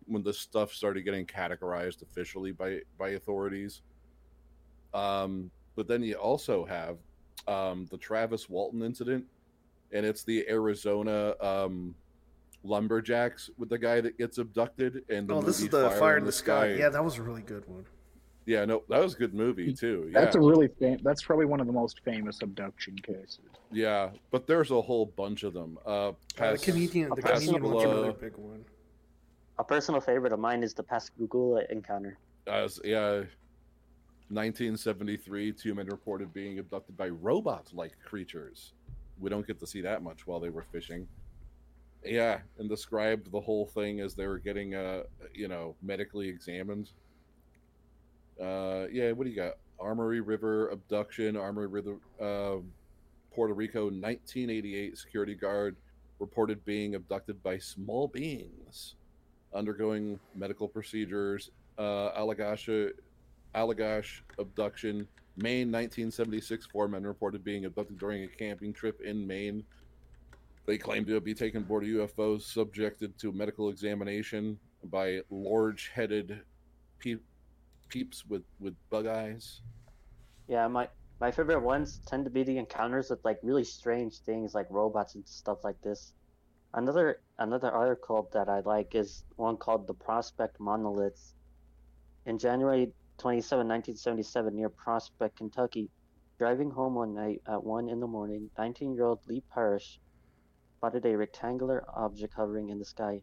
when 0.06 0.22
this 0.22 0.38
stuff 0.38 0.72
started 0.72 1.02
getting 1.02 1.26
categorized 1.26 2.02
officially 2.02 2.52
by, 2.52 2.80
by 2.98 3.10
authorities. 3.10 3.82
Um, 4.94 5.50
but 5.76 5.86
then 5.86 6.02
you 6.02 6.14
also 6.14 6.64
have 6.64 6.96
um, 7.46 7.86
the 7.90 7.98
Travis 7.98 8.48
Walton 8.48 8.82
incident, 8.82 9.26
and 9.92 10.04
it's 10.04 10.22
the 10.24 10.48
Arizona 10.48 11.34
um, 11.40 11.94
lumberjacks 12.62 13.50
with 13.58 13.68
the 13.68 13.78
guy 13.78 14.00
that 14.00 14.18
gets 14.18 14.38
abducted. 14.38 15.04
And 15.08 15.28
the 15.28 15.34
oh, 15.34 15.42
this 15.42 15.60
is 15.60 15.68
the 15.68 15.90
Fire, 15.90 16.18
in 16.18 16.24
the 16.24 16.32
Sky. 16.32 16.74
Yeah, 16.74 16.88
that 16.88 17.04
was 17.04 17.16
a 17.18 17.22
really 17.22 17.42
good 17.42 17.66
one. 17.68 17.84
Yeah, 18.46 18.64
no, 18.64 18.82
that 18.88 19.02
was 19.02 19.14
a 19.14 19.18
good 19.18 19.34
movie 19.34 19.74
too. 19.74 20.08
Yeah, 20.10 20.20
That's 20.20 20.34
a 20.36 20.40
really 20.40 20.68
fam- 20.80 21.00
that's 21.02 21.22
probably 21.22 21.44
one 21.44 21.60
of 21.60 21.66
the 21.66 21.72
most 21.72 22.00
famous 22.02 22.40
abduction 22.40 22.96
cases. 22.96 23.40
yeah, 23.70 24.08
but 24.30 24.46
there's 24.46 24.70
a 24.70 24.80
whole 24.80 25.04
bunch 25.04 25.42
of 25.42 25.52
them. 25.52 25.78
Uh, 25.84 26.12
Uh, 26.38 26.52
the 26.52 26.58
Canadian, 26.58 27.10
the 27.14 27.20
Canadian 27.20 27.62
one's 27.62 27.84
another 27.84 28.12
big 28.12 28.36
one. 28.38 28.64
A 29.58 29.64
personal 29.64 30.00
favorite 30.00 30.32
of 30.32 30.38
mine 30.38 30.62
is 30.62 30.72
the 30.72 30.82
Pascagoula 30.82 31.64
encounter. 31.68 32.16
As 32.46 32.80
yeah, 32.84 33.24
1973, 34.30 35.52
two 35.52 35.74
men 35.74 35.86
reported 35.86 36.32
being 36.32 36.58
abducted 36.58 36.96
by 36.96 37.08
robot-like 37.08 37.92
creatures. 38.02 38.72
We 39.20 39.30
don't 39.30 39.46
get 39.46 39.58
to 39.60 39.66
see 39.66 39.80
that 39.82 40.02
much 40.02 40.26
while 40.26 40.40
they 40.40 40.50
were 40.50 40.64
fishing. 40.72 41.06
Yeah, 42.04 42.38
and 42.58 42.68
described 42.68 43.32
the 43.32 43.40
whole 43.40 43.66
thing 43.66 44.00
as 44.00 44.14
they 44.14 44.26
were 44.26 44.38
getting, 44.38 44.74
uh, 44.74 45.02
you 45.34 45.48
know, 45.48 45.74
medically 45.82 46.28
examined. 46.28 46.90
Uh, 48.40 48.86
yeah, 48.92 49.10
what 49.12 49.24
do 49.24 49.30
you 49.30 49.36
got? 49.36 49.54
Armory 49.80 50.20
River 50.20 50.68
abduction, 50.68 51.36
Armory 51.36 51.66
River, 51.66 51.96
uh, 52.20 52.56
Puerto 53.34 53.54
Rico, 53.54 53.84
1988 53.84 54.96
security 54.96 55.34
guard 55.34 55.76
reported 56.18 56.64
being 56.64 56.94
abducted 56.94 57.42
by 57.42 57.58
small 57.58 58.08
beings 58.08 58.94
undergoing 59.54 60.18
medical 60.34 60.68
procedures. 60.68 61.50
Uh, 61.78 62.10
Allagash, 62.18 62.92
Allagash 63.54 64.20
abduction, 64.38 65.06
Maine, 65.38 65.68
1976. 65.68 66.66
Four 66.66 66.88
men 66.88 67.04
reported 67.04 67.44
being 67.44 67.64
abducted 67.64 67.98
during 67.98 68.24
a 68.24 68.28
camping 68.28 68.72
trip 68.72 69.00
in 69.00 69.26
Maine. 69.26 69.64
They 70.66 70.78
claimed 70.78 71.06
to 71.06 71.20
be 71.20 71.32
taken 71.32 71.62
aboard 71.62 71.84
a 71.84 71.86
UFO, 71.86 72.40
subjected 72.42 73.18
to 73.20 73.32
medical 73.32 73.70
examination 73.70 74.58
by 74.84 75.20
large-headed 75.30 76.42
pe- 76.98 77.16
peeps 77.88 78.26
with, 78.26 78.42
with 78.60 78.74
bug 78.90 79.06
eyes. 79.06 79.62
Yeah, 80.48 80.66
my 80.68 80.88
my 81.20 81.30
favorite 81.32 81.62
ones 81.62 82.00
tend 82.06 82.24
to 82.24 82.30
be 82.30 82.44
the 82.44 82.58
encounters 82.58 83.10
with 83.10 83.24
like 83.24 83.38
really 83.42 83.64
strange 83.64 84.18
things 84.18 84.54
like 84.54 84.66
robots 84.70 85.14
and 85.16 85.26
stuff 85.26 85.64
like 85.64 85.80
this. 85.82 86.12
Another 86.74 87.20
another 87.38 87.70
article 87.70 88.28
that 88.32 88.48
I 88.48 88.60
like 88.60 88.94
is 88.94 89.24
one 89.36 89.56
called 89.56 89.86
The 89.86 89.94
Prospect 89.94 90.60
Monoliths. 90.60 91.34
In 92.26 92.38
January 92.38 92.92
27, 93.22 93.66
1977, 93.66 94.54
near 94.54 94.68
Prospect, 94.68 95.36
Kentucky, 95.36 95.90
driving 96.38 96.70
home 96.70 96.94
one 96.94 97.14
night 97.14 97.42
at 97.48 97.62
1 97.62 97.88
in 97.88 97.98
the 98.00 98.06
morning, 98.06 98.48
19-year-old 98.58 99.18
Lee 99.26 99.42
Parrish 99.52 100.00
spotted 100.76 101.04
a 101.04 101.16
rectangular 101.16 101.84
object 101.96 102.32
hovering 102.34 102.68
in 102.70 102.78
the 102.78 102.84
sky. 102.84 103.20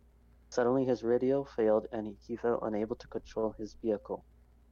Suddenly 0.49 0.83
his 0.83 1.01
radio 1.03 1.45
failed 1.55 1.87
and 1.93 2.15
he 2.27 2.35
felt 2.35 2.59
unable 2.63 2.97
to 2.97 3.07
control 3.07 3.55
his 3.57 3.75
vehicle. 3.81 4.25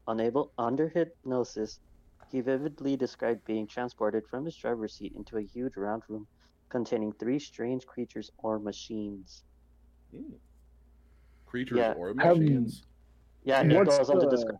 Unable 0.08 0.52
under 0.58 0.90
hypnosis, 0.90 1.80
he 2.30 2.42
vividly 2.42 2.98
described 2.98 3.46
being 3.46 3.66
transported 3.66 4.24
from 4.30 4.44
his 4.44 4.56
driver's 4.58 4.94
seat 4.94 5.14
into 5.16 5.38
a 5.38 5.42
huge 5.42 5.78
round 5.78 6.04
room 6.10 6.28
containing 6.68 7.14
three 7.14 7.40
strange 7.40 7.86
creatures 7.86 8.30
or 8.40 8.60
machines. 8.60 9.44
Creatures 11.46 11.78
Yeah. 11.78 11.94
or 11.94 12.10
Um, 12.10 12.18
machines. 12.18 12.84
Yeah, 13.46 13.62
and 13.62 13.72
it 13.72 13.78
What's 13.78 13.98
goes 13.98 14.10
on 14.10 14.20
to 14.20 14.30
describe. 14.30 14.58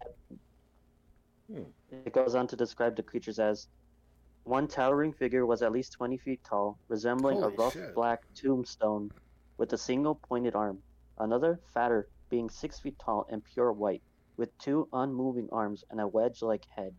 Hmm. 1.54 1.64
It 1.92 2.14
goes 2.14 2.36
on 2.36 2.48
to 2.48 2.56
describe 2.56 2.96
the 2.96 3.04
creatures 3.04 3.40
as 3.40 3.68
one 4.44 4.68
towering 4.68 5.14
figure 5.14 5.46
was 5.46 5.62
at 5.62 5.72
least 5.72 5.94
20 5.94 6.18
feet 6.18 6.42
tall, 6.44 6.78
resembling 6.90 7.40
Holy 7.42 7.54
a 7.54 7.58
rough 7.58 7.74
shit. 7.74 7.94
black 7.96 8.22
tombstone 8.36 9.12
with 9.58 9.72
a 9.74 9.78
single 9.78 10.16
pointed 10.16 10.56
arm. 10.56 10.80
Another, 11.20 11.60
fatter, 11.74 12.08
being 12.30 12.50
six 12.50 12.80
feet 12.80 12.98
tall 13.00 13.26
and 13.30 13.44
pure 13.44 13.72
white, 13.72 14.02
with 14.38 14.58
two 14.58 14.88
unmoving 14.94 15.48
arms 15.52 15.84
and 15.92 16.02
a 16.02 16.08
wedge-like 16.08 16.66
head. 16.76 16.94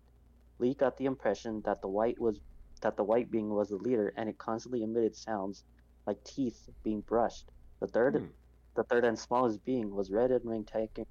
Lee 0.61 0.75
got 0.75 0.97
the 0.97 1.07
impression 1.07 1.61
that 1.65 1.81
the 1.83 1.89
white 1.89 2.19
was 2.21 2.39
that 2.81 2.97
the 2.97 3.03
white 3.05 3.31
being 3.31 3.49
was 3.51 3.71
the 3.71 3.77
leader, 3.77 4.13
and 4.17 4.29
it 4.29 4.39
constantly 4.39 4.83
emitted 4.83 5.17
sounds 5.17 5.65
like 6.07 6.23
teeth 6.23 6.69
being 6.85 7.01
brushed. 7.01 7.51
The 7.81 7.89
third, 7.89 8.15
Hmm. 8.17 8.27
the 8.77 8.85
third 8.85 9.05
and 9.05 9.19
smallest 9.19 9.65
being 9.65 9.95
was 9.95 10.11
red 10.11 10.31
and 10.31 10.45
rectangular. 10.45 11.07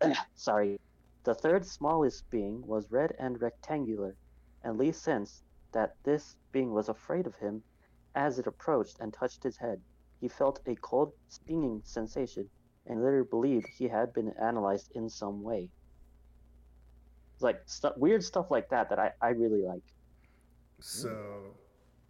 Sorry, 0.34 0.80
the 1.24 1.34
third 1.34 1.66
smallest 1.66 2.28
being 2.30 2.66
was 2.66 2.90
red 2.90 3.14
and 3.18 3.40
rectangular, 3.40 4.16
and 4.62 4.78
Lee 4.78 4.92
sensed 4.92 5.42
that 5.72 5.96
this 6.04 6.36
being 6.52 6.72
was 6.72 6.88
afraid 6.88 7.26
of 7.26 7.34
him 7.36 7.62
as 8.14 8.38
it 8.38 8.46
approached 8.46 8.98
and 9.00 9.12
touched 9.12 9.42
his 9.42 9.56
head. 9.58 9.80
He 10.20 10.28
felt 10.28 10.60
a 10.66 10.74
cold, 10.76 11.12
stinging 11.28 11.82
sensation 11.84 12.48
and 12.86 13.04
later 13.04 13.22
believed 13.24 13.66
he 13.68 13.86
had 13.86 14.12
been 14.12 14.32
analyzed 14.40 14.90
in 14.94 15.08
some 15.08 15.42
way. 15.42 15.68
Like 17.40 17.60
stu- 17.66 17.92
weird 17.96 18.24
stuff 18.24 18.50
like 18.50 18.70
that 18.70 18.88
that 18.88 18.98
I, 18.98 19.12
I 19.20 19.28
really 19.28 19.62
like. 19.62 19.82
So, 20.80 21.54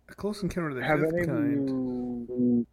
a 0.09 0.14
close 0.14 0.43
encounter 0.43 0.70
of 0.70 0.76
the 0.76 0.85
Have 0.85 1.01
fifth 1.01 1.12
any 1.14 1.26
kind. 1.26 2.28
you? 2.28 2.66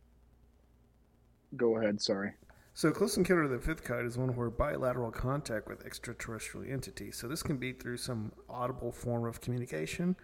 Go 1.57 1.77
ahead. 1.77 2.01
Sorry. 2.01 2.31
So, 2.77 2.91
close 2.91 3.15
encounter 3.15 3.43
of 3.43 3.51
the 3.51 3.59
fifth 3.59 3.85
kind 3.85 4.05
is 4.05 4.17
one 4.17 4.35
where 4.35 4.49
bilateral 4.49 5.09
contact 5.09 5.69
with 5.69 5.85
extraterrestrial 5.85 6.69
entities. 6.69 7.15
So, 7.15 7.29
this 7.29 7.41
can 7.41 7.55
be 7.55 7.71
through 7.71 7.95
some 7.95 8.33
audible 8.49 8.91
form 8.91 9.25
of 9.25 9.39
communication 9.39 10.17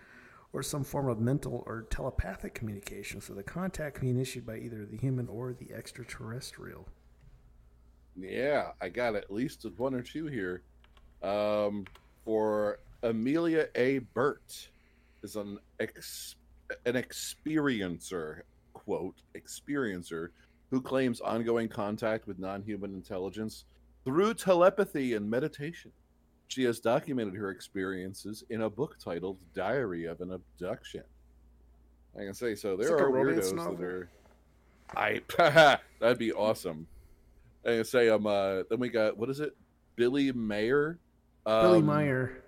or 0.52 0.62
some 0.62 0.84
form 0.84 1.08
of 1.08 1.18
mental 1.18 1.64
or 1.66 1.84
telepathic 1.90 2.54
communication. 2.54 3.22
So, 3.22 3.34
the 3.34 3.42
contact 3.42 3.96
can 3.96 4.08
be 4.08 4.12
initiated 4.12 4.46
by 4.46 4.58
either 4.58 4.86
the 4.86 4.98
human 4.98 5.30
or 5.30 5.54
the 5.54 5.74
extraterrestrial. 5.74 6.90
Yeah, 8.18 8.72
I 8.82 8.90
got 8.90 9.16
at 9.16 9.32
least 9.32 9.66
one 9.78 9.96
or 9.96 10.02
two 10.02 10.26
here. 10.26 10.64
Um, 11.24 11.86
for 12.26 12.80
Amelia 13.02 13.68
A. 13.76 14.00
Burt 14.00 14.68
is 15.24 15.38
an 15.38 15.58
ex 15.80 16.36
an 16.86 16.96
experiencer 16.96 18.42
quote 18.74 19.22
experiencer 19.36 20.30
who 20.72 20.82
claims 20.82 21.20
ongoing 21.22 21.68
contact 21.68 22.26
with 22.28 22.40
non-human 22.40 22.94
intelligence 22.94 23.66
through 24.06 24.34
telepathy 24.34 25.14
and 25.14 25.30
meditation. 25.30 25.92
She 26.48 26.64
has 26.64 26.80
documented 26.80 27.36
her 27.36 27.52
experiences 27.52 28.44
in 28.50 28.62
a 28.62 28.70
book 28.70 28.98
titled 28.98 29.38
"Diary 29.54 30.06
of 30.06 30.22
an 30.22 30.32
Abduction." 30.32 31.04
I 32.18 32.24
can 32.24 32.34
say 32.34 32.56
so. 32.56 32.76
There 32.76 32.98
are 32.98 33.12
weirdos 33.12 33.54
novel. 33.54 33.76
that 33.76 33.84
are. 33.86 34.10
I 34.96 35.22
that'd 36.00 36.18
be 36.18 36.34
awesome. 36.34 36.88
I 37.66 37.70
can 37.70 37.86
say 37.86 38.10
um. 38.10 38.26
Uh, 38.26 38.64
then 38.70 38.80
we 38.80 38.90
got 38.90 39.18
what 39.18 39.30
is 39.30 39.40
it? 39.40 39.56
Billy 39.96 40.32
Meier. 40.32 41.00
Billy 41.46 41.80
Um, 41.80 41.86
Meier. 41.86 42.44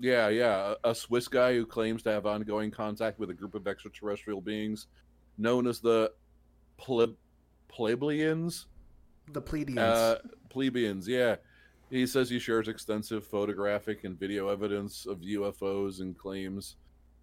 Yeah, 0.00 0.28
yeah, 0.28 0.74
a, 0.84 0.90
a 0.90 0.94
Swiss 0.94 1.28
guy 1.28 1.54
who 1.54 1.64
claims 1.64 2.02
to 2.02 2.10
have 2.10 2.26
ongoing 2.26 2.72
contact 2.72 3.20
with 3.20 3.30
a 3.30 3.34
group 3.34 3.54
of 3.54 3.68
extraterrestrial 3.68 4.40
beings 4.40 4.88
known 5.38 5.68
as 5.68 5.78
the 5.78 6.10
ple- 6.78 7.14
plebeians. 7.74 8.66
The 9.32 9.40
plebeians. 9.40 9.78
Uh, 9.78 10.18
plebeians, 10.48 11.08
yeah. 11.08 11.36
He 11.90 12.06
says 12.06 12.30
he 12.30 12.38
shares 12.38 12.68
extensive 12.68 13.26
photographic 13.26 14.04
and 14.04 14.18
video 14.18 14.48
evidence 14.48 15.06
of 15.06 15.18
UFOs 15.20 16.00
and 16.00 16.16
claims 16.16 16.76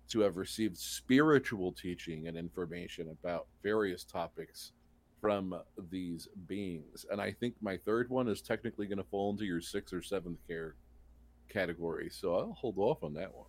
to 0.09 0.19
have 0.19 0.35
received 0.35 0.77
spiritual 0.77 1.71
teaching 1.71 2.27
and 2.27 2.37
information 2.37 3.09
about 3.09 3.47
various 3.63 4.03
topics 4.03 4.73
from 5.21 5.55
these 5.89 6.27
beings. 6.47 7.05
And 7.09 7.21
I 7.21 7.31
think 7.31 7.55
my 7.61 7.77
third 7.77 8.09
one 8.09 8.27
is 8.27 8.41
technically 8.41 8.87
going 8.87 8.97
to 8.97 9.03
fall 9.05 9.31
into 9.31 9.45
your 9.45 9.61
sixth 9.61 9.93
or 9.93 10.01
seventh 10.01 10.39
care 10.47 10.75
category, 11.47 12.09
so 12.09 12.35
I'll 12.35 12.53
hold 12.53 12.77
off 12.77 13.03
on 13.03 13.13
that 13.13 13.33
one. 13.33 13.47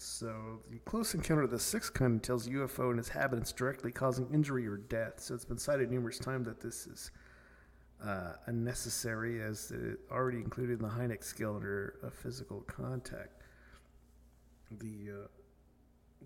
So, 0.00 0.60
the 0.70 0.78
close 0.78 1.12
encounter 1.14 1.42
of 1.42 1.50
the 1.50 1.58
sixth 1.58 1.92
kind 1.92 2.22
tells 2.22 2.48
UFO 2.48 2.90
and 2.90 2.98
its 2.98 3.10
habitants 3.10 3.52
directly 3.52 3.92
causing 3.92 4.26
injury 4.32 4.66
or 4.66 4.78
death. 4.78 5.20
So, 5.20 5.34
it's 5.34 5.44
been 5.44 5.58
cited 5.58 5.90
numerous 5.90 6.18
times 6.18 6.46
that 6.46 6.58
this 6.58 6.86
is 6.86 7.10
uh, 8.02 8.32
unnecessary 8.46 9.42
as 9.42 9.70
it 9.70 10.00
already 10.10 10.38
included 10.38 10.80
in 10.80 10.82
the 10.82 10.88
Hynek 10.88 11.22
scale 11.22 11.56
under 11.56 11.96
a 12.02 12.10
physical 12.10 12.62
contact. 12.62 13.42
The 14.70 15.10
uh, 15.10 15.26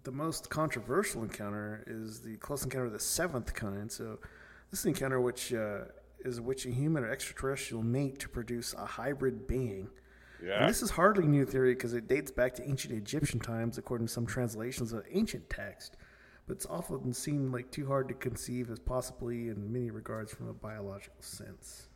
the 0.05 0.13
most 0.13 0.51
controversial 0.51 1.23
encounter 1.23 1.83
is 1.89 2.21
the 2.21 2.37
close 2.37 2.63
encounter 2.63 2.87
of 2.87 2.93
the 2.93 3.01
seventh 3.01 3.55
kind. 3.55 3.91
So, 3.91 4.21
this 4.71 4.85
encounter 4.85 5.21
which 5.21 5.53
uh, 5.53 5.87
is 6.21 6.41
which 6.41 6.65
a 6.65 6.71
human 6.71 7.03
or 7.03 7.11
extraterrestrial 7.11 7.83
mate 7.83 8.21
to 8.21 8.29
produce 8.29 8.73
a 8.75 8.87
hybrid 8.87 9.49
being. 9.49 9.89
Yeah. 10.45 10.61
And 10.61 10.69
this 10.69 10.83
is 10.83 10.91
hardly 10.91 11.27
new 11.27 11.47
theory 11.47 11.75
because 11.75 11.95
it 11.95 12.07
dates 12.07 12.31
back 12.31 12.55
to 12.55 12.69
ancient 12.69 12.93
Egyptian 12.93 13.41
times, 13.41 13.79
according 13.79 14.09
to 14.09 14.13
some 14.13 14.27
translations 14.27 14.93
of 14.93 15.05
ancient 15.11 15.49
text. 15.49 15.97
But 16.47 16.57
it's 16.57 16.67
often 16.67 17.15
seemed 17.15 17.53
like 17.53 17.71
too 17.71 17.87
hard 17.87 18.09
to 18.09 18.15
conceive 18.15 18.71
as 18.71 18.79
possibly, 18.79 19.49
in 19.49 19.73
many 19.73 19.91
regards, 19.91 20.35
from 20.35 20.49
a 20.49 20.53
biological 20.53 21.23
sense. 21.23 21.89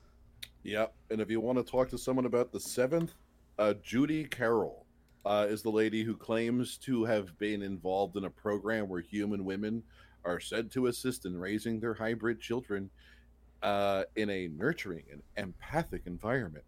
Yep. 0.63 0.95
And 1.11 1.21
if 1.21 1.31
you 1.31 1.41
want 1.41 1.59
to 1.59 1.71
talk 1.71 1.91
to 1.91 1.99
someone 1.99 2.25
about 2.25 2.51
the 2.51 2.61
seventh, 2.61 3.13
uh, 3.59 3.75
Judy 3.83 4.25
Carroll 4.25 4.87
uh, 5.27 5.47
is 5.49 5.63
the 5.63 5.71
lady 5.71 6.03
who 6.03 6.17
claims 6.17 6.79
to 6.79 7.05
have 7.05 7.39
been 7.39 7.61
involved 7.61 8.17
in 8.17 8.25
a 8.25 8.31
program 8.31 8.89
where 8.89 9.01
human 9.01 9.45
women 9.45 9.83
are 10.25 10.41
said 10.41 10.71
to 10.71 10.87
assist 10.87 11.27
in 11.27 11.37
raising 11.37 11.81
their 11.81 11.95
hybrid 11.95 12.41
children 12.41 12.89
uh, 13.63 14.05
in 14.17 14.31
a 14.31 14.49
nurturing 14.49 15.05
and 15.13 15.23
empathic 15.37 16.03
environment. 16.07 16.65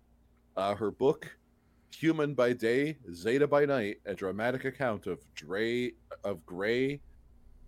Uh, 0.56 0.74
her 0.74 0.90
book, 0.90 1.30
Human 1.94 2.34
by 2.34 2.52
Day, 2.52 2.98
Zeta 3.12 3.46
by 3.46 3.66
Night, 3.66 3.96
a 4.06 4.14
dramatic 4.14 4.64
account 4.64 5.06
of 5.06 5.20
Dre 5.34 5.92
of 6.24 6.44
Gray 6.46 7.00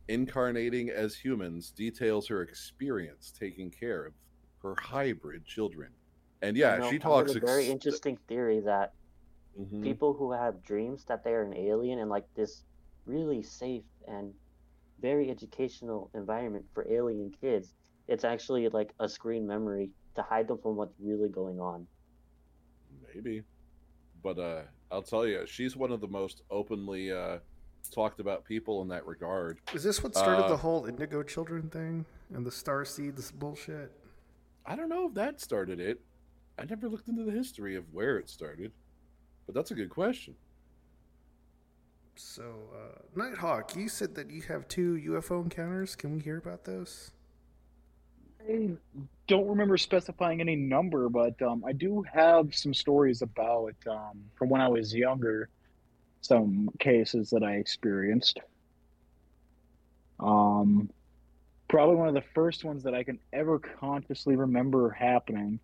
incarnating 0.09 0.91
as 0.91 1.15
humans, 1.15 1.71
details 1.71 2.27
her 2.29 2.43
experience 2.43 3.33
taking 3.39 3.71
care 3.71 4.05
of 4.07 4.15
her 4.63 4.75
hybrid 4.79 5.45
children. 5.45 5.91
And 6.41 6.57
yeah, 6.57 6.75
You 6.77 6.81
know, 6.83 6.91
she 6.91 6.99
talks. 6.99 7.35
a 7.35 7.41
very 7.41 7.65
ex- 7.65 7.71
interesting 7.73 8.17
theory 8.29 8.61
that 8.61 8.95
Mhm. 9.59 9.83
people 9.83 10.15
who 10.15 10.33
have 10.33 10.63
dreams 10.63 11.05
that 11.07 11.23
they're 11.25 11.43
an 11.45 11.55
alien 11.55 11.99
in 11.99 12.09
like 12.09 12.33
this 12.35 12.65
really 13.07 13.43
safe 13.43 13.85
and 14.09 14.35
very 15.01 15.31
educational 15.31 16.11
environment 16.15 16.65
for 16.73 16.87
alien 16.91 17.31
kids, 17.31 17.75
it's 18.09 18.25
actually 18.25 18.69
like 18.69 18.95
a 18.99 19.09
screen 19.09 19.47
memory 19.47 19.91
to 20.15 20.23
hide 20.23 20.49
them 20.49 20.59
from 20.59 20.77
what's 20.77 20.99
really 21.01 21.29
going 21.29 21.61
on. 21.61 21.87
Maybe. 23.15 23.45
But 24.23 24.39
uh 24.39 24.63
I'll 24.91 25.03
tell 25.03 25.27
you, 25.27 25.47
she's 25.47 25.77
one 25.77 25.91
of 25.93 26.01
the 26.01 26.09
most 26.09 26.43
openly 26.51 27.13
uh 27.13 27.39
talked 27.91 28.21
about 28.21 28.45
people 28.45 28.81
in 28.83 28.89
that 28.89 29.07
regard. 29.07 29.59
Is 29.75 29.83
this 29.83 30.03
what 30.03 30.15
started 30.15 30.45
Uh, 30.45 30.49
the 30.49 30.57
whole 30.57 30.87
indigo 30.87 31.23
children 31.23 31.69
thing 31.69 32.05
and 32.33 32.47
the 32.47 32.51
star 32.53 32.85
seeds 32.85 33.33
bullshit? 33.33 33.93
I 34.65 34.77
don't 34.77 34.89
know 34.89 35.09
if 35.09 35.15
that 35.15 35.41
started 35.41 35.81
it. 35.81 36.01
I 36.59 36.65
never 36.65 36.89
looked 36.89 37.09
into 37.09 37.25
the 37.25 37.33
history 37.33 37.75
of 37.75 37.85
where 37.93 38.19
it 38.19 38.29
started. 38.29 38.73
But 39.47 39.55
that's 39.57 39.73
a 39.73 39.75
good 39.75 39.91
question. 39.91 40.37
So, 42.15 42.69
uh, 42.75 43.01
Nighthawk, 43.17 43.75
you 43.75 43.89
said 43.89 44.15
that 44.15 44.31
you 44.31 44.43
have 44.43 44.69
two 44.69 44.95
UFO 45.09 45.43
encounters. 45.43 45.97
Can 45.97 46.13
we 46.15 46.21
hear 46.21 46.37
about 46.37 46.65
those? 46.65 47.11
I 48.49 48.77
don't 49.27 49.47
remember 49.47 49.77
specifying 49.77 50.41
any 50.41 50.57
number, 50.57 51.09
but 51.09 51.41
um, 51.43 51.65
I 51.67 51.73
do 51.73 52.05
have 52.13 52.55
some 52.55 52.75
stories 52.75 53.23
about 53.23 53.75
um, 53.89 54.25
from 54.35 54.49
when 54.49 54.61
I 54.61 54.69
was 54.69 54.95
younger, 54.95 55.49
some 56.21 56.69
cases 56.79 57.31
that 57.31 57.43
I 57.43 57.55
experienced. 57.55 58.41
Um, 60.21 60.91
probably 61.69 61.97
one 61.97 62.09
of 62.09 62.15
the 62.15 62.25
first 62.35 62.65
ones 62.65 62.83
that 62.83 62.95
I 62.95 63.03
can 63.03 63.19
ever 63.33 63.59
consciously 63.59 64.37
remember 64.37 64.91
happening 64.91 65.59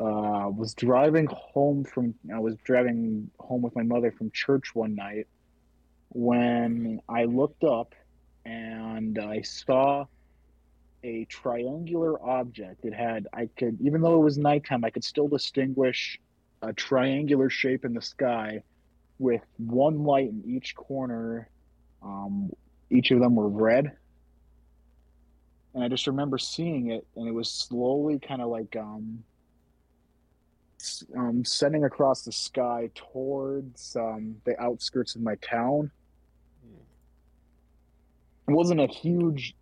uh, 0.00 0.50
was 0.54 0.74
driving 0.74 1.26
home 1.26 1.84
from. 1.84 2.14
I 2.32 2.38
was 2.38 2.56
driving 2.64 3.30
home 3.38 3.62
with 3.62 3.76
my 3.76 3.82
mother 3.82 4.10
from 4.10 4.30
church 4.30 4.74
one 4.74 4.94
night 4.94 5.26
when 6.08 7.00
I 7.08 7.24
looked 7.24 7.64
up 7.64 7.94
and 8.44 9.18
I 9.18 9.42
saw 9.42 10.06
a 11.04 11.24
triangular 11.26 12.22
object. 12.24 12.84
It 12.84 12.94
had, 12.94 13.26
I 13.32 13.48
could, 13.56 13.78
even 13.80 14.00
though 14.02 14.14
it 14.14 14.24
was 14.24 14.38
nighttime, 14.38 14.84
I 14.84 14.90
could 14.90 15.04
still 15.04 15.28
distinguish 15.28 16.20
a 16.62 16.72
triangular 16.72 17.50
shape 17.50 17.84
in 17.84 17.92
the 17.94 18.02
sky 18.02 18.62
with 19.18 19.42
one 19.58 20.04
light 20.04 20.28
in 20.28 20.42
each 20.46 20.74
corner. 20.74 21.48
Um, 22.02 22.50
each 22.90 23.10
of 23.10 23.20
them 23.20 23.34
were 23.34 23.48
red. 23.48 23.96
and 25.74 25.82
I 25.82 25.88
just 25.88 26.06
remember 26.06 26.38
seeing 26.38 26.90
it, 26.90 27.06
and 27.16 27.26
it 27.26 27.32
was 27.32 27.50
slowly 27.50 28.18
kind 28.18 28.42
of 28.42 28.48
like 28.48 28.76
um, 28.76 29.24
um, 31.16 31.44
setting 31.44 31.84
across 31.84 32.22
the 32.22 32.32
sky 32.32 32.90
towards 32.94 33.96
um, 33.96 34.36
the 34.44 34.60
outskirts 34.60 35.14
of 35.14 35.22
my 35.22 35.36
town. 35.36 35.90
It 38.48 38.52
wasn't 38.52 38.80
a 38.80 38.86
huge, 38.88 39.54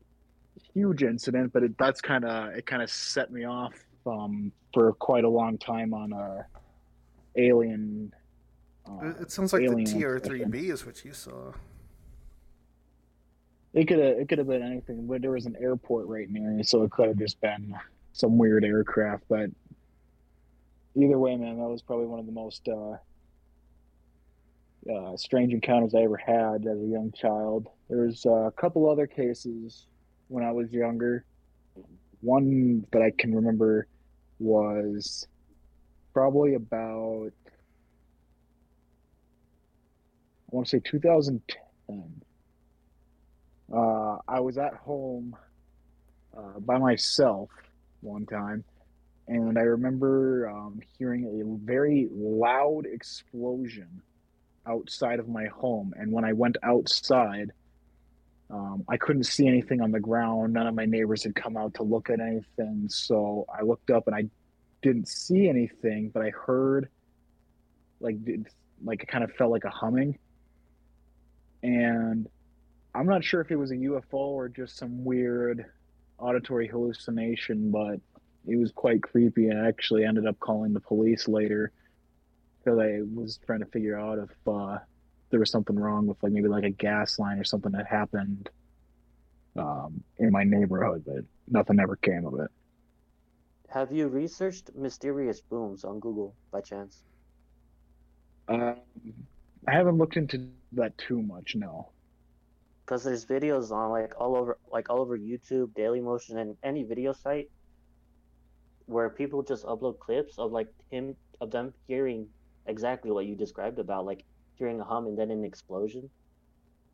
huge 0.74 1.02
incident, 1.02 1.52
but 1.52 1.62
it, 1.62 1.78
that's 1.78 2.00
kind 2.00 2.24
of 2.24 2.54
it. 2.54 2.66
Kind 2.66 2.82
of 2.82 2.90
set 2.90 3.30
me 3.32 3.44
off 3.44 3.74
um, 4.06 4.52
for 4.72 4.92
quite 4.94 5.24
a 5.24 5.28
long 5.28 5.58
time 5.58 5.92
on 5.94 6.12
a 6.12 6.46
alien. 7.36 8.12
Uh, 8.86 9.12
It- 9.20 9.30
sounds 9.30 9.52
like 9.52 9.62
the 9.62 9.74
TR3B 9.84 10.70
is 10.70 10.84
what 10.86 11.04
you 11.04 11.12
saw. 11.12 11.52
It 13.72 13.86
could 13.86 13.98
have 14.00 14.18
it 14.18 14.28
could 14.28 14.38
have 14.38 14.48
been 14.48 14.62
anything, 14.62 15.06
but 15.06 15.22
there 15.22 15.30
was 15.30 15.46
an 15.46 15.56
airport 15.60 16.06
right 16.08 16.28
near 16.28 16.62
so 16.64 16.82
it 16.82 16.90
could 16.90 17.06
have 17.06 17.18
just 17.18 17.40
been 17.40 17.74
some 18.12 18.36
weird 18.36 18.64
aircraft. 18.64 19.24
But 19.28 19.50
either 20.96 21.18
way, 21.18 21.36
man, 21.36 21.58
that 21.58 21.68
was 21.68 21.80
probably 21.80 22.06
one 22.06 22.18
of 22.18 22.26
the 22.26 22.32
most 22.32 22.66
uh, 22.68 22.96
uh, 24.92 25.16
strange 25.16 25.52
encounters 25.52 25.94
I 25.94 26.00
ever 26.00 26.16
had 26.16 26.66
as 26.66 26.80
a 26.80 26.86
young 26.86 27.12
child. 27.12 27.68
There's 27.88 28.26
uh, 28.26 28.30
a 28.46 28.50
couple 28.50 28.90
other 28.90 29.06
cases 29.06 29.86
when 30.30 30.44
I 30.44 30.52
was 30.52 30.72
younger. 30.72 31.24
One 32.20 32.86
that 32.92 33.02
I 33.02 33.10
can 33.18 33.34
remember 33.34 33.86
was 34.38 35.26
probably 36.12 36.54
about 36.54 37.32
I 40.52 40.56
want 40.56 40.66
to 40.66 40.70
say 40.70 40.80
2010 40.84 42.22
uh, 43.72 44.18
I 44.26 44.40
was 44.40 44.58
at 44.58 44.74
home 44.74 45.36
uh, 46.36 46.58
by 46.60 46.78
myself 46.78 47.50
one 48.00 48.26
time, 48.26 48.64
and 49.28 49.58
I 49.58 49.62
remember 49.62 50.48
um, 50.48 50.80
hearing 50.98 51.24
a 51.24 51.64
very 51.64 52.08
loud 52.12 52.86
explosion 52.86 54.02
outside 54.66 55.20
of 55.20 55.28
my 55.28 55.46
home. 55.46 55.94
And 55.96 56.12
when 56.12 56.24
I 56.24 56.32
went 56.32 56.56
outside, 56.62 57.52
um, 58.50 58.84
I 58.88 58.96
couldn't 58.96 59.24
see 59.24 59.46
anything 59.46 59.80
on 59.80 59.92
the 59.92 60.00
ground. 60.00 60.54
None 60.54 60.66
of 60.66 60.74
my 60.74 60.84
neighbors 60.84 61.22
had 61.22 61.34
come 61.34 61.56
out 61.56 61.74
to 61.74 61.82
look 61.82 62.10
at 62.10 62.20
anything. 62.20 62.88
So 62.88 63.46
I 63.56 63.62
looked 63.62 63.90
up 63.90 64.06
and 64.06 64.16
I 64.16 64.24
didn't 64.82 65.08
see 65.08 65.48
anything, 65.48 66.10
but 66.12 66.22
I 66.22 66.30
heard 66.30 66.88
like 68.00 68.16
like 68.82 69.02
it 69.02 69.08
kind 69.08 69.22
of 69.22 69.32
felt 69.32 69.52
like 69.52 69.64
a 69.64 69.70
humming. 69.70 70.18
And 71.62 72.28
I'm 72.94 73.06
not 73.06 73.22
sure 73.22 73.40
if 73.40 73.50
it 73.50 73.56
was 73.56 73.70
a 73.70 73.76
UFO 73.76 74.14
or 74.14 74.48
just 74.48 74.76
some 74.76 75.04
weird 75.04 75.66
auditory 76.18 76.66
hallucination, 76.66 77.70
but 77.70 78.00
it 78.46 78.56
was 78.56 78.72
quite 78.72 79.02
creepy. 79.02 79.48
And 79.48 79.60
I 79.60 79.68
actually 79.68 80.04
ended 80.04 80.26
up 80.26 80.40
calling 80.40 80.72
the 80.72 80.80
police 80.80 81.28
later 81.28 81.70
because 82.58 82.78
I 82.78 83.00
was 83.14 83.38
trying 83.46 83.60
to 83.60 83.66
figure 83.66 83.98
out 83.98 84.18
if 84.18 84.30
uh, 84.48 84.78
there 85.30 85.40
was 85.40 85.50
something 85.50 85.76
wrong 85.76 86.06
with 86.06 86.22
like 86.22 86.32
maybe 86.32 86.48
like 86.48 86.64
a 86.64 86.70
gas 86.70 87.18
line 87.18 87.38
or 87.38 87.44
something 87.44 87.72
that 87.72 87.86
happened 87.86 88.50
um, 89.56 90.02
in 90.18 90.30
my 90.30 90.44
neighborhood, 90.44 91.04
but 91.06 91.24
nothing 91.48 91.80
ever 91.80 91.96
came 91.96 92.26
of 92.26 92.34
it. 92.40 92.50
Have 93.68 93.92
you 93.92 94.08
researched 94.08 94.74
mysterious 94.74 95.40
booms 95.40 95.84
on 95.84 96.00
Google 96.00 96.34
by 96.50 96.60
chance? 96.60 97.04
Um, 98.48 98.76
I 99.68 99.72
haven't 99.72 99.98
looked 99.98 100.16
into 100.16 100.48
that 100.72 100.96
too 100.98 101.22
much, 101.22 101.54
no. 101.54 101.90
Because 102.84 103.04
there's 103.04 103.24
videos 103.24 103.70
on 103.70 103.90
like 103.90 104.12
all 104.18 104.36
over, 104.36 104.58
like 104.72 104.90
all 104.90 105.00
over 105.00 105.16
YouTube, 105.16 105.68
Dailymotion, 105.68 106.36
and 106.36 106.56
any 106.64 106.82
video 106.82 107.12
site 107.12 107.48
where 108.86 109.08
people 109.08 109.42
just 109.42 109.64
upload 109.64 110.00
clips 110.00 110.36
of 110.38 110.50
like 110.50 110.66
him 110.90 111.14
of 111.40 111.52
them 111.52 111.72
hearing 111.86 112.26
exactly 112.66 113.12
what 113.12 113.26
you 113.26 113.36
described 113.36 113.78
about, 113.78 114.04
like 114.04 114.24
hearing 114.60 114.78
a 114.80 114.84
hum 114.84 115.06
and 115.08 115.18
then 115.18 115.30
an 115.32 115.44
explosion. 115.44 116.08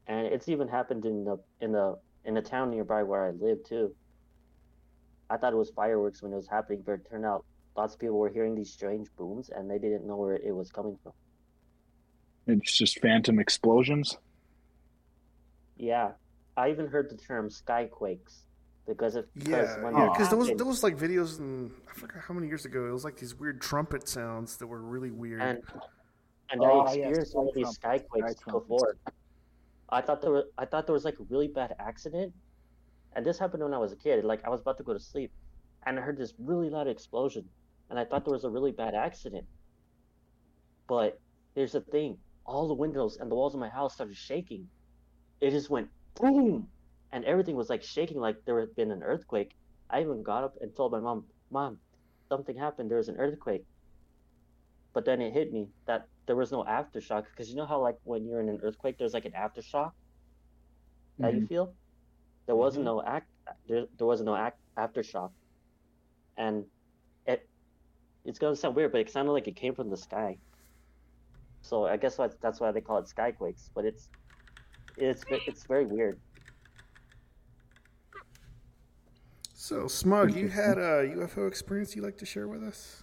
And 0.06 0.26
it's 0.26 0.48
even 0.48 0.68
happened 0.68 1.05
in 1.05 1.24
the 1.24 1.36
in 1.60 1.72
the 1.72 1.97
in 2.24 2.34
the 2.34 2.40
town 2.40 2.70
nearby 2.70 3.02
where 3.02 3.26
I 3.26 3.30
live 3.32 3.59
too. 3.68 3.94
I 5.28 5.36
thought 5.36 5.52
it 5.52 5.56
was 5.56 5.70
fireworks 5.70 6.22
when 6.22 6.32
it 6.32 6.36
was 6.36 6.48
happening, 6.48 6.82
but 6.86 6.93
it 6.93 7.01
turned 7.10 7.26
out 7.26 7.44
lots 7.76 7.94
of 7.94 8.01
people 8.01 8.16
were 8.18 8.30
hearing 8.30 8.55
these 8.55 8.72
strange 8.72 9.09
booms 9.18 9.51
and 9.55 9.68
they 9.68 9.78
didn't 9.78 10.06
know 10.06 10.16
where 10.16 10.34
it 10.36 10.55
was 10.55 10.70
coming 10.70 10.97
from. 11.02 11.12
It's 12.47 12.78
just 12.78 13.01
phantom 13.01 13.40
explosions. 13.40 14.16
Yeah, 15.76 16.12
I 16.56 16.70
even 16.70 16.86
heard 16.86 17.10
the 17.10 17.16
term 17.16 17.48
skyquakes 17.51 18.43
because 18.86 19.16
it 19.16 19.28
because 19.34 19.68
Yeah, 19.76 19.82
when 19.84 19.97
yeah, 19.97 20.09
because 20.12 20.28
there 20.28 20.38
was 20.38 20.47
happened- 20.47 20.60
there 20.60 20.66
was 20.66 20.82
like 20.84 20.97
videos 20.97 21.40
and 21.40 21.72
I 21.90 21.93
forgot 21.98 22.22
how 22.22 22.32
many 22.34 22.47
years 22.47 22.64
ago. 22.64 22.86
It 22.86 22.93
was 22.93 23.02
like 23.05 23.16
these 23.16 23.34
weird 23.34 23.60
trumpet 23.60 24.09
sounds 24.09 24.56
that 24.59 24.68
were 24.68 24.80
really 24.80 25.10
weird. 25.10 25.43
and 25.43 25.62
and 26.51 26.64
Oh, 26.64 26.81
I 26.86 26.94
yes, 26.94 27.18
experienced 27.18 27.35
one 27.35 27.47
of 27.48 27.55
these 27.55 27.78
skyquakes 27.78 28.36
before. 28.51 28.98
I 29.89 30.01
thought 30.02 30.20
there 30.23 30.31
were 30.32 30.47
I 30.59 30.66
thought 30.66 30.86
there 30.86 30.94
was 30.94 31.05
like 31.05 31.18
a 31.18 31.24
really 31.24 31.48
bad 31.48 31.74
accident, 31.78 32.35
and 33.12 33.24
this 33.27 33.39
happened 33.39 33.62
when 33.64 33.74
I 33.74 33.78
was 33.78 33.93
a 33.93 33.97
kid. 33.97 34.24
Like 34.24 34.44
I 34.44 34.51
was 34.51 34.60
about 34.60 34.78
to 34.78 34.85
go 34.85 34.93
to 34.94 35.01
sleep, 35.01 35.32
and 35.85 35.98
I 35.98 36.02
heard 36.02 36.18
this 36.18 36.35
really 36.39 36.70
loud 36.70 36.89
explosion, 36.89 37.51
and 37.90 37.98
I 37.98 38.05
thought 38.05 38.24
there 38.24 38.32
was 38.32 38.44
a 38.44 38.51
really 38.51 38.73
bad 38.73 38.94
accident. 38.94 39.48
But 40.89 41.23
here's 41.55 41.73
the 41.73 41.81
thing: 41.82 42.24
all 42.44 42.66
the 42.66 42.74
windows 42.74 43.16
and 43.18 43.31
the 43.31 43.36
walls 43.36 43.55
of 43.55 43.60
my 43.60 43.68
house 43.68 43.94
started 43.94 44.16
shaking. 44.16 44.70
It 45.40 45.51
just 45.51 45.70
went 45.70 45.93
boom, 46.14 46.73
and 47.12 47.24
everything 47.24 47.56
was 47.56 47.70
like 47.70 47.82
shaking, 47.82 48.18
like 48.20 48.44
there 48.44 48.60
had 48.60 48.74
been 48.74 48.90
an 48.90 49.02
earthquake. 49.02 49.56
I 49.90 50.01
even 50.02 50.23
got 50.23 50.44
up 50.44 50.55
and 50.60 50.74
told 50.74 50.93
my 50.93 51.01
mom, 51.01 51.32
"Mom, 51.51 51.82
something 52.28 52.56
happened. 52.56 52.90
There 52.90 52.98
was 52.98 53.09
an 53.09 53.18
earthquake." 53.18 53.66
But 54.93 55.05
then 55.05 55.20
it 55.20 55.32
hit 55.32 55.52
me 55.52 55.74
that 55.86 56.09
there 56.27 56.36
was 56.36 56.53
no 56.53 56.65
aftershock 56.65 57.24
because 57.31 57.51
you 57.51 57.57
know 57.57 57.66
how 57.66 57.81
like 57.81 57.97
when 58.05 58.27
you're 58.27 58.40
in 58.40 58.48
an 58.48 58.61
earthquake, 58.62 58.98
there's 58.98 59.15
like 59.15 59.24
an 59.27 59.32
aftershock 59.32 59.93
that 61.20 61.35
you 61.35 61.43
Mhm. 61.43 61.48
feel. 61.48 61.77
There 62.47 62.57
wasn't 62.57 62.85
no 62.85 63.03
act. 63.03 63.28
There, 63.69 63.86
there 63.97 64.07
wasn't 64.07 64.27
no 64.27 64.36
act 64.36 64.59
aftershock, 64.78 65.32
and 66.36 66.66
it 67.27 67.48
it's 68.24 68.39
gonna 68.39 68.57
sound 68.57 68.77
weird, 68.77 68.93
but 68.93 69.01
it 69.03 69.11
sounded 69.11 69.32
like 69.32 69.48
it 69.48 69.57
came 69.57 69.74
from 69.74 69.90
the 69.90 69.97
sky. 69.97 70.39
So 71.62 71.86
I 71.86 71.97
guess 71.97 72.16
that's 72.16 72.36
that's 72.43 72.61
why 72.61 72.73
they 72.73 72.81
call 72.81 72.98
it 72.98 73.07
skyquakes. 73.07 73.70
But 73.74 73.85
it's 73.85 74.11
it's 74.97 75.24
it's 75.31 75.65
very 75.66 75.86
weird. 75.86 76.20
so, 79.55 79.89
Smug, 79.89 80.35
you 80.35 80.48
had 80.48 80.78
a 80.78 81.09
UFO 81.16 81.48
experience 81.48 81.97
you'd 81.97 82.05
like 82.05 82.19
to 82.19 82.27
share 82.27 82.47
with 82.47 82.62
us? 82.62 83.03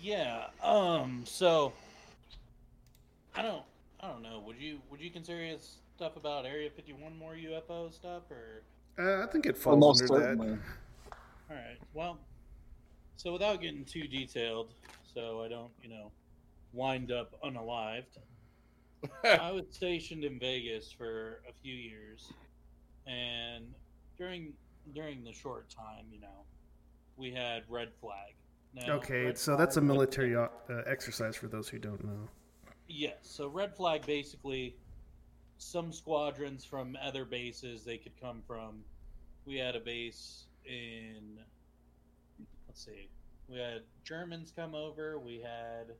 Yeah. 0.00 0.44
Um. 0.62 1.22
So, 1.24 1.72
I 3.34 3.42
don't. 3.42 3.62
I 4.00 4.08
don't 4.08 4.22
know. 4.22 4.42
Would 4.46 4.56
you 4.58 4.78
Would 4.90 5.00
you 5.00 5.10
consider 5.10 5.42
his 5.42 5.76
stuff 5.96 6.16
about 6.16 6.46
Area 6.46 6.70
Fifty 6.70 6.92
One 6.92 7.16
more 7.18 7.34
UFO 7.34 7.92
stuff, 7.92 8.22
or? 8.30 8.62
Uh, 8.98 9.24
I 9.24 9.26
think 9.26 9.46
it 9.46 9.56
falls 9.56 9.74
Almost 9.74 10.02
under 10.10 10.22
certainly. 10.24 10.48
that. 10.50 10.58
All 11.50 11.56
right. 11.56 11.78
Well, 11.94 12.18
so 13.16 13.32
without 13.32 13.60
getting 13.60 13.84
too 13.84 14.06
detailed, 14.08 14.74
so 15.14 15.42
I 15.42 15.48
don't, 15.48 15.70
you 15.82 15.88
know, 15.88 16.10
wind 16.72 17.10
up 17.12 17.34
unalived. 17.44 18.18
I 19.24 19.52
was 19.52 19.64
stationed 19.70 20.24
in 20.24 20.38
Vegas 20.40 20.90
for 20.90 21.40
a 21.48 21.52
few 21.62 21.74
years, 21.74 22.32
and 23.06 23.66
during 24.16 24.52
during 24.94 25.22
the 25.24 25.32
short 25.32 25.68
time, 25.70 26.06
you 26.12 26.20
know, 26.20 26.44
we 27.16 27.30
had 27.30 27.62
red 27.68 27.90
flag. 28.00 28.34
Now, 28.86 28.94
okay, 28.94 29.26
Red 29.26 29.38
so 29.38 29.56
that's 29.56 29.76
a 29.76 29.80
Flag- 29.80 29.88
military 29.88 30.36
uh, 30.36 30.48
exercise 30.86 31.36
for 31.36 31.48
those 31.48 31.68
who 31.68 31.78
don't 31.78 32.02
know. 32.04 32.28
Yes. 32.88 33.16
So 33.22 33.48
red 33.48 33.76
flag 33.76 34.06
basically 34.06 34.76
some 35.58 35.92
squadrons 35.92 36.64
from 36.64 36.96
other 37.02 37.24
bases 37.24 37.84
they 37.84 37.98
could 37.98 38.18
come 38.20 38.42
from. 38.46 38.82
We 39.44 39.56
had 39.56 39.76
a 39.76 39.80
base 39.80 40.44
in 40.64 41.38
let's 42.66 42.84
see. 42.84 43.08
We 43.48 43.58
had 43.58 43.82
Germans 44.04 44.52
come 44.54 44.74
over, 44.74 45.18
we 45.18 45.36
had 45.40 45.94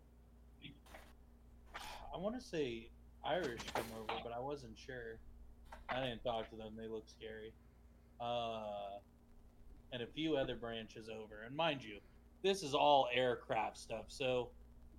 I 2.14 2.16
want 2.16 2.40
to 2.40 2.46
say 2.46 2.88
Irish 3.24 3.60
come 3.74 3.84
over, 3.98 4.20
but 4.22 4.32
I 4.32 4.40
wasn't 4.40 4.78
sure. 4.78 5.18
I 5.90 6.00
didn't 6.00 6.22
talk 6.24 6.48
to 6.50 6.56
them. 6.56 6.72
They 6.76 6.86
look 6.88 7.04
scary. 7.08 7.52
Uh 8.20 8.98
and 9.92 10.02
a 10.02 10.06
few 10.06 10.36
other 10.36 10.54
branches 10.54 11.08
over. 11.08 11.42
And 11.46 11.56
mind 11.56 11.82
you, 11.82 11.98
this 12.42 12.62
is 12.62 12.74
all 12.74 13.08
aircraft 13.12 13.76
stuff. 13.76 14.04
So 14.08 14.50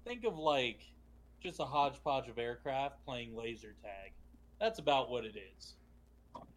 think 0.06 0.24
of 0.26 0.38
like 0.38 0.82
just 1.42 1.60
a 1.60 1.66
hodgepodge 1.66 2.28
of 2.28 2.38
aircraft 2.38 3.04
playing 3.06 3.36
laser 3.36 3.76
tag. 3.82 4.12
That's 4.60 4.80
about 4.80 5.10
what 5.10 5.26
it 5.26 5.36
is. 5.58 5.76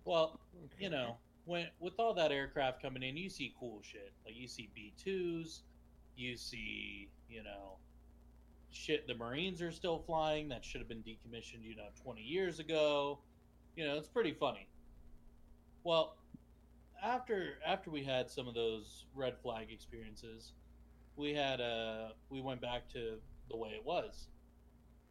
Well, 0.04 0.40
you 0.78 0.90
know, 0.90 1.16
when 1.44 1.68
with 1.78 1.94
all 1.98 2.14
that 2.14 2.32
aircraft 2.32 2.82
coming 2.82 3.02
in, 3.02 3.16
you 3.16 3.30
see 3.30 3.54
cool 3.58 3.80
shit. 3.82 4.12
Like 4.24 4.34
you 4.36 4.48
see 4.48 4.70
B 4.74 4.92
twos, 5.02 5.62
you 6.16 6.36
see, 6.36 7.08
you 7.28 7.42
know, 7.42 7.78
shit 8.70 9.06
the 9.06 9.14
Marines 9.14 9.62
are 9.62 9.70
still 9.70 9.98
flying 9.98 10.48
that 10.48 10.64
should 10.64 10.80
have 10.80 10.88
been 10.88 11.02
decommissioned, 11.02 11.62
you 11.62 11.76
know, 11.76 11.88
twenty 12.02 12.22
years 12.22 12.58
ago. 12.58 13.20
You 13.76 13.86
know, 13.86 13.96
it's 13.96 14.08
pretty 14.08 14.32
funny. 14.32 14.66
Well, 15.84 16.16
after 17.02 17.54
after 17.64 17.90
we 17.90 18.02
had 18.02 18.30
some 18.30 18.48
of 18.48 18.54
those 18.54 19.06
red 19.14 19.38
flag 19.42 19.70
experiences, 19.70 20.52
we 21.16 21.34
had 21.34 21.60
uh 21.60 22.08
we 22.30 22.40
went 22.40 22.60
back 22.60 22.88
to 22.92 23.18
the 23.50 23.56
way 23.56 23.70
it 23.70 23.84
was. 23.84 24.28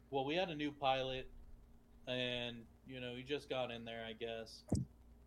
Well, 0.10 0.26
we 0.26 0.36
had 0.36 0.50
a 0.50 0.56
new 0.56 0.72
pilot, 0.72 1.30
and 2.08 2.58
you 2.88 3.00
know 3.00 3.16
he 3.16 3.24
just 3.24 3.50
got 3.50 3.72
in 3.72 3.86
there, 3.86 4.04
I 4.08 4.14
guess, 4.14 4.64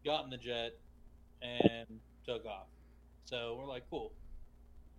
got 0.05 0.25
in 0.25 0.31
the 0.31 0.37
jet, 0.37 0.73
and 1.43 1.87
took 2.27 2.45
off. 2.45 2.67
So 3.25 3.57
we're 3.59 3.67
like, 3.67 3.85
cool. 3.89 4.13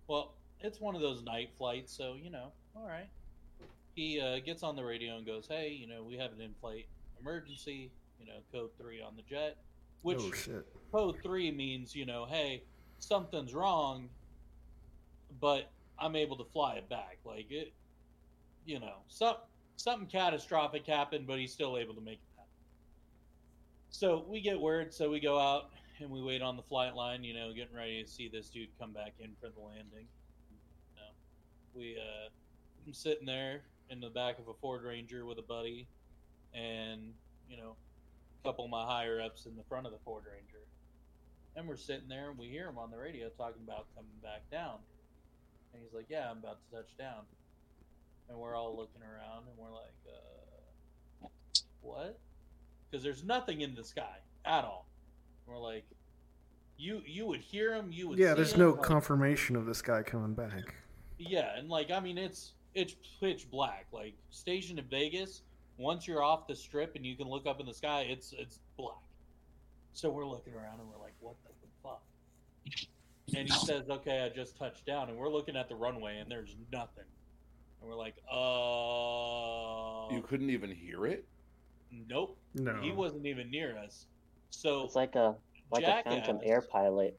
Well, 0.08 0.34
it's 0.60 0.80
one 0.80 0.94
of 0.94 1.00
those 1.02 1.22
night 1.22 1.50
flights, 1.58 1.92
so 1.96 2.14
you 2.20 2.30
know, 2.30 2.52
all 2.74 2.86
right. 2.86 3.08
He 3.94 4.20
uh, 4.20 4.40
gets 4.44 4.62
on 4.62 4.76
the 4.76 4.84
radio 4.84 5.16
and 5.16 5.24
goes, 5.26 5.46
"Hey, 5.48 5.70
you 5.70 5.86
know, 5.86 6.02
we 6.02 6.16
have 6.16 6.32
an 6.32 6.40
in-flight 6.40 6.86
emergency. 7.20 7.90
You 8.20 8.26
know, 8.26 8.38
code 8.52 8.70
three 8.78 9.00
on 9.00 9.16
the 9.16 9.22
jet." 9.22 9.56
Which 10.02 10.18
Oh, 10.20 10.30
shit. 10.32 10.66
code 10.92 11.16
three 11.22 11.50
means, 11.50 11.94
you 11.94 12.06
know, 12.06 12.26
hey, 12.26 12.62
something's 12.98 13.54
wrong, 13.54 14.08
but 15.40 15.70
I'm 15.98 16.16
able 16.16 16.36
to 16.36 16.44
fly 16.44 16.74
it 16.74 16.88
back. 16.88 17.18
Like 17.24 17.50
it, 17.50 17.72
you 18.64 18.80
know, 18.80 18.96
some 19.08 19.36
something 19.76 20.08
catastrophic 20.08 20.86
happened, 20.86 21.26
but 21.26 21.38
he's 21.38 21.52
still 21.52 21.76
able 21.76 21.94
to 21.94 22.00
make 22.00 22.18
it 22.18 22.36
happen. 22.36 22.50
So 23.90 24.24
we 24.28 24.40
get 24.40 24.60
word, 24.60 24.92
so 24.92 25.10
we 25.10 25.20
go 25.20 25.38
out 25.38 25.70
and 26.00 26.10
we 26.10 26.22
wait 26.22 26.42
on 26.42 26.56
the 26.56 26.62
flight 26.62 26.94
line, 26.94 27.24
you 27.24 27.34
know, 27.34 27.52
getting 27.54 27.74
ready 27.74 28.02
to 28.02 28.08
see 28.08 28.28
this 28.28 28.48
dude 28.48 28.68
come 28.78 28.92
back 28.92 29.14
in 29.20 29.30
for 29.40 29.48
the 29.48 29.60
landing. 29.60 30.06
You 30.50 30.96
know, 30.96 31.12
we 31.74 31.96
uh, 31.96 32.28
I'm 32.86 32.92
sitting 32.92 33.26
there 33.26 33.62
in 33.90 34.00
the 34.00 34.10
back 34.10 34.38
of 34.38 34.48
a 34.48 34.54
Ford 34.54 34.82
Ranger 34.84 35.24
with 35.24 35.38
a 35.38 35.42
buddy, 35.42 35.86
and 36.54 37.12
you 37.48 37.56
know, 37.56 37.76
a 38.42 38.48
couple 38.48 38.64
of 38.64 38.70
my 38.70 38.84
higher 38.84 39.20
ups 39.20 39.46
in 39.46 39.56
the 39.56 39.64
front 39.68 39.86
of 39.86 39.92
the 39.92 39.98
Ford 40.04 40.24
Ranger, 40.30 40.64
and 41.56 41.66
we're 41.66 41.76
sitting 41.76 42.08
there 42.08 42.30
and 42.30 42.38
we 42.38 42.48
hear 42.48 42.68
him 42.68 42.78
on 42.78 42.90
the 42.90 42.98
radio 42.98 43.28
talking 43.30 43.62
about 43.64 43.86
coming 43.94 44.10
back 44.22 44.42
down, 44.50 44.78
and 45.76 45.84
he's 45.84 45.94
like, 45.94 46.06
"Yeah, 46.08 46.30
I'm 46.30 46.38
about 46.38 46.58
to 46.70 46.76
touch 46.76 46.96
down," 46.98 47.22
and 48.28 48.38
we're 48.38 48.54
all 48.54 48.76
looking 48.76 49.02
around 49.02 49.44
and 49.48 49.56
we're 49.58 49.72
like, 49.72 49.94
uh, 51.22 51.26
"What?" 51.82 52.18
Because 52.90 53.02
there's 53.02 53.24
nothing 53.24 53.60
in 53.60 53.74
the 53.74 53.84
sky 53.84 54.18
at 54.44 54.64
all. 54.64 54.86
We're 55.46 55.58
like, 55.58 55.84
you 56.78 57.02
you 57.06 57.26
would 57.26 57.40
hear 57.40 57.74
him, 57.74 57.90
you 57.92 58.08
would 58.08 58.18
Yeah, 58.18 58.34
there's 58.34 58.52
him, 58.54 58.60
no 58.60 58.70
like- 58.70 58.82
confirmation 58.82 59.56
of 59.56 59.66
this 59.66 59.82
guy 59.82 60.02
coming 60.02 60.34
back. 60.34 60.74
yeah, 61.18 61.56
and 61.56 61.68
like 61.68 61.90
I 61.90 62.00
mean, 62.00 62.18
it's 62.18 62.52
it's 62.74 62.94
pitch 63.20 63.50
black. 63.50 63.86
Like 63.92 64.14
stationed 64.30 64.78
in 64.78 64.84
Vegas, 64.86 65.42
once 65.78 66.06
you're 66.06 66.22
off 66.22 66.46
the 66.46 66.56
strip 66.56 66.94
and 66.96 67.04
you 67.06 67.16
can 67.16 67.28
look 67.28 67.46
up 67.46 67.60
in 67.60 67.66
the 67.66 67.74
sky, 67.74 68.02
it's 68.08 68.32
it's 68.36 68.58
black. 68.76 68.96
So 69.92 70.10
we're 70.10 70.26
looking 70.26 70.52
around 70.54 70.80
and 70.80 70.88
we're 70.90 71.00
like, 71.02 71.14
what 71.20 71.36
the? 71.44 71.50
And 73.34 73.48
he 73.50 73.58
says, 73.66 73.88
okay, 73.90 74.22
I 74.22 74.28
just 74.34 74.56
touched 74.56 74.86
down, 74.86 75.08
and 75.08 75.18
we're 75.18 75.28
looking 75.28 75.56
at 75.56 75.68
the 75.68 75.74
runway 75.74 76.18
and 76.18 76.30
there's 76.30 76.54
nothing. 76.72 77.04
And 77.80 77.90
we're 77.90 77.96
like, 77.96 78.14
uh, 78.32 80.14
You 80.14 80.22
couldn't 80.22 80.50
even 80.50 80.70
hear 80.70 81.06
it. 81.06 81.26
nope, 81.90 82.38
No. 82.54 82.80
he 82.80 82.92
wasn't 82.92 83.26
even 83.26 83.50
near 83.50 83.76
us. 83.78 84.06
So 84.50 84.84
It's 84.84 84.94
like 84.94 85.16
a 85.16 85.34
like 85.72 85.82
a 85.84 86.02
Phantom 86.04 86.38
Air 86.44 86.60
pilot. 86.62 87.18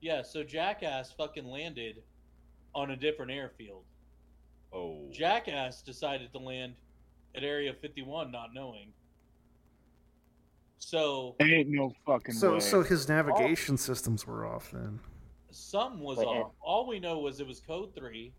Yeah, 0.00 0.22
so 0.22 0.44
Jackass 0.44 1.10
fucking 1.12 1.44
landed 1.46 2.02
on 2.74 2.92
a 2.92 2.96
different 2.96 3.32
airfield. 3.32 3.82
Oh. 4.72 5.08
Jackass 5.12 5.82
decided 5.82 6.32
to 6.32 6.38
land 6.38 6.74
at 7.34 7.42
Area 7.42 7.72
51 7.74 8.30
not 8.30 8.54
knowing. 8.54 8.92
So 10.78 11.34
Ain't 11.40 11.68
no 11.70 11.92
fucking 12.06 12.34
So 12.34 12.54
way. 12.54 12.60
so 12.60 12.82
his 12.82 13.08
navigation 13.08 13.76
systems 13.76 14.26
were 14.26 14.46
off 14.46 14.70
then. 14.70 15.00
Some 15.54 16.00
was 16.00 16.18
Wait, 16.18 16.26
off. 16.26 16.52
All 16.60 16.86
we 16.86 16.98
know 16.98 17.18
was 17.18 17.40
it 17.40 17.46
was 17.46 17.60
code 17.60 17.94
3. 17.94 18.32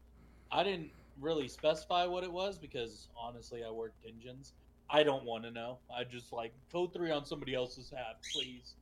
I 0.51 0.63
didn't 0.63 0.91
really 1.19 1.47
specify 1.47 2.05
what 2.05 2.23
it 2.23 2.31
was 2.31 2.57
because 2.57 3.07
honestly 3.17 3.63
I 3.63 3.71
worked 3.71 4.05
engines. 4.05 4.53
I 4.89 5.03
don't 5.03 5.23
want 5.23 5.43
to 5.45 5.51
know. 5.51 5.79
I 5.95 6.03
just 6.03 6.33
like 6.33 6.53
code 6.71 6.93
3 6.93 7.11
on 7.11 7.25
somebody 7.25 7.55
else's 7.55 7.89
hat, 7.89 8.17
please. 8.33 8.75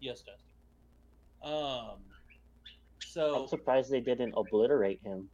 Yes, 0.00 0.22
Dusty. 0.22 0.42
Um 1.42 1.98
so 3.00 3.42
I'm 3.42 3.48
surprised 3.48 3.90
they 3.90 4.00
didn't 4.00 4.34
obliterate 4.36 5.00
him, 5.02 5.28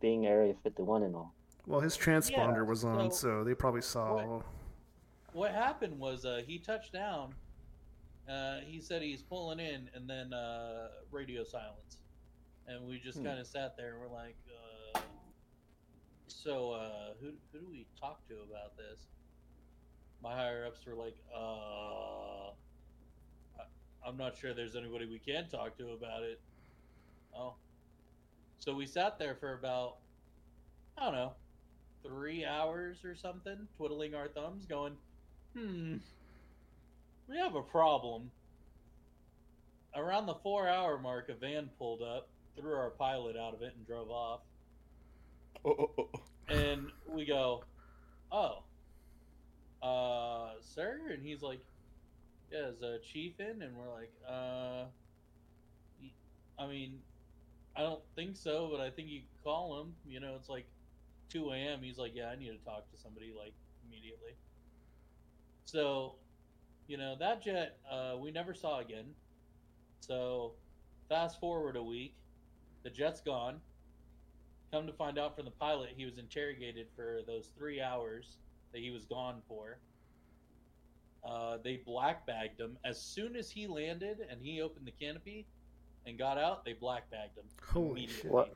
being 0.00 0.26
Area 0.26 0.54
51 0.62 1.04
and 1.04 1.14
all. 1.14 1.34
Well, 1.66 1.80
his 1.80 1.96
transponder 1.96 2.66
was 2.66 2.84
on, 2.84 3.10
so- 3.10 3.16
so 3.16 3.44
they 3.44 3.54
probably 3.54 3.82
saw. 3.82 4.42
what 5.32 5.52
happened 5.52 5.98
was 5.98 6.24
uh, 6.24 6.42
he 6.46 6.58
touched 6.58 6.92
down. 6.92 7.34
Uh, 8.28 8.60
he 8.60 8.80
said 8.80 9.02
he's 9.02 9.22
pulling 9.22 9.58
in, 9.60 9.90
and 9.94 10.08
then 10.08 10.32
uh, 10.32 10.88
radio 11.10 11.44
silence, 11.44 11.98
and 12.66 12.86
we 12.86 12.98
just 12.98 13.18
Hmm. 13.18 13.24
kind 13.24 13.38
of 13.40 13.46
sat 13.46 13.76
there. 13.76 13.92
and 13.92 14.00
We're 14.00 14.08
like, 14.08 14.36
uh, 14.94 15.00
so 16.28 16.72
uh, 16.72 17.14
who 17.20 17.32
who 17.52 17.60
do 17.60 17.68
we 17.68 17.86
talk 17.98 18.26
to 18.28 18.34
about 18.42 18.76
this? 18.76 19.08
My 20.20 20.34
higher 20.34 20.66
ups 20.66 20.84
were 20.86 20.94
like, 20.96 21.16
uh, 21.34 22.50
I- 23.58 23.68
I'm 24.04 24.16
not 24.16 24.36
sure 24.36 24.52
there's 24.54 24.76
anybody 24.76 25.06
we 25.06 25.18
can 25.20 25.48
talk 25.48 25.76
to 25.78 25.90
about 25.92 26.22
it. 26.22 26.40
Oh, 27.34 27.56
so 28.58 28.74
we 28.74 28.86
sat 28.86 29.18
there 29.18 29.36
for 29.36 29.54
about 29.54 29.98
I 30.96 31.04
don't 31.04 31.14
know 31.14 31.36
three 32.02 32.44
hours 32.44 33.04
or 33.04 33.14
something, 33.14 33.68
twiddling 33.76 34.14
our 34.14 34.28
thumbs, 34.28 34.66
going, 34.66 34.96
hmm, 35.54 35.96
we 37.28 37.36
have 37.36 37.54
a 37.54 37.62
problem. 37.62 38.30
Around 39.94 40.26
the 40.26 40.34
four 40.34 40.68
hour 40.68 40.98
mark, 40.98 41.28
a 41.28 41.34
van 41.34 41.70
pulled 41.78 42.02
up, 42.02 42.28
threw 42.56 42.74
our 42.74 42.90
pilot 42.90 43.36
out 43.36 43.54
of 43.54 43.62
it, 43.62 43.74
and 43.76 43.86
drove 43.86 44.10
off. 44.10 44.40
And 46.50 46.86
we 47.06 47.26
go, 47.26 47.62
oh, 48.32 48.62
uh, 49.82 50.52
sir? 50.60 50.98
And 51.12 51.22
he's 51.22 51.42
like, 51.42 51.60
yeah, 52.50 52.68
is 52.68 52.80
a 52.80 52.98
chief 53.00 53.38
in? 53.38 53.60
And 53.60 53.76
we're 53.76 53.92
like, 53.92 54.10
uh, 54.26 54.84
I 56.58 56.66
mean, 56.66 57.00
I 57.76 57.82
don't 57.82 58.00
think 58.16 58.36
so, 58.36 58.68
but 58.72 58.80
I 58.80 58.88
think 58.90 59.08
you 59.08 59.20
call 59.44 59.80
him. 59.80 59.94
You 60.06 60.20
know, 60.20 60.36
it's 60.36 60.48
like 60.48 60.64
2 61.30 61.50
a.m. 61.50 61.80
He's 61.82 61.98
like, 61.98 62.12
yeah, 62.14 62.28
I 62.28 62.36
need 62.36 62.48
to 62.48 62.64
talk 62.64 62.90
to 62.90 62.98
somebody, 63.02 63.34
like, 63.38 63.52
immediately. 63.86 64.32
So, 65.66 66.14
you 66.88 66.96
know, 66.96 67.14
that 67.20 67.42
jet 67.42 67.76
uh, 67.88 68.16
we 68.18 68.32
never 68.32 68.54
saw 68.54 68.80
again. 68.80 69.04
So, 70.00 70.52
fast 71.08 71.38
forward 71.38 71.76
a 71.76 71.82
week, 71.82 72.14
the 72.82 72.90
jet's 72.90 73.20
gone. 73.20 73.60
Come 74.72 74.86
to 74.86 74.92
find 74.92 75.18
out 75.18 75.36
from 75.36 75.44
the 75.44 75.50
pilot, 75.52 75.90
he 75.96 76.04
was 76.04 76.18
interrogated 76.18 76.86
for 76.96 77.20
those 77.26 77.50
three 77.56 77.80
hours 77.80 78.36
that 78.72 78.80
he 78.80 78.90
was 78.90 79.04
gone 79.04 79.40
for. 79.46 79.78
Uh, 81.26 81.58
they 81.62 81.76
black 81.84 82.26
bagged 82.26 82.60
him 82.60 82.78
as 82.84 83.00
soon 83.00 83.36
as 83.36 83.50
he 83.50 83.66
landed 83.66 84.18
and 84.30 84.40
he 84.40 84.62
opened 84.62 84.86
the 84.86 84.92
canopy 84.92 85.46
and 86.06 86.18
got 86.18 86.38
out. 86.38 86.64
They 86.64 86.72
black 86.74 87.10
bagged 87.10 87.36
him 87.36 87.44
Holy 87.72 88.06
shit! 88.06 88.30
What? 88.30 88.54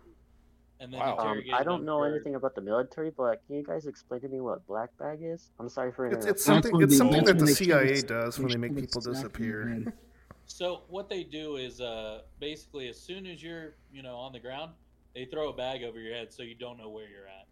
And 0.83 0.93
then 0.93 1.01
Um, 1.01 1.45
I 1.55 1.63
don't 1.63 1.85
know 1.85 1.99
for- 2.01 2.09
anything 2.13 2.35
about 2.35 2.57
the 2.57 2.61
military, 2.61 3.11
but 3.11 3.41
can 3.47 3.55
you 3.55 3.63
guys 3.63 3.87
explain 3.87 4.21
to 4.23 4.29
me 4.29 4.41
what 4.41 4.67
black 4.67 4.91
bag 4.99 5.21
is? 5.23 5.53
I'm 5.61 5.69
sorry 5.69 5.93
for 5.93 6.07
It's, 6.07 6.27
interrupting. 6.27 6.31
it's 6.35 6.45
something. 6.45 6.83
It's 6.83 6.97
something 6.97 7.25
that 7.25 7.39
the 7.39 7.47
CIA 7.47 8.03
does 8.03 8.41
when 8.41 8.49
they 8.51 8.57
make 8.59 8.75
people 8.77 9.01
disappear. 9.01 9.85
So 10.45 10.83
what 10.89 11.09
they 11.09 11.23
do 11.23 11.57
is 11.57 11.81
uh, 11.81 12.23
basically 12.39 12.89
as 12.89 13.01
soon 13.01 13.27
as 13.27 13.43
you're 13.43 13.77
you 13.93 14.03
know 14.03 14.17
on 14.17 14.33
the 14.33 14.41
ground, 14.41 14.73
they 15.15 15.25
throw 15.25 15.49
a 15.49 15.53
bag 15.53 15.83
over 15.85 15.99
your 16.01 16.13
head 16.13 16.33
so 16.33 16.43
you 16.43 16.57
don't 16.57 16.77
know 16.77 16.91
where 16.91 17.09
you're 17.09 17.29
at. 17.29 17.47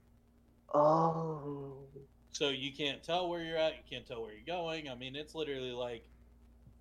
Oh. 0.74 1.78
So 2.32 2.48
you 2.50 2.72
can't 2.72 3.02
tell 3.02 3.30
where 3.30 3.42
you're 3.42 3.56
at. 3.56 3.74
You 3.76 3.82
can't 3.88 4.06
tell 4.06 4.22
where 4.22 4.32
you're 4.32 4.44
going. 4.44 4.88
I 4.90 4.96
mean, 4.96 5.16
it's 5.16 5.34
literally 5.34 5.70
like 5.70 6.04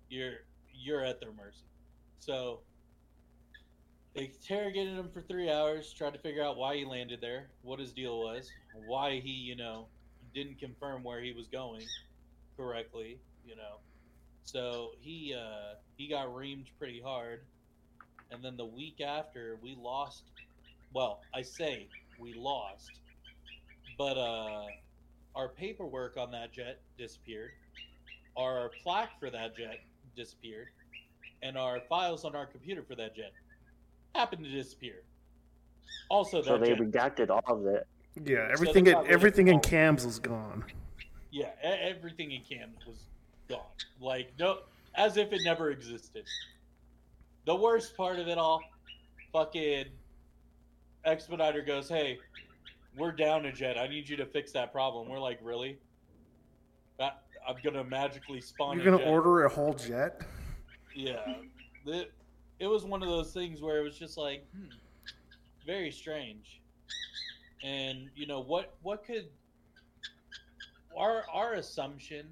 you're 0.08 0.38
you're 0.74 1.02
at 1.04 1.20
their 1.20 1.32
mercy. 1.32 1.64
So 2.18 2.60
they 4.20 4.26
interrogated 4.26 4.98
him 4.98 5.08
for 5.14 5.22
three 5.22 5.50
hours, 5.50 5.94
tried 5.94 6.12
to 6.12 6.18
figure 6.18 6.44
out 6.44 6.58
why 6.58 6.76
he 6.76 6.84
landed 6.84 7.22
there, 7.22 7.46
what 7.62 7.80
his 7.80 7.90
deal 7.90 8.18
was, 8.20 8.52
why 8.86 9.18
he 9.18 9.30
you 9.30 9.56
know 9.56 9.86
didn't 10.34 10.58
confirm 10.58 11.02
where 11.02 11.22
he 11.22 11.32
was 11.32 11.48
going 11.48 11.80
correctly. 12.54 13.18
You 13.46 13.56
know, 13.56 13.76
so 14.44 14.90
he 15.00 15.34
uh, 15.34 15.76
he 15.96 16.06
got 16.06 16.28
reamed 16.28 16.66
pretty 16.78 17.00
hard, 17.00 17.40
and 18.30 18.44
then 18.44 18.58
the 18.58 18.66
week 18.66 19.00
after 19.00 19.58
we 19.62 19.74
lost. 19.74 20.24
Well, 20.92 21.20
I 21.34 21.40
say 21.40 21.88
we 22.18 22.34
lost, 22.34 22.90
but 23.96 24.18
uh, 24.18 24.66
our 25.34 25.48
paperwork 25.48 26.18
on 26.18 26.30
that 26.32 26.52
jet 26.52 26.82
disappeared. 26.98 27.52
Our 28.36 28.70
plaque 28.82 29.18
for 29.18 29.30
that 29.30 29.56
jet 29.56 29.80
disappeared, 30.14 30.68
and 31.42 31.56
our 31.56 31.80
files 31.88 32.26
on 32.26 32.36
our 32.36 32.44
computer 32.44 32.82
for 32.82 32.96
that 32.96 33.16
jet 33.16 33.32
happened 34.14 34.44
to 34.44 34.50
disappear. 34.50 35.02
Also, 36.08 36.42
So 36.42 36.58
they 36.58 36.68
jet, 36.70 36.78
redacted 36.78 37.30
all 37.30 37.42
of 37.46 37.66
it. 37.66 37.86
Yeah, 38.24 38.48
everything. 38.52 38.84
they 38.84 38.90
in 38.90 38.94
got 38.96 39.02
rid 39.02 39.10
of 39.10 39.14
everything 39.14 39.48
in 39.48 39.60
cams 39.60 40.04
was 40.04 40.18
gone. 40.18 40.64
yeah, 41.30 41.50
e- 41.64 41.66
everything 41.66 42.32
in 42.32 42.42
cams 42.42 42.84
was 42.86 43.04
gone. 43.48 43.60
Like 44.00 44.32
no, 44.38 44.58
as 44.96 45.16
if 45.16 45.32
it 45.32 45.40
never 45.44 45.70
existed. 45.70 46.24
The 47.46 47.54
worst 47.54 47.96
part 47.96 48.18
of 48.18 48.26
it 48.28 48.36
all, 48.38 48.60
fucking 49.32 49.86
Expediter 51.04 51.62
goes, 51.62 51.88
"Hey, 51.88 52.18
we're 52.96 53.12
down 53.12 53.46
a 53.46 53.52
jet. 53.52 53.78
I 53.78 53.86
need 53.86 54.08
you 54.08 54.16
to 54.16 54.26
fix 54.26 54.52
that 54.52 54.72
problem." 54.72 55.08
We're 55.08 55.18
like, 55.20 55.38
"Really?" 55.42 55.78
That, 56.98 57.22
I'm 57.48 57.56
gonna 57.62 57.84
magically 57.84 58.40
spawn. 58.40 58.76
You're 58.76 58.84
gonna 58.84 58.98
jet. 58.98 59.08
order 59.08 59.44
a 59.44 59.48
whole 59.48 59.72
jet? 59.74 60.20
Yeah, 60.94 61.36
it, 61.86 62.12
it 62.60 62.66
was 62.66 62.84
one 62.84 63.02
of 63.02 63.08
those 63.08 63.32
things 63.32 63.60
where 63.62 63.78
it 63.78 63.82
was 63.82 63.98
just 63.98 64.16
like, 64.16 64.46
hmm, 64.54 64.66
very 65.66 65.90
strange. 65.90 66.60
And 67.64 68.10
you 68.14 68.26
know 68.26 68.40
what? 68.40 68.76
What 68.82 69.04
could 69.04 69.26
our 70.96 71.24
our 71.32 71.54
assumption 71.54 72.26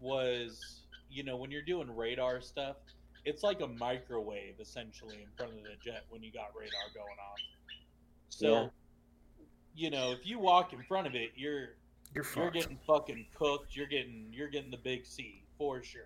was, 0.00 0.82
you 1.08 1.24
know, 1.24 1.36
when 1.36 1.50
you're 1.50 1.62
doing 1.62 1.94
radar 1.94 2.40
stuff, 2.40 2.76
it's 3.24 3.42
like 3.42 3.60
a 3.60 3.66
microwave 3.66 4.54
essentially 4.60 5.22
in 5.22 5.28
front 5.36 5.52
of 5.52 5.64
the 5.64 5.76
jet 5.82 6.04
when 6.10 6.22
you 6.22 6.32
got 6.32 6.46
radar 6.58 6.90
going 6.94 7.18
off. 7.18 7.40
So, 8.28 8.52
Yeah. 8.52 8.68
you 9.74 9.90
know, 9.90 10.12
if 10.12 10.26
you 10.26 10.38
walk 10.38 10.72
in 10.72 10.82
front 10.84 11.06
of 11.06 11.14
it, 11.14 11.32
you're 11.36 11.70
You're 12.14 12.24
you're 12.36 12.50
getting 12.50 12.78
fucking 12.86 13.26
cooked. 13.34 13.74
You're 13.76 13.86
getting 13.86 14.28
you're 14.32 14.48
getting 14.48 14.70
the 14.70 14.76
big 14.76 15.06
C 15.06 15.42
for 15.58 15.82
sure. 15.82 16.02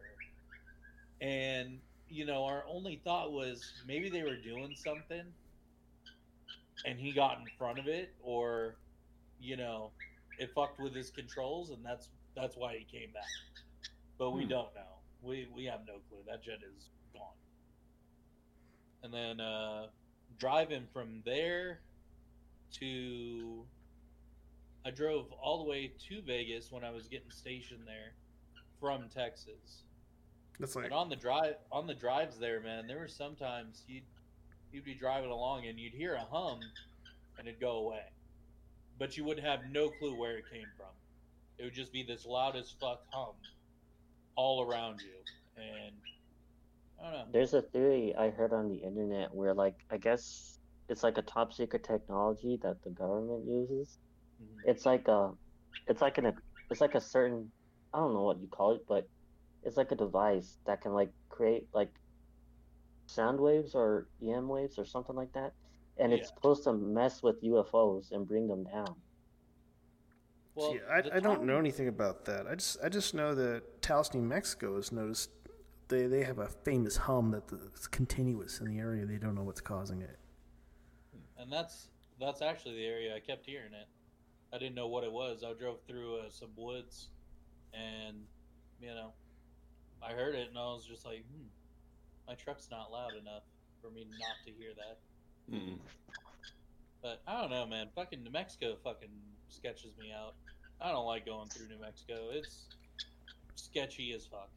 And 1.20 1.80
you 2.10 2.26
know, 2.26 2.44
our 2.44 2.64
only 2.66 2.96
thought 2.96 3.32
was 3.32 3.74
maybe 3.84 4.10
they 4.10 4.24
were 4.24 4.36
doing 4.36 4.76
something, 4.76 5.34
and 6.84 7.00
he 7.00 7.12
got 7.12 7.38
in 7.40 7.50
front 7.50 7.78
of 7.78 7.88
it, 7.88 8.14
or 8.20 8.80
you 9.38 9.56
know, 9.56 9.94
it 10.38 10.52
fucked 10.54 10.80
with 10.80 10.94
his 10.94 11.10
controls, 11.10 11.70
and 11.70 11.84
that's 11.84 12.10
that's 12.36 12.56
why 12.56 12.76
he 12.78 12.84
came 12.84 13.12
back. 13.12 13.34
But 14.18 14.32
we 14.32 14.44
Hmm. 14.44 14.46
don't 14.46 14.74
know. 14.74 15.02
We 15.20 15.46
we 15.46 15.64
have 15.66 15.86
no 15.86 16.00
clue. 16.00 16.24
That 16.26 16.42
jet 16.44 16.60
is 16.64 16.90
gone. 17.12 17.36
And 19.02 19.12
then 19.14 19.40
uh, 19.40 19.90
driving 20.36 20.88
from 20.88 21.22
there 21.24 21.84
to 22.72 23.70
I 24.84 24.90
drove 24.90 25.32
all 25.32 25.58
the 25.58 25.70
way 25.70 25.88
to 26.08 26.22
Vegas 26.22 26.70
when 26.72 26.84
I 26.84 26.90
was 26.90 27.08
getting 27.08 27.30
stationed 27.32 27.86
there 27.86 28.16
from 28.80 29.08
Texas. 29.08 29.86
That's 30.60 30.76
like 30.76 30.86
And 30.86 30.94
on 30.94 31.08
the 31.08 31.16
drive 31.16 31.54
on 31.72 31.86
the 31.86 31.94
drives 31.94 32.38
there, 32.38 32.60
man, 32.60 32.86
there 32.86 32.98
were 32.98 33.08
sometimes 33.08 33.82
you'd 33.88 34.04
you'd 34.72 34.84
be 34.84 34.94
driving 34.94 35.30
along 35.30 35.66
and 35.66 35.78
you'd 35.78 35.94
hear 35.94 36.14
a 36.14 36.26
hum 36.30 36.60
and 37.38 37.48
it'd 37.48 37.60
go 37.60 37.78
away. 37.78 38.04
But 38.98 39.16
you 39.16 39.24
wouldn't 39.24 39.46
have 39.46 39.60
no 39.72 39.88
clue 39.88 40.14
where 40.14 40.36
it 40.36 40.44
came 40.52 40.66
from. 40.76 40.92
It 41.58 41.64
would 41.64 41.74
just 41.74 41.92
be 41.92 42.02
this 42.02 42.26
loud 42.26 42.54
as 42.56 42.74
fuck 42.80 43.02
hum 43.10 43.34
all 44.36 44.62
around 44.62 45.00
you. 45.00 45.62
And 45.62 45.94
I 47.00 47.10
don't 47.10 47.12
know. 47.12 47.24
There's 47.32 47.54
a 47.54 47.62
theory 47.62 48.14
I 48.16 48.30
heard 48.30 48.52
on 48.52 48.68
the 48.68 48.76
internet 48.76 49.34
where, 49.34 49.54
like, 49.54 49.74
I 49.90 49.96
guess 49.96 50.58
it's 50.88 51.02
like 51.02 51.18
a 51.18 51.22
top 51.22 51.52
secret 51.52 51.84
technology 51.84 52.58
that 52.62 52.82
the 52.82 52.90
government 52.90 53.46
uses. 53.46 53.98
Mm-hmm. 54.42 54.70
It's 54.70 54.86
like 54.86 55.08
a, 55.08 55.32
it's 55.86 56.02
like 56.02 56.18
an, 56.18 56.32
it's 56.70 56.80
like 56.80 56.94
a 56.94 57.00
certain, 57.00 57.50
I 57.94 57.98
don't 57.98 58.14
know 58.14 58.22
what 58.22 58.40
you 58.40 58.48
call 58.48 58.72
it, 58.72 58.84
but 58.88 59.08
it's 59.64 59.76
like 59.76 59.92
a 59.92 59.96
device 59.96 60.58
that 60.66 60.80
can 60.80 60.92
like 60.92 61.10
create 61.28 61.66
like 61.74 61.92
sound 63.06 63.40
waves 63.40 63.74
or 63.74 64.08
EM 64.22 64.48
waves 64.48 64.78
or 64.78 64.84
something 64.84 65.16
like 65.16 65.32
that, 65.32 65.52
and 65.98 66.12
it's 66.12 66.28
supposed 66.28 66.64
to 66.64 66.72
mess 66.72 67.22
with 67.22 67.42
UFOs 67.42 68.12
and 68.12 68.26
bring 68.26 68.48
them 68.48 68.64
down. 68.64 68.94
Well, 70.54 70.72
See, 70.72 70.80
I, 70.90 71.00
the 71.02 71.14
I 71.16 71.20
don't 71.20 71.44
know 71.44 71.58
anything 71.58 71.88
about 71.88 72.24
that. 72.26 72.46
I 72.46 72.54
just 72.54 72.78
I 72.82 72.88
just 72.88 73.14
know 73.14 73.34
that 73.34 73.82
Taos, 73.82 74.12
New 74.14 74.22
Mexico 74.22 74.76
has 74.76 74.92
noticed 74.92 75.30
they, 75.88 76.06
they 76.06 76.22
have 76.24 76.38
a 76.38 76.48
famous 76.48 76.96
hum 76.96 77.30
that's 77.50 77.86
continuous 77.86 78.60
in 78.60 78.66
the 78.66 78.78
area. 78.78 79.04
They 79.06 79.18
don't 79.18 79.34
know 79.34 79.42
what's 79.42 79.60
causing 79.60 80.02
it. 80.02 80.18
and 81.38 81.52
that's 81.52 81.88
that's 82.20 82.42
actually 82.42 82.76
the 82.76 82.86
area 82.86 83.14
I 83.16 83.20
kept 83.20 83.46
hearing 83.46 83.72
it. 83.72 83.88
I 84.52 84.58
didn't 84.58 84.74
know 84.74 84.88
what 84.88 85.04
it 85.04 85.12
was. 85.12 85.42
I 85.44 85.52
drove 85.54 85.78
through 85.86 86.16
uh, 86.18 86.30
some 86.30 86.50
woods, 86.56 87.08
and 87.72 88.16
you 88.80 88.88
know, 88.88 89.12
I 90.02 90.12
heard 90.12 90.34
it, 90.34 90.48
and 90.48 90.58
I 90.58 90.62
was 90.62 90.86
just 90.86 91.04
like, 91.04 91.24
hmm, 91.32 91.46
my 92.26 92.34
truck's 92.34 92.68
not 92.70 92.90
loud 92.90 93.12
enough 93.20 93.42
for 93.82 93.90
me 93.90 94.06
not 94.18 94.36
to 94.46 94.52
hear 94.52 94.70
that. 94.76 94.98
Mm-mm. 95.54 95.78
But 97.02 97.22
I 97.26 97.40
don't 97.40 97.50
know, 97.50 97.66
man. 97.66 97.88
Fucking 97.94 98.22
New 98.22 98.30
Mexico 98.30 98.76
fucking 98.84 99.08
sketches 99.48 99.92
me 99.98 100.12
out. 100.12 100.34
I 100.80 100.92
don't 100.92 101.06
like 101.06 101.26
going 101.26 101.48
through 101.48 101.68
New 101.68 101.80
Mexico. 101.80 102.28
It's 102.32 102.66
sketchy 103.54 104.12
as 104.12 104.26
fuck. 104.26 104.48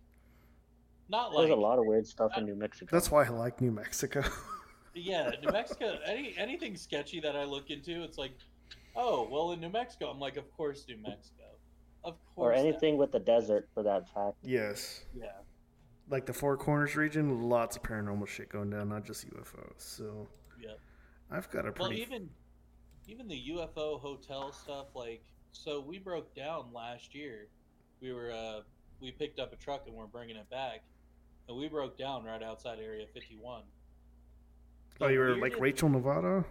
Not 1.10 1.32
There's 1.32 1.50
like 1.50 1.58
a 1.58 1.60
lot 1.60 1.80
of 1.80 1.86
weird 1.86 2.08
stuff 2.08 2.32
in 2.38 2.46
New 2.46 2.56
Mexico. 2.56 2.90
That's 2.92 3.12
why 3.12 3.26
I 3.26 3.30
like 3.30 3.62
New 3.62 3.72
Mexico. 3.72 4.24
Yeah, 4.96 5.32
New 5.42 5.52
Mexico. 5.52 5.98
Any 6.06 6.36
anything 6.38 6.76
sketchy 6.76 7.20
that 7.22 7.36
I 7.36 7.46
look 7.46 7.72
into, 7.72 8.04
it's 8.04 8.18
like, 8.18 8.34
oh, 8.96 9.28
well, 9.32 9.52
in 9.52 9.60
New 9.60 9.70
Mexico, 9.70 10.10
I'm 10.10 10.20
like, 10.20 10.38
of 10.38 10.52
course, 10.56 10.86
New 10.88 10.98
Mexico, 10.98 11.43
of 12.04 12.16
course. 12.36 12.58
or 12.60 12.62
that- 12.62 12.68
anything 12.68 12.98
with 12.98 13.12
the 13.12 13.20
desert 13.20 13.68
for 13.74 13.84
that 13.84 14.10
fact. 14.14 14.38
yes. 14.44 15.06
Yeah. 15.16 15.32
Like 16.10 16.26
the 16.26 16.34
Four 16.34 16.58
Corners 16.58 16.96
region, 16.96 17.44
lots 17.50 17.78
of 17.78 17.84
paranormal 17.84 18.28
shit 18.28 18.50
going 18.50 18.70
down, 18.70 18.90
not 18.90 19.06
just 19.06 19.26
UFOs. 19.30 19.74
So 19.80 20.28
Yep. 20.60 20.80
I've 21.32 21.50
got 21.50 21.66
a 21.66 21.72
pretty. 21.72 21.80
Well, 21.80 21.94
even 21.94 22.30
even 23.08 23.28
the 23.28 23.42
UFO 23.52 24.00
hotel 24.00 24.52
stuff, 24.54 24.88
like, 24.96 25.24
so 25.52 25.80
we 25.82 26.00
broke 26.00 26.34
down 26.36 26.72
last 26.74 27.14
year. 27.16 27.48
We 28.02 28.12
were 28.14 28.32
uh, 28.32 28.62
we 29.00 29.12
picked 29.12 29.40
up 29.40 29.54
a 29.54 29.56
truck 29.56 29.88
and 29.88 29.96
we're 29.96 30.06
bringing 30.08 30.36
it 30.36 30.50
back, 30.50 30.84
and 31.48 31.58
we 31.58 31.68
broke 31.70 31.98
down 31.98 32.24
right 32.26 32.44
outside 32.44 32.80
Area 32.80 33.06
51. 33.14 33.64
Oh, 35.02 35.08
you 35.08 35.20
were 35.20 35.36
like 35.38 35.60
Rachel 35.60 35.90
Nevada? 35.90 36.46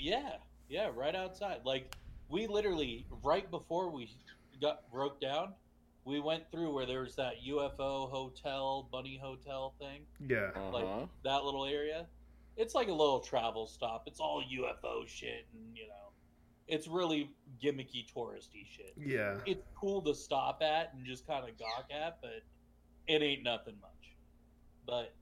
Yeah, 0.00 0.36
yeah, 0.68 0.90
right 0.94 1.14
outside. 1.14 1.60
Like 1.64 1.94
we 2.28 2.46
literally 2.46 3.06
right 3.22 3.48
before 3.50 3.90
we 3.90 4.10
got 4.60 4.90
broke 4.90 5.20
down, 5.20 5.54
we 6.04 6.20
went 6.20 6.50
through 6.50 6.72
where 6.74 6.86
there 6.86 7.00
was 7.02 7.14
that 7.16 7.34
UFO 7.46 8.10
hotel, 8.10 8.88
bunny 8.90 9.18
hotel 9.22 9.74
thing. 9.78 10.02
Yeah. 10.26 10.50
Like 10.72 10.84
Uh-huh. 10.84 11.06
that 11.24 11.44
little 11.44 11.64
area. 11.66 12.06
It's 12.56 12.74
like 12.74 12.88
a 12.88 12.92
little 12.92 13.20
travel 13.20 13.66
stop. 13.66 14.04
It's 14.06 14.18
all 14.20 14.42
UFO 14.42 15.06
shit 15.06 15.46
and 15.52 15.76
you 15.76 15.86
know 15.86 15.94
it's 16.66 16.86
really 16.86 17.30
gimmicky 17.62 18.04
touristy 18.12 18.66
shit. 18.66 18.92
Yeah. 18.96 19.38
It's 19.46 19.62
cool 19.74 20.02
to 20.02 20.14
stop 20.14 20.60
at 20.62 20.92
and 20.94 21.06
just 21.06 21.26
kind 21.26 21.48
of 21.48 21.56
gawk 21.58 21.86
at, 21.90 22.20
but 22.20 22.42
it 23.06 23.22
ain't 23.22 23.42
nothing 23.42 23.74
much. 23.80 24.14
But 24.86 25.14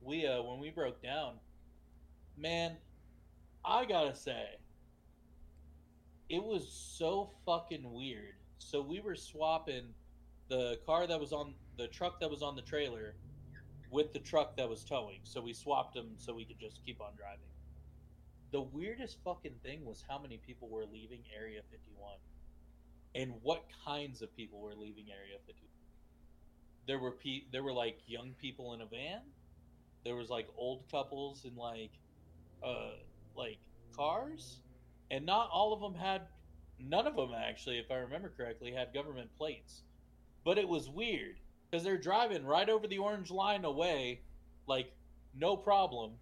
we 0.00 0.26
uh 0.26 0.42
when 0.42 0.60
we 0.60 0.70
broke 0.70 1.02
down, 1.02 1.34
man, 2.36 2.76
I 3.64 3.84
gotta 3.86 4.14
say, 4.14 4.44
it 6.28 6.42
was 6.42 6.68
so 6.72 7.30
fucking 7.44 7.92
weird. 7.92 8.34
So 8.58 8.82
we 8.82 9.00
were 9.00 9.14
swapping 9.14 9.94
the 10.48 10.78
car 10.86 11.06
that 11.06 11.20
was 11.20 11.32
on 11.32 11.54
the 11.76 11.88
truck 11.88 12.20
that 12.20 12.30
was 12.30 12.42
on 12.42 12.56
the 12.56 12.62
trailer 12.62 13.14
with 13.90 14.12
the 14.12 14.18
truck 14.18 14.56
that 14.56 14.68
was 14.68 14.84
towing. 14.84 15.20
So 15.24 15.40
we 15.40 15.52
swapped 15.52 15.94
them 15.94 16.14
so 16.16 16.34
we 16.34 16.44
could 16.44 16.58
just 16.58 16.80
keep 16.84 17.00
on 17.00 17.12
driving. 17.16 17.48
The 18.52 18.60
weirdest 18.60 19.18
fucking 19.24 19.56
thing 19.62 19.84
was 19.84 20.02
how 20.08 20.18
many 20.18 20.38
people 20.38 20.68
were 20.68 20.84
leaving 20.84 21.20
Area 21.36 21.60
51 21.70 22.14
and 23.14 23.32
what 23.42 23.64
kinds 23.84 24.22
of 24.22 24.34
people 24.36 24.60
were 24.60 24.74
leaving 24.74 25.06
Area 25.10 25.38
51. 25.46 25.70
There 26.86 26.98
were 26.98 27.12
pe- 27.12 27.46
there 27.52 27.62
were 27.62 27.72
like 27.72 27.98
young 28.06 28.34
people 28.40 28.74
in 28.74 28.80
a 28.80 28.86
van. 28.86 29.20
There 30.04 30.16
was 30.16 30.30
like 30.30 30.48
old 30.56 30.84
couples 30.90 31.44
in 31.44 31.56
like 31.56 31.92
uh 32.62 32.92
like 33.36 33.58
cars 33.94 34.60
and 35.10 35.24
not 35.24 35.48
all 35.52 35.72
of 35.72 35.80
them 35.80 35.94
had 35.94 36.22
none 36.78 37.06
of 37.06 37.16
them 37.16 37.30
actually 37.34 37.78
if 37.78 37.90
i 37.90 37.94
remember 37.94 38.30
correctly 38.36 38.72
had 38.72 38.92
government 38.92 39.30
plates. 39.38 39.82
But 40.44 40.58
it 40.58 40.68
was 40.68 40.88
weird 40.88 41.36
because 41.70 41.82
they're 41.84 41.98
driving 41.98 42.44
right 42.44 42.68
over 42.68 42.86
the 42.86 42.98
orange 42.98 43.30
line 43.30 43.64
away 43.64 44.20
like 44.66 44.92
no 45.38 45.56
problem. 45.56 46.12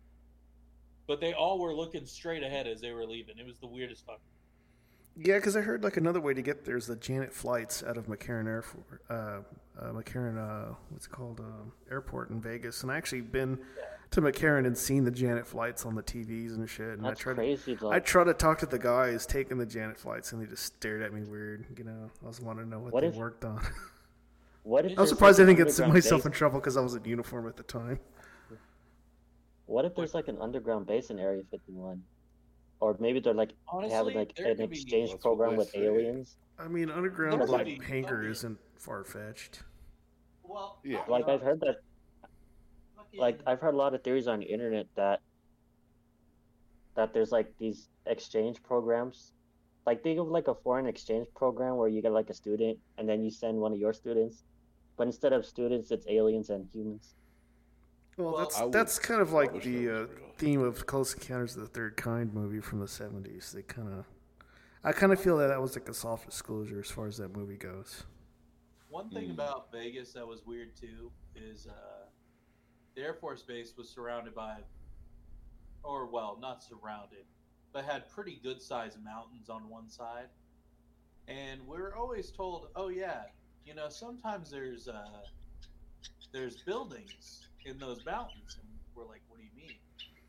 But 1.06 1.20
they 1.20 1.34
all 1.34 1.58
were 1.58 1.74
looking 1.74 2.06
straight 2.06 2.42
ahead 2.42 2.66
as 2.66 2.80
they 2.80 2.92
were 2.92 3.04
leaving. 3.04 3.38
It 3.38 3.46
was 3.46 3.58
the 3.58 3.66
weirdest 3.66 4.06
fucking 4.06 4.20
Yeah, 5.16 5.36
because 5.36 5.56
I 5.56 5.60
heard 5.60 5.84
like 5.84 5.98
another 5.98 6.20
way 6.20 6.32
to 6.32 6.40
get 6.40 6.64
there 6.64 6.76
is 6.76 6.86
the 6.86 6.96
Janet 6.96 7.34
flights 7.34 7.82
out 7.82 7.98
of 7.98 8.06
McCarran 8.06 8.46
Airport, 8.46 9.02
uh, 9.10 9.40
uh, 9.78 9.92
McCarran, 9.92 10.38
uh, 10.38 10.74
what's 10.88 11.06
it 11.06 11.10
called, 11.10 11.40
uh, 11.40 11.92
airport 11.92 12.30
in 12.30 12.40
Vegas, 12.40 12.82
and 12.82 12.90
I 12.90 12.96
actually 12.96 13.20
been 13.20 13.58
to 14.14 14.22
McCarran 14.22 14.66
and 14.66 14.76
seen 14.76 15.04
the 15.04 15.10
Janet 15.10 15.46
flights 15.46 15.84
on 15.84 15.94
the 15.94 16.02
TVs 16.02 16.54
and 16.54 16.68
shit. 16.68 16.88
And 16.98 17.04
That's 17.04 17.20
I 17.20 17.22
tried 17.22 17.34
crazy, 17.36 17.76
To, 17.76 17.88
I 17.90 17.98
tried 18.00 18.24
to 18.24 18.34
talk 18.34 18.58
to 18.60 18.66
the 18.66 18.78
guys 18.78 19.26
taking 19.26 19.58
the 19.58 19.66
Janet 19.66 19.98
flights, 19.98 20.32
and 20.32 20.40
they 20.40 20.46
just 20.46 20.64
stared 20.64 21.02
at 21.02 21.12
me 21.12 21.22
weird. 21.24 21.66
You 21.76 21.84
know, 21.84 22.10
I 22.22 22.26
was 22.26 22.40
wanting 22.40 22.64
to 22.64 22.70
know 22.70 22.78
what, 22.78 22.92
What 22.92 23.00
they 23.02 23.08
if- 23.08 23.14
worked 23.16 23.44
on. 23.44 23.60
What 24.66 24.86
if 24.86 24.92
I 24.96 25.02
was 25.02 25.10
there's, 25.10 25.18
surprised 25.18 25.38
like, 25.38 25.48
I 25.48 25.50
an 25.50 25.56
didn't 25.56 25.66
get 25.66 25.72
underground 25.74 25.92
myself 25.92 26.20
base- 26.22 26.26
in 26.26 26.32
trouble 26.32 26.58
because 26.58 26.76
I 26.78 26.80
was 26.80 26.94
in 26.94 27.04
uniform 27.04 27.46
at 27.48 27.56
the 27.58 27.62
time. 27.64 28.00
What 29.66 29.84
if 29.84 29.94
there's 29.94 30.14
like 30.14 30.28
an 30.28 30.38
underground 30.40 30.86
base 30.86 31.10
in 31.10 31.18
Area 31.18 31.42
51? 31.50 32.02
Or 32.80 32.96
maybe 32.98 33.20
they're 33.20 33.34
like 33.34 33.50
Honestly, 33.68 33.94
having 33.94 34.14
like 34.16 34.32
an 34.38 34.60
exchange 34.62 35.18
program 35.20 35.56
with 35.56 35.68
say. 35.68 35.80
aliens. 35.84 36.36
I 36.58 36.68
mean, 36.68 36.90
underground 36.90 37.40
There's 37.40 37.50
like 37.50 37.66
gotta 37.78 37.84
hangar 37.86 38.22
isn't 38.26 38.58
far 38.78 39.04
fetched. 39.04 39.62
Well, 40.42 40.78
Yeah. 40.82 41.02
Like 41.08 41.28
I've 41.28 41.42
heard 41.42 41.60
that. 41.60 41.76
Like 43.16 43.40
I've 43.46 43.60
heard 43.60 43.74
a 43.74 43.76
lot 43.76 43.94
of 43.94 44.02
theories 44.02 44.26
on 44.26 44.40
the 44.40 44.46
internet 44.46 44.86
that 44.96 45.20
that 46.94 47.12
there's 47.12 47.32
like 47.32 47.52
these 47.58 47.88
exchange 48.06 48.62
programs. 48.62 49.32
Like 49.86 50.02
think 50.02 50.18
of 50.18 50.28
like 50.28 50.48
a 50.48 50.54
foreign 50.54 50.86
exchange 50.86 51.26
program 51.34 51.76
where 51.76 51.88
you 51.88 52.00
get 52.00 52.12
like 52.12 52.30
a 52.30 52.34
student 52.34 52.78
and 52.96 53.08
then 53.08 53.22
you 53.22 53.30
send 53.30 53.58
one 53.58 53.72
of 53.72 53.78
your 53.78 53.92
students, 53.92 54.44
but 54.96 55.06
instead 55.06 55.32
of 55.32 55.44
students, 55.44 55.90
it's 55.90 56.06
aliens 56.08 56.50
and 56.50 56.66
humans. 56.72 57.14
Well, 58.16 58.36
that's 58.36 58.60
would 58.60 58.72
that's 58.72 58.98
kind 58.98 59.20
of 59.20 59.32
like 59.32 59.62
the 59.62 59.90
uh, 59.90 60.06
theme 60.38 60.62
of 60.62 60.86
Close 60.86 61.14
Encounters 61.14 61.56
of 61.56 61.62
the 61.62 61.68
Third 61.68 61.96
Kind 61.96 62.32
movie 62.32 62.60
from 62.60 62.78
the 62.78 62.86
'70s. 62.86 63.52
They 63.52 63.62
kind 63.62 63.88
of, 63.92 64.06
I 64.84 64.92
kind 64.92 65.12
of 65.12 65.20
feel 65.20 65.36
that 65.38 65.48
that 65.48 65.60
was 65.60 65.76
like 65.76 65.88
a 65.88 65.94
soft 65.94 66.26
disclosure 66.26 66.78
as 66.78 66.90
far 66.90 67.06
as 67.08 67.16
that 67.18 67.36
movie 67.36 67.56
goes. 67.56 68.04
One 68.88 69.10
thing 69.10 69.30
about 69.32 69.72
Vegas 69.72 70.12
that 70.12 70.26
was 70.26 70.46
weird 70.46 70.76
too 70.76 71.10
is 71.34 71.66
uh, 71.66 72.03
the 72.94 73.02
Air 73.02 73.14
Force 73.14 73.42
Base 73.42 73.74
was 73.76 73.88
surrounded 73.88 74.34
by, 74.34 74.58
or 75.82 76.06
well, 76.06 76.38
not 76.40 76.62
surrounded, 76.62 77.24
but 77.72 77.84
had 77.84 78.08
pretty 78.08 78.40
good 78.42 78.62
sized 78.62 79.02
mountains 79.02 79.48
on 79.50 79.68
one 79.68 79.88
side. 79.88 80.28
And 81.28 81.66
we 81.66 81.78
were 81.78 81.96
always 81.96 82.30
told, 82.30 82.68
oh, 82.76 82.88
yeah, 82.88 83.22
you 83.66 83.74
know, 83.74 83.88
sometimes 83.88 84.50
there's 84.50 84.88
uh, 84.88 85.22
there's 86.32 86.56
buildings 86.56 87.48
in 87.64 87.78
those 87.78 88.04
mountains. 88.04 88.58
And 88.60 88.68
we're 88.94 89.06
like, 89.06 89.22
what 89.28 89.38
do 89.38 89.44
you 89.44 89.50
mean? 89.56 89.74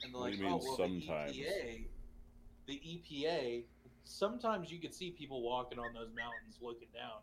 And 0.04 0.14
they're 0.14 0.20
What 0.22 0.30
like, 0.30 0.34
do 0.34 0.38
you 0.40 0.44
mean 0.46 0.54
oh, 0.54 0.66
well, 0.66 0.78
sometimes? 0.78 1.36
the 1.36 1.44
EPA, 1.44 1.86
the 2.68 2.82
EPA, 3.26 3.64
sometimes 4.06 4.72
you 4.72 4.80
could 4.80 4.94
see 4.94 5.12
people 5.12 5.42
walking 5.42 5.80
on 5.80 5.94
those 5.94 6.10
mountains 6.16 6.58
looking 6.62 6.88
down 6.94 7.22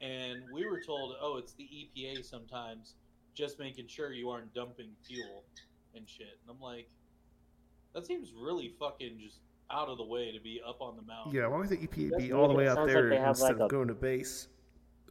and 0.00 0.42
we 0.50 0.66
were 0.66 0.80
told, 0.80 1.16
"Oh, 1.20 1.38
it's 1.38 1.54
the 1.54 1.64
EPA 1.64 2.24
sometimes, 2.24 2.94
just 3.36 3.58
making 3.60 3.86
sure 3.86 4.12
you 4.12 4.28
aren't 4.30 4.52
dumping 4.54 4.90
fuel 5.06 5.44
and 5.94 6.08
shit." 6.08 6.38
And 6.42 6.50
I'm 6.50 6.60
like, 6.60 6.88
that 7.94 8.06
seems 8.06 8.32
really 8.36 8.74
fucking 8.78 9.18
just 9.20 9.38
out 9.70 9.88
of 9.88 9.98
the 9.98 10.04
way 10.04 10.32
to 10.32 10.40
be 10.40 10.60
up 10.66 10.80
on 10.80 10.96
the 10.96 11.02
mountain. 11.02 11.32
Yeah, 11.34 11.46
why 11.48 11.58
would 11.58 11.68
the 11.68 11.76
EPA 11.76 12.16
be 12.18 12.32
all 12.32 12.48
the 12.48 12.54
way 12.54 12.66
out 12.68 12.76
sounds 12.76 12.86
like 12.86 12.94
there 12.94 13.12
instead 13.12 13.44
like, 13.44 13.54
of 13.56 13.60
a- 13.62 13.68
going 13.68 13.88
to 13.88 13.94
base? 13.94 14.48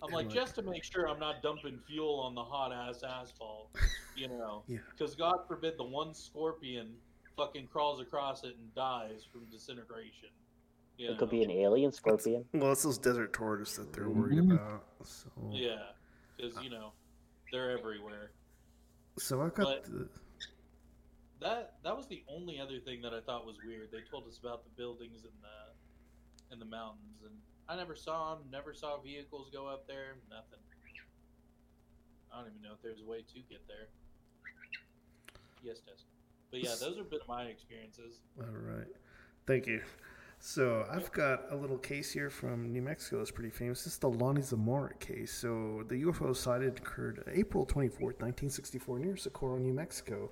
I'm 0.04 0.12
like, 0.12 0.26
like- 0.28 0.34
just 0.36 0.56
to 0.56 0.62
make 0.62 0.84
sure 0.84 1.08
I'm 1.10 1.20
not 1.20 1.42
dumping 1.42 1.80
fuel 1.88 2.20
on 2.20 2.36
the 2.36 2.44
hot 2.44 2.72
ass 2.72 3.02
asphalt, 3.04 3.70
you 4.16 4.28
know? 4.28 4.64
Yeah. 4.68 4.78
Because 4.92 5.16
God 5.16 5.40
forbid 5.48 5.74
the 5.78 5.84
one 5.84 6.14
scorpion 6.14 6.94
fucking 7.36 7.68
crawls 7.68 8.00
across 8.02 8.44
it 8.44 8.56
and 8.60 8.74
dies 8.76 9.26
from 9.30 9.46
disintegration. 9.52 10.30
You 10.98 11.12
It 11.12 11.18
could 11.18 11.30
be 11.30 11.44
an 11.44 11.52
alien 11.52 11.92
scorpion. 11.92 12.46
Well, 12.54 12.72
it's 12.72 12.84
those 12.84 12.98
desert 12.98 13.34
tortoises 13.34 13.78
that 13.78 13.92
they're 13.94 14.10
worried 14.10 14.38
Mhm. 14.40 14.54
about. 14.54 14.86
So, 15.04 15.30
Yeah, 15.52 15.88
because 16.38 16.58
you 16.64 16.70
know 16.70 16.94
they're 17.56 17.72
everywhere. 17.72 18.32
so 19.18 19.41
I 19.41 19.48
got 19.48 19.86
the, 19.86 20.10
That 21.40 21.76
that 21.84 21.95
was 21.95 22.07
the 22.07 22.23
only 22.27 22.60
other 22.60 22.80
thing 22.80 23.02
that 23.03 23.14
I 23.14 23.22
thought 23.22 23.45
was 23.45 23.56
weird. 23.65 23.90
They 23.91 24.03
told 24.11 24.27
us 24.27 24.38
about 24.38 24.65
the 24.65 24.72
buildings 24.76 25.23
and 25.23 25.34
the 25.40 26.53
in 26.53 26.60
the 26.60 26.65
mountains, 26.65 27.23
and 27.23 27.34
I 27.69 27.77
never 27.77 27.95
saw 27.95 28.36
them. 28.36 28.44
Never 28.52 28.73
saw 28.73 28.99
vehicles 29.02 29.49
go 29.53 29.68
up 29.68 29.88
there. 29.88 30.18
Nothing. 30.30 30.60
I 32.34 32.40
don't 32.40 32.49
even 32.49 32.61
know 32.61 32.73
if 32.73 32.82
there's 32.84 32.99
a 32.99 33.10
way 33.10 33.19
to 33.22 33.40
get 33.49 33.65
there. 33.68 33.88
Yes, 35.64 35.80
Destin. 35.80 36.11
But 36.52 36.61
yeah, 36.61 36.76
those 36.80 36.99
are 36.99 37.03
been 37.03 37.19
my 37.27 37.44
experiences. 37.44 38.19
All 38.38 38.45
right. 38.52 38.88
Thank 39.48 39.65
you. 39.68 39.82
So 40.40 40.86
I've 40.91 41.12
got 41.12 41.52
a 41.52 41.56
little 41.56 41.78
case 41.78 42.12
here 42.12 42.30
from 42.30 42.72
New 42.72 42.82
Mexico. 42.82 43.22
It's 43.22 43.32
pretty 43.32 43.49
famous. 43.49 43.84
This 43.84 43.94
is 43.94 43.99
the 43.99 44.10
Lonnie 44.10 44.41
Zamora 44.41 44.94
case. 44.95 45.32
So 45.32 45.84
the 45.88 46.03
UFO 46.03 46.36
sighted 46.36 46.78
occurred 46.78 47.24
April 47.32 47.66
24th, 47.66 48.22
1964, 48.22 48.99
near 48.99 49.18
Socorro, 49.18 49.57
New 49.57 49.74
Mexico. 49.74 50.32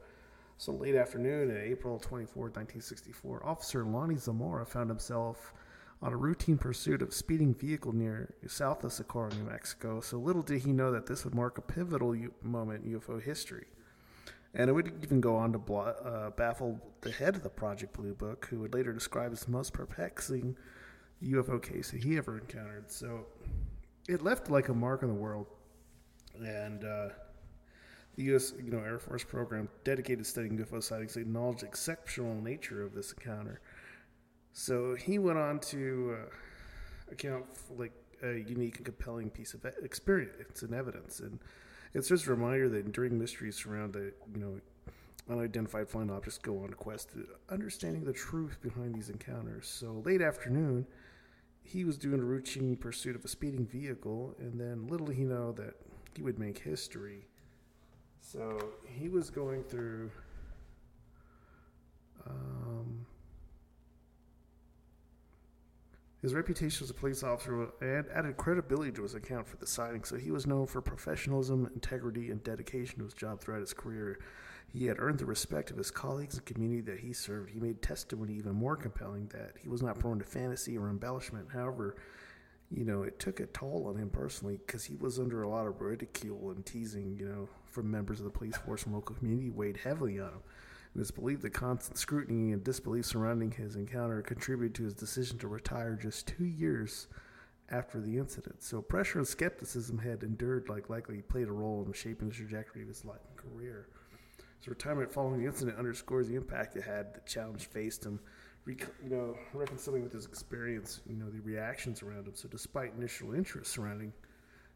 So 0.57 0.71
late 0.71 0.95
afternoon, 0.95 1.57
April 1.63 1.99
24th, 1.99 2.55
1964, 2.55 3.45
Officer 3.45 3.83
Lonnie 3.83 4.15
Zamora 4.15 4.65
found 4.65 4.89
himself 4.89 5.53
on 6.01 6.13
a 6.13 6.17
routine 6.17 6.57
pursuit 6.57 7.01
of 7.01 7.09
a 7.09 7.13
speeding 7.13 7.53
vehicle 7.53 7.93
near 7.93 8.33
south 8.45 8.83
of 8.83 8.93
Socorro, 8.93 9.31
New 9.31 9.45
Mexico. 9.45 9.99
So 9.99 10.17
little 10.17 10.41
did 10.41 10.61
he 10.61 10.73
know 10.73 10.91
that 10.91 11.07
this 11.07 11.23
would 11.25 11.33
mark 11.33 11.57
a 11.57 11.61
pivotal 11.61 12.15
U- 12.15 12.33
moment 12.43 12.83
in 12.85 12.99
UFO 12.99 13.21
history. 13.21 13.65
And 14.53 14.69
it 14.69 14.73
would 14.73 14.93
even 15.03 15.19
go 15.19 15.35
on 15.35 15.53
to 15.53 15.73
uh, 15.75 16.29
baffle 16.31 16.79
the 17.01 17.11
head 17.11 17.35
of 17.35 17.43
the 17.43 17.49
Project 17.49 17.93
Blue 17.93 18.13
Book, 18.13 18.47
who 18.49 18.59
would 18.59 18.73
later 18.73 18.93
describe 18.93 19.31
as 19.31 19.41
the 19.41 19.51
most 19.51 19.73
perplexing 19.73 20.55
UFO 21.23 21.61
case 21.61 21.91
that 21.91 22.03
he 22.03 22.17
ever 22.17 22.37
encountered. 22.37 22.91
So 22.91 23.25
it 24.07 24.21
left 24.21 24.49
like 24.49 24.69
a 24.69 24.73
mark 24.73 25.01
on 25.01 25.09
the 25.09 25.15
world. 25.15 25.47
And 26.35 26.83
uh, 26.83 27.09
the 28.15 28.23
U.S. 28.23 28.53
You 28.63 28.71
know 28.71 28.79
Air 28.79 28.99
Force 28.99 29.23
program 29.23 29.69
dedicated 29.83 30.19
to 30.19 30.29
studying 30.29 30.57
UFO 30.57 30.81
sightings 30.83 31.17
acknowledged 31.17 31.61
the 31.61 31.67
exceptional 31.67 32.35
nature 32.41 32.83
of 32.83 32.93
this 32.93 33.11
encounter. 33.11 33.61
So 34.53 34.95
he 34.95 35.17
went 35.17 35.39
on 35.39 35.59
to 35.59 36.17
uh, 36.19 37.11
account 37.11 37.45
for 37.55 37.73
like 37.73 37.93
a 38.21 38.37
unique 38.37 38.77
and 38.77 38.85
compelling 38.85 39.29
piece 39.29 39.53
of 39.53 39.65
experience 39.83 40.61
and 40.61 40.73
evidence, 40.73 41.19
and 41.19 41.39
it's 41.93 42.07
just 42.07 42.27
a 42.27 42.31
reminder 42.31 42.69
that 42.69 42.85
enduring 42.85 43.19
mysteries 43.19 43.65
around 43.65 43.93
the 43.93 44.13
you 44.33 44.39
know 44.39 44.59
unidentified 45.29 45.87
flying 45.87 46.11
objects 46.11 46.37
go 46.37 46.63
on 46.63 46.69
a 46.71 46.75
quest 46.75 47.11
to 47.11 47.25
understanding 47.49 48.03
the 48.03 48.13
truth 48.13 48.57
behind 48.61 48.93
these 48.93 49.09
encounters. 49.09 49.67
So 49.67 50.01
late 50.05 50.21
afternoon, 50.21 50.85
he 51.63 51.85
was 51.85 51.97
doing 51.97 52.19
a 52.19 52.23
routine 52.23 52.75
pursuit 52.75 53.15
of 53.15 53.23
a 53.23 53.27
speeding 53.27 53.65
vehicle, 53.65 54.35
and 54.39 54.59
then 54.59 54.87
little 54.87 55.07
did 55.07 55.15
he 55.15 55.23
know 55.23 55.53
that 55.53 55.75
he 56.15 56.21
would 56.21 56.39
make 56.39 56.57
history. 56.59 57.27
So 58.21 58.71
he 58.85 59.09
was 59.09 59.29
going 59.29 59.63
through. 59.63 60.11
Um, 62.27 62.62
his 66.23 66.33
reputation 66.33 66.85
as 66.85 66.89
a 66.89 66.93
police 66.93 67.21
officer 67.21 67.67
ad- 67.81 68.07
added 68.13 68.37
credibility 68.37 68.93
to 68.93 69.03
his 69.03 69.13
account 69.13 69.45
for 69.45 69.57
the 69.57 69.67
sighting, 69.67 70.05
so 70.05 70.15
he 70.15 70.31
was 70.31 70.47
known 70.47 70.65
for 70.65 70.81
professionalism, 70.81 71.69
integrity, 71.75 72.31
and 72.31 72.41
dedication 72.45 72.99
to 72.99 73.03
his 73.03 73.13
job 73.13 73.41
throughout 73.41 73.59
his 73.59 73.73
career. 73.73 74.17
He 74.71 74.85
had 74.85 74.99
earned 74.99 75.19
the 75.19 75.25
respect 75.25 75.69
of 75.69 75.75
his 75.75 75.91
colleagues 75.91 76.35
and 76.35 76.45
community 76.45 76.79
that 76.89 77.01
he 77.01 77.11
served. 77.11 77.49
He 77.51 77.59
made 77.59 77.81
testimony 77.81 78.35
even 78.35 78.55
more 78.55 78.77
compelling 78.77 79.27
that 79.33 79.55
he 79.61 79.67
was 79.67 79.83
not 79.83 79.99
prone 79.99 80.17
to 80.19 80.23
fantasy 80.23 80.77
or 80.77 80.89
embellishment. 80.89 81.49
However, 81.51 81.97
you 82.71 82.85
know, 82.85 83.03
it 83.03 83.19
took 83.19 83.41
a 83.41 83.45
toll 83.47 83.87
on 83.89 83.97
him 83.97 84.09
personally 84.09 84.61
because 84.65 84.85
he 84.85 84.95
was 84.95 85.19
under 85.19 85.43
a 85.43 85.49
lot 85.49 85.67
of 85.67 85.81
ridicule 85.81 86.51
and 86.51 86.65
teasing, 86.65 87.17
you 87.19 87.27
know, 87.27 87.49
from 87.65 87.91
members 87.91 88.19
of 88.19 88.23
the 88.23 88.31
police 88.31 88.55
force 88.55 88.83
and 88.83 88.95
local 88.95 89.17
community 89.17 89.49
weighed 89.49 89.75
heavily 89.75 90.21
on 90.21 90.29
him. 90.29 90.41
It 90.95 90.99
was 90.99 91.11
believed 91.11 91.41
the 91.41 91.49
constant 91.49 91.97
scrutiny 91.97 92.51
and 92.51 92.63
disbelief 92.63 93.05
surrounding 93.05 93.51
his 93.51 93.75
encounter 93.75 94.21
contributed 94.21 94.75
to 94.75 94.83
his 94.83 94.93
decision 94.93 95.39
to 95.39 95.47
retire 95.47 95.95
just 95.95 96.27
two 96.27 96.45
years 96.45 97.07
after 97.69 97.99
the 97.99 98.17
incident. 98.17 98.61
So 98.61 98.81
pressure 98.81 99.17
and 99.17 99.27
skepticism 99.27 99.97
had 99.97 100.21
endured, 100.21 100.69
like 100.69 100.89
likely 100.89 101.21
played 101.21 101.47
a 101.47 101.51
role 101.51 101.83
in 101.85 101.93
shaping 101.93 102.29
the 102.29 102.35
trajectory 102.35 102.83
of 102.83 102.87
his 102.87 103.05
life 103.05 103.21
and 103.27 103.37
career. 103.37 103.87
His 104.59 104.67
retirement 104.67 105.11
following 105.11 105.39
the 105.39 105.47
incident 105.47 105.79
underscores 105.79 106.27
the 106.27 106.35
impact 106.35 106.75
it 106.75 106.83
had, 106.83 107.15
the 107.15 107.21
challenge 107.21 107.65
faced 107.65 108.05
him, 108.05 108.19
you 108.67 108.77
know, 109.09 109.35
reconciling 109.53 110.03
with 110.03 110.13
his 110.13 110.25
experience, 110.25 111.01
you 111.07 111.15
know, 111.15 111.29
the 111.29 111.39
reactions 111.41 112.03
around 112.03 112.27
him. 112.27 112.35
So 112.35 112.47
despite 112.47 112.93
initial 112.95 113.33
interest 113.33 113.71
surrounding 113.71 114.13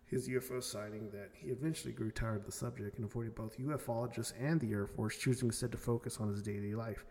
his 0.08 0.28
UFO 0.30 0.64
sighting, 0.64 1.10
that 1.12 1.30
he 1.34 1.50
eventually 1.50 1.94
grew 1.94 2.12
tired 2.12 2.38
of 2.38 2.46
the 2.46 2.52
subject 2.52 2.98
and 2.98 3.06
avoided 3.06 3.36
both 3.36 3.58
ufologists 3.58 4.34
and 4.40 4.60
the 4.60 4.72
Air 4.72 4.88
Force, 4.88 5.18
choosing 5.18 5.50
instead 5.50 5.72
to 5.74 5.78
focus 5.78 6.18
on 6.20 6.30
his 6.30 6.42
daily 6.42 6.74
life. 6.74 7.06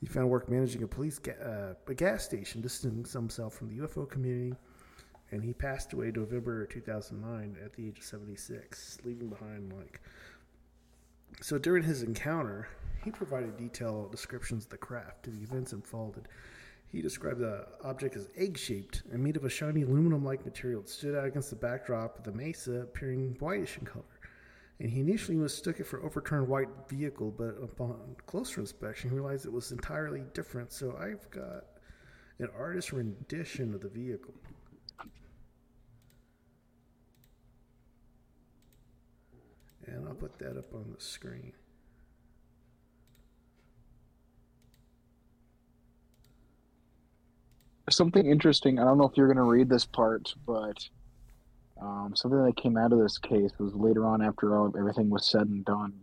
He 0.00 0.06
found 0.06 0.28
work 0.28 0.50
managing 0.50 0.82
a 0.82 0.88
police 0.88 1.18
ga- 1.18 1.32
uh, 1.42 1.74
a 1.86 1.94
gas 1.94 2.24
station, 2.24 2.60
distancing 2.60 3.20
himself 3.20 3.54
from 3.54 3.68
the 3.68 3.82
UFO 3.82 4.08
community, 4.08 4.54
and 5.30 5.42
he 5.42 5.52
passed 5.52 5.92
away 5.92 6.12
November 6.14 6.66
2009 6.66 7.56
at 7.64 7.72
the 7.72 7.88
age 7.88 7.98
of 7.98 8.04
76, 8.04 8.98
leaving 9.04 9.28
behind 9.28 9.72
like 9.72 10.00
so 11.40 11.58
during 11.58 11.82
his 11.82 12.02
encounter, 12.02 12.68
he 13.04 13.10
provided 13.10 13.56
detailed 13.56 14.12
descriptions 14.12 14.64
of 14.64 14.70
the 14.70 14.76
craft 14.76 15.26
and 15.26 15.36
the 15.38 15.42
events 15.42 15.72
unfolded. 15.72 16.28
He 16.92 17.00
described 17.00 17.40
the 17.40 17.66
object 17.82 18.16
as 18.16 18.28
egg 18.36 18.58
shaped 18.58 19.02
and 19.10 19.24
made 19.24 19.36
of 19.36 19.44
a 19.44 19.48
shiny 19.48 19.80
aluminum 19.82 20.22
like 20.22 20.44
material 20.44 20.82
that 20.82 20.90
stood 20.90 21.16
out 21.16 21.24
against 21.24 21.48
the 21.48 21.56
backdrop 21.56 22.18
of 22.18 22.24
the 22.24 22.32
mesa, 22.32 22.82
appearing 22.82 23.34
whitish 23.40 23.78
in 23.78 23.86
color. 23.86 24.04
And 24.78 24.90
he 24.90 25.00
initially 25.00 25.38
mistook 25.38 25.80
it 25.80 25.86
for 25.86 26.04
overturned 26.04 26.48
white 26.48 26.68
vehicle, 26.90 27.30
but 27.30 27.56
upon 27.62 28.16
closer 28.26 28.60
inspection, 28.60 29.08
he 29.08 29.16
realized 29.16 29.46
it 29.46 29.52
was 29.52 29.72
entirely 29.72 30.24
different. 30.34 30.70
So 30.70 30.94
I've 31.00 31.30
got 31.30 31.64
an 32.38 32.48
artist 32.58 32.92
rendition 32.92 33.72
of 33.72 33.80
the 33.80 33.88
vehicle. 33.88 34.34
And 39.86 40.06
I'll 40.06 40.14
put 40.14 40.38
that 40.40 40.58
up 40.58 40.74
on 40.74 40.92
the 40.94 41.02
screen. 41.02 41.52
Something 47.90 48.26
interesting. 48.26 48.78
I 48.78 48.84
don't 48.84 48.98
know 48.98 49.08
if 49.08 49.16
you're 49.16 49.26
going 49.26 49.36
to 49.36 49.42
read 49.42 49.68
this 49.68 49.84
part, 49.84 50.32
but 50.46 50.88
um, 51.80 52.12
something 52.14 52.44
that 52.44 52.56
came 52.56 52.76
out 52.76 52.92
of 52.92 52.98
this 52.98 53.18
case 53.18 53.50
was 53.58 53.74
later 53.74 54.06
on, 54.06 54.22
after 54.22 54.56
all, 54.56 54.72
everything 54.78 55.10
was 55.10 55.26
said 55.26 55.48
and 55.48 55.64
done, 55.64 55.94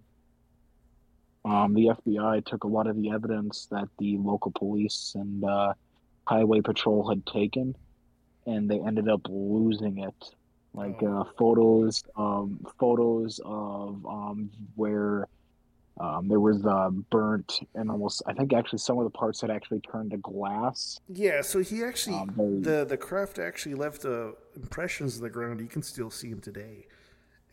um, 1.46 1.74
the 1.74 1.88
FBI 1.88 2.46
took 2.46 2.64
a 2.64 2.68
lot 2.68 2.88
of 2.88 2.96
the 2.96 3.12
evidence 3.12 3.68
that 3.72 3.88
the 3.98 4.18
local 4.18 4.52
police 4.52 5.14
and 5.16 5.44
uh, 5.44 5.74
highway 6.28 6.62
patrol 6.62 7.08
had 7.08 7.26
taken, 7.26 7.76
and 8.46 8.70
they 8.70 8.80
ended 8.80 9.08
up 9.08 9.22
losing 9.30 10.00
it. 10.00 10.36
Like 10.74 11.02
uh, 11.02 11.24
photos, 11.38 12.04
um, 12.16 12.64
photos 12.80 13.40
of 13.44 14.06
um, 14.06 14.52
where 14.76 15.28
um, 16.00 16.28
there 16.28 16.40
was 16.40 16.66
uh, 16.66 16.90
burnt 17.10 17.60
and 17.76 17.90
almost. 17.92 18.22
I 18.26 18.34
think 18.34 18.54
actually 18.54 18.80
some 18.80 18.98
of 18.98 19.04
the 19.04 19.10
parts 19.10 19.42
had 19.42 19.52
actually 19.52 19.82
turned 19.82 20.12
to 20.12 20.18
glass. 20.18 21.00
Yeah, 21.08 21.42
so 21.42 21.60
he 21.60 21.84
actually 21.84 22.16
Um, 22.18 22.34
they- 22.38 22.70
the 22.72 22.86
the 22.86 22.98
craft 22.98 23.38
actually 23.40 23.76
left 23.76 24.06
uh, 24.06 24.32
impressions 24.56 25.16
of 25.18 25.22
the 25.22 25.30
ground. 25.30 25.60
You 25.60 25.68
can 25.68 25.84
still 25.84 26.10
see 26.10 26.30
them 26.30 26.40
today, 26.42 26.88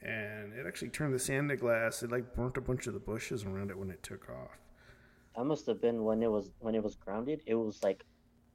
and 0.02 0.52
it 0.52 0.66
actually 0.66 0.90
turned 0.90 1.12
the 1.14 1.18
sand 1.18 1.48
to 1.48 1.56
glass. 1.56 2.02
It 2.02 2.10
like 2.10 2.34
burnt 2.34 2.56
a 2.56 2.60
bunch 2.60 2.86
of 2.86 2.94
the 2.94 3.00
bushes 3.00 3.44
around 3.44 3.70
it 3.70 3.78
when 3.78 3.90
it 3.90 4.02
took 4.02 4.28
off. 4.30 4.58
That 5.36 5.44
must 5.44 5.66
have 5.66 5.80
been 5.80 6.04
when 6.04 6.22
it 6.22 6.30
was 6.30 6.50
when 6.60 6.74
it 6.74 6.82
was 6.82 6.94
grounded. 6.96 7.42
It 7.46 7.54
was 7.56 7.82
like 7.82 8.04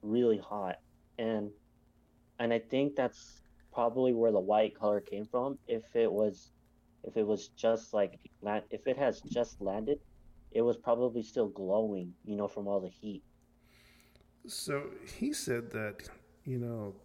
really 0.02 0.38
hot, 0.40 0.78
and 1.20 1.52
and 2.40 2.52
I 2.54 2.60
think 2.60 2.96
that's 2.96 3.42
probably 3.74 4.14
where 4.14 4.32
the 4.32 4.40
white 4.40 4.74
color 4.76 5.00
came 5.02 5.26
from. 5.26 5.58
If 5.68 5.84
it 5.96 6.12
was, 6.12 6.52
if 7.04 7.18
it 7.18 7.26
was 7.26 7.50
just 7.50 7.94
like 7.94 8.20
if 8.70 8.88
it 8.88 8.98
has 8.98 9.22
just 9.22 9.62
landed, 9.62 10.00
it 10.52 10.62
was 10.62 10.78
probably 10.78 11.24
still 11.24 11.48
glowing, 11.48 12.14
you 12.26 12.36
know, 12.36 12.48
from 12.48 12.68
all 12.68 12.80
the 12.80 12.90
heat. 12.90 13.24
So 14.48 14.90
he 15.20 15.34
said 15.34 15.72
that 15.72 16.10
you 16.46 16.58
know 16.58 16.96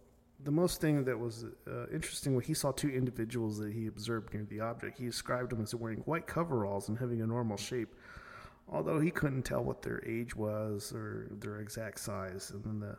the 0.43 0.51
most 0.51 0.81
thing 0.81 1.03
that 1.05 1.17
was 1.17 1.45
uh, 1.67 1.87
interesting 1.87 2.35
when 2.35 2.43
he 2.43 2.53
saw 2.53 2.71
two 2.71 2.89
individuals 2.89 3.57
that 3.59 3.73
he 3.73 3.87
observed 3.87 4.33
near 4.33 4.45
the 4.45 4.59
object. 4.59 4.99
He 4.99 5.05
described 5.05 5.51
them 5.51 5.61
as 5.61 5.73
wearing 5.73 5.99
white 5.99 6.27
coveralls 6.27 6.89
and 6.89 6.97
having 6.97 7.21
a 7.21 7.27
normal 7.27 7.57
shape, 7.57 7.95
although 8.69 8.99
he 8.99 9.09
couldn't 9.09 9.43
tell 9.43 9.63
what 9.63 9.81
their 9.81 10.03
age 10.05 10.35
was 10.35 10.93
or 10.93 11.27
their 11.31 11.59
exact 11.59 11.99
size. 11.99 12.51
And 12.51 12.63
then 12.63 12.79
the 12.79 12.97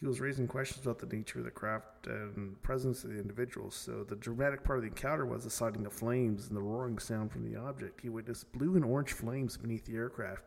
he 0.00 0.06
was 0.06 0.20
raising 0.20 0.46
questions 0.46 0.86
about 0.86 1.00
the 1.00 1.16
nature 1.16 1.40
of 1.40 1.44
the 1.44 1.50
craft 1.50 2.06
and 2.06 2.60
presence 2.62 3.02
of 3.02 3.10
the 3.10 3.18
individuals. 3.18 3.74
So 3.74 4.04
the 4.04 4.14
dramatic 4.14 4.62
part 4.62 4.78
of 4.78 4.82
the 4.84 4.88
encounter 4.88 5.26
was 5.26 5.42
the 5.42 5.50
sighting 5.50 5.84
of 5.86 5.92
flames 5.92 6.46
and 6.46 6.56
the 6.56 6.62
roaring 6.62 6.98
sound 6.98 7.32
from 7.32 7.44
the 7.44 7.58
object. 7.58 8.00
He 8.00 8.08
witnessed 8.08 8.52
blue 8.52 8.76
and 8.76 8.84
orange 8.84 9.12
flames 9.12 9.56
beneath 9.56 9.86
the 9.86 9.96
aircraft, 9.96 10.44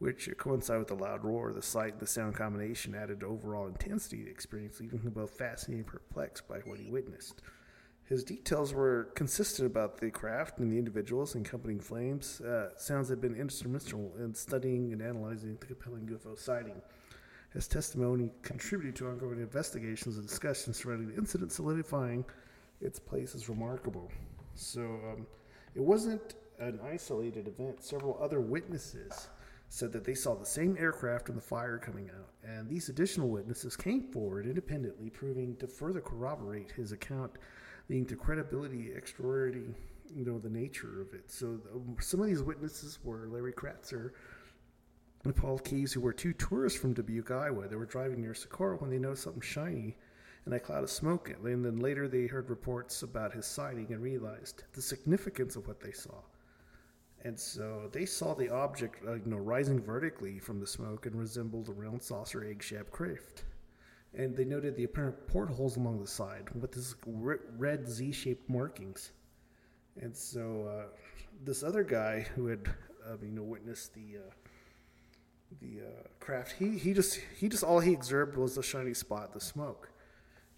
which 0.00 0.28
coincided 0.36 0.80
with 0.80 0.88
the 0.88 0.96
loud 0.96 1.24
roar. 1.24 1.52
The 1.52 1.62
sight 1.62 1.92
and 1.92 2.00
the 2.00 2.08
sound 2.08 2.34
combination 2.34 2.96
added 2.96 3.20
to 3.20 3.26
overall 3.26 3.68
intensity 3.68 4.20
of 4.20 4.24
the 4.24 4.32
experience, 4.32 4.80
leaving 4.80 5.00
him 5.00 5.12
both 5.12 5.30
fascinated 5.30 5.86
and 5.86 5.92
perplexed 5.92 6.48
by 6.48 6.58
what 6.58 6.80
he 6.80 6.90
witnessed. 6.90 7.40
His 8.04 8.24
details 8.24 8.74
were 8.74 9.10
consistent 9.14 9.66
about 9.66 9.98
the 9.98 10.10
craft 10.10 10.58
and 10.58 10.72
the 10.72 10.76
individuals 10.76 11.36
accompanying 11.36 11.80
flames. 11.80 12.40
Uh, 12.40 12.70
sounds 12.76 13.08
had 13.08 13.20
been 13.20 13.36
instrumental 13.36 14.12
in 14.18 14.34
studying 14.34 14.92
and 14.92 15.00
analyzing 15.00 15.56
the 15.60 15.66
compelling 15.66 16.08
UFO 16.08 16.36
sighting. 16.36 16.82
His 17.52 17.68
testimony 17.68 18.30
contributed 18.42 18.96
to 18.96 19.08
ongoing 19.08 19.38
investigations 19.38 20.16
and 20.16 20.26
discussions 20.26 20.78
surrounding 20.78 21.08
the 21.08 21.16
incident, 21.16 21.52
solidifying 21.52 22.24
its 22.80 22.98
place 22.98 23.34
as 23.34 23.48
remarkable. 23.48 24.10
So 24.54 24.80
um, 24.80 25.26
it 25.74 25.82
wasn't 25.82 26.34
an 26.58 26.80
isolated 26.84 27.48
event. 27.48 27.82
Several 27.82 28.18
other 28.22 28.40
witnesses 28.40 29.28
said 29.68 29.92
that 29.92 30.04
they 30.04 30.14
saw 30.14 30.34
the 30.34 30.46
same 30.46 30.76
aircraft 30.78 31.28
and 31.28 31.36
the 31.36 31.42
fire 31.42 31.78
coming 31.78 32.10
out, 32.10 32.28
and 32.44 32.68
these 32.68 32.90
additional 32.90 33.28
witnesses 33.28 33.74
came 33.74 34.02
forward 34.12 34.46
independently, 34.46 35.08
proving 35.08 35.56
to 35.56 35.66
further 35.66 36.00
corroborate 36.00 36.70
his 36.72 36.92
account, 36.92 37.32
leading 37.88 38.04
to 38.04 38.14
credibility, 38.14 38.92
extraordinary, 38.94 39.74
you 40.14 40.26
know, 40.26 40.38
the 40.38 40.50
nature 40.50 41.00
of 41.00 41.14
it. 41.14 41.30
So 41.30 41.58
um, 41.74 41.96
some 42.00 42.20
of 42.20 42.26
these 42.26 42.42
witnesses 42.42 42.98
were 43.02 43.28
Larry 43.28 43.54
Kratzer 43.54 44.10
and 45.24 45.36
Paul 45.36 45.58
Kies, 45.58 45.92
who 45.92 46.00
were 46.00 46.12
two 46.12 46.32
tourists 46.32 46.78
from 46.78 46.94
Dubuque, 46.94 47.30
Iowa. 47.30 47.68
They 47.68 47.76
were 47.76 47.86
driving 47.86 48.20
near 48.20 48.34
Socorro 48.34 48.78
when 48.78 48.90
they 48.90 48.98
noticed 48.98 49.22
something 49.22 49.40
shiny 49.40 49.96
and 50.44 50.54
a 50.54 50.58
cloud 50.58 50.82
of 50.82 50.90
smoke. 50.90 51.30
And 51.30 51.64
then 51.64 51.78
later 51.78 52.08
they 52.08 52.26
heard 52.26 52.50
reports 52.50 53.02
about 53.02 53.32
his 53.32 53.46
sighting 53.46 53.92
and 53.92 54.02
realized 54.02 54.64
the 54.72 54.82
significance 54.82 55.54
of 55.54 55.68
what 55.68 55.80
they 55.80 55.92
saw. 55.92 56.22
And 57.24 57.38
so 57.38 57.88
they 57.92 58.04
saw 58.04 58.34
the 58.34 58.50
object, 58.50 59.04
uh, 59.06 59.14
you 59.14 59.26
know, 59.26 59.36
rising 59.36 59.80
vertically 59.80 60.40
from 60.40 60.58
the 60.58 60.66
smoke 60.66 61.06
and 61.06 61.14
resembled 61.14 61.68
a 61.68 61.72
round 61.72 62.02
saucer 62.02 62.44
egg-shaped 62.44 62.90
craft. 62.90 63.44
And 64.14 64.36
they 64.36 64.44
noted 64.44 64.74
the 64.76 64.84
apparent 64.84 65.28
portholes 65.28 65.76
along 65.76 66.00
the 66.00 66.06
side 66.06 66.48
with 66.60 66.72
this 66.72 66.96
red 67.06 67.88
Z-shaped 67.88 68.50
markings. 68.50 69.12
And 70.00 70.14
so 70.16 70.66
uh, 70.68 70.86
this 71.44 71.62
other 71.62 71.84
guy 71.84 72.26
who 72.34 72.48
had, 72.48 72.66
uh, 73.06 73.16
you 73.22 73.30
know, 73.30 73.42
witnessed 73.44 73.94
the 73.94 74.18
uh, 74.18 74.30
the 75.60 75.80
uh, 75.80 76.08
craft, 76.20 76.54
he 76.58 76.78
he 76.78 76.94
just 76.94 77.20
he 77.38 77.48
just 77.48 77.64
all 77.64 77.80
he 77.80 77.94
observed 77.94 78.36
was 78.36 78.54
the 78.54 78.62
shiny 78.62 78.94
spot, 78.94 79.32
the 79.32 79.40
smoke. 79.40 79.90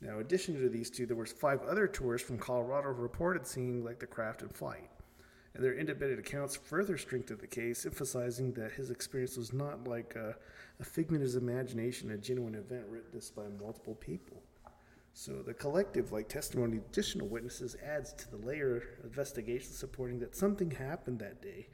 Now, 0.00 0.14
in 0.14 0.20
addition 0.20 0.60
to 0.60 0.68
these 0.68 0.90
two, 0.90 1.06
there 1.06 1.16
was 1.16 1.32
five 1.32 1.62
other 1.62 1.86
tourists 1.86 2.26
from 2.28 2.38
Colorado 2.38 2.92
who 2.92 3.02
reported 3.02 3.46
seeing 3.46 3.84
like 3.84 3.98
the 3.98 4.06
craft 4.06 4.42
in 4.42 4.48
flight, 4.48 4.90
and 5.54 5.64
their 5.64 5.74
independent 5.74 6.20
accounts 6.20 6.56
further 6.56 6.98
strengthened 6.98 7.40
the 7.40 7.46
case, 7.46 7.86
emphasizing 7.86 8.52
that 8.52 8.72
his 8.72 8.90
experience 8.90 9.36
was 9.36 9.52
not 9.52 9.88
like 9.88 10.14
a, 10.16 10.36
a 10.80 10.84
figment 10.84 11.22
of 11.22 11.26
his 11.26 11.36
imagination, 11.36 12.10
a 12.10 12.18
genuine 12.18 12.54
event 12.54 12.88
witnessed 12.90 13.34
by 13.34 13.44
multiple 13.60 13.94
people. 13.94 14.42
So 15.14 15.42
the 15.42 15.54
collective, 15.54 16.12
like 16.12 16.28
testimony, 16.28 16.78
additional 16.78 17.28
witnesses 17.28 17.76
adds 17.86 18.12
to 18.14 18.30
the 18.30 18.44
layer 18.44 18.76
of 18.76 19.04
investigation 19.04 19.72
supporting 19.72 20.18
that 20.18 20.34
something 20.36 20.72
happened 20.72 21.20
that 21.20 21.40
day, 21.40 21.68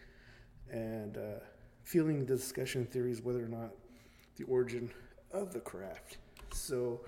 and 0.70 1.16
uh, 1.16 1.40
fueling 1.84 2.20
the 2.20 2.36
discussion 2.36 2.84
theories 2.86 3.22
whether 3.22 3.44
or 3.44 3.48
not 3.48 3.70
the 4.36 4.44
origin 4.44 4.90
of 5.32 5.52
the 5.52 5.60
craft. 5.60 6.18
So 6.52 7.00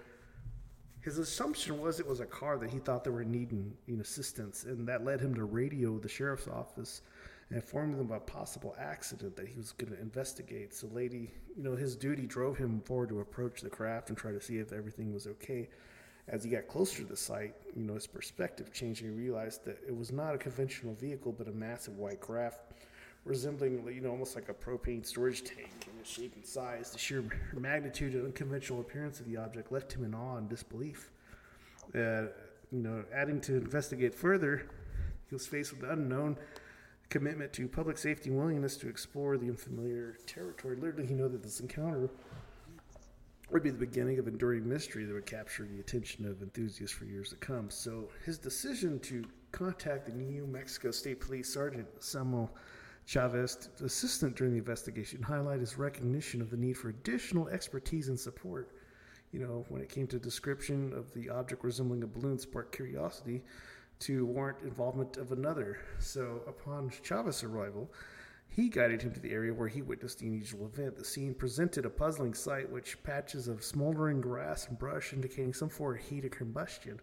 his 1.01 1.19
assumption 1.19 1.81
was 1.81 1.99
it 1.99 2.07
was 2.07 2.20
a 2.20 2.27
car 2.27 2.59
that 2.59 2.70
he 2.70 2.78
thought 2.78 3.05
they 3.05 3.11
were 3.11 3.24
needing 3.24 3.74
you 3.86 3.97
know, 3.97 4.03
assistance, 4.03 4.65
and 4.65 4.86
that 4.86 5.05
led 5.05 5.20
him 5.20 5.35
to 5.35 5.44
radio 5.44 5.99
the 5.99 6.09
sheriff's 6.09 6.47
office 6.47 7.03
and 7.49 7.57
inform 7.57 7.93
them 7.93 8.01
of 8.01 8.11
a 8.12 8.20
possible 8.20 8.74
accident 8.78 9.36
that 9.36 9.49
he 9.49 9.57
was 9.57 9.73
going 9.73 9.93
to 9.93 10.01
investigate. 10.01 10.73
So, 10.73 10.86
lady, 10.93 11.32
you 11.57 11.62
know, 11.62 11.74
his 11.74 11.97
duty 11.97 12.27
drove 12.27 12.57
him 12.57 12.81
forward 12.85 13.09
to 13.09 13.20
approach 13.20 13.62
the 13.62 13.69
craft 13.69 14.11
and 14.11 14.16
try 14.16 14.31
to 14.31 14.40
see 14.40 14.59
if 14.59 14.73
everything 14.73 15.12
was 15.12 15.27
okay. 15.27 15.69
As 16.28 16.44
he 16.44 16.51
got 16.51 16.69
closer 16.69 17.03
to 17.03 17.09
the 17.09 17.16
site, 17.16 17.55
you 17.74 17.82
know, 17.82 17.94
his 17.94 18.07
perspective 18.07 18.73
changed 18.73 19.03
and 19.03 19.12
he 19.12 19.20
realized 19.20 19.65
that 19.65 19.78
it 19.86 19.94
was 19.94 20.12
not 20.12 20.36
a 20.36 20.39
conventional 20.39 20.94
vehicle, 20.94 21.32
but 21.32 21.49
a 21.49 21.53
massive 21.53 21.99
white 21.99 22.20
craft 22.20 22.61
resembling, 23.24 23.86
you 23.94 24.01
know, 24.01 24.11
almost 24.11 24.35
like 24.35 24.49
a 24.49 24.55
propane 24.55 25.05
storage 25.05 25.44
tank 25.44 25.70
in 25.93 25.99
its 26.01 26.11
shape 26.11 26.35
and 26.35 26.44
size. 26.44 26.90
The 26.90 26.99
sheer 26.99 27.24
magnitude 27.55 28.15
and 28.15 28.27
unconventional 28.27 28.81
appearance 28.81 29.20
of 29.20 29.27
the 29.27 29.36
object 29.36 29.70
left 29.70 29.93
him 29.93 30.05
in 30.05 30.15
awe 30.15 30.36
and 30.36 30.49
disbelief. 30.49 31.11
Uh, 31.94 32.27
you 32.70 32.82
know, 32.82 33.05
adding 33.15 33.40
to 33.43 33.57
investigate 33.57 34.15
further, 34.15 34.69
he 35.28 35.35
was 35.35 35.47
faced 35.47 35.73
with 35.73 35.82
the 35.82 35.90
unknown 35.93 36.36
commitment 37.11 37.53
to 37.53 37.69
public 37.69 37.99
safety 37.99 38.31
and 38.31 38.39
willingness 38.39 38.77
to 38.78 38.89
explore 38.89 39.36
the 39.36 39.49
unfamiliar 39.49 40.16
territory. 40.27 40.77
Did 40.77 41.07
he 41.07 41.15
know 41.15 41.28
that 41.28 41.43
this 41.43 41.61
encounter 41.61 42.09
would 43.53 43.62
be 43.62 43.70
the 43.70 43.78
beginning 43.78 44.19
of 44.19 44.27
enduring 44.27 44.66
mystery 44.66 45.05
that 45.05 45.12
would 45.12 45.27
capture 45.27 45.66
the 45.66 45.78
attention 45.78 46.27
of 46.27 46.40
enthusiasts 46.43 46.97
for 46.97 47.05
years 47.05 47.28
to 47.28 47.36
come. 47.36 47.69
So 47.69 48.09
his 48.24 48.39
decision 48.39 48.99
to 49.01 49.24
contact 49.53 50.07
the 50.07 50.12
New 50.12 50.47
Mexico 50.47 50.90
State 50.90 51.20
Police 51.20 51.53
Sergeant 51.53 51.86
Samuel 52.01 52.51
Chavez, 53.05 53.69
assistant 53.85 54.37
during 54.37 54.53
the 54.53 54.59
investigation, 54.59 55.20
highlighted 55.20 55.61
his 55.61 55.79
recognition 55.79 56.41
of 56.41 56.51
the 56.51 56.57
need 56.57 56.74
for 56.74 56.89
additional 56.89 57.49
expertise 57.49 58.09
and 58.09 58.19
support. 58.19 58.70
You 59.33 59.41
know, 59.41 59.65
when 59.69 59.83
it 59.83 59.89
came 59.89 60.07
to 60.09 60.19
description 60.19 60.93
of 60.95 61.12
the 61.15 61.29
object 61.31 61.65
resembling 61.65 62.03
a 62.03 62.07
balloon 62.07 62.39
sparked 62.39 62.74
curiosity 62.74 63.43
to 64.01 64.27
warrant 64.27 64.59
involvement 64.62 65.16
of 65.16 65.33
another. 65.33 65.79
So 65.99 66.43
upon 66.47 66.91
Chavez's 67.03 67.43
arrival, 67.45 67.91
he 68.49 68.69
guided 68.69 69.01
him 69.01 69.15
to 69.15 69.20
the 69.20 69.33
area 69.33 69.55
where 69.55 69.69
he 69.69 69.81
witnessed 69.81 70.19
the 70.19 70.27
unusual 70.27 70.66
event. 70.66 70.97
The 70.97 71.05
scene 71.05 71.35
presented 71.35 71.87
a 71.87 71.91
puzzling 71.91 72.35
sight, 72.35 72.70
which 72.70 73.03
patches 73.03 73.49
of 73.49 73.65
smoldering 73.65 74.20
grass 74.20 74.69
and 74.69 74.79
brush 74.79 75.15
indicating 75.15 75.55
some 75.55 75.70
form 75.70 75.97
of 75.97 76.03
heat 76.03 76.27
or 76.27 76.29
combustion. 76.29 77.01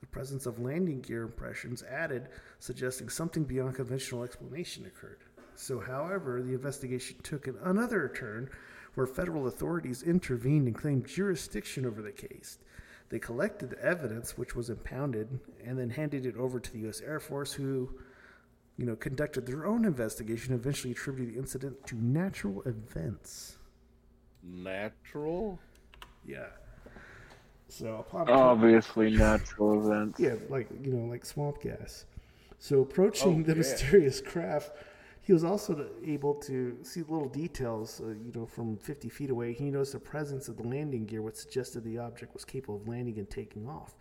The 0.00 0.06
presence 0.06 0.46
of 0.46 0.58
landing 0.58 1.02
gear 1.02 1.24
impressions 1.24 1.82
added, 1.82 2.28
suggesting 2.58 3.10
something 3.10 3.44
beyond 3.44 3.74
conventional 3.74 4.24
explanation 4.24 4.86
occurred. 4.86 5.20
So, 5.56 5.80
however, 5.80 6.42
the 6.42 6.52
investigation 6.54 7.16
took 7.22 7.46
an, 7.46 7.56
another 7.64 8.08
turn 8.14 8.50
where 8.94 9.06
federal 9.06 9.46
authorities 9.46 10.02
intervened 10.02 10.66
and 10.66 10.76
claimed 10.76 11.06
jurisdiction 11.06 11.84
over 11.86 12.02
the 12.02 12.12
case. 12.12 12.58
They 13.08 13.18
collected 13.18 13.70
the 13.70 13.82
evidence, 13.82 14.36
which 14.36 14.54
was 14.56 14.70
impounded, 14.70 15.40
and 15.64 15.78
then 15.78 15.90
handed 15.90 16.26
it 16.26 16.36
over 16.36 16.58
to 16.60 16.72
the 16.72 16.80
U.S. 16.80 17.00
Air 17.00 17.20
Force, 17.20 17.52
who, 17.52 17.90
you 18.76 18.84
know, 18.84 18.96
conducted 18.96 19.46
their 19.46 19.64
own 19.66 19.84
investigation, 19.84 20.54
eventually 20.54 20.92
attributing 20.92 21.34
the 21.34 21.40
incident 21.40 21.86
to 21.86 21.94
natural 21.96 22.62
events. 22.62 23.56
Natural? 24.42 25.58
Yeah. 26.24 26.46
So 27.68 27.96
upon 27.96 28.28
Obviously, 28.28 29.10
natural 29.10 29.84
events. 29.86 30.20
Yeah, 30.20 30.34
like 30.48 30.68
you 30.82 30.92
know, 30.92 31.06
like 31.06 31.24
swamp 31.24 31.60
gas. 31.62 32.04
So 32.58 32.80
approaching 32.80 33.40
Oh, 33.40 33.42
the 33.42 33.52
yeah. 33.52 33.58
mysterious 33.58 34.20
craft, 34.20 34.72
he 35.26 35.32
was 35.32 35.42
also 35.42 35.88
able 36.04 36.34
to 36.34 36.78
see 36.82 37.00
little 37.00 37.28
details. 37.28 38.00
Uh, 38.00 38.10
you 38.10 38.30
know, 38.32 38.46
from 38.46 38.76
50 38.76 39.08
feet 39.08 39.30
away, 39.30 39.52
he 39.52 39.72
noticed 39.72 39.94
the 39.94 39.98
presence 39.98 40.46
of 40.46 40.56
the 40.56 40.62
landing 40.62 41.04
gear, 41.04 41.20
which 41.20 41.34
suggested 41.34 41.82
the 41.82 41.98
object 41.98 42.32
was 42.32 42.44
capable 42.44 42.76
of 42.76 42.86
landing 42.86 43.18
and 43.18 43.28
taking 43.28 43.68
off. 43.68 43.96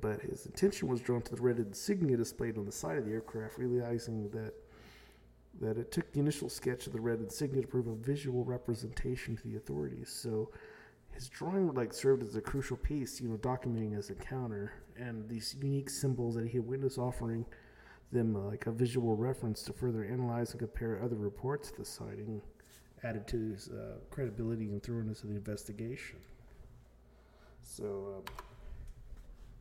But 0.00 0.22
his 0.22 0.46
attention 0.46 0.88
was 0.88 1.02
drawn 1.02 1.20
to 1.20 1.36
the 1.36 1.42
red 1.42 1.58
insignia 1.58 2.16
displayed 2.16 2.56
on 2.56 2.64
the 2.64 2.72
side 2.72 2.96
of 2.96 3.04
the 3.04 3.12
aircraft, 3.12 3.58
realizing 3.58 4.30
that 4.30 4.54
that 5.60 5.76
it 5.76 5.92
took 5.92 6.10
the 6.12 6.20
initial 6.20 6.48
sketch 6.48 6.86
of 6.86 6.94
the 6.94 7.00
red 7.00 7.18
insignia 7.18 7.60
to 7.60 7.68
prove 7.68 7.86
a 7.86 7.94
visual 7.94 8.42
representation 8.46 9.36
to 9.36 9.46
the 9.46 9.56
authorities. 9.56 10.08
So 10.08 10.50
his 11.10 11.28
drawing 11.28 11.66
would 11.66 11.76
like 11.76 11.92
served 11.92 12.22
as 12.22 12.34
a 12.36 12.40
crucial 12.40 12.78
piece, 12.78 13.20
you 13.20 13.28
know, 13.28 13.36
documenting 13.36 13.94
his 13.94 14.08
encounter 14.08 14.72
and 14.96 15.28
these 15.28 15.54
unique 15.60 15.90
symbols 15.90 16.36
that 16.36 16.46
he 16.48 16.56
had 16.56 16.66
witnessed 16.66 16.96
offering 16.96 17.44
them 18.12 18.36
uh, 18.36 18.40
like 18.40 18.66
a 18.66 18.72
visual 18.72 19.16
reference 19.16 19.62
to 19.62 19.72
further 19.72 20.04
analyze 20.04 20.50
and 20.52 20.60
compare 20.60 21.00
other 21.02 21.16
reports 21.16 21.70
of 21.70 21.76
the 21.76 21.84
sighting, 21.84 22.40
added 23.02 23.26
to 23.28 23.50
his 23.50 23.68
uh, 23.68 23.96
credibility 24.10 24.66
and 24.66 24.82
thoroughness 24.82 25.22
of 25.22 25.30
the 25.30 25.36
investigation. 25.36 26.18
So, 27.62 28.22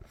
um, 0.03 0.09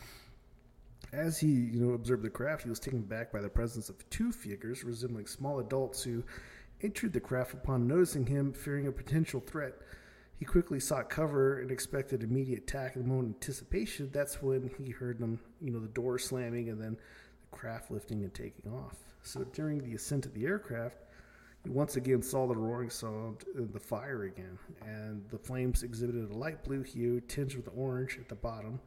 as 1.12 1.39
he, 1.39 1.49
you 1.49 1.81
know, 1.81 1.95
observed 1.95 2.23
the 2.23 2.31
craft, 2.31 2.62
he 2.62 2.69
was 2.69 2.79
taken 2.79 3.03
back 3.03 3.33
by 3.33 3.41
the 3.41 3.49
presence 3.49 3.89
of 3.89 4.09
two 4.11 4.33
figures 4.33 4.85
resembling 4.85 5.27
small 5.27 5.59
adults 5.59 6.03
who 6.03 6.23
entered 6.83 7.12
the 7.12 7.21
craft 7.21 7.53
upon 7.53 7.87
noticing 7.87 8.27
him, 8.27 8.53
fearing 8.53 8.87
a 8.87 8.93
potential 8.93 9.41
threat. 9.41 9.75
He 10.39 10.45
quickly 10.45 10.81
sought 10.81 11.11
cover 11.11 11.59
and 11.59 11.71
expected 11.71 12.23
immediate 12.23 12.61
attack. 12.61 12.97
In 12.97 13.03
the 13.03 13.09
moment 13.09 13.35
anticipation, 13.35 14.09
that's 14.12 14.41
when 14.41 14.71
he 14.79 14.91
heard 14.91 15.19
them, 15.19 15.41
you 15.61 15.71
know, 15.71 15.81
the 15.81 15.89
door 15.89 16.19
slamming 16.19 16.71
and 16.71 16.81
then 16.81 16.93
the 16.93 16.99
craft 17.51 17.90
lifting 17.90 18.22
and 18.22 18.32
taking 18.32 18.72
off. 18.72 18.97
So 19.22 19.44
during 19.44 19.78
the 19.78 19.94
ascent 19.94 20.27
of 20.27 20.35
the 20.35 20.47
aircraft, 20.47 20.97
he 21.64 21.70
once 21.70 21.97
again 21.97 22.22
saw 22.22 22.47
the 22.47 22.56
roaring 22.56 22.90
sound 22.90 23.44
and 23.55 23.72
the 23.72 23.81
fire 23.81 24.24
again, 24.24 24.59
and 24.86 25.22
the 25.28 25.39
flames 25.39 25.82
exhibited 25.82 26.31
a 26.31 26.36
light 26.36 26.64
blue 26.64 26.82
hue 26.82 27.20
tinged 27.20 27.55
with 27.55 27.68
orange 27.74 28.18
at 28.18 28.28
the 28.28 28.35
bottom 28.35 28.81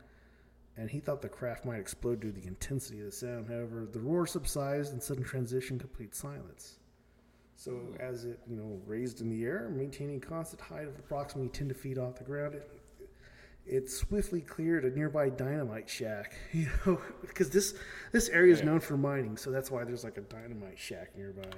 and 0.77 0.89
he 0.89 0.99
thought 0.99 1.21
the 1.21 1.29
craft 1.29 1.65
might 1.65 1.79
explode 1.79 2.19
due 2.19 2.31
to 2.31 2.39
the 2.39 2.47
intensity 2.47 2.99
of 2.99 3.05
the 3.05 3.11
sound. 3.11 3.47
However, 3.47 3.87
the 3.91 3.99
roar 3.99 4.25
subsides 4.25 4.89
and 4.89 5.01
sudden 5.01 5.23
transition, 5.23 5.77
complete 5.77 6.15
silence. 6.15 6.79
So, 7.55 7.71
hmm. 7.71 7.95
as 7.99 8.25
it 8.25 8.39
you 8.49 8.55
know 8.55 8.81
raised 8.85 9.21
in 9.21 9.29
the 9.29 9.43
air, 9.43 9.71
maintaining 9.75 10.19
constant 10.19 10.61
height 10.61 10.87
of 10.87 10.97
approximately 10.97 11.49
ten 11.49 11.69
to 11.69 11.75
feet 11.75 11.97
off 11.97 12.15
the 12.15 12.23
ground, 12.23 12.55
it, 12.55 12.69
it 13.65 13.89
swiftly 13.89 14.41
cleared 14.41 14.85
a 14.85 14.91
nearby 14.91 15.29
dynamite 15.29 15.89
shack. 15.89 16.33
You 16.53 16.67
know, 16.85 17.01
because 17.21 17.49
this 17.49 17.73
this 18.11 18.29
area 18.29 18.53
is 18.53 18.63
known 18.63 18.79
for 18.79 18.97
mining, 18.97 19.37
so 19.37 19.51
that's 19.51 19.71
why 19.71 19.83
there's 19.83 20.03
like 20.03 20.17
a 20.17 20.21
dynamite 20.21 20.77
shack 20.77 21.15
nearby. 21.17 21.49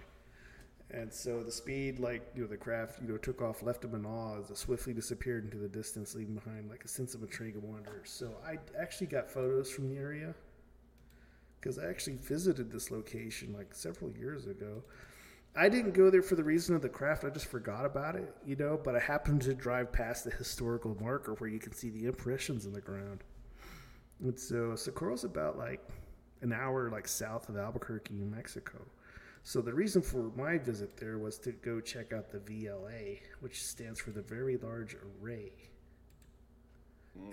And 0.91 1.11
so 1.11 1.44
the 1.44 1.52
speed, 1.52 1.99
like 1.99 2.32
you 2.36 2.44
know, 2.44 2.48
the 2.48 2.57
craft, 2.57 3.02
you 3.02 3.07
know, 3.07 3.18
took 3.18 3.41
off, 3.41 3.64
left 3.64 3.84
him 3.84 3.95
in 3.95 4.06
awe 4.06 4.40
as 4.40 4.49
it 4.49 4.57
swiftly 4.57 4.94
disappeared 4.94 5.44
into 5.44 5.57
the 5.57 5.68
distance, 5.68 6.15
leaving 6.15 6.36
behind 6.36 6.69
like 6.69 6.86
a 6.86 6.88
sense 6.88 7.15
of 7.15 7.22
intrigue 7.22 7.56
and 7.56 7.64
wonder. 7.64 8.02
So 8.06 8.38
I 8.45 8.57
actually 8.80 9.07
got 9.07 9.30
photos 9.30 9.72
from 9.72 9.90
the 9.90 9.98
area 9.98 10.34
because 11.60 11.80
I 11.80 11.88
actually 11.90 12.18
visited 12.18 12.72
this 12.72 12.91
location 12.91 13.53
like 13.53 13.73
several 13.73 14.11
years 14.11 14.45
ago. 14.45 14.84
I 15.57 15.69
didn't 15.69 15.94
go 15.94 16.10
there 16.10 16.22
for 16.22 16.36
the 16.36 16.44
reason 16.44 16.76
of 16.76 16.82
the 16.82 16.90
craft; 16.90 17.23
I 17.23 17.30
just 17.30 17.45
forgot 17.45 17.86
about 17.86 18.15
it, 18.15 18.36
you 18.45 18.56
know. 18.56 18.80
But 18.82 18.95
I 18.95 18.99
happened 18.99 19.41
to 19.44 19.53
drive 19.53 19.91
past 19.91 20.26
the 20.26 20.32
historical 20.32 20.98
marker 21.02 21.34
where 21.36 21.49
you 21.49 21.60
can 21.60 21.73
see 21.73 21.90
the 21.90 22.06
impressions 22.06 22.65
in 22.65 22.73
the 22.73 22.82
ground. 22.82 23.23
And 24.22 24.38
so 24.38 24.76
Socorro's 24.76 25.23
about 25.23 25.57
like 25.57 25.82
an 26.41 26.52
hour 26.52 26.90
like 26.90 27.07
south 27.07 27.49
of 27.49 27.57
Albuquerque, 27.57 28.14
New 28.14 28.26
Mexico. 28.26 28.80
So 29.44 29.61
the 29.61 29.73
reason 29.73 30.02
for 30.02 30.32
my 30.36 30.57
visit 30.57 30.98
there 30.98 31.19
was 31.19 31.38
to 31.40 31.52
go 31.52 31.80
check 31.80 32.11
out 32.11 32.32
the 32.32 32.40
VLA, 32.40 33.19
which 33.41 33.64
stands 33.64 33.99
for 33.99 34.11
the 34.11 34.22
Very 34.22 34.57
Large 34.57 34.95
Array. 35.22 35.52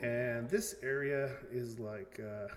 And 0.03 0.49
this 0.49 0.77
area 0.83 1.31
is 1.51 1.81
like 1.81 2.21
uh, 2.21 2.49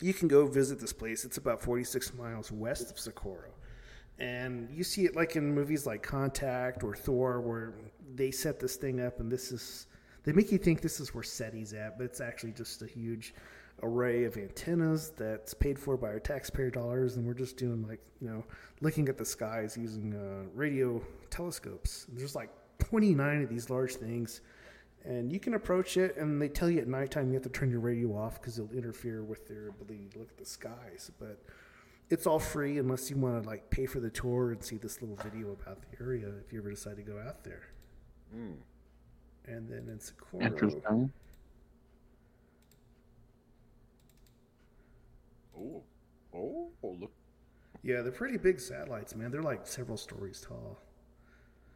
you 0.00 0.12
can 0.12 0.28
go 0.28 0.46
visit 0.46 0.78
this 0.80 0.92
place. 0.92 1.24
It's 1.24 1.38
about 1.38 1.62
46 1.62 2.14
miles 2.14 2.52
west 2.52 2.90
of 2.90 2.98
Socorro. 2.98 3.50
And 4.18 4.68
you 4.72 4.82
see 4.82 5.04
it 5.04 5.14
like 5.14 5.36
in 5.36 5.54
movies 5.54 5.86
like 5.86 6.02
Contact 6.02 6.82
or 6.82 6.94
Thor, 6.94 7.40
where 7.40 7.74
they 8.14 8.30
set 8.30 8.58
this 8.58 8.76
thing 8.76 9.00
up, 9.00 9.20
and 9.20 9.30
this 9.30 9.52
is 9.52 9.86
they 10.24 10.32
make 10.32 10.50
you 10.50 10.58
think 10.58 10.80
this 10.80 11.00
is 11.00 11.14
where 11.14 11.22
SETI's 11.22 11.72
at, 11.72 11.96
but 11.96 12.04
it's 12.04 12.20
actually 12.20 12.52
just 12.52 12.82
a 12.82 12.86
huge 12.86 13.32
array 13.82 14.24
of 14.24 14.36
antennas 14.36 15.10
that's 15.16 15.54
paid 15.54 15.78
for 15.78 15.96
by 15.96 16.08
our 16.08 16.20
taxpayer 16.20 16.70
dollars, 16.70 17.16
and 17.16 17.26
we're 17.26 17.34
just 17.34 17.56
doing 17.56 17.86
like 17.86 18.00
you 18.20 18.28
know 18.28 18.44
looking 18.80 19.08
at 19.08 19.16
the 19.16 19.24
skies 19.24 19.76
using 19.76 20.14
uh, 20.14 20.48
radio 20.54 21.00
telescopes. 21.30 22.06
There's 22.12 22.34
like 22.34 22.50
29 22.80 23.42
of 23.42 23.48
these 23.48 23.70
large 23.70 23.94
things, 23.94 24.40
and 25.04 25.32
you 25.32 25.38
can 25.38 25.54
approach 25.54 25.96
it, 25.96 26.16
and 26.16 26.42
they 26.42 26.48
tell 26.48 26.68
you 26.68 26.80
at 26.80 26.88
nighttime 26.88 27.28
you 27.28 27.34
have 27.34 27.42
to 27.44 27.48
turn 27.48 27.70
your 27.70 27.80
radio 27.80 28.16
off 28.16 28.40
because 28.40 28.58
it'll 28.58 28.76
interfere 28.76 29.22
with 29.22 29.46
their 29.46 29.68
ability 29.68 30.08
to 30.12 30.18
look 30.18 30.30
at 30.30 30.38
the 30.38 30.44
skies. 30.44 31.12
But 31.20 31.40
it's 32.10 32.26
all 32.26 32.38
free 32.38 32.78
unless 32.78 33.10
you 33.10 33.16
want 33.16 33.42
to 33.42 33.48
like 33.48 33.70
pay 33.70 33.86
for 33.86 34.00
the 34.00 34.10
tour 34.10 34.52
and 34.52 34.62
see 34.62 34.76
this 34.76 35.00
little 35.02 35.16
video 35.16 35.52
about 35.52 35.78
the 35.82 36.02
area 36.02 36.28
if 36.44 36.52
you 36.52 36.58
ever 36.60 36.70
decide 36.70 36.96
to 36.96 37.02
go 37.02 37.18
out 37.18 37.44
there. 37.44 37.68
Hmm. 38.32 38.52
And 39.46 39.68
then 39.68 39.88
in 39.88 40.00
Socorro, 40.00 40.42
Interesting. 40.42 41.12
Oh, 45.58 45.82
oh, 46.34 46.70
look. 46.82 47.12
Yeah, 47.82 48.02
they're 48.02 48.12
pretty 48.12 48.36
big 48.36 48.60
satellites, 48.60 49.14
man. 49.14 49.30
They're 49.30 49.42
like 49.42 49.66
several 49.66 49.96
stories 49.96 50.44
tall. 50.46 50.78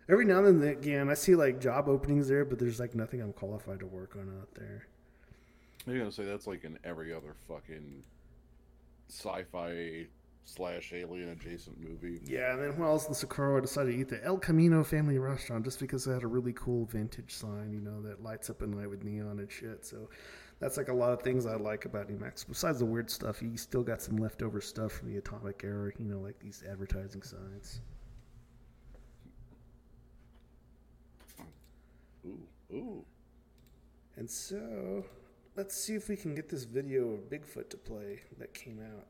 Every 0.08 0.24
now 0.24 0.44
and 0.44 0.60
then 0.60 0.68
again, 0.68 1.08
I 1.08 1.14
see 1.14 1.34
like 1.34 1.60
job 1.60 1.88
openings 1.88 2.28
there, 2.28 2.44
but 2.44 2.58
there's 2.58 2.80
like 2.80 2.94
nothing 2.94 3.20
I'm 3.20 3.32
qualified 3.32 3.80
to 3.80 3.86
work 3.86 4.16
on 4.16 4.28
out 4.40 4.54
there. 4.54 4.86
You're 5.86 5.98
gonna 5.98 6.12
say 6.12 6.24
that's 6.24 6.46
like 6.46 6.64
in 6.64 6.78
every 6.84 7.12
other 7.12 7.34
fucking 7.48 8.02
sci-fi 9.08 10.06
slash 10.44 10.92
alien 10.92 11.30
adjacent 11.30 11.80
movie. 11.80 12.20
Yeah, 12.24 12.52
and 12.52 12.62
then 12.62 12.78
while 12.78 12.90
I 12.90 12.92
was 12.94 13.06
in 13.06 13.14
Socorro, 13.14 13.58
I 13.58 13.60
decided 13.60 13.92
to 13.92 13.98
eat 13.98 14.08
the 14.08 14.24
El 14.24 14.38
Camino 14.38 14.82
family 14.82 15.18
restaurant 15.18 15.64
just 15.64 15.80
because 15.80 16.06
it 16.06 16.12
had 16.12 16.22
a 16.22 16.26
really 16.26 16.52
cool 16.52 16.86
vintage 16.86 17.32
sign, 17.32 17.72
you 17.72 17.80
know, 17.80 18.02
that 18.02 18.22
lights 18.22 18.50
up 18.50 18.62
at 18.62 18.68
night 18.68 18.90
with 18.90 19.04
neon 19.04 19.38
and 19.38 19.50
shit. 19.50 19.86
So 19.86 20.08
that's 20.60 20.76
like 20.76 20.88
a 20.88 20.94
lot 20.94 21.12
of 21.12 21.22
things 21.22 21.46
I 21.46 21.56
like 21.56 21.84
about 21.84 22.08
New 22.08 22.18
Mexico. 22.18 22.52
Besides 22.52 22.80
the 22.80 22.86
weird 22.86 23.10
stuff, 23.10 23.42
you 23.42 23.56
still 23.56 23.82
got 23.82 24.02
some 24.02 24.16
leftover 24.16 24.60
stuff 24.60 24.92
from 24.92 25.10
the 25.10 25.18
atomic 25.18 25.62
era, 25.64 25.92
you 25.98 26.06
know, 26.06 26.20
like 26.20 26.38
these 26.38 26.62
advertising 26.70 27.22
signs. 27.22 27.80
Ooh, 32.24 32.46
ooh. 32.72 33.04
And 34.16 34.30
so, 34.30 35.04
let's 35.56 35.74
see 35.74 35.94
if 35.94 36.08
we 36.08 36.16
can 36.16 36.34
get 36.34 36.48
this 36.48 36.64
video 36.64 37.10
of 37.10 37.30
Bigfoot 37.30 37.70
to 37.70 37.76
play 37.76 38.20
that 38.38 38.54
came 38.54 38.78
out. 38.80 39.06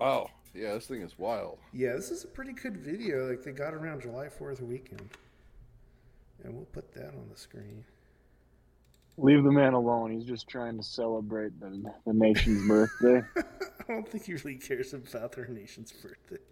Oh, 0.00 0.26
yeah, 0.54 0.74
this 0.74 0.86
thing 0.86 1.02
is 1.02 1.18
wild. 1.18 1.58
Yeah, 1.72 1.94
this 1.94 2.10
is 2.10 2.24
a 2.24 2.28
pretty 2.28 2.52
good 2.52 2.76
video. 2.76 3.28
Like 3.28 3.42
they 3.42 3.52
got 3.52 3.74
around 3.74 4.02
July 4.02 4.26
4th 4.28 4.60
weekend. 4.60 5.08
And 6.44 6.54
we'll 6.54 6.66
put 6.66 6.92
that 6.94 7.08
on 7.08 7.28
the 7.30 7.36
screen. 7.36 7.84
Leave 9.16 9.42
the 9.42 9.50
man 9.50 9.72
alone. 9.72 10.12
He's 10.12 10.24
just 10.24 10.46
trying 10.48 10.76
to 10.76 10.82
celebrate 10.84 11.58
the, 11.58 11.82
the 12.06 12.12
nation's 12.12 12.66
birthday. 12.68 13.22
I 13.36 13.92
don't 13.92 14.08
think 14.08 14.24
he 14.26 14.34
really 14.34 14.54
cares 14.56 14.94
about 14.94 15.32
their 15.32 15.48
nation's 15.48 15.90
birthday. 15.90 16.42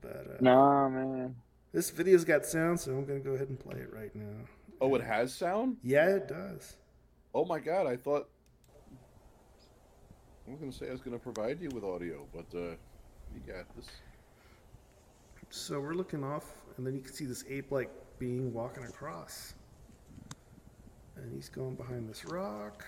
But 0.00 0.26
uh, 0.28 0.36
Nah, 0.40 0.88
man. 0.88 1.36
This 1.72 1.90
video's 1.90 2.24
got 2.24 2.44
sound, 2.44 2.80
so 2.80 2.92
I'm 2.92 3.04
gonna 3.04 3.20
go 3.20 3.32
ahead 3.32 3.48
and 3.48 3.58
play 3.58 3.78
it 3.78 3.92
right 3.92 4.14
now. 4.14 4.46
Oh, 4.80 4.94
it 4.96 5.02
has 5.02 5.32
sound? 5.32 5.76
Yeah, 5.82 6.08
it 6.16 6.28
does. 6.28 6.74
Oh 7.34 7.44
my 7.44 7.60
god, 7.60 7.86
I 7.86 7.96
thought 7.96 8.28
I 10.46 10.50
was 10.50 10.60
gonna 10.60 10.72
say 10.72 10.88
I 10.88 10.92
was 10.92 11.00
gonna 11.00 11.18
provide 11.18 11.60
you 11.60 11.68
with 11.70 11.84
audio, 11.84 12.26
but 12.32 12.46
uh 12.56 12.74
you 13.34 13.40
got 13.46 13.64
this. 13.76 13.88
So 15.50 15.80
we're 15.80 15.94
looking 15.94 16.24
off, 16.24 16.44
and 16.76 16.86
then 16.86 16.94
you 16.94 17.00
can 17.00 17.12
see 17.12 17.24
this 17.24 17.44
ape-like 17.48 17.90
being 18.18 18.52
walking 18.52 18.84
across, 18.84 19.54
and 21.16 21.32
he's 21.34 21.48
going 21.48 21.74
behind 21.74 22.08
this 22.08 22.24
rock. 22.24 22.84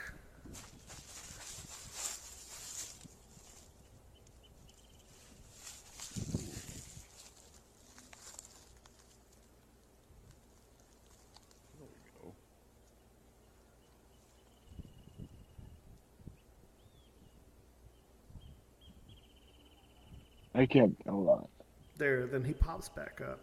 I 20.55 20.67
can't. 20.67 20.97
Hold 21.09 21.29
on. 21.29 21.49
There, 21.97 22.27
then 22.27 22.45
he 22.45 22.53
pops 22.53 22.89
back 22.89 23.21
up. 23.21 23.41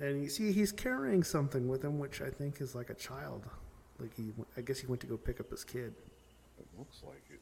And 0.00 0.22
you 0.22 0.28
see, 0.28 0.52
he's 0.52 0.72
carrying 0.72 1.22
something 1.22 1.68
with 1.68 1.84
him, 1.84 1.98
which 1.98 2.20
I 2.20 2.30
think 2.30 2.60
is 2.60 2.74
like 2.74 2.90
a 2.90 2.94
child. 2.94 3.46
Like 4.00 4.14
he, 4.16 4.32
I 4.56 4.62
guess 4.62 4.78
he 4.78 4.86
went 4.86 5.00
to 5.02 5.06
go 5.06 5.16
pick 5.16 5.38
up 5.40 5.50
his 5.50 5.64
kid. 5.64 5.94
It 6.58 6.66
looks 6.78 7.02
like 7.06 7.22
it. 7.30 7.40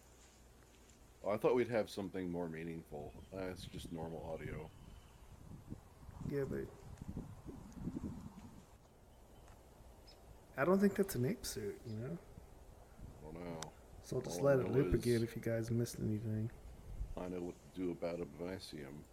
Oh, 1.25 1.31
I 1.31 1.37
thought 1.37 1.55
we'd 1.55 1.69
have 1.69 1.89
something 1.89 2.31
more 2.31 2.49
meaningful. 2.49 3.13
Uh, 3.35 3.45
it's 3.51 3.65
just 3.65 3.93
normal 3.93 4.31
audio. 4.33 4.69
Yeah, 6.31 6.45
but 6.49 6.67
I 10.57 10.65
don't 10.65 10.79
think 10.79 10.95
that's 10.95 11.15
an 11.15 11.27
ape 11.27 11.47
suit. 11.47 11.81
You 11.87 11.97
know. 11.97 12.19
I 13.23 13.33
don't 13.33 13.45
know. 13.45 13.61
So 14.05 14.17
I'll 14.17 14.23
just 14.23 14.41
All 14.41 14.47
let 14.47 14.59
it 14.59 14.71
loop 14.71 14.95
is 14.95 15.03
again 15.03 15.23
if 15.23 15.35
you 15.37 15.43
guys 15.43 15.71
missed 15.71 15.97
anything. 15.99 16.51
I 17.21 17.29
know 17.29 17.41
what 17.41 17.55
to 17.75 17.81
do 17.81 17.91
about 17.91 18.19
him 18.19 18.29
if 18.41 18.47
I 18.49 18.59
see 18.59 18.79
him. 18.79 19.05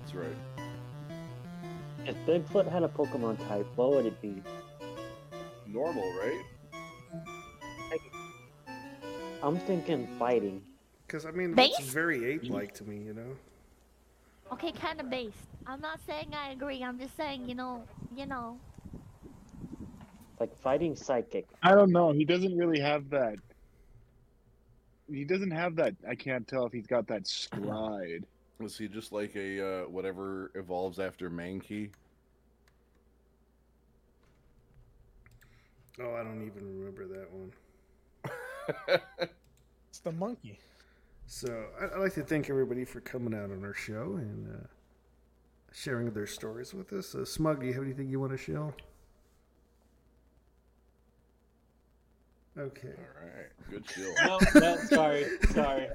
That's 0.00 0.14
right. 0.14 0.36
If 2.06 2.16
Bigfoot 2.26 2.70
had 2.70 2.82
a 2.82 2.88
Pokemon 2.88 3.38
type, 3.48 3.66
what 3.76 3.90
would 3.90 4.06
it 4.06 4.20
be? 4.20 4.42
Normal, 5.66 6.10
right? 6.14 6.42
I'm 9.42 9.58
thinking 9.58 10.06
fighting. 10.18 10.62
Because 11.06 11.26
I 11.26 11.32
mean, 11.32 11.54
Base? 11.54 11.76
that's 11.76 11.90
very 11.90 12.32
ape-like 12.32 12.72
to 12.74 12.84
me. 12.84 12.98
You 12.98 13.14
know. 13.14 13.36
Okay, 14.52 14.72
kind 14.72 15.00
of 15.00 15.10
based. 15.10 15.36
I'm 15.66 15.80
not 15.80 16.00
saying 16.06 16.32
I 16.32 16.50
agree. 16.52 16.82
I'm 16.82 16.98
just 16.98 17.16
saying, 17.16 17.48
you 17.48 17.54
know, 17.54 17.82
you 18.16 18.26
know. 18.26 18.58
Like 20.42 20.58
fighting 20.58 20.96
psychic. 20.96 21.46
I 21.62 21.72
don't 21.72 21.92
know. 21.92 22.10
He 22.10 22.24
doesn't 22.24 22.58
really 22.58 22.80
have 22.80 23.08
that. 23.10 23.36
He 25.08 25.24
doesn't 25.24 25.52
have 25.52 25.76
that. 25.76 25.94
I 26.08 26.16
can't 26.16 26.48
tell 26.48 26.66
if 26.66 26.72
he's 26.72 26.88
got 26.88 27.06
that 27.06 27.28
stride. 27.28 28.24
Was 28.58 28.76
he 28.76 28.88
just 28.88 29.12
like 29.12 29.36
a 29.36 29.82
uh, 29.84 29.88
whatever 29.88 30.50
evolves 30.56 30.98
after 30.98 31.30
Mankey? 31.30 31.90
Oh, 36.00 36.12
I 36.12 36.24
don't 36.24 36.44
even 36.44 36.76
remember 36.80 37.06
that 37.06 37.30
one. 37.30 38.98
It's 39.90 40.00
the 40.00 40.10
monkey. 40.10 40.58
So 41.26 41.66
I- 41.80 41.94
I'd 41.94 42.00
like 42.00 42.14
to 42.14 42.24
thank 42.24 42.50
everybody 42.50 42.84
for 42.84 43.00
coming 43.00 43.32
out 43.32 43.52
on 43.52 43.62
our 43.62 43.74
show 43.74 44.14
and 44.16 44.48
uh, 44.52 44.66
sharing 45.72 46.10
their 46.10 46.26
stories 46.26 46.74
with 46.74 46.92
us. 46.94 47.14
Uh, 47.14 47.24
Smug, 47.24 47.60
do 47.60 47.66
you 47.66 47.74
have 47.74 47.84
anything 47.84 48.08
you 48.08 48.18
want 48.18 48.32
to 48.32 48.38
show? 48.38 48.74
Okay. 52.58 52.88
All 52.88 53.30
right. 53.36 53.70
Good 53.70 53.86
chill. 53.86 54.12
No, 54.24 54.38
no, 54.60 54.76
sorry, 54.84 55.26
sorry, 55.50 55.88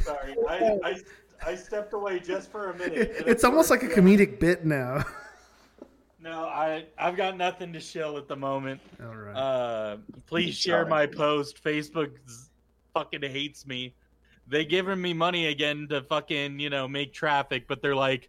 sorry. 0.00 0.34
I, 0.48 0.78
I, 0.82 1.00
I 1.46 1.54
stepped 1.54 1.92
away 1.92 2.18
just 2.18 2.50
for 2.50 2.70
a 2.70 2.76
minute. 2.76 3.12
It's 3.26 3.44
of 3.44 3.50
almost 3.50 3.70
like 3.70 3.80
course, 3.80 3.92
a 3.92 3.96
yeah. 3.96 4.02
comedic 4.02 4.40
bit 4.40 4.64
now. 4.64 5.04
No, 6.22 6.44
I 6.44 6.84
I've 6.98 7.16
got 7.16 7.36
nothing 7.36 7.72
to 7.72 7.80
shill 7.80 8.18
at 8.18 8.28
the 8.28 8.36
moment. 8.36 8.80
All 9.02 9.14
right. 9.14 9.34
Uh, 9.34 9.96
please 10.26 10.54
share 10.54 10.84
my 10.84 11.06
post. 11.06 11.62
Facebook 11.64 12.10
fucking 12.92 13.22
hates 13.22 13.66
me. 13.66 13.94
They 14.46 14.64
giving 14.64 15.00
me 15.00 15.14
money 15.14 15.46
again 15.46 15.86
to 15.88 16.02
fucking 16.02 16.58
you 16.58 16.68
know 16.68 16.86
make 16.86 17.14
traffic, 17.14 17.66
but 17.66 17.80
they're 17.80 17.96
like, 17.96 18.28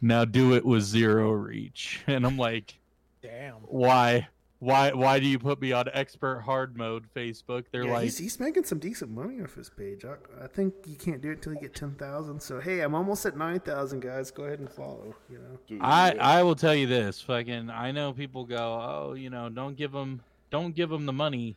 now 0.00 0.24
do 0.24 0.54
it 0.54 0.64
with 0.64 0.84
zero 0.84 1.32
reach, 1.32 2.00
and 2.06 2.24
I'm 2.24 2.38
like, 2.38 2.78
Damn. 3.22 3.54
why? 3.54 4.28
Why? 4.58 4.90
Why 4.92 5.20
do 5.20 5.26
you 5.26 5.38
put 5.38 5.60
me 5.60 5.72
on 5.72 5.86
expert 5.92 6.40
hard 6.40 6.76
mode? 6.78 7.04
Facebook. 7.14 7.66
They're 7.70 7.84
Yeah, 7.84 7.92
like, 7.92 8.04
he's, 8.04 8.16
he's 8.16 8.40
making 8.40 8.64
some 8.64 8.78
decent 8.78 9.10
money 9.10 9.42
off 9.42 9.54
his 9.54 9.68
page. 9.68 10.04
I, 10.04 10.14
I 10.42 10.46
think 10.46 10.72
you 10.86 10.96
can't 10.96 11.20
do 11.20 11.30
it 11.30 11.34
until 11.34 11.52
you 11.52 11.60
get 11.60 11.74
ten 11.74 11.94
thousand. 11.94 12.40
So 12.40 12.58
hey, 12.58 12.80
I'm 12.80 12.94
almost 12.94 13.26
at 13.26 13.36
nine 13.36 13.60
thousand, 13.60 14.00
guys. 14.00 14.30
Go 14.30 14.44
ahead 14.44 14.60
and 14.60 14.70
follow. 14.70 15.14
You 15.30 15.38
know. 15.38 15.84
I 15.84 16.16
I 16.18 16.42
will 16.42 16.54
tell 16.54 16.74
you 16.74 16.86
this, 16.86 17.20
fucking. 17.20 17.68
I 17.68 17.92
know 17.92 18.14
people 18.14 18.44
go, 18.46 18.56
oh, 18.56 19.12
you 19.12 19.28
know, 19.28 19.50
don't 19.50 19.76
give 19.76 19.92
them, 19.92 20.22
don't 20.50 20.74
give 20.74 20.88
them 20.88 21.04
the 21.04 21.12
money, 21.12 21.54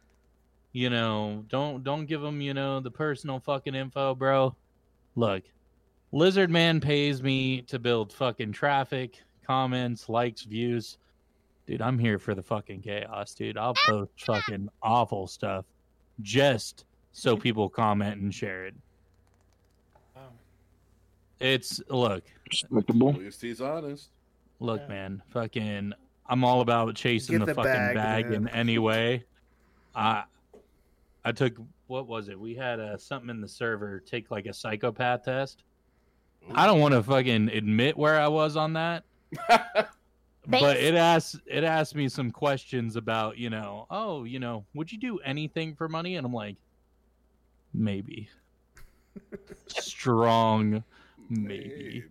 you 0.74 0.90
know, 0.90 1.46
don't 1.48 1.84
don't 1.84 2.06
give 2.06 2.20
them, 2.20 2.42
you 2.42 2.54
know, 2.54 2.82
the 2.82 2.92
personal 2.92 3.40
fucking 3.40 3.76
info, 3.76 4.14
bro. 4.14 4.56
Look, 5.16 5.44
Lizard 6.12 6.50
Man 6.50 6.82
pays 6.82 7.24
me 7.24 7.62
to 7.64 7.80
build 7.80 8.12
fucking 8.12 8.52
traffic, 8.52 9.22
comments, 9.48 10.10
likes, 10.10 10.44
views. 10.44 10.98
Dude, 11.70 11.84
I'm 11.84 12.00
here 12.00 12.18
for 12.18 12.34
the 12.34 12.42
fucking 12.42 12.82
chaos, 12.82 13.36
dude. 13.36 13.56
I'll 13.56 13.76
post 13.86 14.10
fucking 14.26 14.70
awful 14.82 15.28
stuff 15.28 15.66
just 16.20 16.84
so 17.12 17.38
people 17.38 17.70
comment 17.70 18.20
and 18.20 18.34
share 18.34 18.66
it. 18.66 18.74
It's 21.40 21.80
look, 21.88 22.24
At 23.14 23.22
least 23.22 23.42
he's 23.44 23.62
honest. 23.62 24.10
Look, 24.60 24.90
man, 24.90 25.22
fucking, 25.30 25.94
I'm 26.26 26.44
all 26.44 26.62
about 26.62 26.96
chasing 26.96 27.38
the, 27.38 27.46
the 27.46 27.54
fucking 27.54 27.72
bag, 27.72 27.96
bag, 27.96 28.34
in 28.34 28.48
any 28.48 28.80
way. 28.80 29.26
I, 29.94 30.24
I 31.24 31.32
took 31.34 31.54
what 31.86 32.08
was 32.08 32.30
it? 32.30 32.40
We 32.40 32.56
had 32.56 32.80
uh, 32.80 32.98
something 32.98 33.30
in 33.30 33.42
the 33.42 33.48
server 33.48 34.00
take 34.00 34.32
like 34.32 34.48
a 34.48 34.54
psychopath 34.54 35.24
test. 35.24 35.62
I 36.52 36.66
don't 36.66 36.80
want 36.80 36.96
to 36.96 37.04
fucking 37.04 37.50
admit 37.50 37.96
where 37.96 38.20
I 38.20 38.28
was 38.28 38.56
on 38.56 38.74
that, 38.74 39.04
but 40.48 40.78
it 40.78 40.96
asked 40.96 41.38
it 41.46 41.64
asked 41.64 41.96
me 41.96 42.10
some 42.10 42.32
questions 42.32 42.96
about 42.96 43.38
you 43.38 43.50
know, 43.50 43.86
oh, 43.90 44.24
you 44.24 44.40
know, 44.40 44.66
would 44.74 44.92
you 44.92 44.98
do 44.98 45.20
anything 45.20 45.76
for 45.76 45.88
money? 45.88 46.16
And 46.16 46.26
I'm 46.26 46.34
like, 46.34 46.56
maybe, 47.74 48.30
strong, 49.68 50.84
maybe. 51.30 52.06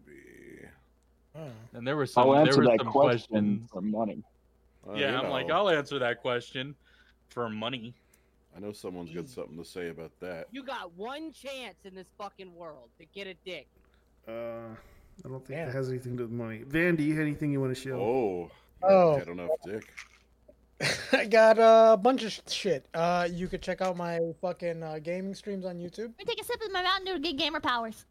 And 1.72 1.86
there 1.86 1.96
were 1.96 2.06
some. 2.06 2.24
I'll 2.24 2.32
there 2.32 2.46
answer 2.46 2.60
were 2.60 2.66
that 2.66 2.80
some 2.80 2.88
question 2.88 3.28
questions. 3.30 3.70
for 3.70 3.80
money. 3.80 4.22
Uh, 4.88 4.94
yeah, 4.94 5.20
I'm 5.20 5.30
like. 5.30 5.50
I'll 5.50 5.68
answer 5.68 5.98
that 5.98 6.20
question 6.20 6.74
for 7.28 7.48
money. 7.48 7.94
I 8.56 8.60
know 8.60 8.72
someone's 8.72 9.12
got 9.12 9.28
something 9.28 9.56
to 9.56 9.64
say 9.64 9.88
about 9.88 10.10
that. 10.20 10.48
You 10.50 10.64
got 10.64 10.92
one 10.96 11.32
chance 11.32 11.76
in 11.84 11.94
this 11.94 12.09
fucking 12.18 12.52
world 12.55 12.88
to 12.98 13.06
get 13.14 13.28
a 13.28 13.34
dick. 13.44 13.68
Uh, 14.26 14.74
I 15.24 15.28
don't 15.28 15.45
think 15.45 15.59
that 15.59 15.73
has 15.73 15.89
anything 15.89 16.12
to 16.12 16.19
do 16.19 16.23
with 16.24 16.32
money. 16.32 16.62
Van, 16.66 16.97
do 16.97 17.03
you 17.03 17.15
have 17.15 17.23
anything 17.23 17.53
you 17.53 17.61
want 17.61 17.74
to 17.74 17.81
show? 17.81 18.01
Oh. 18.01 18.51
Oh. 18.82 19.16
I 19.16 19.24
don't 19.24 19.36
know 19.36 19.49
if 19.65 19.82
Dick. 19.82 19.93
I 21.12 21.27
got 21.27 21.59
a 21.59 21.97
bunch 21.97 22.23
of 22.23 22.40
shit. 22.49 22.86
Uh, 22.95 23.28
you 23.31 23.49
could 23.49 23.62
check 23.62 23.81
out 23.81 23.97
my 23.97 24.20
fucking 24.40 24.82
uh, 24.82 25.01
gaming 25.01 25.35
streams 25.35 25.65
on 25.65 25.78
YouTube. 25.78 26.12
Let 26.19 26.19
me 26.19 26.24
take 26.24 26.40
a 26.40 26.45
sip 26.45 26.61
of 26.65 26.70
my 26.70 26.82
Mountain 26.82 27.07
Dew 27.07 27.12
to 27.15 27.19
get 27.20 27.36
gamer 27.36 27.61
powers. 27.61 28.05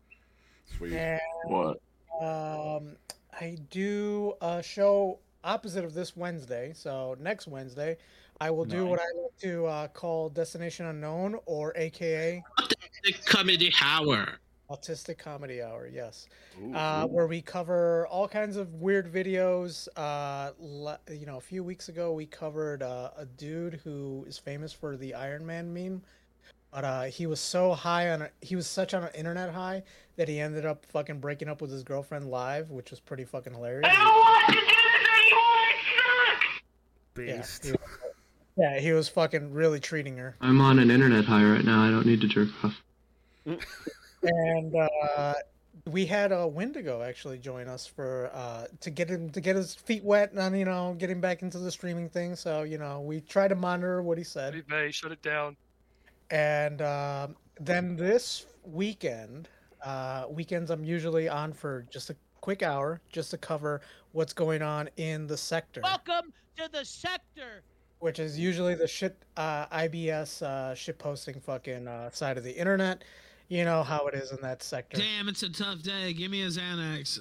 Sweet. 0.78 0.94
And, 0.94 1.22
What? 1.46 1.80
Um, 2.22 2.98
I 3.40 3.58
do 3.70 4.34
a 4.42 4.62
show 4.62 5.20
opposite 5.44 5.86
of 5.86 5.94
this 5.94 6.18
Wednesday. 6.18 6.74
So 6.76 7.16
next 7.20 7.48
Wednesday, 7.48 7.98
I 8.42 8.52
will 8.52 8.66
do 8.66 8.86
what 8.86 9.00
I 9.00 9.06
like 9.22 9.38
to 9.42 9.66
uh, 9.66 9.88
call 9.88 10.30
Destination 10.30 10.86
Unknown, 10.88 11.40
or 11.46 11.74
AKA 11.76 12.44
The 13.04 13.14
comedy 13.26 13.74
hour. 13.82 14.40
Autistic 14.70 15.18
Comedy 15.18 15.62
Hour. 15.62 15.88
Yes, 15.88 16.28
uh, 16.74 17.08
where 17.08 17.28
we 17.28 17.42
cover 17.42 18.08
all 18.08 18.28
kinds 18.28 18.58
of 18.58 18.74
weird 18.76 19.12
videos. 19.12 19.88
Uh, 19.96 20.52
le- 20.60 21.00
you 21.12 21.26
know, 21.26 21.38
a 21.38 21.42
few 21.42 21.64
weeks 21.64 21.90
ago 21.90 22.14
we 22.14 22.26
covered 22.26 22.84
uh, 22.84 23.12
a 23.18 23.26
dude 23.26 23.80
who 23.84 24.26
is 24.28 24.38
famous 24.38 24.74
for 24.74 24.98
the 24.98 25.14
Iron 25.14 25.46
Man 25.46 25.74
meme. 25.74 26.02
But 26.72 26.84
uh, 26.84 27.04
he 27.04 27.26
was 27.28 27.40
so 27.40 27.74
high 27.74 28.12
on, 28.12 28.24
a, 28.24 28.30
he 28.42 28.56
was 28.56 28.68
such 28.68 28.94
on 28.94 29.04
an 29.04 29.10
internet 29.16 29.54
high 29.54 29.84
that 30.18 30.28
he 30.28 30.40
ended 30.40 30.66
up 30.66 30.86
fucking 30.88 31.20
breaking 31.20 31.48
up 31.48 31.62
with 31.62 31.72
his 31.72 31.84
girlfriend 31.84 32.30
live, 32.30 32.70
which 32.70 32.92
was 32.92 33.00
pretty 33.00 33.24
fucking 33.24 33.54
hilarious. 33.54 33.90
I 33.90 33.96
don't 33.96 34.16
want 34.16 34.46
to 34.48 34.54
do 34.54 34.60
this 34.60 34.74
Based. 37.14 37.66
Yeah, 37.66 37.72
he, 37.72 37.78
yeah, 38.62 38.80
he 38.80 38.92
was 38.92 39.10
fucking 39.10 39.54
really 39.54 39.80
treating 39.80 40.18
her. 40.18 40.36
I'm 40.40 40.62
on 40.62 40.78
an 40.78 40.92
internet 40.92 41.26
high 41.26 41.44
right 41.44 41.66
now. 41.66 41.82
I 41.82 41.90
don't 41.90 42.06
need 42.06 42.22
to 42.22 42.28
jerk 42.28 42.50
off. 42.64 42.82
and 44.24 44.76
uh, 44.76 45.34
we 45.86 46.06
had 46.06 46.32
uh, 46.32 46.48
Wendigo 46.50 47.02
actually 47.02 47.38
join 47.38 47.68
us 47.68 47.86
for 47.88 48.30
uh, 48.34 48.66
to 48.82 48.90
get 48.90 49.10
him 49.10 49.30
to 49.30 49.42
get 49.42 49.56
his 49.56 49.76
feet 49.76 50.04
wet 50.04 50.34
and 50.34 50.58
you 50.58 50.66
know 50.66 50.96
get 50.98 51.10
him 51.10 51.22
back 51.22 51.42
into 51.42 51.60
the 51.60 51.72
streaming 51.72 52.10
thing. 52.10 52.36
So 52.36 52.64
you 52.64 52.78
know 52.78 53.02
we 53.02 53.22
try 53.22 53.48
to 53.48 53.56
monitor 53.56 54.02
what 54.02 54.18
he 54.18 54.24
said. 54.24 54.64
Hey, 54.70 54.92
shut 54.92 55.12
it 55.12 55.22
down. 55.22 55.56
And 56.32 56.82
um 56.82 57.36
then 57.60 57.96
this 57.96 58.46
weekend, 58.66 59.50
uh, 59.84 60.26
weekends 60.30 60.70
I'm 60.72 60.84
usually 60.84 61.28
on 61.30 61.54
for 61.54 61.86
just 61.90 62.10
a 62.10 62.16
quick 62.42 62.62
hour 62.64 63.02
just 63.12 63.32
to 63.32 63.38
cover 63.38 63.82
what's 64.12 64.34
going 64.34 64.62
on 64.62 64.90
in 64.98 65.26
the 65.28 65.38
sector, 65.38 65.82
Welcome 65.84 66.32
to 66.58 66.70
the 66.72 66.86
sector. 66.86 67.64
which 68.00 68.20
is 68.20 68.38
usually 68.38 68.76
the 68.76 68.88
shit 68.88 69.18
uh, 69.38 69.66
IBS 69.68 70.42
uh, 70.44 70.76
shit 70.76 71.00
posting 71.00 71.40
fucking 71.40 71.88
uh, 71.88 72.10
side 72.12 72.38
of 72.38 72.44
the 72.44 72.52
internet. 72.56 73.04
You 73.50 73.64
know 73.64 73.84
how 73.84 74.08
it 74.08 74.14
is 74.16 74.32
in 74.32 74.42
that 74.42 74.62
sector. 74.62 74.98
Damn, 74.98 75.30
it's 75.30 75.44
a 75.44 75.50
tough 75.50 75.82
day. 75.82 76.14
Give 76.14 76.30
me 76.32 76.44
a 76.44 76.48
Xanax. 76.48 77.20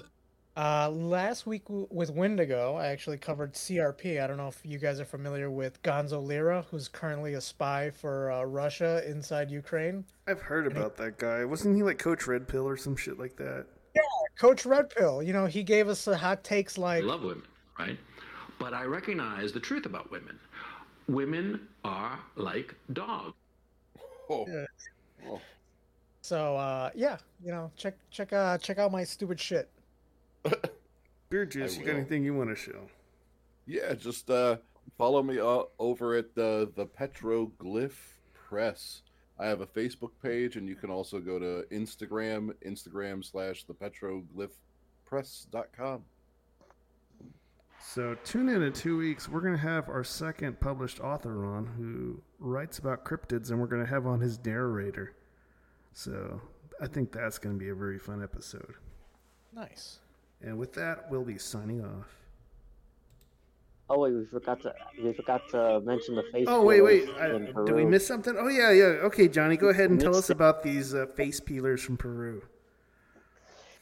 Uh, 0.57 0.89
last 0.90 1.47
week 1.47 1.65
w- 1.66 1.86
with 1.90 2.11
Wendigo, 2.11 2.77
I 2.77 2.86
actually 2.86 3.19
covered 3.19 3.53
CRP. 3.53 4.23
I 4.23 4.27
don't 4.27 4.39
know 4.39 4.48
if 4.48 4.59
you 4.65 4.78
guys 4.78 4.98
are 4.98 5.05
familiar 5.05 5.51
with 5.51 5.81
Gonzo 5.82 6.24
Lira, 6.24 6.65
who's 6.70 6.89
currently 6.89 7.35
a 7.35 7.40
spy 7.40 7.90
for 7.90 8.32
uh, 8.32 8.43
Russia 8.44 9.03
inside 9.09 9.51
Ukraine. 9.51 10.05
I've 10.27 10.40
heard 10.40 10.66
about 10.66 10.97
that 10.97 11.19
guy. 11.19 11.44
Wasn't 11.44 11.77
he 11.77 11.82
like 11.82 11.98
Coach 11.98 12.27
Red 12.27 12.48
Pill 12.48 12.66
or 12.66 12.77
some 12.77 12.97
shit 12.97 13.19
like 13.19 13.36
that? 13.36 13.66
Yeah, 13.94 14.01
Coach 14.39 14.65
Red 14.65 14.89
Pill. 14.90 15.23
You 15.23 15.35
know, 15.35 15.44
he 15.47 15.62
gave 15.62 15.89
us 15.89 16.07
the 16.07 16.16
hot 16.16 16.43
takes 16.43 16.78
like. 16.78 17.05
I 17.05 17.07
love 17.07 17.23
women, 17.23 17.43
right? 17.78 17.98
But 18.59 18.73
I 18.73 18.85
recognize 18.85 19.53
the 19.53 19.61
truth 19.61 19.85
about 19.85 20.11
women. 20.11 20.39
Women 21.07 21.69
are 21.85 22.19
like 22.35 22.74
dogs. 22.94 23.35
Oh. 24.31 24.47
Yeah. 24.48 25.36
So 26.27 26.57
uh, 26.57 26.90
yeah, 26.97 27.19
you 27.40 27.53
know, 27.53 27.70
check 27.77 27.94
check 28.11 28.32
uh 28.32 28.59
check 28.59 28.78
out 28.78 28.90
my 28.90 29.05
stupid 29.05 29.39
shit. 29.39 29.70
Beard 31.31 31.53
Juice. 31.53 31.78
You 31.78 31.85
got 31.85 31.94
anything 31.94 32.24
you 32.24 32.35
want 32.35 32.51
to 32.51 32.57
show? 32.57 32.89
Yeah, 33.65 33.94
just 33.94 34.28
uh, 34.28 34.57
follow 34.98 35.23
me 35.23 35.39
uh, 35.39 35.62
over 35.78 36.16
at 36.16 36.35
the 36.35 36.73
the 36.74 36.85
Petroglyph 36.85 38.16
Press. 38.35 39.03
I 39.39 39.47
have 39.47 39.61
a 39.61 39.66
Facebook 39.66 40.11
page, 40.20 40.57
and 40.57 40.69
you 40.69 40.74
can 40.74 40.90
also 40.90 41.20
go 41.20 41.39
to 41.39 41.65
Instagram, 41.70 42.53
Instagram 42.66 43.24
slash 43.24 43.62
the 43.62 43.74
petroglyphpress.com. 43.74 46.03
So 47.81 48.16
tune 48.24 48.48
in 48.48 48.65
in 48.65 48.73
two 48.73 48.98
weeks. 48.98 49.28
We're 49.28 49.43
gonna 49.43 49.59
have 49.59 49.89
our 49.89 50.03
second 50.03 50.59
published 50.59 50.98
author 50.98 51.47
on 51.47 51.66
who 51.66 52.20
writes 52.40 52.81
about 52.81 53.05
cryptids, 53.05 53.51
and 53.51 53.61
we're 53.61 53.69
gonna 53.69 53.86
have 53.86 54.09
on 54.09 54.19
his 54.19 54.44
narrator. 54.44 55.15
So 55.97 56.43
I 56.78 56.86
think 56.86 57.10
that's 57.10 57.39
gonna 57.39 57.55
be 57.55 57.70
a 57.70 57.74
very 57.74 57.98
fun 57.98 58.23
episode. 58.23 58.74
Nice. 59.55 60.01
And 60.43 60.59
with 60.59 60.74
that, 60.74 61.10
we'll 61.10 61.24
be 61.24 61.39
signing 61.39 61.82
off. 61.82 62.14
Oh 63.89 64.01
wait, 64.01 64.12
we 64.12 64.27
forgot 64.27 64.60
to 64.60 64.74
we 65.02 65.14
forgot 65.14 65.48
to 65.52 65.81
mention 65.81 66.14
the 66.14 66.24
face. 66.31 66.44
Oh 66.48 66.62
wait, 66.62 66.82
wait. 66.82 67.09
peelers 67.09 67.18
I, 67.18 67.36
in 67.36 67.64
did 67.64 67.74
we 67.74 67.86
miss 67.86 68.06
something? 68.06 68.36
Oh 68.39 68.48
yeah, 68.48 68.73
yeah. 68.73 69.06
Okay, 69.09 69.27
Johnny, 69.27 69.56
go 69.56 69.70
ahead 69.70 69.89
and 69.89 69.98
tell 69.98 70.14
us 70.14 70.28
about 70.28 70.62
these 70.62 70.94
uh, 70.94 71.06
face 71.16 71.40
peelers 71.40 71.81
from 71.82 71.97
Peru. 71.97 72.43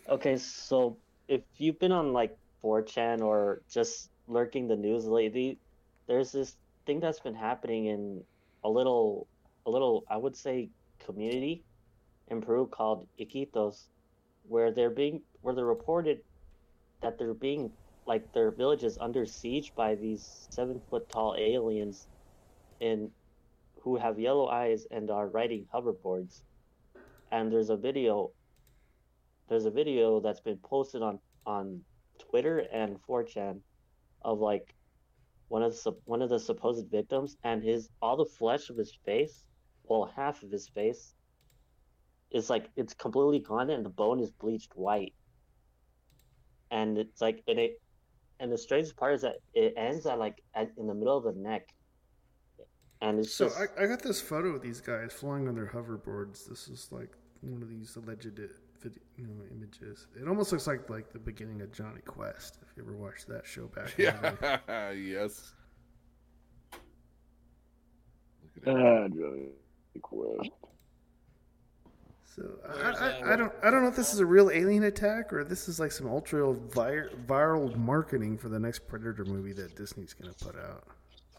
Okay, 0.08 0.36
so 0.36 0.96
if 1.26 1.42
you've 1.56 1.80
been 1.80 1.90
on 1.90 2.12
like 2.12 2.38
4chan 2.62 3.22
or 3.22 3.62
just 3.68 4.10
lurking 4.28 4.68
the 4.68 4.76
news 4.76 5.04
lately, 5.04 5.58
there's 6.06 6.30
this 6.30 6.54
thing 6.86 7.00
that's 7.00 7.18
been 7.18 7.34
happening 7.34 7.86
in 7.86 8.22
a 8.62 8.70
little, 8.70 9.26
a 9.66 9.70
little, 9.70 10.04
I 10.08 10.16
would 10.16 10.36
say, 10.36 10.68
community 11.04 11.64
in 12.28 12.40
Peru 12.40 12.66
called 12.66 13.06
Iquitos, 13.18 13.88
where 14.48 14.72
they're 14.72 14.90
being, 14.90 15.22
where 15.42 15.54
they're 15.54 15.64
reported 15.64 16.20
that 17.02 17.18
they're 17.18 17.34
being, 17.34 17.70
like 18.06 18.32
their 18.32 18.50
village 18.50 18.84
is 18.84 18.98
under 18.98 19.26
siege 19.26 19.74
by 19.74 19.94
these 19.94 20.46
seven 20.50 20.80
foot 20.88 21.08
tall 21.08 21.34
aliens, 21.38 22.06
in, 22.80 23.10
who 23.80 23.96
have 23.96 24.18
yellow 24.18 24.48
eyes 24.48 24.86
and 24.90 25.10
are 25.10 25.28
riding 25.28 25.66
hoverboards. 25.72 26.42
And 27.30 27.52
there's 27.52 27.70
a 27.70 27.76
video 27.76 28.30
there's 29.48 29.66
a 29.66 29.70
video 29.70 30.20
that's 30.20 30.40
been 30.40 30.58
posted 30.58 31.02
on 31.02 31.18
on 31.46 31.80
Twitter 32.18 32.60
and 32.72 32.96
4chan 33.02 33.60
of 34.22 34.38
like 34.40 34.74
one 35.48 35.62
of 35.62 35.72
the 35.82 35.92
one 36.06 36.22
of 36.22 36.30
the 36.30 36.38
supposed 36.38 36.90
victims 36.90 37.36
and 37.44 37.62
his 37.62 37.90
all 38.00 38.16
the 38.16 38.24
flesh 38.24 38.70
of 38.70 38.76
his 38.76 38.94
face, 39.04 39.44
well 39.84 40.10
half 40.16 40.42
of 40.42 40.50
his 40.50 40.68
face 40.68 41.14
is 42.34 42.50
like 42.50 42.68
it's 42.76 42.92
completely 42.92 43.38
gone 43.38 43.70
and 43.70 43.84
the 43.84 43.90
bone 43.90 44.20
is 44.20 44.30
bleached 44.32 44.72
white. 44.74 45.14
And 46.70 46.98
it's 46.98 47.20
like 47.20 47.42
and 47.46 47.58
it 47.58 47.80
and 48.40 48.52
the 48.52 48.58
strangest 48.58 48.96
part 48.96 49.14
is 49.14 49.22
that 49.22 49.36
it 49.54 49.72
ends 49.76 50.04
at 50.04 50.18
like 50.18 50.42
at, 50.54 50.70
in 50.76 50.88
the 50.88 50.94
middle 50.94 51.16
of 51.16 51.24
the 51.24 51.40
neck. 51.40 51.68
And 53.00 53.20
it's 53.20 53.32
So 53.32 53.46
just 53.46 53.58
I, 53.78 53.84
I 53.84 53.86
got 53.86 54.02
this 54.02 54.20
photo 54.20 54.48
of 54.48 54.62
these 54.62 54.80
guys 54.80 55.12
flying 55.12 55.46
on 55.48 55.54
their 55.54 55.70
hoverboards. 55.72 56.48
This 56.48 56.68
is 56.68 56.88
like 56.90 57.12
one 57.40 57.62
of 57.62 57.68
these 57.68 57.94
alleged 57.96 58.38
uh, 58.40 58.48
video, 58.80 59.00
you 59.16 59.26
know, 59.28 59.44
images. 59.52 60.08
It 60.20 60.26
almost 60.26 60.50
looks 60.50 60.66
like 60.66 60.90
like 60.90 61.12
the 61.12 61.20
beginning 61.20 61.62
of 61.62 61.72
Jonny 61.72 62.00
Quest. 62.00 62.58
If 62.62 62.76
you 62.76 62.82
ever 62.82 62.96
watched 62.96 63.28
that 63.28 63.46
show 63.46 63.68
back. 63.68 63.96
in 63.96 64.06
the 64.06 64.12
day. 64.40 64.58
Yeah, 64.68 64.90
yes. 64.90 65.52
Ah, 68.66 69.06
Jonny 69.08 69.50
Quest. 70.02 70.50
So 72.34 72.58
I, 72.68 72.90
I, 72.90 73.32
I 73.32 73.36
don't 73.36 73.52
I 73.62 73.70
don't 73.70 73.82
know 73.82 73.88
if 73.88 73.94
this 73.94 74.12
is 74.12 74.18
a 74.18 74.26
real 74.26 74.50
alien 74.50 74.84
attack 74.84 75.32
or 75.32 75.44
this 75.44 75.68
is 75.68 75.78
like 75.78 75.92
some 75.92 76.08
ultra 76.08 76.52
vir- 76.52 77.12
viral 77.26 77.76
marketing 77.76 78.38
for 78.38 78.48
the 78.48 78.58
next 78.58 78.88
Predator 78.88 79.24
movie 79.24 79.52
that 79.52 79.76
Disney's 79.76 80.14
gonna 80.14 80.34
put 80.34 80.56
out. 80.56 80.84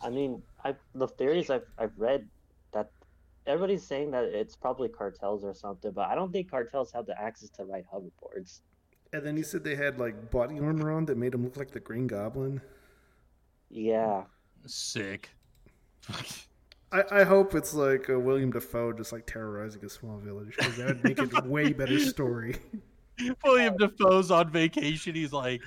I 0.02 0.10
mean, 0.10 0.42
I 0.64 0.76
the 0.94 1.08
theories 1.08 1.50
I've 1.50 1.66
I've 1.78 1.92
read 1.98 2.26
that 2.72 2.92
everybody's 3.46 3.84
saying 3.84 4.12
that 4.12 4.24
it's 4.24 4.56
probably 4.56 4.88
cartels 4.88 5.44
or 5.44 5.54
something, 5.54 5.92
but 5.92 6.08
I 6.08 6.16
don't 6.16 6.32
think 6.32 6.50
cartels 6.50 6.94
have 6.94 7.06
the 7.06 7.20
access 7.20 7.50
to 7.52 7.66
ride 7.66 7.86
hoverboards. 7.94 8.62
And 9.12 9.26
then 9.26 9.36
you 9.36 9.44
said 9.44 9.66
they 9.66 9.76
had 9.76 10.00
like 10.00 10.32
body 10.32 10.60
armor 10.60 10.92
on 10.92 11.06
that 11.08 11.18
made 11.18 11.34
them 11.34 11.44
look 11.44 11.58
like 11.58 11.72
the 11.72 11.82
Green 11.82 12.08
Goblin. 12.08 12.62
Yeah. 13.70 14.24
Sick. 14.66 15.30
I, 16.96 17.22
I 17.22 17.24
hope 17.24 17.56
it's 17.56 17.74
like 17.74 18.10
uh, 18.10 18.18
William 18.18 18.52
Dafoe 18.52 18.94
just 18.94 19.12
like 19.12 19.26
terrorizing 19.26 19.84
a 19.84 19.90
small 19.90 20.18
village 20.18 20.56
because 20.56 20.78
that 20.78 20.88
would 20.88 21.04
make 21.04 21.20
it 21.20 21.32
a 21.36 21.46
way 21.46 21.74
better 21.74 22.00
story. 22.00 22.56
William 23.44 23.76
Dafoe's 23.78 24.32
on 24.32 24.50
vacation. 24.50 25.14
He's 25.14 25.34
like, 25.34 25.62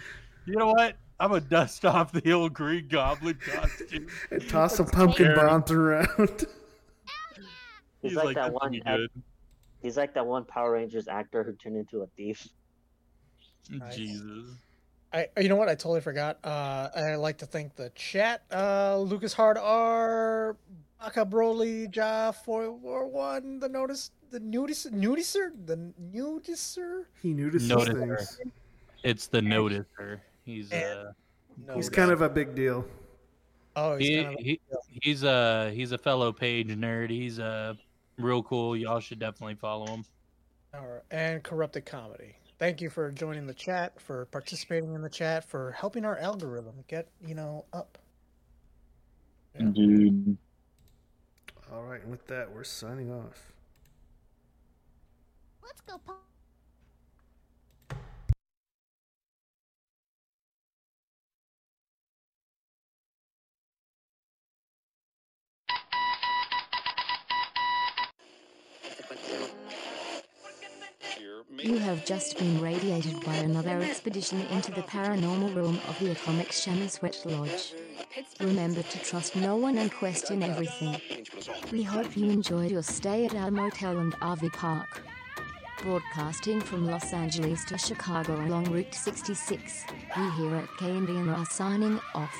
you 0.46 0.56
know 0.56 0.68
what? 0.68 0.96
I'm 1.20 1.30
gonna 1.30 1.42
dust 1.42 1.84
off 1.84 2.12
the 2.12 2.32
old 2.32 2.54
Green 2.54 2.88
Goblin 2.88 3.34
costume 3.34 4.06
and 4.30 4.48
toss 4.48 4.76
some 4.76 4.86
pumpkin 4.86 5.34
bombs 5.34 5.70
around. 5.70 6.06
He's, 8.00 8.12
He's 8.12 8.14
like, 8.14 8.26
like, 8.26 8.36
that 8.36 8.52
one. 8.52 8.70
pretty 8.70 9.08
he's 9.82 9.96
like 9.96 10.14
that 10.14 10.24
one 10.24 10.44
Power 10.44 10.74
Rangers 10.74 11.08
actor 11.08 11.42
who 11.42 11.52
turned 11.54 11.76
into 11.76 12.02
a 12.02 12.06
thief. 12.16 12.48
Jesus. 13.92 14.54
I, 15.12 15.26
you 15.36 15.48
know 15.48 15.56
what? 15.56 15.68
I 15.68 15.74
totally 15.74 16.00
forgot. 16.00 16.38
Uh, 16.44 16.90
I'd 16.94 17.16
like 17.16 17.38
to 17.38 17.46
thank 17.46 17.74
the 17.74 17.90
chat. 17.96 18.42
Uh, 18.52 18.98
Lucas 18.98 19.32
Hard 19.32 19.58
R, 19.58 20.56
Baka 21.00 21.24
Broly, 21.24 21.94
Ja 21.94 22.32
four 22.32 22.76
four 22.82 23.06
one, 23.06 23.60
the 23.60 23.68
notice, 23.68 24.10
the 24.30 24.40
nudis, 24.40 24.90
nudicer, 24.90 25.52
the 25.66 25.92
nudicer. 26.12 27.04
He 27.22 27.32
notices 27.32 27.70
Noticer. 27.70 28.18
things. 28.18 28.40
It's 29.04 29.26
the 29.28 29.40
noticer. 29.40 30.20
He's 30.44 30.72
uh 30.72 31.12
He's 31.74 31.88
kind 31.90 32.10
of 32.10 32.22
a 32.22 32.28
big 32.28 32.54
deal. 32.54 32.84
Oh, 33.76 33.96
he's 33.96 34.08
he, 34.08 34.16
kind 34.16 34.26
of 34.34 34.40
a 34.40 34.42
he, 34.42 34.60
he's 35.02 35.22
a 35.22 35.70
he's 35.72 35.92
a 35.92 35.98
fellow 35.98 36.32
page 36.32 36.68
nerd. 36.68 37.10
He's 37.10 37.38
a 37.38 37.76
real 38.18 38.42
cool. 38.42 38.76
Y'all 38.76 39.00
should 39.00 39.20
definitely 39.20 39.54
follow 39.54 39.86
him. 39.86 40.04
Alright, 40.74 41.02
and 41.10 41.42
corrupted 41.42 41.86
comedy. 41.86 42.34
Thank 42.58 42.80
you 42.80 42.90
for 42.90 43.12
joining 43.12 43.46
the 43.46 43.54
chat, 43.54 44.00
for 44.00 44.26
participating 44.26 44.94
in 44.94 45.02
the 45.02 45.08
chat, 45.08 45.44
for 45.44 45.72
helping 45.72 46.04
our 46.04 46.18
algorithm 46.18 46.74
get 46.88 47.08
you 47.24 47.36
know 47.36 47.64
up. 47.72 47.98
Indeed. 49.54 50.36
All 51.72 51.82
right, 51.82 52.00
and 52.00 52.10
with 52.10 52.26
that, 52.28 52.52
we're 52.54 52.64
signing 52.64 53.12
off. 53.12 53.52
Let's 55.62 55.80
go. 55.82 55.98
Paul. 55.98 56.27
You 71.60 71.78
have 71.78 72.04
just 72.04 72.38
been 72.38 72.60
radiated 72.60 73.24
by 73.24 73.34
another 73.34 73.80
expedition 73.80 74.40
into 74.50 74.70
the 74.70 74.82
paranormal 74.82 75.56
realm 75.56 75.80
of 75.88 75.98
the 75.98 76.12
Atomic 76.12 76.52
Shaman 76.52 76.88
Sweat 76.88 77.20
Lodge. 77.24 77.74
Remember 78.40 78.82
to 78.82 78.98
trust 79.00 79.34
no 79.34 79.56
one 79.56 79.78
and 79.78 79.92
question 79.92 80.42
everything. 80.42 81.00
We 81.72 81.82
hope 81.82 82.16
you 82.16 82.30
enjoyed 82.30 82.70
your 82.70 82.82
stay 82.82 83.26
at 83.26 83.34
our 83.34 83.50
motel 83.50 83.98
and 83.98 84.14
RV 84.14 84.52
park. 84.52 85.02
Broadcasting 85.82 86.60
from 86.60 86.86
Los 86.86 87.12
Angeles 87.12 87.64
to 87.66 87.78
Chicago 87.78 88.36
along 88.44 88.70
Route 88.70 88.94
66, 88.94 89.84
we 90.16 90.30
here 90.30 90.56
at 90.56 90.68
K&D 90.78 91.12
are 91.30 91.46
signing 91.46 92.00
off. 92.14 92.36